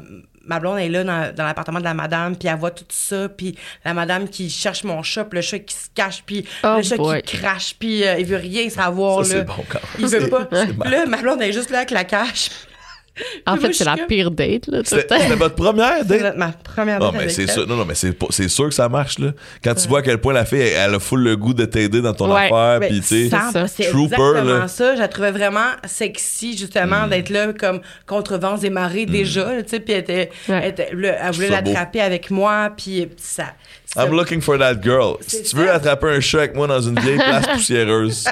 ma 0.48 0.60
blonde 0.60 0.80
est 0.80 0.90
là 0.90 1.04
dans, 1.04 1.36
dans 1.36 1.46
l'appartement 1.46 1.80
de 1.80 1.84
la 1.84 1.94
madame. 1.94 2.36
Puis 2.36 2.48
elle 2.48 2.58
voit 2.58 2.72
tout 2.72 2.86
ça. 2.90 3.30
Puis 3.30 3.56
la 3.86 3.94
madame 3.94 4.28
qui 4.28 4.50
cherche 4.50 4.84
mon 4.84 5.04
chat. 5.04 5.26
Puis 5.26 5.38
le 5.38 5.42
chat 5.42 5.60
qui 5.60 5.76
se 5.76 5.88
cache. 5.94 6.24
Puis 6.26 6.46
Oh 6.64 6.76
le 6.78 6.84
chat 6.84 6.98
boy. 6.98 7.22
qui 7.22 7.38
crache. 7.38 7.76
Puis 7.78 8.04
euh, 8.06 8.18
il 8.20 8.26
veut 8.26 8.38
rien 8.38 8.70
savoir, 8.70 9.26
Ça, 9.26 9.36
là. 9.36 9.40
c'est 9.42 9.46
bon 9.46 9.66
quand 9.70 9.80
même. 9.80 9.92
Il 10.00 10.08
veut 10.08 10.30
pas. 10.30 10.48
Là, 10.90 11.06
ma 11.06 11.18
blonde 11.18 11.42
est 11.42 11.52
juste 11.52 11.70
là 11.70 11.78
avec 11.80 11.92
la 11.92 12.04
cache. 12.04 12.50
En 13.46 13.58
fait, 13.58 13.74
c'est 13.74 13.84
la 13.86 13.96
comme- 13.98 14.08
pire 14.08 14.32
date, 14.32 14.68
là. 14.68 14.82
C'était 14.84 15.36
votre 15.36 15.56
première 15.56 15.98
C'est 16.08 16.20
date? 16.20 16.38
ma 16.38 16.52
première 16.52 17.00
Non, 17.00 17.06
date 17.08 17.14
mais 17.16 17.20
avec 17.24 17.32
c'est 17.32 17.48
sûr, 17.48 17.68
non, 17.68 17.76
non, 17.76 17.86
mais 17.86 17.96
c'est 17.96 18.12
pas- 18.14 18.28
c'est 18.30 18.48
sûr 18.48 18.66
que 18.70 18.74
ça 18.74 18.90
marche, 18.90 19.20
là. 19.20 19.32
Quand 19.64 19.74
tu 19.76 19.88
vois 19.88 20.00
à 20.00 20.02
quel 20.02 20.18
point 20.20 20.34
la 20.34 20.46
fille, 20.46 20.60
elle, 20.60 20.74
elle 20.90 20.96
a 20.96 21.00
full 21.00 21.22
le 21.24 21.36
goût 21.36 21.54
de 21.54 21.66
t'aider 21.66 22.02
dans 22.02 22.14
ton 22.14 22.34
Ouais. 22.34 22.46
affaire, 22.52 22.80
puis 22.90 23.00
tu 23.02 23.06
sais. 23.06 23.30
cent- 23.30 23.52
ça. 23.52 23.68
c'est 23.68 23.90
Trooper, 23.90 24.16
exactement 24.16 24.60
là. 24.60 24.68
ça. 24.68 24.96
Je 24.96 25.00
la 25.00 25.08
trouvais 25.08 25.32
vraiment 25.32 25.68
sexy, 25.86 26.58
justement, 26.58 27.06
Hmm. 27.06 27.10
d'être 27.10 27.30
là 27.30 27.54
comme 27.54 27.82
contre 28.06 28.38
vents 28.38 28.58
et 28.58 28.70
marées 28.70 29.06
déjà, 29.06 29.62
tu 29.64 29.70
sais, 29.70 29.80
puis 29.80 29.94
elle, 29.94 30.00
était, 30.02 30.30
Ouais. 30.50 30.60
elle, 30.64 30.70
était- 30.70 30.90
là, 30.94 31.16
elle 31.24 31.32
voulait 31.34 31.50
l'attraper 31.50 32.02
avec 32.02 32.30
moi, 32.32 32.72
puis 32.76 33.08
ça... 33.18 33.46
I'm 33.96 34.12
looking 34.12 34.42
for 34.42 34.60
that 34.60 34.76
girl. 34.84 35.16
Si 35.26 35.42
tu 35.44 35.56
veux 35.56 35.72
attraper 35.72 36.08
un 36.08 36.20
chat 36.20 36.40
avec 36.40 36.56
moi 36.56 36.68
dans 36.68 36.82
une 36.82 37.00
vieille 37.00 37.18
place 37.18 37.48
poussiéreuse? 37.54 38.26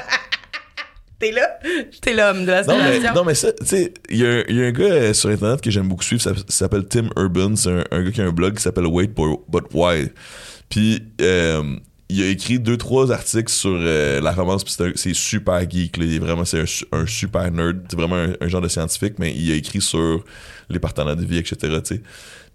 T'es 1.18 1.32
là? 1.32 1.58
T'es 2.02 2.14
l'homme 2.14 2.42
de 2.44 2.50
la 2.50 2.62
Non, 2.64 2.76
mais, 2.76 2.92
situation. 2.94 3.14
non, 3.14 3.24
mais 3.24 3.34
ça, 3.34 3.52
tu 3.52 3.64
sais, 3.66 3.94
il 4.10 4.18
y, 4.18 4.26
a 4.26 4.30
un- 4.30 4.42
il 4.48 4.56
y 4.56 4.62
a 4.62 4.66
un 4.66 4.72
gars 4.72 4.84
euh, 4.84 5.12
sur 5.14 5.30
Internet 5.30 5.60
que 5.62 5.70
j'aime 5.70 5.88
beaucoup 5.88 6.02
suivre, 6.04 6.20
ça, 6.22 6.34
ça 6.36 6.42
s'appelle 6.48 6.86
Tim 6.86 7.08
Urban. 7.16 7.56
C'est 7.56 7.70
un, 7.70 7.84
un 7.90 8.02
gars 8.02 8.10
qui 8.10 8.20
a 8.20 8.24
un 8.24 8.32
blog 8.32 8.54
qui 8.56 8.62
s'appelle 8.62 8.86
Wait 8.86 9.08
But 9.14 9.64
Why. 9.72 10.10
Puis, 10.68 11.02
euh, 11.22 11.76
il 12.08 12.22
a 12.22 12.26
écrit 12.28 12.60
deux, 12.60 12.76
trois 12.76 13.10
articles 13.12 13.50
sur 13.50 13.76
euh, 13.80 14.20
la 14.20 14.32
romance, 14.32 14.62
puis 14.62 14.74
c'est 14.76 14.84
un- 14.84 14.92
c'est 14.94 15.14
super 15.14 15.60
geek. 15.68 15.96
Là. 15.96 16.04
Il 16.04 16.14
est 16.16 16.18
vraiment, 16.18 16.44
c'est 16.44 16.60
un, 16.60 16.66
su- 16.66 16.84
un 16.92 17.06
super 17.06 17.50
nerd. 17.50 17.80
C'est 17.90 17.96
vraiment 17.96 18.16
un, 18.16 18.34
un 18.40 18.48
genre 18.48 18.60
de 18.60 18.68
scientifique, 18.68 19.14
mais 19.18 19.32
il 19.34 19.50
a 19.52 19.54
écrit 19.54 19.80
sur 19.80 20.22
les 20.68 20.78
partenaires 20.78 21.16
de 21.16 21.24
vie, 21.24 21.38
etc. 21.38 21.56
tu 21.84 21.94
sais. 21.96 22.02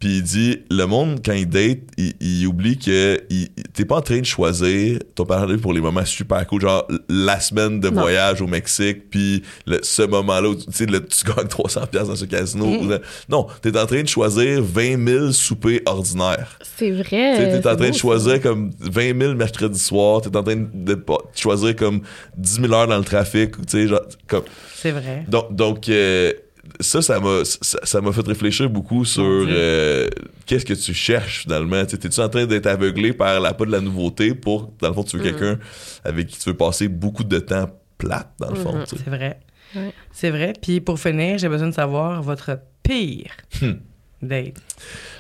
Puis 0.01 0.17
il 0.17 0.23
dit, 0.23 0.57
le 0.69 0.85
monde, 0.85 1.21
quand 1.23 1.31
il 1.33 1.47
date, 1.47 1.77
il, 1.95 2.13
il 2.19 2.47
oublie 2.47 2.77
que 2.77 3.21
il- 3.29 3.49
t'es 3.73 3.85
pas 3.85 3.97
en 3.97 4.01
train 4.01 4.19
de 4.19 4.25
choisir 4.25 4.97
ton 5.15 5.25
partenaire 5.25 5.59
pour 5.61 5.71
les 5.73 5.79
moments 5.79 6.03
super 6.03 6.45
cool, 6.47 6.61
genre 6.61 6.85
la 7.07 7.39
semaine 7.39 7.79
de 7.79 7.87
Non. 7.89 8.01
voyage 8.01 8.41
au 8.41 8.47
Mexique, 8.47 9.09
puis 9.11 9.43
le- 9.67 9.79
ce 9.83 10.01
moment-là 10.01 10.49
où 10.49 10.55
tu 10.55 10.63
sais, 10.71 10.87
là, 10.87 10.99
tu 10.99 11.23
gagnes 11.23 11.45
300$ 11.47 11.87
piastres 11.87 12.09
dans 12.09 12.15
ce 12.15 12.25
casino. 12.25 12.65
Mm. 12.65 12.89
là- 12.89 12.99
Non, 13.29 13.45
t'es 13.61 13.77
en 13.77 13.85
train 13.85 14.01
de 14.01 14.07
choisir 14.07 14.61
20 14.63 15.07
000 15.07 15.31
soupers 15.31 15.81
ordinaires. 15.85 16.57
C'est 16.77 16.89
vrai. 16.91 17.05
T'es 17.51 17.57
en 17.57 17.61
train 17.61 17.75
beau, 17.75 17.85
de 17.91 17.95
choisir 17.95 18.41
comme 18.41 18.71
20 18.79 19.17
000 19.19 19.35
mercredi 19.35 19.79
soir, 19.79 20.21
t'es 20.21 20.35
en 20.35 20.41
train 20.43 20.55
de 20.73 21.03
choisir 21.35 21.75
comme 21.75 22.01
10 22.37 22.61
000 22.61 22.73
heures 22.73 22.87
dans 22.87 22.97
le 22.97 23.03
trafic, 23.03 23.51
tu 23.57 23.61
sais, 23.67 23.87
genre, 23.87 24.01
comme... 24.27 24.43
C'est 24.75 24.91
vrai. 24.91 25.25
Donc, 25.27 25.55
donc 25.55 25.89
euh, 25.89 26.33
ça, 26.79 27.01
ça 27.01 27.19
m'a, 27.19 27.41
ça, 27.43 28.01
m'a 28.01 28.11
fait 28.11 28.25
réfléchir 28.27 28.69
beaucoup 28.69 29.03
sur 29.05 29.23
euh, 29.25 30.07
qu'est-ce 30.45 30.65
que 30.65 30.73
tu 30.73 30.93
cherches 30.93 31.41
finalement. 31.43 31.83
T'es-tu 31.85 32.19
en 32.19 32.29
train 32.29 32.45
d'être 32.45 32.67
aveuglé 32.67 33.13
par 33.13 33.39
la 33.39 33.53
pas 33.53 33.65
de 33.65 33.71
la 33.71 33.81
nouveauté 33.81 34.33
pour, 34.35 34.71
dans 34.79 34.89
le 34.89 34.93
fond, 34.93 35.03
tu 35.03 35.17
veux 35.17 35.23
quelqu'un 35.23 35.57
avec 36.03 36.27
qui 36.27 36.39
tu 36.39 36.49
veux 36.49 36.57
passer 36.57 36.87
beaucoup 36.87 37.23
de 37.23 37.39
temps 37.39 37.69
plate, 37.97 38.29
dans 38.39 38.49
le 38.49 38.55
fond. 38.55 38.85
sais? 38.85 38.95
C'est 39.03 39.09
vrai. 39.09 39.39
Ouais. 39.75 39.93
C'est 40.11 40.29
vrai. 40.31 40.53
Puis 40.61 40.81
pour 40.81 40.99
finir, 40.99 41.37
j'ai 41.37 41.49
besoin 41.49 41.67
de 41.67 41.73
savoir 41.73 42.21
votre 42.21 42.59
pire 42.83 43.31
Hmm. 43.61 43.73
date. 44.21 44.55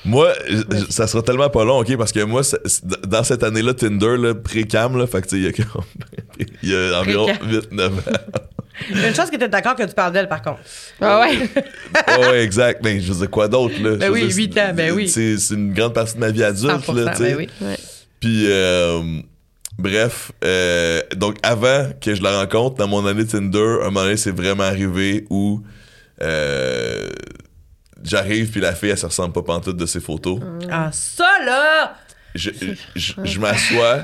Moi, 0.05 0.31
ça 0.89 1.07
sera 1.07 1.23
tellement 1.23 1.49
pas 1.49 1.63
long, 1.63 1.79
OK, 1.79 1.95
parce 1.97 2.11
que 2.11 2.23
moi, 2.23 2.41
dans 3.07 3.23
cette 3.23 3.43
année-là, 3.43 3.73
Tinder, 3.73 4.17
là, 4.17 4.35
pré-cam, 4.35 4.97
là, 4.97 5.07
fait 5.07 5.21
que 5.21 5.27
tu 5.27 5.41
sais, 5.43 5.51
il 5.51 5.57
y 5.59 5.61
a 5.61 6.45
il 6.63 6.69
y 6.69 6.75
a 6.75 6.99
environ 6.99 7.25
Pré-cam. 7.25 7.49
8-9 7.71 7.87
ans. 7.87 7.91
Il 8.89 8.99
y 9.01 9.05
a 9.05 9.09
une 9.09 9.15
chose 9.15 9.29
que 9.29 9.35
tu 9.37 9.43
es 9.43 9.47
d'accord 9.47 9.75
que 9.75 9.83
tu 9.83 9.93
parles 9.93 10.13
d'elle, 10.13 10.27
par 10.27 10.41
contre. 10.41 10.59
Ah 10.99 11.19
ouais. 11.21 11.37
Ouais, 11.37 12.27
ouais, 12.29 12.43
exact. 12.43 12.81
Ben, 12.83 12.99
je 13.01 13.11
veux 13.11 13.19
dire, 13.19 13.29
quoi 13.29 13.47
d'autre, 13.47 13.75
là? 13.81 13.95
Ben 13.95 14.07
Je 14.07 14.11
oui, 14.11 14.27
dire, 14.27 14.35
huit 14.37 14.57
ans, 14.57 14.71
ben 14.73 14.91
oui. 14.91 15.07
C'est 15.09 15.35
une 15.53 15.73
grande 15.73 15.93
partie 15.93 16.15
de 16.15 16.19
ma 16.19 16.29
vie 16.31 16.43
adulte, 16.43 16.85
100%, 16.87 16.95
là, 17.03 17.11
tu 17.11 17.17
sais. 17.17 17.29
ben 17.31 17.37
oui. 17.37 17.49
Ouais. 17.61 17.77
Puis, 18.19 18.45
euh, 18.47 19.01
bref, 19.77 20.31
euh, 20.43 21.01
donc 21.15 21.37
avant 21.43 21.89
que 21.99 22.13
je 22.15 22.21
la 22.21 22.39
rencontre, 22.39 22.77
dans 22.77 22.87
mon 22.87 23.05
année 23.05 23.25
Tinder, 23.25 23.77
un 23.81 23.85
moment 23.85 24.03
donné, 24.03 24.17
c'est 24.17 24.35
vraiment 24.35 24.63
arrivé 24.63 25.25
où 25.29 25.61
euh, 26.21 27.09
j'arrive, 28.03 28.51
puis 28.51 28.61
la 28.61 28.73
fille, 28.75 28.89
elle 28.89 28.97
se 28.97 29.05
ressemble 29.05 29.33
pas 29.33 29.41
pantoute 29.41 29.77
de 29.77 29.85
ses 29.85 29.99
photos. 29.99 30.39
Ah, 30.69 30.89
ça, 30.91 31.27
là! 31.45 31.95
Je, 32.35 32.49
je, 32.95 33.13
je 33.23 33.39
m'assois, 33.39 34.03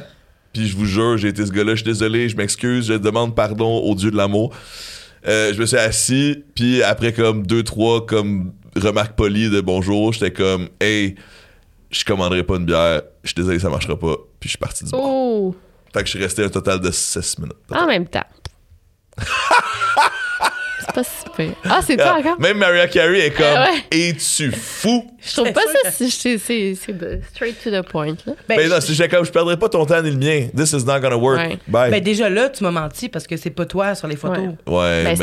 puis 0.58 0.68
je 0.68 0.76
vous 0.76 0.86
jure, 0.86 1.18
j'ai 1.18 1.28
été 1.28 1.46
ce 1.46 1.52
gars-là, 1.52 1.76
je 1.76 1.84
suis 1.84 1.92
désolé, 1.92 2.30
je 2.30 2.36
m'excuse, 2.36 2.88
je 2.88 2.94
demande 2.94 3.36
pardon 3.36 3.78
au 3.78 3.94
Dieu 3.94 4.10
de 4.10 4.18
l'amour. 4.18 4.56
Euh, 5.28 5.54
je 5.54 5.60
me 5.60 5.68
suis 5.68 5.78
assis, 5.78 6.44
puis 6.56 6.82
après 6.82 7.14
comme 7.14 7.46
deux, 7.46 7.62
trois 7.62 8.04
comme 8.04 8.54
remarques 8.76 9.16
polies 9.16 9.52
de 9.52 9.62
bonjour, 9.62 10.14
j'étais 10.14 10.32
comme 10.32 10.70
Hey, 10.82 11.14
je 11.92 12.04
commanderai 12.04 12.42
pas 12.42 12.56
une 12.56 12.66
bière, 12.66 13.04
je 13.24 13.30
suis 13.30 13.36
désolé, 13.36 13.60
ça 13.60 13.70
marchera 13.70 14.00
pas, 14.00 14.16
puis 14.40 14.48
je 14.48 14.50
suis 14.50 14.58
parti 14.58 14.84
du 14.84 14.90
bar. 14.90 15.00
Oh! 15.04 15.56
Fait 15.94 16.00
que 16.00 16.06
je 16.06 16.12
suis 16.12 16.24
resté 16.24 16.44
un 16.44 16.50
total 16.50 16.80
de 16.80 16.90
6 16.90 17.38
minutes. 17.38 17.56
En 17.72 17.86
même 17.86 18.08
temps. 18.08 18.26
c'est 20.88 20.96
pas 20.96 21.04
si 21.04 21.24
pire. 21.36 21.54
Ah, 21.66 21.80
c'est 21.86 21.98
toi 21.98 22.14
Ah, 22.16 22.20
encore? 22.20 22.40
Même 22.40 22.58
Mariah 22.58 22.88
Carey 22.88 23.20
est 23.28 23.32
comme 23.32 23.46
ouais. 23.46 23.84
Es-tu 23.92 24.52
fou? 24.52 25.06
Je 25.20 25.34
trouve 25.34 25.52
pas 25.52 25.62
ça, 25.84 25.92
si- 25.92 26.10
c'est 26.12 26.38
straight 27.34 27.62
to 27.64 27.70
the 27.72 27.82
point, 27.86 28.16
là. 28.26 28.34
Ben, 28.48 28.58
Ben 28.58 28.70
non, 28.70 28.76
je- 28.78 28.82
si 28.86 28.94
j'étais 28.96 29.14
comme 29.16 29.26
je 29.26 29.32
perdrais 29.32 29.58
pas 29.58 29.68
ton 29.70 29.86
temps 29.86 30.02
ni 30.02 30.12
le 30.12 30.18
mien. 30.18 30.48
This 30.56 30.72
is 30.74 30.86
not 30.86 31.00
gonna 31.02 31.18
work. 31.18 31.38
Ouais. 31.40 31.58
Bye. 31.68 31.92
ben, 31.92 32.02
déjà 32.02 32.30
là, 32.30 32.50
tu 32.50 32.64
m'as 32.64 32.72
menti 32.72 33.10
parce 33.10 33.28
que 33.28 33.36
c'est 33.38 33.50
pas 33.50 33.66
toi 33.66 33.94
sur 33.96 34.08
les 34.08 34.16
photos. 34.16 34.38
Ouais. 34.66 34.74
Ouais, 35.06 35.16
Ben, 35.16 35.18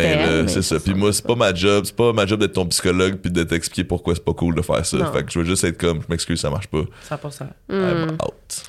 mais 0.45 0.49
c'est 0.49 0.63
ça. 0.63 0.77
Puis 0.79 0.95
moi, 0.95 1.13
c'est 1.13 1.25
pas 1.27 1.35
ma 1.37 1.55
job. 1.55 1.85
C'est 1.87 1.97
pas 1.97 2.13
ma 2.13 2.27
job 2.27 2.41
d'être 2.41 2.53
ton 2.55 2.67
psychologue 2.67 3.17
puis 3.17 3.31
de 3.31 3.43
t'expliquer 3.45 3.85
pourquoi 3.85 4.15
c'est 4.15 4.25
pas 4.25 4.35
cool 4.35 4.55
de 4.55 4.63
faire 4.63 4.85
ça. 4.85 4.97
Non. 4.99 5.13
Fait 5.13 5.25
que 5.25 5.33
je 5.33 5.39
veux 5.39 5.45
juste 5.45 5.65
être 5.65 5.79
comme, 5.79 6.01
je 6.03 6.07
m'excuse, 6.09 6.41
ça 6.41 6.51
marche 6.51 6.67
pas. 6.69 6.83
100%. 7.09 7.45
Hmm. 7.69 7.75
I'm 7.75 8.11
out. 8.23 8.63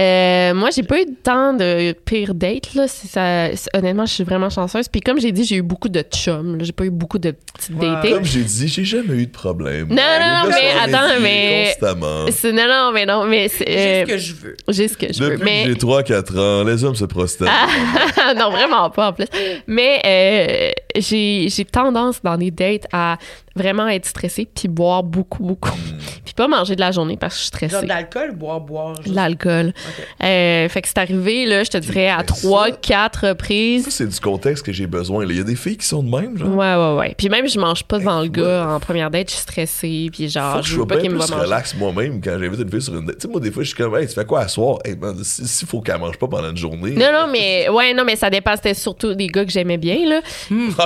Euh, 0.00 0.54
moi, 0.54 0.70
j'ai 0.74 0.82
pas 0.82 1.00
eu 1.00 1.06
tant 1.22 1.52
de 1.52 1.92
pire 1.92 2.34
dates, 2.34 2.74
là. 2.74 2.86
Ça, 2.88 3.48
honnêtement, 3.74 4.06
je 4.06 4.14
suis 4.14 4.24
vraiment 4.24 4.48
chanceuse. 4.50 4.88
Puis 4.88 5.00
comme 5.00 5.20
j'ai 5.20 5.32
dit, 5.32 5.44
j'ai 5.44 5.56
eu 5.56 5.62
beaucoup 5.62 5.88
de 5.88 6.00
chums. 6.02 6.58
J'ai 6.62 6.72
pas 6.72 6.84
eu 6.84 6.90
beaucoup 6.90 7.18
de 7.18 7.32
petites 7.32 7.76
Ouais. 7.76 7.86
dates. 7.86 8.10
Comme 8.10 8.24
j'ai 8.24 8.40
dit, 8.42 8.68
j'ai 8.68 8.84
jamais 8.84 9.14
eu 9.16 9.26
de 9.26 9.30
problème. 9.32 9.88
Non, 9.88 9.96
non, 9.96 10.50
mais 10.50 10.70
attends, 10.94 11.20
mais- 11.20 11.74
Constamment. 11.78 12.26
C'est- 12.30 12.52
Non, 12.52 12.66
non, 12.68 12.92
mais 12.92 13.06
non, 13.06 13.24
mais 13.26 13.48
c'est. 13.48 13.66
J'ai 13.66 13.78
euh, 13.78 14.00
ce 14.06 14.10
que 14.12 14.18
je 14.18 14.32
veux. 14.34 14.56
J'ai 14.68 14.88
ce 14.88 14.96
que 14.96 15.12
je 15.12 15.22
veux. 15.22 15.30
Depuis 15.30 15.44
Mais... 15.44 15.64
j'ai 15.66 15.74
3-4 15.74 16.38
ans, 16.38 16.64
les 16.64 16.82
hommes 16.84 16.94
se 16.96 17.04
prosternent. 17.04 17.50
non, 18.38 18.50
vraiment 18.50 18.90
pas 18.90 19.08
en 19.08 19.12
plus. 19.12 19.26
Mais 19.66 20.00
euh, 20.04 20.70
j'ai 20.96 21.46
j'ai 21.48 21.64
tendance 21.64 22.22
dans 22.22 22.36
les 22.36 22.50
dates 22.50 22.86
à 22.92 23.16
vraiment 23.56 23.88
être 23.88 24.06
stressée 24.06 24.46
puis 24.52 24.68
boire 24.68 25.02
beaucoup, 25.02 25.42
beaucoup. 25.42 25.70
Puis 26.24 26.34
pas 26.34 26.46
manger 26.48 26.76
de 26.76 26.80
la 26.80 26.92
journée 26.92 27.16
parce 27.16 27.34
que 27.34 27.40
je 27.40 27.44
suis 27.44 27.50
Genre 27.68 27.68
stressée. 27.80 27.84
de 27.84 27.88
l'alcool, 27.88 28.36
boire, 28.36 28.60
boire. 28.60 28.94
Juste. 29.02 29.14
l'alcool. 29.14 29.72
Euh, 30.22 30.68
fait 30.68 30.82
que 30.82 30.86
c'est 30.88 30.98
arrivé, 30.98 31.44
là, 31.46 31.64
je 31.64 31.70
te 31.70 31.78
dirais, 31.78 32.08
à 32.08 32.22
trois, 32.22 32.66
ça? 32.66 32.72
quatre 32.80 33.20
Ça, 33.22 33.28
reprises. 33.30 33.88
c'est 33.90 34.06
du 34.06 34.20
contexte 34.20 34.64
que 34.64 34.72
j'ai 34.72 34.86
besoin. 34.86 35.24
là. 35.24 35.32
Il 35.32 35.38
y 35.38 35.40
a 35.40 35.44
des 35.44 35.56
filles 35.56 35.76
qui 35.78 35.86
sont 35.86 36.02
de 36.02 36.08
même, 36.10 36.36
genre. 36.38 36.48
Ouais, 36.54 36.74
ouais, 36.76 36.98
ouais. 37.00 37.14
Puis 37.18 37.28
même, 37.28 37.48
je 37.48 37.58
mange 37.58 37.82
pas 37.84 37.98
devant 37.98 38.20
le 38.20 38.28
gars 38.28 38.68
en 38.68 38.78
première 38.78 39.10
date, 39.10 39.28
je 39.28 39.34
suis 39.34 39.42
stressée. 39.42 40.08
Puis 40.12 40.24
Faut 40.26 40.30
genre, 40.30 40.60
que 40.60 40.66
je 40.66 40.76
veux 40.76 40.86
pas 40.86 40.94
bien 40.96 41.02
qu'il 41.02 41.10
me 41.12 41.16
voit 41.16 41.26
manger. 41.26 41.42
relax 41.46 41.74
moi-même 41.76 42.20
quand 42.22 42.36
j'invite 42.38 42.60
une 42.60 42.70
fille 42.70 42.82
sur 42.82 42.96
une 42.96 43.06
date. 43.06 43.16
Tu 43.18 43.22
sais, 43.22 43.28
moi, 43.28 43.40
des 43.40 43.50
fois, 43.50 43.62
je 43.64 43.68
suis 43.68 43.76
comme, 43.76 43.96
hey, 43.96 44.06
tu 44.06 44.14
fais 44.14 44.24
quoi 44.24 44.40
à 44.40 44.48
soir? 44.48 44.78
Hey, 44.84 44.94
man, 44.96 45.16
si- 45.24 45.48
s'il 45.48 45.66
faut 45.66 45.80
qu'elle 45.80 45.98
mange 45.98 46.16
pas 46.18 46.28
pendant 46.28 46.50
une 46.50 46.56
journée. 46.56 46.92
Non, 46.92 47.10
non, 47.12 47.26
mais 47.32 47.68
ouais, 47.68 47.92
non, 47.94 48.04
mais 48.04 48.14
ça 48.16 48.30
dépend. 48.30 48.54
C'était 48.54 48.74
surtout 48.74 49.14
des 49.14 49.26
gars 49.26 49.44
que 49.44 49.50
j'aimais 49.50 49.78
bien, 49.78 50.06
là. 50.08 50.20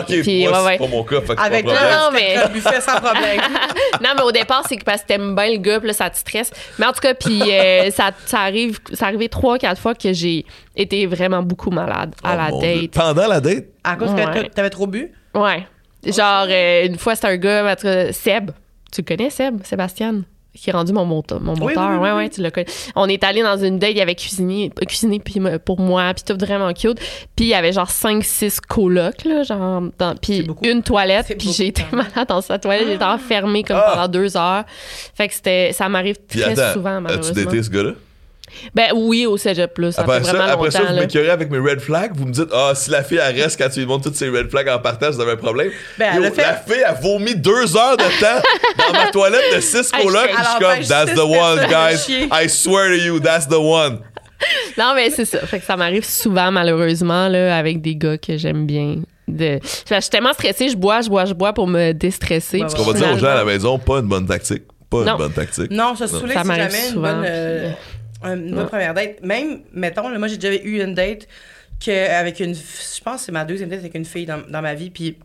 Ok, 0.01 0.21
Puis, 0.23 0.47
moi, 0.47 0.59
ouais, 0.61 0.65
ouais. 0.67 0.73
c'est 0.79 0.85
pas 0.85 0.91
mon 0.97 1.05
cas. 1.05 1.21
Fait 1.21 1.35
que 1.37 1.41
Avec 1.41 1.65
toi, 1.65 1.75
Non, 1.75 2.11
mais- 2.13 2.37
buffet 2.53 2.81
sans 2.81 2.97
problème. 3.01 3.41
non, 4.03 4.11
mais 4.17 4.23
au 4.23 4.33
départ, 4.33 4.63
c'est 4.69 4.77
que 4.77 4.85
parce 4.85 5.03
que 5.03 5.07
t'aimes 5.09 5.35
bien 5.35 5.51
le 5.53 5.59
gars, 5.59 5.79
puis 5.79 5.89
là, 5.89 5.95
ça 5.95 6.11
te 6.11 6.17
stresse. 6.19 6.51
Mais 6.79 6.87
en 6.87 6.93
tout 6.93 7.01
cas, 7.01 7.15
puis 7.15 7.41
euh, 7.43 7.91
ça, 7.95 8.11
ça 8.27 8.41
arrive, 8.41 8.79
ça 8.93 9.07
arrivé 9.07 9.29
trois, 9.29 9.59
quatre 9.59 9.81
fois 9.81 9.95
que 9.95 10.13
j'ai 10.13 10.45
été 10.77 11.07
vraiment 11.07 11.43
beaucoup 11.43 11.71
malade 11.71 12.15
à 12.23 12.35
Oh, 12.35 12.37
la 12.37 12.59
Dieu. 12.61 12.81
date. 12.83 12.91
Pendant 12.93 13.27
la 13.27 13.41
date? 13.41 13.65
À 13.85 13.97
cause 13.97 14.11
Ouais. 14.13 14.25
que 14.25 14.49
t'avais 14.55 14.71
trop 14.71 14.87
bu? 14.87 15.13
Ouais. 15.35 15.67
Genre, 16.07 16.47
euh, 16.49 16.87
une 16.87 16.99
fois, 16.99 17.15
c'était 17.15 17.29
un 17.29 17.37
gars, 17.37 17.77
Seb. 18.13 18.51
Tu 18.93 19.01
le 19.01 19.07
connais, 19.07 19.31
Seb? 19.31 19.65
Sébastien? 19.65 20.23
Qui 20.57 20.71
est 20.71 20.73
rendu 20.73 20.93
mon, 20.93 21.05
moto- 21.05 21.41
mon 21.41 21.55
Oui, 21.55 21.61
moteur. 21.61 21.89
oui, 21.91 21.97
oui, 21.97 21.99
ouais, 22.03 22.11
oui. 22.13 22.17
ouais, 22.17 22.29
tu 22.31 22.41
le 22.41 22.51
connais. 22.51 22.67
On 22.95 23.09
est 23.09 23.23
allé 23.25 23.43
dans 23.43 23.57
une 23.57 23.79
date, 23.81 23.91
il 23.95 24.01
avait 24.01 24.15
cuisiné, 24.15 24.71
cuisiné 24.87 25.19
puis 25.19 25.41
me- 25.41 25.59
pour 25.59 25.81
moi, 25.81 26.13
puis 26.15 26.23
tout 26.25 26.39
vraiment 26.39 26.73
cute. 26.73 26.99
Puis 27.35 27.47
il 27.47 27.49
y 27.49 27.55
avait 27.55 27.73
genre 27.73 27.91
5-6 27.91 28.61
colocs, 28.61 29.25
là, 29.25 29.43
genre, 29.43 29.83
dans- 29.99 30.15
puis 30.15 30.47
une 30.63 30.83
toilette. 30.85 31.35
Puis 31.39 31.53
j'ai 31.53 31.67
été 31.67 31.83
malade 31.93 32.29
dans 32.29 32.41
sa 32.41 32.59
toilette. 32.59 32.87
J'étais 32.87 33.05
enfermée 33.05 33.65
comme 33.65 33.81
Ah! 33.85 33.93
pendant 33.95 34.09
deux 34.09 34.37
heures. 34.37 34.65
Fait 35.15 35.27
que 35.29 35.35
c'était, 35.35 35.73
ça 35.73 35.89
m'arrive 35.89 36.17
très 36.29 36.59
attends, 36.59 36.73
souvent, 36.75 36.91
as-tu 36.97 37.03
malheureusement. 37.03 37.45
daté 37.45 37.63
ce 37.63 37.71
gars-là? 37.71 37.91
Ben 38.75 38.89
oui, 38.95 39.27
au 39.27 39.37
cégep, 39.37 39.77
là. 39.79 39.93
Ça 39.93 40.03
Après 40.03 40.19
fait 40.21 40.25
ça, 40.27 40.33
vraiment 40.33 40.53
après 40.53 40.71
ça, 40.71 40.83
vous 40.83 40.95
m'écœurez 40.95 41.31
avec 41.31 41.51
mes 41.51 41.59
red 41.59 41.81
flags. 41.81 42.13
Vous 42.15 42.27
me 42.27 42.33
dites, 42.33 42.49
ah, 42.53 42.73
si 42.75 42.91
la 42.91 43.03
fille, 43.03 43.21
elle 43.23 43.41
reste 43.41 43.59
quand 43.61 43.69
tu 43.69 43.81
lui 43.81 43.87
montres 43.87 44.05
toutes 44.05 44.17
ses 44.17 44.29
red 44.29 44.51
flags 44.51 44.69
en 44.69 44.79
partage, 44.79 45.15
vous 45.15 45.21
avez 45.21 45.33
un 45.33 45.37
problème. 45.37 45.71
Ben, 45.99 46.17
Yo, 46.17 46.25
a 46.25 46.31
fait- 46.31 46.43
La 46.43 46.55
fille 46.55 46.83
a 46.85 46.93
vomi 46.93 47.35
deux 47.35 47.77
heures 47.77 47.97
de 47.97 48.21
temps 48.21 48.43
dans 48.79 48.93
ma 48.99 49.11
toilette 49.11 49.55
de 49.57 49.61
six 49.61 49.91
colocs. 50.03 50.31
je- 50.31 50.37
Je 50.39 50.49
suis 50.49 50.59
comme, 50.61 51.07
that's 51.07 51.15
the 51.15 51.25
one, 51.25 51.67
guys. 51.69 52.29
I 52.45 52.49
swear 52.49 52.89
to 52.89 52.95
you, 53.05 53.21
that's 53.21 53.47
the 53.49 53.59
one. 53.59 53.99
Non, 54.77 54.93
mais 54.95 55.09
c'est 55.11 55.25
ça. 55.25 55.39
Fait 55.47 55.59
que 55.61 55.65
ça 55.65 55.77
m'arrive 55.77 56.05
souvent, 56.05 56.51
malheureusement, 56.51 57.29
là, 57.29 57.57
avec 57.57 57.81
des 57.81 57.97
gars 57.97 58.19
que 58.19 58.37
j'aime 58.37 58.67
bien. 58.67 58.97
De... 59.27 59.59
Je 59.89 60.01
suis 60.01 60.11
tellement 60.11 60.35
stressée, 60.35 60.69
je 60.69 60.77
bois, 60.77 61.01
je 61.01 61.09
bois, 61.09 61.25
je 61.25 61.33
bois 61.33 61.55
pour 61.55 61.67
me 61.67 61.93
déstresser. 61.93 62.59
Ouais, 62.59 62.65
Puis 62.67 62.73
Ce 62.73 62.77
qu'on 62.77 62.91
va 62.91 62.99
dire 62.99 63.11
aux 63.11 63.17
gens 63.19 63.29
à 63.29 63.37
la 63.37 63.45
maison, 63.45 63.79
pas 63.79 64.01
une 64.01 64.07
bonne 64.09 64.27
tactique. 64.27 64.65
Pas 64.91 65.05
Non. 65.05 65.13
une 65.13 65.19
bonne 65.19 65.33
tactique. 65.33 65.71
Non, 65.71 65.95
se 65.97 66.07
Ça 66.07 66.19
c'est 66.21 66.45
m'arrive 66.45 66.63
jamais 66.73 66.87
une 66.89 66.93
souvent, 66.93 67.15
bonne, 67.15 67.25
euh, 67.27 67.71
une 68.27 68.55
bonne 68.55 68.67
première 68.69 68.95
date. 68.95 69.23
Même, 69.23 69.61
mettons, 69.73 70.09
là, 70.09 70.19
moi, 70.19 70.29
j'ai 70.29 70.37
déjà 70.39 70.55
eu 70.63 70.83
une 70.83 70.95
date 70.95 71.27
que, 71.85 72.11
avec 72.11 72.41
une. 72.41 72.55
Je 72.55 73.01
pense 73.05 73.21
que 73.21 73.27
c'est 73.27 73.33
ma 73.33 73.45
deuxième 73.45 73.69
date 73.69 73.81
avec 73.81 73.95
une 73.95 74.05
fille 74.05 74.27
dans, 74.27 74.41
dans 74.49 74.63
ma 74.63 74.75
vie. 74.75 74.91
Puis 74.91 75.17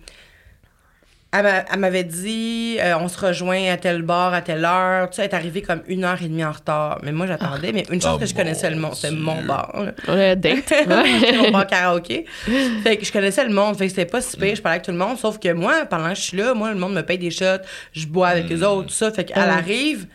elle 1.32 1.44
m'a- 1.44 1.64
elle 1.72 1.80
m'avait 1.80 2.04
dit 2.04 2.78
euh, 2.80 2.98
on 3.00 3.08
se 3.08 3.20
rejoint 3.24 3.72
à 3.72 3.78
tel 3.78 4.02
bar 4.02 4.34
à 4.34 4.42
telle 4.42 4.66
heure. 4.66 5.12
Tu 5.12 5.18
sais, 5.18 5.26
elle 5.26 5.30
est 5.30 5.36
arrivée 5.36 5.62
comme 5.62 5.82
une 5.88 6.04
heure 6.04 6.20
et 6.20 6.28
demie 6.28 6.44
en 6.44 6.52
retard. 6.52 7.00
Mais 7.04 7.12
moi, 7.12 7.28
j'attendais. 7.28 7.72
Mais 7.72 7.86
une 7.92 8.02
chance 8.02 8.16
Oh 8.16 8.20
que 8.20 8.26
je 8.26 8.34
connaissais 8.34 8.68
le 8.72 8.78
monde. 8.78 8.96
C'était 8.96 9.14
mon 9.14 9.44
bar. 9.44 9.72
là. 9.80 9.92
Le 10.08 10.34
date. 10.36 10.72
ouais. 10.88 11.38
mon 11.38 11.52
bar 11.52 11.68
karaoké. 11.68 12.26
Fait 12.84 12.98
que 12.98 13.06
je 13.06 13.12
connaissais 13.12 13.46
le 13.46 13.54
monde. 13.54 13.78
Fait 13.78 13.86
que 13.86 13.92
c'était 13.92 14.08
pas 14.08 14.22
si 14.22 14.36
pire. 14.38 14.56
Je 14.56 14.62
parlais 14.64 14.78
avec 14.78 14.86
tout 14.86 14.92
le 14.92 14.98
monde. 14.98 15.20
Sauf 15.20 15.38
que 15.40 15.54
moi, 15.54 15.86
pendant 15.88 16.10
que 16.10 16.16
je 16.16 16.22
suis 16.22 16.38
là, 16.38 16.56
moi, 16.56 16.72
le 16.72 16.80
monde 16.80 16.96
me 16.96 17.04
paye 17.04 17.20
des 17.20 17.30
shots. 17.30 17.62
Je 17.94 18.08
bois 18.08 18.30
avec 18.30 18.52
eux 18.52 18.64
autres, 18.66 18.88
tout 18.88 18.94
ça. 18.94 19.12
Fait 19.12 19.24
qu'elle 19.26 19.38
Ah. 19.38 19.58
arrive. 19.58 20.08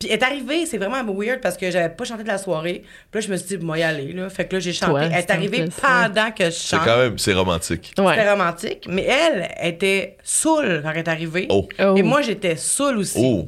Puis 0.00 0.08
elle 0.08 0.18
est 0.18 0.22
arrivée, 0.24 0.64
c'est 0.64 0.78
vraiment 0.78 1.04
weird 1.12 1.40
parce 1.42 1.58
que 1.58 1.70
j'avais 1.70 1.90
pas 1.90 2.04
chanté 2.04 2.22
de 2.22 2.28
la 2.28 2.38
soirée. 2.38 2.82
Puis 3.10 3.20
là, 3.20 3.26
je 3.26 3.30
me 3.30 3.36
suis 3.36 3.58
dit, 3.58 3.64
moi, 3.64 3.78
y 3.78 3.82
aller, 3.82 4.12
là. 4.14 4.30
Fait 4.30 4.46
que 4.46 4.56
là, 4.56 4.60
j'ai 4.60 4.72
chanté. 4.72 4.92
Toi, 4.92 5.02
elle 5.04 5.12
est 5.12 5.20
c'est 5.20 5.30
arrivée 5.30 5.64
pendant 5.80 6.30
que 6.30 6.44
je 6.46 6.50
C'est 6.50 6.76
chante. 6.76 6.86
quand 6.86 6.96
même, 6.96 7.18
c'est 7.18 7.34
romantique. 7.34 7.92
Ouais. 7.98 8.14
C'était 8.16 8.30
romantique. 8.30 8.86
Mais 8.88 9.02
elle 9.04 9.50
était 9.62 10.16
saoule 10.24 10.80
quand 10.82 10.90
elle 10.92 10.98
est 10.98 11.08
arrivée. 11.08 11.46
Oh. 11.50 11.68
Oh. 11.78 11.94
Et 11.96 12.02
moi, 12.02 12.22
j'étais 12.22 12.56
saoule 12.56 12.96
aussi. 12.96 13.20
Oh. 13.22 13.46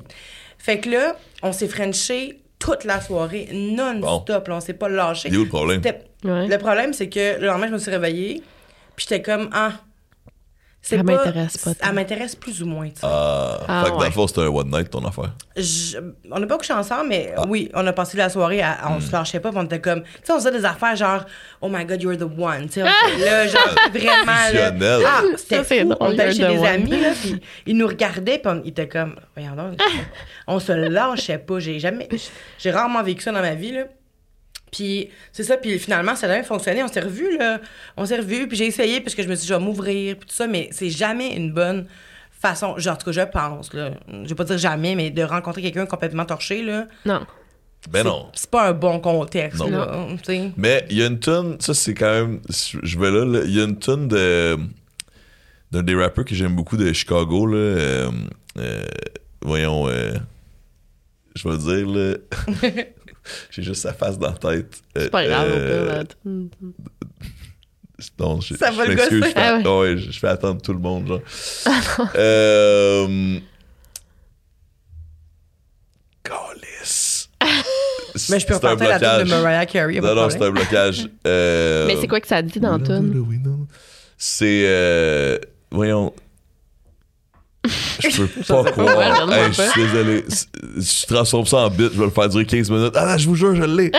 Fait 0.58 0.78
que 0.78 0.90
là, 0.90 1.16
on 1.42 1.52
s'est 1.52 1.68
frenché 1.68 2.38
toute 2.58 2.84
la 2.84 3.00
soirée, 3.00 3.48
non-stop. 3.52 4.46
On 4.50 4.60
s'est 4.60 4.74
pas 4.74 4.90
lâché. 4.90 5.30
Il 5.30 5.34
est 5.34 5.38
où 5.38 5.44
le 5.44 5.48
problème? 5.48 5.80
Ouais. 6.22 6.46
Le 6.48 6.58
problème, 6.58 6.92
c'est 6.92 7.08
que 7.08 7.40
le 7.40 7.46
lendemain, 7.46 7.68
je 7.68 7.72
me 7.72 7.78
suis 7.78 7.90
réveillée, 7.90 8.42
puis 8.94 9.06
j'étais 9.08 9.22
comme, 9.22 9.48
ah, 9.54 9.72
c'est 9.72 9.80
Elle 10.90 11.04
pas- 11.04 11.12
m'intéresse 11.12 11.58
pas. 11.58 11.70
Elle 11.80 11.94
m'intéresse 11.94 12.34
plus 12.34 12.60
ou 12.62 12.66
moins, 12.66 12.88
tu 12.88 12.96
sais. 13.00 13.06
Ah, 13.08 13.60
Ah, 13.68 13.82
fait 13.84 13.90
que 13.90 13.94
dans 13.94 14.00
ouais. 14.00 14.06
le 14.06 14.12
fond, 14.12 14.26
c'était 14.26 14.40
un 14.40 14.48
one 14.48 14.68
night 14.68 14.90
ton 14.90 15.04
affaire. 15.06 15.32
Je- 15.56 15.96
on 16.30 16.40
n'a 16.40 16.46
pas 16.46 16.58
couché 16.58 16.72
ensemble, 16.72 17.06
mais 17.08 17.32
Ah. 17.36 17.44
oui, 17.48 17.70
on 17.74 17.86
a 17.86 17.92
passé 17.92 18.16
la 18.16 18.28
soirée, 18.28 18.60
à, 18.62 18.72
Hmm. 18.88 18.94
on 18.96 19.00
se 19.00 19.12
lâchait 19.12 19.38
pas, 19.38 19.50
puis 19.50 19.58
on 19.60 19.64
était 19.64 19.80
comme, 19.80 20.02
tu 20.02 20.08
sais, 20.24 20.32
on 20.32 20.36
faisait 20.38 20.50
des 20.50 20.64
affaires 20.64 20.96
genre, 20.96 21.24
oh 21.60 21.68
my 21.70 21.84
god, 21.84 22.02
you're 22.02 22.16
the 22.16 22.22
one, 22.22 22.66
tu 22.66 22.80
sais, 22.80 22.82
on 22.82 22.86
était 23.16 23.24
là, 23.24 23.46
genre, 23.46 23.62
vraiment, 23.92 24.26
là. 24.26 24.46
Fusionnel. 24.72 25.02
Ah, 25.06 25.22
c'était 25.36 25.56
Ça, 25.58 25.64
c'est 25.64 25.80
fou. 25.82 25.88
drôle, 25.90 25.96
On 26.00 26.12
était 26.12 26.24
you're 26.24 26.32
chez 26.34 26.42
the 26.42 26.48
des 26.48 26.58
one. 26.58 26.66
amis, 26.66 27.00
là, 27.00 27.08
puis 27.20 27.40
ils 27.66 27.76
nous 27.76 27.86
regardaient, 27.86 28.38
puis 28.38 28.52
on- 28.52 28.62
ils 28.64 28.70
étaient 28.70 28.88
comme, 28.88 29.14
voyons 29.36 29.54
donc, 29.54 29.78
on 30.48 30.58
se 30.58 30.72
lâchait 30.72 31.38
pas, 31.38 31.60
j'ai 31.60 31.78
jamais, 31.78 32.08
j'ai 32.58 32.70
rarement 32.72 33.02
vécu 33.04 33.22
ça 33.22 33.30
dans 33.30 33.40
ma 33.40 33.54
vie, 33.54 33.72
là. 33.72 33.84
Puis 34.72 35.10
c'est 35.32 35.44
ça, 35.44 35.56
puis 35.58 35.78
finalement, 35.78 36.16
ça 36.16 36.26
a 36.26 36.30
jamais 36.30 36.42
fonctionné. 36.42 36.82
On 36.82 36.88
s'est 36.88 37.00
revus, 37.00 37.38
là. 37.38 37.60
On 37.96 38.04
s'est 38.06 38.16
revus, 38.16 38.48
puis 38.48 38.56
j'ai 38.56 38.66
essayé, 38.66 39.00
parce 39.00 39.14
que 39.14 39.22
je 39.22 39.28
me 39.28 39.34
suis 39.36 39.42
dit, 39.42 39.48
je 39.48 39.54
vais 39.54 39.60
m'ouvrir, 39.60 40.16
puis 40.16 40.28
tout 40.28 40.34
ça, 40.34 40.48
mais 40.48 40.68
c'est 40.72 40.90
jamais 40.90 41.36
une 41.36 41.52
bonne 41.52 41.86
façon, 42.32 42.76
genre, 42.78 42.94
en 42.94 42.96
tout 42.96 43.04
cas, 43.04 43.12
je 43.12 43.30
pense, 43.30 43.72
là. 43.74 43.90
Je 44.10 44.28
vais 44.28 44.34
pas 44.34 44.44
dire 44.44 44.58
jamais, 44.58 44.94
mais 44.96 45.10
de 45.10 45.22
rencontrer 45.22 45.62
quelqu'un 45.62 45.86
complètement 45.86 46.24
torché, 46.24 46.62
là. 46.62 46.86
Non. 47.04 47.24
Ben 47.90 48.04
non. 48.04 48.28
C'est 48.32 48.48
pas 48.50 48.68
un 48.68 48.72
bon 48.72 49.00
contexte, 49.00 49.58
Non. 49.60 49.68
là. 49.70 50.06
Mais 50.56 50.86
il 50.88 50.98
y 50.98 51.02
a 51.02 51.06
une 51.06 51.18
tonne, 51.18 51.60
ça 51.60 51.74
c'est 51.74 51.94
quand 51.94 52.12
même, 52.12 52.40
je 52.48 52.98
vais 52.98 53.10
là, 53.10 53.24
là, 53.24 53.40
il 53.44 53.54
y 53.56 53.60
a 53.60 53.64
une 53.64 53.78
tonne 53.78 54.08
de 54.08 54.56
d'un 55.72 55.82
des 55.82 55.94
rappeurs 55.94 56.24
que 56.24 56.34
j'aime 56.34 56.54
beaucoup 56.54 56.76
de 56.76 56.92
Chicago 56.92 57.46
là, 57.46 57.56
euh, 57.56 58.10
euh, 58.58 58.84
voyons, 59.40 59.88
euh, 59.88 60.12
je 61.34 61.48
vais 61.48 61.56
dire 61.56 61.88
là, 61.88 62.16
j'ai 63.50 63.62
juste 63.62 63.82
sa 63.82 63.92
face 63.92 64.18
dans 64.18 64.28
la 64.28 64.32
tête. 64.34 64.80
C'est 64.96 65.10
pas 65.10 65.26
grave, 65.26 65.48
Euh, 65.50 66.02
là. 66.02 66.04
non, 68.18 68.40
je, 68.40 68.54
Ça 68.54 68.72
je 68.72 68.76
va 68.76 68.86
le 68.86 68.94
gosser. 68.94 69.10
je 69.20 69.24
fais, 69.24 69.32
Ah 69.36 69.58
ouais. 69.58 69.68
ouais, 69.68 69.96
je, 69.98 70.10
je 70.10 70.18
fais 70.18 70.28
attendre 70.28 70.60
tout 70.60 70.72
le 70.72 70.78
monde 70.80 71.06
genre. 71.08 71.20
euh, 72.16 73.38
Calice. 76.22 77.28
Mais 78.30 78.38
je 78.40 78.46
peux 78.46 78.54
C'est 78.54 78.64
un 78.66 78.70
repartir 78.70 78.98
la 79.00 79.18
tune 79.20 79.28
de. 79.28 79.34
Mariah 79.42 79.66
Carey, 79.66 80.00
Non, 80.00 80.14
non, 80.14 80.30
c'est 80.30 80.42
un 80.42 80.50
blocage. 80.50 81.08
Euh, 81.26 81.86
Mais 81.86 81.96
c'est 82.00 82.08
quoi 82.08 82.20
que 82.20 82.28
ça 82.28 82.42
dit 82.42 82.60
dans 82.60 82.76
la 82.78 82.84
tune? 82.84 83.24
C'est. 84.18 84.64
euh, 84.66 85.38
voyons. 85.70 86.12
Je 88.00 88.16
peux 88.16 88.26
pas 88.42 88.70
croire. 88.72 89.32
Hey, 89.32 89.52
je 89.52 89.62
suis 89.62 89.82
désolé. 89.82 90.24
Je 90.76 91.06
transforme 91.06 91.46
ça 91.46 91.58
en 91.58 91.70
bit, 91.70 91.90
je 91.92 91.98
vais 91.98 92.04
le 92.06 92.10
faire 92.10 92.28
durer 92.28 92.44
15 92.44 92.70
minutes. 92.70 92.94
Ah, 92.96 93.06
non, 93.12 93.18
je 93.18 93.28
vous 93.28 93.36
jure, 93.36 93.54
je 93.54 93.62
l'ai. 93.62 93.92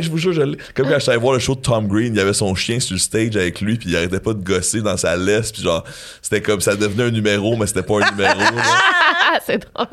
Je 0.00 0.08
vous 0.08 0.16
jure, 0.18 0.32
je 0.32 0.40
l'ai. 0.42 0.56
Comme 0.74 0.86
quand 0.88 0.94
je 0.94 1.00
suis 1.00 1.10
allé 1.10 1.20
voir 1.20 1.34
le 1.34 1.38
show 1.38 1.54
de 1.54 1.60
Tom 1.60 1.86
Green, 1.88 2.14
il 2.14 2.16
y 2.16 2.20
avait 2.20 2.32
son 2.32 2.54
chien 2.54 2.80
sur 2.80 2.94
le 2.94 2.98
stage 2.98 3.36
avec 3.36 3.60
lui, 3.60 3.76
puis 3.76 3.90
il 3.90 3.96
arrêtait 3.96 4.20
pas 4.20 4.32
de 4.32 4.42
gosser 4.42 4.80
dans 4.80 4.96
sa 4.96 5.14
laisse, 5.16 5.52
puis 5.52 5.62
genre, 5.62 5.84
c'était 6.22 6.40
comme 6.40 6.60
ça 6.60 6.74
devenait 6.74 7.04
un 7.04 7.10
numéro, 7.10 7.56
mais 7.56 7.66
c'était 7.66 7.82
pas 7.82 8.02
un 8.02 8.10
numéro. 8.10 8.38
là. 8.38 8.62
C'est 9.46 9.58
drôle. 9.58 9.86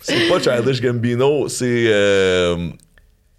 C'est 0.00 0.28
pas 0.28 0.40
Childish 0.40 0.80
Gambino, 0.82 1.48
c'est. 1.48 1.84
Euh, 1.86 2.68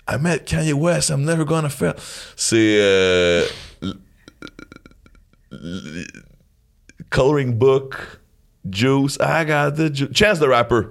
I 0.10 0.16
met 0.20 0.40
Kanye 0.46 0.74
West, 0.74 1.10
I'm 1.10 1.24
never 1.24 1.44
gonna 1.46 1.70
fail. 1.70 1.94
C'est. 2.36 2.78
Euh, 2.80 3.46
coloring 7.10 7.54
Book, 7.54 7.96
Juice, 8.70 9.18
I 9.22 9.46
got 9.46 9.72
the 9.76 9.94
juice. 9.94 10.10
Chance 10.14 10.40
the 10.40 10.48
Rapper. 10.48 10.90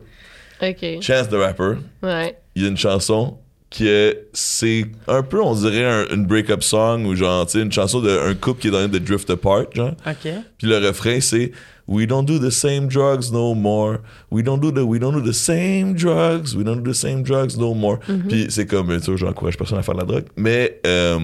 OK. 0.63 1.01
Chance 1.03 1.29
the 1.29 1.35
Rapper. 1.35 1.75
Ouais. 2.03 2.39
Il 2.55 2.63
y 2.63 2.65
a 2.65 2.69
une 2.69 2.77
chanson 2.77 3.39
qui 3.71 3.87
est. 3.87 4.29
C'est 4.33 4.87
un 5.07 5.23
peu, 5.23 5.43
on 5.43 5.55
dirait, 5.55 5.85
un- 5.85 6.07
une 6.15 6.27
break-up 6.27 6.63
song 6.63 7.05
ou 7.07 7.15
genre, 7.15 7.47
tu 7.47 7.53
sais, 7.53 7.63
une 7.63 7.71
chanson 7.73 8.01
d'un 8.01 8.35
couple 8.35 8.61
qui 8.63 8.69
est 8.69 8.71
dans 8.71 8.89
de 8.89 8.99
drift 8.99 9.29
apart, 9.31 9.67
genre. 9.75 9.93
OK. 10.07 10.29
Puis 10.59 10.67
le 10.67 10.79
refrain 10.79 11.21
c'est 11.21 11.53
We 11.87 12.07
don't 12.07 12.25
do 12.27 12.39
the 12.39 12.51
same 12.51 12.87
drugs 12.89 13.31
no 13.33 13.55
more. 13.55 13.99
We 14.31 14.43
don't 14.45 14.59
do 14.61 14.71
the 14.71 14.85
we 14.85 14.99
don't 15.01 15.13
do 15.15 15.23
the 15.23 15.33
same 15.35 15.95
drugs. 15.95 16.55
We 16.55 16.63
don't 16.63 16.83
do 16.83 16.91
the 16.93 16.95
same 16.95 17.23
drugs 17.23 17.57
no 17.57 17.73
more. 17.75 17.99
Puis 18.29 18.47
c'est 18.51 18.67
comme 18.67 18.89
tu 18.99 19.05
sais, 19.05 19.17
j'encourage 19.17 19.57
personne 19.57 19.79
à 19.79 19.83
faire 19.83 19.95
de 19.95 20.01
la 20.01 20.07
drogue, 20.07 20.27
mais 20.37 20.81
euh, 20.87 21.19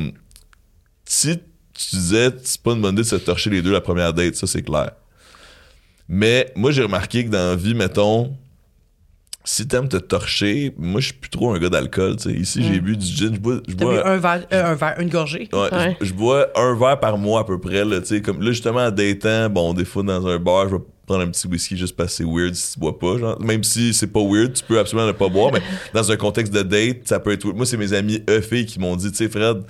si 1.04 1.36
tu 1.38 1.96
disais 1.96 2.30
c'est 2.42 2.62
pas 2.62 2.72
une 2.72 2.80
bonne 2.80 2.94
idée 2.94 3.02
de 3.02 3.06
se 3.08 3.16
torcher 3.16 3.50
les 3.50 3.60
deux 3.62 3.72
la 3.72 3.80
première 3.82 4.14
date, 4.14 4.36
ça 4.36 4.46
c'est 4.46 4.62
clair. 4.62 4.92
Mais 6.08 6.52
moi 6.54 6.70
j'ai 6.70 6.82
remarqué 6.82 7.24
que 7.24 7.30
dans 7.30 7.50
la 7.50 7.56
vie 7.56 7.74
mettons 7.74 8.34
si 9.46 9.68
t'aimes 9.68 9.88
te 9.88 9.98
torcher, 9.98 10.72
moi 10.78 11.00
je 11.02 11.06
suis 11.06 11.14
plus 11.14 11.28
trop 11.28 11.52
un 11.52 11.58
gars 11.58 11.68
d'alcool, 11.68 12.16
tu 12.16 12.30
sais. 12.30 12.32
Ici 12.32 12.62
j'ai 12.64 12.80
bu 12.80 12.96
du 12.96 13.04
gin, 13.06 13.34
je 13.34 13.38
bois, 13.40 13.60
je 13.68 13.74
T'as 13.74 13.84
bois 13.84 14.02
bu 14.02 14.08
un 14.08 14.16
verre, 14.16 14.46
euh, 14.52 14.72
un 14.72 14.74
verre, 14.74 14.94
une 14.98 15.10
gorgée? 15.10 15.48
Ouais, 15.52 15.68
Ouais. 15.70 15.96
Je, 16.00 16.06
je 16.06 16.14
bois 16.14 16.48
un 16.56 16.74
verre 16.74 16.98
par 16.98 17.18
mois 17.18 17.40
à 17.40 17.44
peu 17.44 17.60
près. 17.60 17.84
Là, 17.84 18.00
tu 18.00 18.06
sais, 18.06 18.22
comme, 18.22 18.40
là, 18.40 18.52
justement, 18.52 18.80
en 18.80 18.90
datant, 18.90 19.50
bon, 19.50 19.74
des 19.74 19.84
fois, 19.84 20.02
dans 20.02 20.26
un 20.26 20.38
bar, 20.38 20.70
je 20.70 20.76
vais 20.76 20.82
prendre 21.06 21.24
un 21.24 21.26
petit 21.28 21.46
whisky 21.46 21.76
juste 21.76 21.94
parce 21.94 22.12
que 22.12 22.24
c'est 22.24 22.24
weird 22.24 22.54
si 22.54 22.72
tu 22.72 22.80
bois 22.80 22.98
pas. 22.98 23.18
Genre. 23.18 23.38
Même 23.42 23.62
si 23.64 23.92
c'est 23.92 24.06
pas 24.06 24.22
weird, 24.22 24.54
tu 24.54 24.64
peux 24.64 24.78
absolument 24.78 25.06
ne 25.06 25.12
pas 25.12 25.28
boire, 25.28 25.52
mais 25.52 25.60
dans 25.92 26.10
un 26.10 26.16
contexte 26.16 26.52
de 26.52 26.62
date, 26.62 27.06
ça 27.06 27.20
peut 27.20 27.32
être 27.32 27.44
weird. 27.44 27.56
Moi, 27.56 27.66
c'est 27.66 27.76
mes 27.76 27.92
amis 27.92 28.22
e 28.30 28.40
filles 28.40 28.64
qui 28.64 28.80
m'ont 28.80 28.96
dit, 28.96 29.10
tu 29.10 29.18
sais, 29.18 29.28
Fred, 29.28 29.62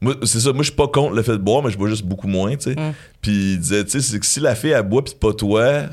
moi, 0.00 0.14
c'est 0.22 0.40
ça, 0.40 0.52
moi, 0.52 0.62
je 0.62 0.68
suis 0.68 0.76
pas 0.76 0.86
contre 0.86 1.14
le 1.14 1.22
fait 1.22 1.32
de 1.32 1.38
boire, 1.38 1.62
mais 1.62 1.70
je 1.70 1.78
bois 1.78 1.88
juste 1.88 2.04
beaucoup 2.04 2.28
moins, 2.28 2.54
tu 2.56 2.72
sais. 2.72 2.76
Puis 3.20 3.54
ils 3.54 3.58
disaient, 3.58 3.84
tu 3.84 3.90
sais, 3.90 4.00
c'est 4.00 4.20
que 4.20 4.26
si 4.26 4.38
la 4.38 4.54
fille, 4.54 4.70
elle 4.70 4.82
boit, 4.82 5.04
puis 5.04 5.14
pas 5.18 5.32
toi, 5.32 5.86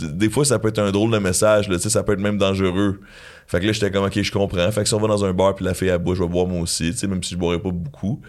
des 0.00 0.30
fois, 0.30 0.44
ça 0.44 0.58
peut 0.58 0.68
être 0.68 0.78
un 0.78 0.92
drôle 0.92 1.10
de 1.10 1.18
message, 1.18 1.68
tu 1.68 1.78
sais, 1.78 1.90
ça 1.90 2.02
peut 2.02 2.12
être 2.12 2.20
même 2.20 2.38
dangereux. 2.38 3.00
Fait 3.48 3.58
que 3.58 3.66
là, 3.66 3.72
j'étais 3.72 3.90
comme, 3.90 4.04
ok, 4.04 4.22
je 4.22 4.30
comprends. 4.30 4.70
Fait 4.70 4.82
que 4.82 4.88
si 4.88 4.94
on 4.94 5.00
va 5.00 5.08
dans 5.08 5.24
un 5.24 5.32
bar, 5.32 5.56
puis 5.56 5.64
la 5.64 5.74
fille, 5.74 5.88
elle 5.88 5.98
boit, 5.98 6.14
je 6.14 6.22
vais 6.22 6.28
boire 6.28 6.46
moi 6.46 6.60
aussi, 6.60 6.92
tu 6.92 6.98
sais, 6.98 7.06
même 7.08 7.22
si 7.22 7.34
je 7.34 7.38
boirais 7.38 7.58
pas 7.58 7.72
beaucoup. 7.72 8.20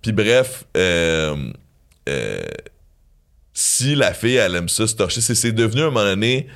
Puis 0.00 0.12
bref, 0.12 0.64
euh, 0.76 1.50
euh, 2.08 2.42
si 3.52 3.96
la 3.96 4.12
fille, 4.14 4.36
elle 4.36 4.54
aime 4.54 4.68
ça, 4.68 4.86
se 4.86 4.94
torcher, 4.94 5.20
c'est, 5.20 5.34
c'est 5.34 5.50
devenu 5.50 5.82
à 5.82 5.86
un 5.86 5.90
moment 5.90 6.04
donné, 6.04 6.46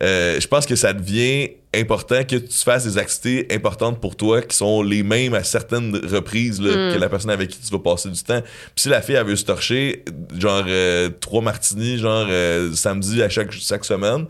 euh, 0.00 0.38
je 0.38 0.46
pense 0.46 0.66
que 0.66 0.76
ça 0.76 0.92
devient 0.92 1.50
important 1.74 2.22
que 2.24 2.36
tu 2.36 2.58
fasses 2.58 2.84
des 2.84 2.98
activités 2.98 3.54
importantes 3.54 4.00
pour 4.00 4.16
toi 4.16 4.42
qui 4.42 4.56
sont 4.56 4.82
les 4.82 5.02
mêmes 5.02 5.34
à 5.34 5.42
certaines 5.42 5.96
reprises 5.96 6.60
là, 6.60 6.92
que 6.92 6.98
la 6.98 7.08
personne 7.08 7.30
avec 7.30 7.50
qui 7.50 7.58
tu 7.58 7.70
vas 7.72 7.78
passer 7.78 8.10
du 8.10 8.22
temps. 8.22 8.40
Puis 8.40 8.82
si 8.82 8.88
la 8.88 9.00
fille, 9.00 9.14
elle 9.14 9.26
veut 9.26 9.36
se 9.36 9.44
torcher, 9.44 10.04
genre 10.38 10.64
euh, 10.66 11.08
trois 11.20 11.40
martinis, 11.40 11.98
genre 11.98 12.26
euh, 12.28 12.72
samedi 12.74 13.22
à 13.22 13.28
chaque, 13.28 13.52
chaque 13.52 13.84
semaine, 13.84 14.26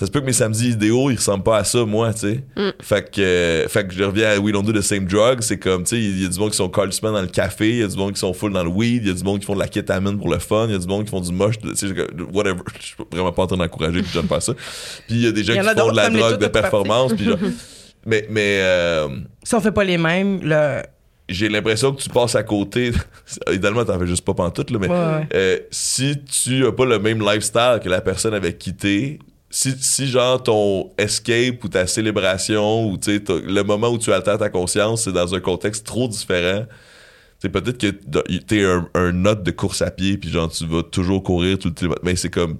ça 0.00 0.06
se 0.06 0.10
peut 0.10 0.20
que 0.22 0.24
mes 0.24 0.32
samedis 0.32 0.70
idéaux, 0.70 1.10
ils 1.10 1.16
ressemblent 1.16 1.44
pas 1.44 1.58
à 1.58 1.64
ça, 1.64 1.84
moi, 1.84 2.14
tu 2.14 2.20
sais. 2.20 2.44
Fait, 2.80 3.10
que, 3.10 3.20
euh, 3.20 3.68
fait 3.68 3.86
que 3.86 3.92
je 3.92 4.02
reviens 4.02 4.30
à 4.30 4.38
We 4.38 4.50
Don't 4.50 4.62
Do 4.64 4.72
the 4.72 4.80
Same 4.80 5.04
Drugs. 5.04 5.42
C'est 5.42 5.58
comme, 5.58 5.82
tu 5.84 5.90
sais, 5.90 6.00
il 6.02 6.22
y 6.22 6.24
a 6.24 6.28
du 6.28 6.38
monde 6.38 6.50
qui 6.52 6.56
sont 6.56 6.70
carrément 6.70 7.12
dans 7.12 7.20
le 7.20 7.26
café, 7.28 7.68
il 7.68 7.76
y 7.76 7.82
a 7.82 7.86
du 7.86 7.96
monde 7.98 8.14
qui 8.14 8.18
sont 8.20 8.32
full 8.32 8.50
dans 8.54 8.64
le 8.64 8.70
weed, 8.70 9.02
il 9.02 9.08
y 9.08 9.10
a 9.10 9.14
du 9.14 9.22
monde 9.22 9.40
qui 9.40 9.44
font 9.44 9.52
de 9.54 9.58
la 9.60 9.68
kétamine 9.68 10.16
pour 10.16 10.30
le 10.32 10.38
fun, 10.38 10.64
il 10.68 10.72
y 10.72 10.74
a 10.74 10.78
du 10.78 10.86
monde 10.86 11.04
qui 11.04 11.10
font 11.10 11.20
du 11.20 11.30
moche, 11.32 11.58
tu 11.58 11.68
sais, 11.76 11.86
whatever. 12.32 12.60
Je 12.80 12.86
suis 12.86 12.94
vraiment 13.12 13.30
pas 13.32 13.42
en 13.42 13.46
train 13.46 13.58
d'encourager 13.58 13.96
les 13.96 14.00
de 14.22 14.26
faire 14.26 14.42
ça. 14.42 14.54
Puis 14.54 15.16
il 15.16 15.20
y 15.20 15.26
a 15.26 15.32
des 15.32 15.44
gens 15.44 15.52
qui 15.52 15.58
a 15.58 15.74
font 15.74 15.90
de 15.92 15.96
la 15.96 16.08
drogue 16.08 16.38
de 16.38 16.46
performance. 16.46 17.12
puis 17.12 17.26
genre- 17.26 17.36
mais 18.06 18.26
mais 18.30 18.60
euh, 18.62 19.08
Si 19.42 19.54
on 19.54 19.60
fait 19.60 19.70
pas 19.72 19.84
les 19.84 19.98
mêmes, 19.98 20.40
le. 20.42 20.80
j'ai 21.28 21.50
l'impression 21.50 21.92
que 21.92 22.00
tu 22.00 22.08
passes 22.08 22.34
à 22.36 22.42
côté. 22.42 22.92
Idéalement, 23.52 23.84
t'en 23.84 23.98
fais 23.98 24.06
juste 24.06 24.24
pas 24.24 24.32
pantoute, 24.32 24.70
là, 24.70 24.78
mais 24.80 24.88
Ouais, 24.88 24.94
ouais. 24.94 25.28
euh, 25.34 25.58
si 25.70 26.16
tu 26.24 26.66
as 26.66 26.72
pas 26.72 26.86
le 26.86 26.98
même 26.98 27.20
lifestyle 27.20 27.80
que 27.84 27.88
la 27.90 28.00
personne 28.00 28.32
avec 28.32 28.56
qui 28.58 28.74
t'es, 28.74 29.18
si, 29.50 29.74
si 29.80 30.06
genre 30.06 30.42
ton 30.42 30.90
escape 30.96 31.62
ou 31.64 31.68
ta 31.68 31.86
célébration 31.86 32.88
ou 32.88 32.96
tu 32.96 33.12
sais, 33.12 33.20
t'as- 33.20 33.40
le 33.40 33.62
moment 33.64 33.88
où 33.88 33.98
tu 33.98 34.12
altères 34.12 34.38
ta 34.38 34.48
conscience, 34.48 35.02
c'est 35.04 35.12
dans 35.12 35.34
un 35.34 35.40
contexte 35.40 35.84
trop 35.86 36.06
différent. 36.08 36.66
C'est 37.40 37.48
peut-être 37.48 37.78
que 37.78 37.90
t'es 38.38 38.64
un, 38.64 38.88
un 38.94 39.12
note 39.12 39.42
de 39.42 39.50
course 39.50 39.82
à 39.82 39.90
pied 39.90 40.18
puis 40.18 40.30
genre 40.30 40.50
tu 40.50 40.66
vas 40.66 40.82
toujours 40.82 41.22
courir 41.22 41.58
tout 41.58 41.68
le 41.68 41.74
temps. 41.88 41.94
Mais 42.02 42.14
c'est 42.16 42.30
comme 42.30 42.58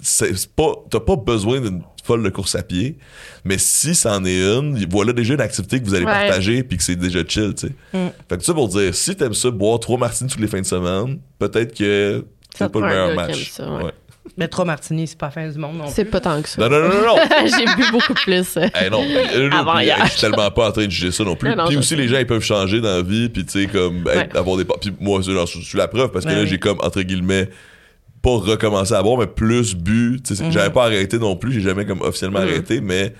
c'est 0.00 0.46
pas 0.54 0.72
t'as 0.90 1.00
pas 1.00 1.16
besoin 1.16 1.60
d'une 1.60 1.82
folle 2.04 2.22
de 2.22 2.28
course 2.28 2.54
à 2.54 2.62
pied 2.62 2.98
mais 3.44 3.56
si 3.58 3.94
c'en 3.94 4.24
est 4.24 4.40
une 4.42 4.86
voilà 4.90 5.12
déjà 5.12 5.34
une 5.34 5.40
activité 5.40 5.80
que 5.80 5.84
vous 5.86 5.94
allez 5.94 6.04
Ouais. 6.04 6.12
partager 6.28 6.62
puis 6.62 6.76
que 6.76 6.82
c'est 6.84 6.96
déjà 6.96 7.20
chill 7.26 7.54
tu 7.54 7.68
sais 7.68 7.72
Mm. 7.94 8.08
fait 8.28 8.38
que 8.38 8.44
ça 8.44 8.52
pour 8.54 8.68
dire 8.68 8.94
si 8.94 9.16
t'aimes 9.16 9.34
ça 9.34 9.50
boire 9.50 9.80
trois 9.80 9.98
martinis 9.98 10.30
toutes 10.30 10.40
les 10.40 10.46
fins 10.48 10.60
de 10.60 10.66
semaine 10.66 11.18
peut-être 11.38 11.74
que 11.76 12.24
c'est 12.56 12.70
pas 12.70 12.80
le 12.80 12.86
meilleur 12.86 13.14
match 13.14 13.30
aime 13.30 13.44
ça, 13.66 13.72
ouais. 13.76 13.84
Ouais. 13.84 13.92
Mais 14.36 14.46
trois 14.48 14.64
martinis, 14.64 15.08
c'est 15.08 15.18
pas 15.18 15.26
la 15.26 15.32
fin 15.32 15.48
du 15.48 15.58
monde 15.58 15.76
non 15.78 15.88
C'est 15.88 16.04
pas 16.04 16.20
tant 16.20 16.40
que 16.40 16.48
ça. 16.48 16.62
non 16.62 16.70
non 16.70 16.88
non 16.88 16.94
non, 16.94 17.06
non. 17.16 17.16
J'ai 17.46 17.64
bu 17.64 17.90
beaucoup 17.90 18.14
plus. 18.14 18.56
Hey, 18.56 18.88
non, 18.90 19.02
euh, 19.02 19.48
non, 19.48 19.56
Avant 19.56 19.74
puis, 19.76 19.84
hier. 19.86 19.98
hey, 19.98 20.04
je 20.06 20.10
suis 20.12 20.20
tellement 20.20 20.50
pas 20.50 20.68
en 20.68 20.72
train 20.72 20.86
de 20.86 20.90
juger 20.90 21.10
ça 21.10 21.24
non 21.24 21.34
plus. 21.34 21.50
Non, 21.50 21.56
non, 21.56 21.64
puis 21.66 21.74
je 21.74 21.78
aussi, 21.80 21.88
sais. 21.90 21.96
les 21.96 22.06
gens, 22.08 22.18
ils 22.18 22.26
peuvent 22.26 22.42
changer 22.42 22.80
dans 22.80 22.88
la 22.96 23.02
vie, 23.02 23.28
puis 23.28 23.44
tu 23.44 23.60
sais, 23.62 23.66
comme, 23.66 24.04
Ouais. 24.04 24.28
avoir 24.36 24.56
des. 24.56 24.64
pa- 24.64 24.76
Puis 24.80 24.92
moi, 25.00 25.20
c'est- 25.24 25.32
genre, 25.32 25.46
je 25.46 25.58
suis 25.60 25.76
la 25.76 25.88
preuve, 25.88 26.10
parce 26.12 26.24
que 26.24 26.30
Ouais, 26.30 26.36
là, 26.36 26.42
oui. 26.42 26.48
j'ai 26.48 26.58
comme, 26.58 26.78
entre 26.82 27.02
guillemets, 27.02 27.50
pas 28.22 28.30
recommencé 28.36 28.94
à 28.94 29.02
boire, 29.02 29.18
mais 29.18 29.26
plus 29.26 29.74
bu. 29.74 30.20
Tu 30.24 30.36
sais, 30.36 30.44
Mhm. 30.44 30.52
J'avais 30.52 30.70
pas 30.70 30.84
arrêté 30.84 31.18
non 31.18 31.34
plus, 31.36 31.52
j'ai 31.52 31.60
jamais 31.60 31.84
comme 31.84 32.00
officiellement 32.02 32.40
Mhm. 32.40 32.48
arrêté, 32.48 32.80
mais 32.80 33.12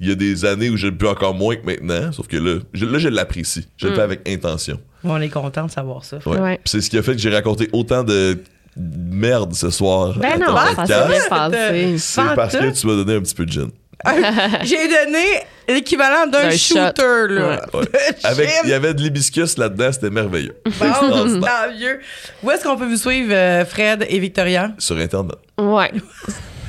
il 0.00 0.08
y 0.08 0.10
a 0.12 0.16
des 0.16 0.44
années 0.44 0.70
où 0.70 0.76
j'ai 0.76 0.90
bu 0.90 1.06
encore 1.06 1.34
moins 1.34 1.54
que 1.54 1.64
maintenant, 1.64 2.10
sauf 2.12 2.26
que 2.26 2.36
là, 2.36 2.58
je, 2.72 2.84
là, 2.84 2.98
je 2.98 3.08
l'apprécie. 3.08 3.68
Je 3.76 3.86
le 3.86 3.90
Mhm. 3.92 3.96
fais 3.96 4.02
avec 4.02 4.28
intention. 4.28 4.80
On 5.04 5.20
est 5.20 5.28
content 5.28 5.66
de 5.66 5.70
savoir 5.70 6.04
ça. 6.04 6.18
Ouais. 6.26 6.38
Ouais. 6.40 6.54
Puis 6.56 6.62
c'est 6.72 6.80
ce 6.80 6.90
qui 6.90 6.98
a 6.98 7.02
fait 7.02 7.12
que 7.12 7.18
j'ai 7.18 7.30
raconté 7.30 7.68
autant 7.72 8.02
de 8.02 8.38
merde 8.78 9.54
ce 9.54 9.70
soir. 9.70 10.18
Ben 10.18 10.38
non, 10.38 10.56
ça 10.56 10.86
s'est 10.86 11.28
passé. 11.28 11.98
C'est 11.98 12.22
parce 12.34 12.56
que 12.56 12.70
tu 12.70 12.86
m'as 12.86 12.94
donné 12.94 13.14
un 13.16 13.20
petit 13.20 13.34
peu 13.34 13.44
de 13.46 13.52
gin. 13.52 13.70
J'ai 14.62 14.86
donné 14.86 15.24
l'équivalent 15.68 16.26
d'un 16.30 16.50
shooter, 16.50 16.92
shot. 16.96 17.26
là. 17.28 17.60
Ouais. 17.74 17.80
De 17.82 17.88
Avec, 18.26 18.48
gin. 18.48 18.54
il 18.64 18.70
y 18.70 18.72
avait 18.72 18.94
de 18.94 19.02
l'hibiscus 19.02 19.58
là-dedans, 19.58 19.90
c'était 19.90 20.10
merveilleux. 20.10 20.56
Bon, 20.64 20.70
tant 21.40 21.72
mieux. 21.76 22.00
Où 22.42 22.50
est-ce 22.50 22.62
qu'on 22.62 22.76
peut 22.76 22.86
vous 22.86 22.96
suivre, 22.96 23.32
euh, 23.32 23.64
Fred 23.64 24.06
et 24.08 24.18
Victoria? 24.20 24.70
Sur 24.78 24.96
Internet. 24.98 25.36
Ouais. 25.58 25.90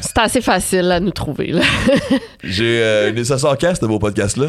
C'est 0.01 0.17
assez 0.17 0.41
facile 0.41 0.91
à 0.91 0.99
nous 0.99 1.11
trouver, 1.11 1.47
là. 1.51 1.61
J'ai 2.43 2.81
euh, 2.81 3.11
une 3.13 3.23
sort 3.23 3.57
quand 3.59 3.75
ce 3.79 3.85
beau 3.85 3.99
podcast-là? 3.99 4.47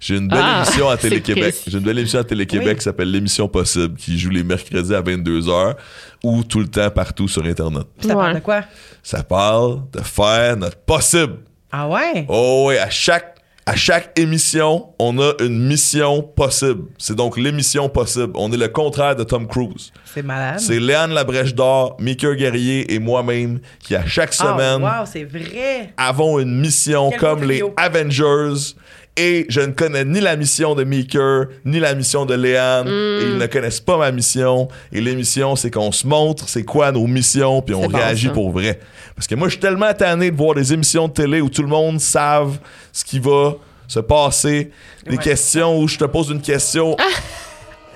J'ai 0.00 0.16
une 0.16 0.28
belle 0.28 0.38
Ah, 0.42 0.62
émission 0.64 0.88
à 0.88 0.96
Télé-Québec. 0.98 1.54
J'ai 1.66 1.78
une 1.78 1.84
belle 1.84 1.98
émission 1.98 2.20
à 2.20 2.24
Télé-Québec 2.24 2.68
Oui. 2.68 2.76
qui 2.76 2.82
s'appelle 2.82 3.10
L'émission 3.10 3.48
Possible, 3.48 3.96
qui 3.96 4.18
joue 4.18 4.30
les 4.30 4.44
mercredis 4.44 4.94
à 4.94 5.02
22h 5.02 5.74
ou 6.22 6.44
tout 6.44 6.60
le 6.60 6.68
temps 6.68 6.90
partout 6.90 7.26
sur 7.28 7.44
Internet. 7.44 7.84
Ça 8.00 8.14
parle 8.14 8.34
de 8.34 8.40
quoi? 8.40 8.62
Ça 9.02 9.22
parle 9.24 9.80
de 9.92 10.00
faire 10.00 10.56
notre 10.56 10.76
possible. 10.78 11.38
Ah 11.72 11.88
ouais? 11.88 12.24
Oh 12.28 12.66
oui, 12.68 12.78
à 12.78 12.88
chaque, 12.88 13.36
à 13.66 13.74
chaque 13.76 14.16
émission, 14.18 14.86
on 15.00 15.18
a 15.18 15.32
une 15.40 15.66
mission 15.66 16.22
possible. 16.22 16.84
C'est 16.96 17.14
donc 17.16 17.36
l'émission 17.36 17.88
possible. 17.88 18.32
On 18.36 18.50
est 18.52 18.56
le 18.56 18.68
contraire 18.68 19.16
de 19.16 19.24
Tom 19.24 19.46
Cruise. 19.48 19.92
C'est 20.14 20.22
malade. 20.22 20.60
C'est 20.60 20.78
Léane 20.78 21.12
Labrèche 21.12 21.54
d'Or, 21.54 21.96
Mika 21.98 22.34
Guerrier 22.34 22.94
et 22.94 22.98
moi-même 23.00 23.58
qui, 23.80 23.94
à 23.96 24.06
chaque 24.06 24.32
Ah, 24.38 24.44
semaine, 24.44 24.82
wow, 24.82 25.04
c'est 25.06 25.24
vrai. 25.24 25.92
avons 25.96 26.38
une 26.38 26.58
mission 26.60 27.10
Quel 27.10 27.18
comme 27.20 27.42
les. 27.44 27.62
Avengers. 27.76 28.74
Et 29.18 29.46
je 29.48 29.60
ne 29.60 29.72
connais 29.72 30.04
ni 30.04 30.20
la 30.20 30.36
mission 30.36 30.74
de 30.74 30.84
Meeker, 30.84 31.46
ni 31.64 31.80
la 31.80 31.94
mission 31.94 32.24
de 32.24 32.34
Léane. 32.34 32.86
Et 32.88 33.22
ils 33.32 33.38
ne 33.38 33.46
connaissent 33.46 33.80
pas 33.80 33.96
ma 33.98 34.12
mission. 34.12 34.68
Et 34.92 35.00
l'émission, 35.00 35.56
c'est 35.56 35.70
qu'on 35.70 35.90
se 35.92 36.06
montre 36.06 36.48
c'est 36.48 36.62
quoi 36.64 36.92
nos 36.92 37.06
missions, 37.06 37.60
puis 37.62 37.74
on 37.74 37.86
bon, 37.88 37.96
réagit 37.96 38.28
pour 38.28 38.50
vrai. 38.50 38.78
Parce 39.16 39.26
que 39.26 39.34
moi, 39.34 39.48
je 39.48 39.52
suis 39.52 39.60
tellement 39.60 39.92
tanné 39.92 40.30
de 40.30 40.36
voir 40.36 40.54
des 40.54 40.72
émissions 40.72 41.08
de 41.08 41.12
télé 41.12 41.40
où 41.40 41.48
tout 41.50 41.62
le 41.62 41.68
monde 41.68 42.00
savent 42.00 42.58
ce 42.92 43.04
qui 43.04 43.18
va 43.18 43.54
se 43.88 44.00
passer. 44.00 44.70
Des 45.06 45.16
Ouais. 45.16 45.22
questions 45.22 45.78
où 45.80 45.88
je 45.88 45.98
te 45.98 46.04
pose 46.04 46.30
une 46.30 46.42
question 46.42 46.96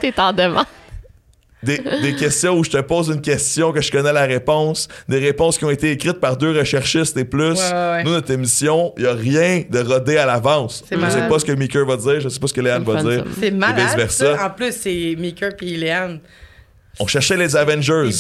T'es 0.01 0.13
en 0.19 0.33
demande. 0.33 0.65
Des, 1.63 1.79
des 2.03 2.15
questions 2.17 2.57
où 2.59 2.65
je 2.65 2.71
te 2.71 2.81
pose 2.81 3.09
une 3.09 3.21
question 3.21 3.73
que 3.73 3.81
je 3.81 3.91
connais 3.93 4.13
la 4.13 4.25
réponse, 4.27 4.89
des 5.09 5.19
réponses 5.19 5.59
qui 5.59 5.65
ont 5.65 5.71
été 5.71 5.91
écrites 5.93 6.19
par 6.21 6.37
deux 6.37 6.57
recherchistes 6.59 7.17
et 7.17 7.25
plus. 7.25 7.53
Ouais, 7.53 7.73
ouais, 7.73 7.73
ouais. 7.93 8.05
Nous, 8.05 8.11
notre 8.11 8.31
émission, 8.33 8.93
il 8.97 9.05
n'y 9.05 9.09
a 9.09 9.15
rien 9.15 9.63
de 9.69 9.79
rodé 9.81 10.17
à 10.17 10.27
l'avance. 10.27 10.83
Je 10.85 10.89
sais 10.89 10.97
malade. 11.01 11.29
pas 11.29 11.39
ce 11.39 11.45
que 11.45 11.53
Meeker 11.53 11.87
va 11.87 11.97
dire, 11.97 12.21
je 12.21 12.29
sais 12.29 12.41
pas 12.41 12.47
ce 12.49 12.55
que 12.55 12.61
Léane 12.61 12.83
va 12.85 13.03
dire. 13.03 13.25
C'est 13.41 13.51
malade. 13.51 13.87
vice-versa. 13.87 14.37
ça. 14.37 14.47
En 14.47 14.51
plus, 14.51 14.73
c'est 14.73 15.15
Meeker 15.19 15.57
puis 15.57 15.77
Léane. 15.77 16.21
On 17.01 17.07
cherchait 17.07 17.37
les 17.37 17.57
Avengers. 17.57 18.11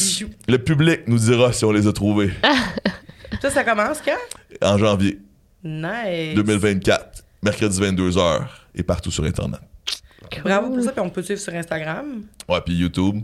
Le 0.49 0.57
public 0.59 1.01
nous 1.07 1.19
dira 1.19 1.53
si 1.53 1.65
on 1.65 1.73
les 1.73 1.87
a 1.87 1.93
trouvés 1.93 2.31
Ça, 3.43 3.51
ça 3.51 3.65
commence 3.65 3.99
quand? 4.05 4.67
en 4.67 4.79
janvier 4.79 5.19
Nice. 5.65 6.35
2024, 6.37 7.25
mercredi 7.43 7.81
22h 7.81 8.41
et 8.75 8.83
partout 8.83 9.11
sur 9.11 9.25
Internet. 9.25 9.61
Bravo 10.41 10.71
pour 10.75 10.83
ça, 10.83 10.93
puis 10.93 11.01
on 11.01 11.11
peut 11.11 11.21
te 11.21 11.27
suivre 11.27 11.41
sur 11.41 11.55
Instagram. 11.55 12.23
Ouais, 12.49 12.61
puis 12.65 12.75
YouTube. 12.75 13.21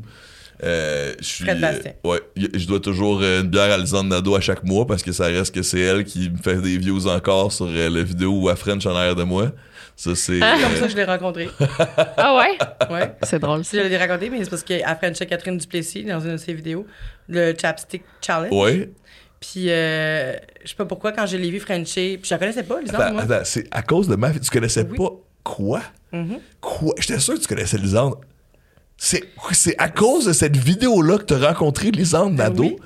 Euh, 0.65 1.15
je 1.21 1.25
suis, 1.25 1.45
Fred 1.45 1.61
Bastien. 1.61 1.93
euh, 2.05 2.09
ouais, 2.11 2.21
je 2.37 2.67
dois 2.67 2.81
toujours 2.81 3.21
euh, 3.23 3.43
une 3.43 3.47
bière 3.49 3.73
à 3.73 3.79
Lisanne 3.79 4.09
Nadeau 4.09 4.35
à 4.35 4.41
chaque 4.41 4.65
mois 4.65 4.85
parce 4.89 5.05
que 5.05 5.13
ça 5.13 5.27
reste 5.27 5.55
que 5.55 5.63
c'est 5.63 5.79
elle 5.79 6.03
qui 6.03 6.29
me 6.31 6.37
fait 6.37 6.57
des 6.61 6.77
views 6.79 7.07
encore 7.07 7.53
sur 7.53 7.67
euh, 7.69 7.89
la 7.89 8.03
vidéo 8.03 8.33
où 8.41 8.51
elle 8.51 8.57
French 8.57 8.85
en 8.87 8.97
arrière 8.97 9.15
de 9.15 9.23
moi. 9.23 9.53
Ça, 9.95 10.17
c'est. 10.17 10.41
Comme 10.41 10.49
euh, 10.49 10.77
ça, 10.81 10.89
je 10.89 10.97
l'ai 10.97 11.05
rencontré. 11.05 11.49
Ah 12.17 12.37
ouais? 12.37 12.59
Ouais. 12.93 13.15
C'est 13.23 13.39
drôle. 13.39 13.65
Si 13.65 13.77
je 13.77 13.83
l'ai 13.83 13.97
raconté, 13.97 14.31
mais 14.31 14.43
c'est 14.43 14.51
parce 14.51 14.65
qu'elle 14.65 14.83
Frenchait 15.01 15.27
Catherine 15.27 15.59
Duplessis 15.59 16.05
dans 16.05 16.21
une 16.21 16.33
de 16.33 16.37
ses 16.39 16.55
vidéos, 16.55 16.87
le 17.29 17.55
Chapstick 17.61 18.03
Challenge. 18.21 18.53
ouais. 18.53 18.91
Puis, 19.41 19.67
euh, 19.71 20.33
je 20.65 20.71
sais 20.71 20.75
pas 20.75 20.85
pourquoi, 20.87 21.13
quand 21.13 21.25
je 21.27 21.37
l'ai 21.37 21.49
vu 21.53 21.61
Frencher, 21.61 22.19
puis 22.19 22.29
je 22.29 22.35
la 22.35 22.39
connaissais 22.39 22.65
pas, 22.65 22.81
Lisande, 22.81 23.01
Attends, 23.01 23.13
moi. 23.13 23.23
attends, 23.23 23.45
c'est 23.45 23.69
à 23.71 23.83
cause 23.83 24.09
de 24.09 24.17
ma 24.17 24.31
vie. 24.31 24.41
Tu 24.41 24.51
connaissais 24.51 24.85
Oui. 24.91 24.97
pas 24.99 25.13
quoi? 25.55 25.83
Mhm. 26.13 26.39
Quoi? 26.61 26.95
J'étais 26.99 27.19
sûr 27.21 27.35
que 27.35 27.41
tu 27.41 27.47
connaissais 27.49 27.79
Lisande. 27.79 28.17
C'est, 28.97 29.23
c'est 29.53 29.77
à 29.79 29.89
cause 29.89 30.27
de 30.27 30.33
cette 30.33 30.57
vidéo-là 30.57 31.19
que 31.19 31.25
tu 31.25 31.35
as 31.35 31.49
rencontré 31.49 31.91
Lisande 31.91 32.35
Nadeau. 32.35 32.65
Oui. 32.65 32.77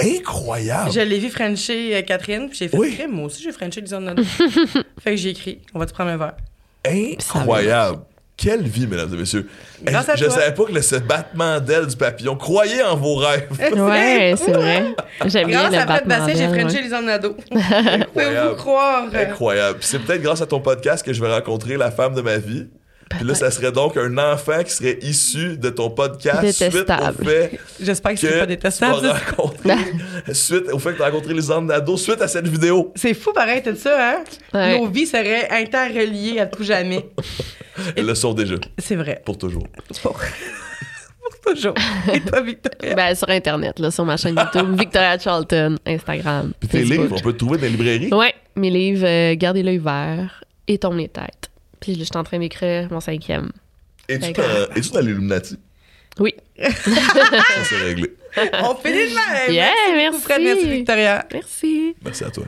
Incroyable. 0.00 0.92
Je 0.92 1.00
l'ai 1.00 1.18
vu 1.18 1.28
Frencher 1.28 1.96
euh, 1.96 2.02
Catherine, 2.02 2.48
puis 2.48 2.58
j'ai 2.58 2.68
fait, 2.68 2.76
Oui. 2.78 2.96
Moi 3.10 3.24
aussi, 3.26 3.42
j'ai 3.42 3.50
Frenché 3.52 3.80
Lisande 3.80 4.04
Nadeau. 4.04 4.22
fait 4.24 5.10
que 5.10 5.16
j'ai 5.16 5.30
écrit, 5.30 5.60
on 5.74 5.78
va 5.80 5.86
te 5.86 5.92
prendre 5.92 6.10
un 6.10 6.16
verre. 6.16 6.36
Incroyable. 6.86 7.98
Quelle 8.38 8.62
vie, 8.62 8.86
mesdames 8.86 9.12
et 9.12 9.16
messieurs. 9.16 9.48
Je 9.84 9.90
toi. 9.90 10.30
savais 10.30 10.54
pas 10.54 10.64
que 10.64 10.72
le, 10.72 10.80
ce 10.80 10.94
battement 10.94 11.58
d'aile 11.58 11.88
du 11.88 11.96
papillon. 11.96 12.36
Croyez 12.36 12.84
en 12.84 12.94
vos 12.96 13.16
rêves. 13.16 13.48
Ouais, 13.76 14.34
c'est 14.36 14.52
vrai. 14.52 14.94
J'aime 15.26 15.48
bien 15.48 15.62
Grâce 15.62 15.72
le 15.72 15.78
à 15.78 15.86
battement 15.86 16.18
Basset, 16.18 16.36
j'ai 16.36 16.46
Frenché 16.46 16.88
ouais. 16.88 17.02
Nadeau. 17.02 17.34
Pouvez-vous 17.50 17.98
Incroyable. 18.14 18.56
croire? 18.56 19.04
Incroyable. 19.12 19.78
C'est 19.82 19.98
peut-être 19.98 20.22
grâce 20.22 20.40
à 20.40 20.46
ton 20.46 20.60
podcast 20.60 21.04
que 21.04 21.12
je 21.12 21.20
vais 21.20 21.34
rencontrer 21.34 21.76
la 21.76 21.90
femme 21.90 22.14
de 22.14 22.20
ma 22.20 22.38
vie. 22.38 22.68
Puis 23.10 23.24
là, 23.26 23.34
ça 23.34 23.50
serait 23.50 23.72
donc 23.72 23.96
un 23.96 24.18
enfant 24.18 24.62
qui 24.62 24.70
serait 24.72 24.98
issu 25.02 25.56
de 25.56 25.70
ton 25.70 25.88
podcast 25.90 26.40
Détestable. 26.42 27.14
suite 27.14 27.20
au 27.20 27.24
fait 27.24 27.60
J'espère 27.80 28.10
que 28.14 28.20
que 28.20 28.26
c'est 28.26 28.34
pas 28.38 28.40
tu 28.42 28.46
détestable. 28.48 29.00
vas 29.06 29.12
rencontrer, 29.14 29.74
suite 30.32 30.64
au 30.72 30.78
fait 30.78 30.92
que 30.92 30.96
tu 30.96 31.02
as 31.02 31.06
rencontré 31.06 31.32
Lisande 31.34 31.66
Nadeau, 31.66 31.96
suite 31.96 32.20
à 32.20 32.28
cette 32.28 32.46
vidéo. 32.48 32.92
C'est 32.96 33.14
fou 33.14 33.32
pareil, 33.32 33.62
tout 33.62 33.74
ça, 33.76 34.12
hein? 34.16 34.24
Ouais. 34.52 34.78
Nos 34.78 34.86
vies 34.88 35.06
seraient 35.06 35.48
interreliées 35.50 36.38
à 36.40 36.46
tout 36.46 36.62
jamais. 36.64 37.08
Elles 37.96 38.06
le 38.06 38.14
sont 38.14 38.34
déjà, 38.34 38.56
C'est 38.78 38.96
vrai. 38.96 39.22
pour 39.24 39.38
toujours. 39.38 39.66
Pour, 40.02 40.12
pour 40.12 41.52
toujours. 41.54 41.74
Et 42.12 42.20
toi, 42.20 42.40
Victoria? 42.42 42.94
Ben, 42.94 43.14
sur 43.14 43.28
Internet, 43.30 43.78
là, 43.78 43.90
sur 43.90 44.04
ma 44.04 44.16
chaîne 44.16 44.36
YouTube, 44.36 44.78
Victoria 44.78 45.18
Charlton, 45.18 45.76
Instagram. 45.86 46.52
Puis 46.60 46.68
tes 46.68 46.78
Facebook. 46.80 46.98
livres, 47.04 47.16
on 47.16 47.20
peut 47.22 47.32
te 47.32 47.38
trouver 47.38 47.56
dans 47.58 47.64
les 47.64 47.70
librairies. 47.70 48.12
Ouais, 48.12 48.34
mes 48.56 48.70
livres, 48.70 49.06
euh, 49.06 49.34
Gardez 49.36 49.62
l'œil 49.62 49.78
vert 49.78 50.42
et 50.66 50.76
Tourne 50.78 50.98
les 50.98 51.08
têtes. 51.08 51.50
Puis 51.80 51.96
je 51.98 52.04
suis 52.04 52.16
en 52.16 52.24
train 52.24 52.38
d'écrire 52.38 52.88
mon 52.90 53.00
cinquième. 53.00 53.50
Es-tu 54.08 54.32
dans, 54.32 54.74
es-tu 54.74 54.90
dans 54.90 55.00
l'Illuminati? 55.00 55.56
Oui. 56.18 56.34
Ça, 56.58 56.70
c'est 57.68 57.76
réglé. 57.76 58.14
On 58.36 58.74
finit 58.74 59.10
de 59.10 59.14
même. 59.14 59.52
Yeah, 59.52 59.70
merci. 59.94 60.26
Merci, 60.40 60.68
Victoria. 60.70 61.26
Merci. 61.32 61.96
Merci 62.02 62.24
à 62.24 62.30
toi. 62.30 62.44